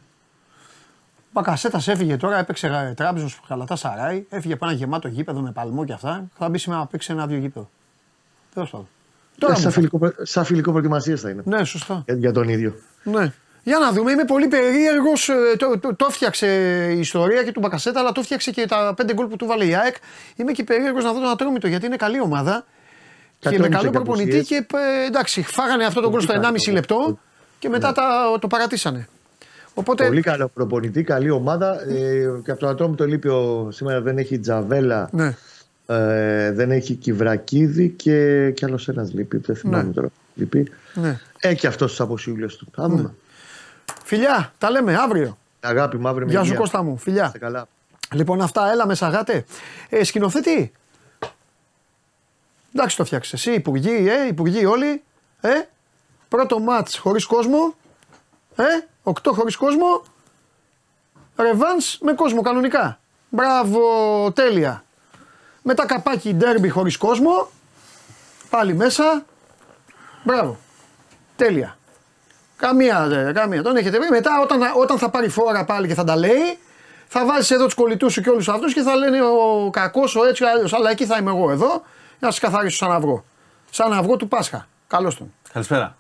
[1.32, 5.92] Μπακασέτα έφυγε τώρα, έπαιξε τράπεζος χαλατά σαράι, έφυγε από ένα γεμάτο γήπεδο με παλμό και
[5.92, 6.28] αυτά.
[6.38, 7.70] Θα μπει σήμερα να παίξει ένα-δύο γήπεδο.
[8.54, 8.88] Τέλος πάντων.
[9.38, 9.90] Τώρα Ε, μου σαν, φαίνεται.
[9.98, 11.42] φιλικό, προ- σαν φιλικό προετοιμασίας θα είναι.
[11.44, 12.02] Ναι, σωστά.
[12.04, 12.74] Για, για τον ίδιο.
[13.04, 13.32] Ναι.
[13.69, 15.31] Για να δούμε, είμαι πολύ περίεργος.
[15.59, 16.47] Το, το, το έφτιαξε
[16.95, 19.65] η ιστορία και του Μπακασέτα, αλλά το έφτιαξε και τα πέντε γκολ που του βάλε
[19.65, 19.95] η ΑΕΚ.
[20.36, 22.65] Είμαι και περίεργος να δω τον Ατρόμητο γιατί είναι καλή ομάδα.
[23.39, 24.47] Και με Κατόνισε καλό και προπονητή απουσίες.
[24.66, 26.77] και ε, εντάξει, φάγανε αυτό το γκολ στο Πολύ 1,5 καλό.
[26.77, 27.19] λεπτό
[27.59, 28.03] και μετά τα,
[28.40, 29.09] το παρατήσανε.
[29.74, 30.07] Οπότε.
[30.07, 31.89] Πολύ καλό προπονητή, καλή ομάδα.
[31.89, 35.35] Ε, και από τον Ατρόμητο λείπει ο, σήμερα δεν έχει Τζαβέλα, Ναι.
[35.86, 39.36] ε, δεν έχει Κυβρακίδη και, και άλλος ένας λείπει.
[39.36, 39.93] Δεν θυμάμαι Ναι.
[39.93, 40.09] τώρα.
[40.35, 40.70] Λείπει.
[40.95, 41.19] ναι.
[41.40, 42.66] Έχει αυτός τι αποσύλε του.
[42.74, 43.15] Θα δούμε.
[44.05, 45.39] Φιλιά, τα λέμε αύριο.
[45.60, 46.59] Αγάπη μου, αύριο με Γεια σου υγεία.
[46.59, 47.24] Κώστα μου, φιλιά.
[47.24, 47.66] Είστε καλά.
[48.12, 49.44] Λοιπόν, αυτά, έλα με σαγάτε.
[49.89, 50.73] Ε, σκηνοθέτη.
[52.74, 53.32] Εντάξει το φτιάξες.
[53.32, 55.02] Εσύ, υπουργοί, ε, υπουργοί όλοι.
[55.40, 55.51] Ε,
[56.28, 57.74] πρώτο μάτς χωρίς κόσμο.
[58.56, 58.65] Ε,
[59.02, 60.02] οκτώ χωρίς κόσμο.
[61.36, 62.98] Ρεβάνς με κόσμο κανονικά.
[63.28, 63.82] Μπράβο,
[64.32, 64.85] τέλεια.
[65.62, 67.48] Μετά καπάκι ντέρμπι χωρίς κόσμο.
[68.51, 69.24] Πάλι μέσα.
[70.23, 70.59] Μπράβο.
[71.36, 71.77] Τέλεια.
[72.59, 73.62] Καμία, δε, καμία.
[73.62, 74.09] Τον έχετε βρει.
[74.10, 76.59] Μετά όταν, όταν θα πάρει φόρα πάλι και θα τα λέει,
[77.06, 80.24] θα βάζεις εδώ τους κολλητούς σου και όλους αυτούς και θα λένε ο κακός, ο
[80.26, 80.68] έτσι, ο αλλιώ.
[80.72, 81.82] Αλλά εκεί θα είμαι εγώ εδώ
[82.18, 83.24] να σα καθαρίσω σαν αυγό.
[83.70, 84.68] Σαν αυγό του Πάσχα.
[84.86, 85.32] Καλώς τον.
[85.52, 85.97] Καλησπέρα.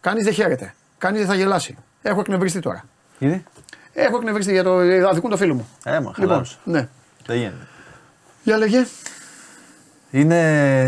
[0.00, 0.74] Κανείς δεν χαίρεται.
[0.98, 1.76] Κανείς δεν θα γελάσει.
[2.02, 2.84] Έχω εκνευριστεί τώρα.
[3.18, 3.44] Ήδη.
[3.92, 4.76] Έχω εκνευριστεί για το.
[5.08, 5.68] Αδικούν το φίλο μου.
[5.84, 6.58] Ε, μα χαλάρωσες.
[6.64, 6.88] ναι.
[7.26, 7.66] Δεν γίνεται.
[8.42, 8.86] Για λέγε.
[10.10, 10.38] Είναι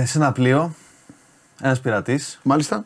[0.06, 0.74] σε ένα πλοίο
[1.60, 2.38] ένας πειρατής.
[2.42, 2.84] Μάλιστα.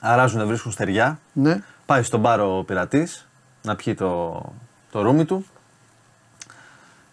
[0.00, 1.18] Αράζουν, βρίσκουν στεριά.
[1.32, 1.62] Ναι.
[1.86, 3.28] Πάει στον μπάρο ο πειρατής
[3.62, 4.42] να πιει το,
[4.90, 5.46] το ρούμι του.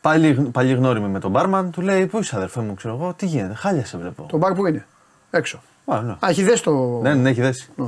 [0.01, 3.25] Πάλι, πάλι γνώριμη με τον μπάρμαν, του λέει: Πού είσαι, αδερφέ μου, ξέρω εγώ, τι
[3.25, 4.23] γίνεται, χάλια σε βλέπω.
[4.29, 4.85] Το μπαρ που είναι.
[5.31, 5.61] Έξω.
[5.85, 6.11] Α, ναι.
[6.11, 6.99] Α, έχει δέσει το.
[7.01, 7.69] Ναι, ναι, έχει δέσει.
[7.75, 7.87] Ναι.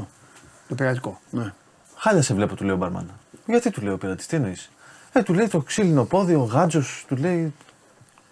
[0.68, 1.20] Το πειρατικό.
[1.30, 1.54] Ναι.
[1.96, 3.10] Χάλια σε βλέπω, του λέει ο μπαρμάν.
[3.46, 4.72] Γιατί του λέει ο πειρατής, τι εννοείς.
[5.12, 7.54] Ε, του λέει το ξύλινο πόδι, ο γάτζος, του λέει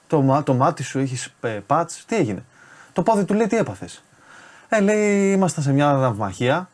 [0.07, 1.33] το, μα- το μάτι σου έχεις
[1.67, 2.43] πατ, τι έγινε.
[2.93, 4.03] Το πόδι του λέει τι έπαθες.
[4.75, 6.69] Ε, λέει ήμασταν σε μια ναυμαχία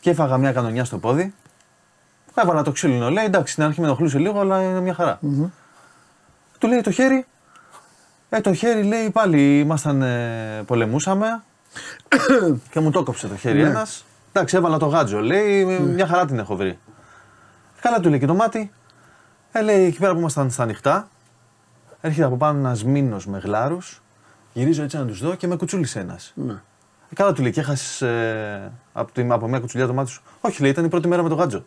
[0.00, 1.34] και έφαγα μια κανονιά στο πόδι.
[2.34, 5.18] Έβαλα το ξύλινο, λέει εντάξει, στην αρχή με ενοχλούσε λίγο, αλλά είναι μια χαρα
[6.58, 7.26] Του λέει το χέρι.
[8.28, 11.42] Ε, το χέρι λέει πάλι ήμασταν, ε, πολεμούσαμε
[12.70, 13.68] και μου το κόψε το χέρι Ναι.
[13.68, 14.04] ένας.
[14.32, 16.78] Εντάξει, έβαλα το γάτζο, λέει, μια χαρά την έχω βρει.
[17.80, 18.72] Καλά του λέει και το μάτι.
[19.52, 21.08] Ε, λέει εκεί πέρα που ήμασταν στα ανοιχτά,
[22.00, 24.02] έρχεται από πάνω ένας μήνος με γλάρους.
[24.52, 26.32] Γυρίζω έτσι να τους δω και με κουτσούλησε ένας.
[26.34, 26.54] Ναι.
[27.10, 30.22] Ε, καλά του λέει και έχασες ε, από, τη- από μια κουτσουλιά το μάτι σου.
[30.40, 31.64] Όχι, λέει, ήταν η πρώτη μέρα με το γάτζο.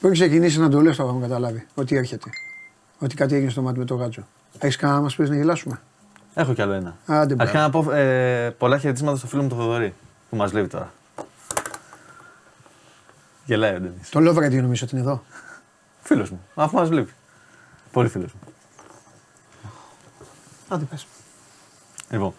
[0.00, 1.66] Που έχει ξεκινήσει να το λες, το έχουμε καταλάβει.
[1.74, 2.30] Ότι έρχεται.
[2.98, 4.26] Ότι κάτι έγινε στο μάτι με το γάτζο.
[4.58, 5.80] Έχεις κανένα να μας πεις να γελάσουμε;
[6.34, 6.96] Έχω κι άλλο ένα.
[7.06, 9.94] Άντε, Αρχικά να πω ε, πολλά χαιρετίσματα στο φίλο μου τον Θοδωρή
[10.30, 10.92] που μας λέει τώρα.
[13.44, 14.08] Γελάει ο Ντένις.
[14.08, 15.22] Το Love Radio νομίζω ότι είναι εδώ.
[16.02, 17.12] Φίλος μου, αφού μας βλέπει.
[17.92, 18.40] Πολύ φίλος μου.
[20.68, 21.06] Άντε πες.
[22.10, 22.34] Λοιπόν.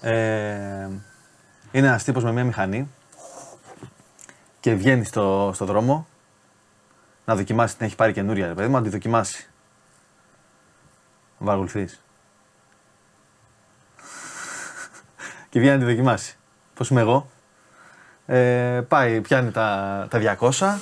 [0.00, 0.88] Ε,
[1.72, 2.90] είναι ένας τύπος με μια μηχανή
[4.60, 6.06] και βγαίνει στο, στο δρόμο
[7.24, 9.46] να δοκιμάσει την έχει πάρει καινούρια, ρε παιδί μου, να τη δοκιμάσει.
[11.38, 12.02] Βαργουλθείς.
[15.50, 16.36] και βγαίνει να τη δοκιμάσει.
[16.74, 17.30] Πώς είμαι εγώ.
[18.26, 20.78] Ε, πάει, πιάνει τα, τα 200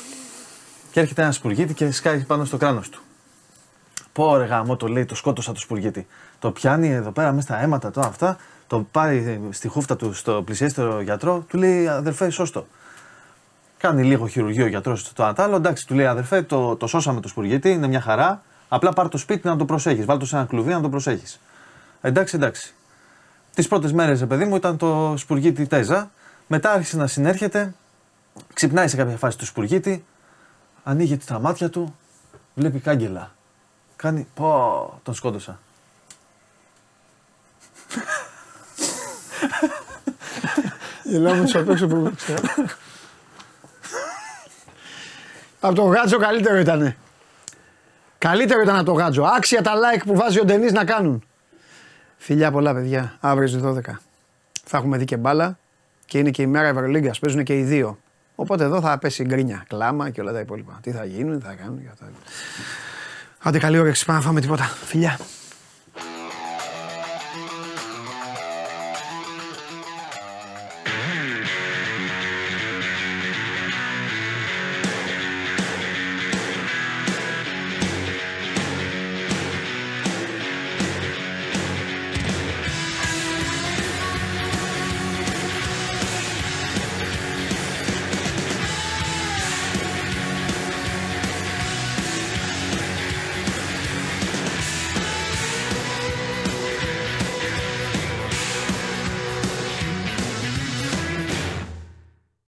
[0.90, 3.02] και έρχεται ένας σπουργίτης και σκάει πάνω στο κράνος του.
[4.12, 6.06] Πω ρε γάμο, το λέει, το σκότωσα το σπουργίτη.
[6.38, 8.36] Το πιάνει εδώ πέρα μέσα στα αίματα τώρα αυτά,
[8.66, 12.66] το πάει στη χούφτα του στο πλησιέστερο γιατρό, του λέει αδερφέ, σώστο.
[13.78, 15.56] Κάνει λίγο χειρουργείο ο γιατρός το ανατάλλο.
[15.56, 18.42] Εντάξει, του λέει αδερφέ, το, το σώσαμε το σπουργίτη, είναι μια χαρά.
[18.68, 20.04] Απλά πάρ το σπίτι να το προσέχεις.
[20.04, 21.40] Βάλ το σε ένα κλουβί να το προσέχεις.
[22.00, 22.74] Εντάξει, εντάξει.
[23.54, 26.10] Τις πρώτες μέρες, παιδί μου, ήταν το σπουργίτη τέζα.
[26.46, 27.74] Μετά άρχισε να συνέρχεται.
[28.52, 30.04] Ξυπνάει σε κάποια φάση του σπουργίτη.
[30.84, 31.96] Ανοίγει τα μάτια του.
[32.54, 33.30] Βλέπει κάγκελα.
[33.96, 34.26] Κάνει.
[34.34, 35.58] Πω, τον σκότωσα.
[41.02, 42.40] Γελάμε τους απ' έξω που ξέρω.
[45.60, 46.96] Από το γάτζο καλύτερο ήτανε.
[48.18, 49.22] Καλύτερο ήταν από το γάτζο.
[49.22, 51.24] Άξια τα like που βάζει ο Ντενής να κάνουν.
[52.16, 53.16] Φιλιά πολλά παιδιά.
[53.20, 53.80] Αύριο στις 12.
[54.64, 55.58] Θα έχουμε δει και μπάλα
[56.06, 57.18] και είναι και η μέρα Ευρωλίγκας.
[57.18, 57.98] Παίζουν και οι δύο.
[58.34, 60.78] Οπότε εδώ θα πέσει γκρίνια, κλάμα και όλα τα υπόλοιπα.
[60.82, 62.06] Τι θα γίνουν, τι θα κάνουν και αυτά.
[63.42, 64.64] Άντε καλή όρεξη, πάμε να φάμε τίποτα.
[64.64, 65.18] Φιλιά.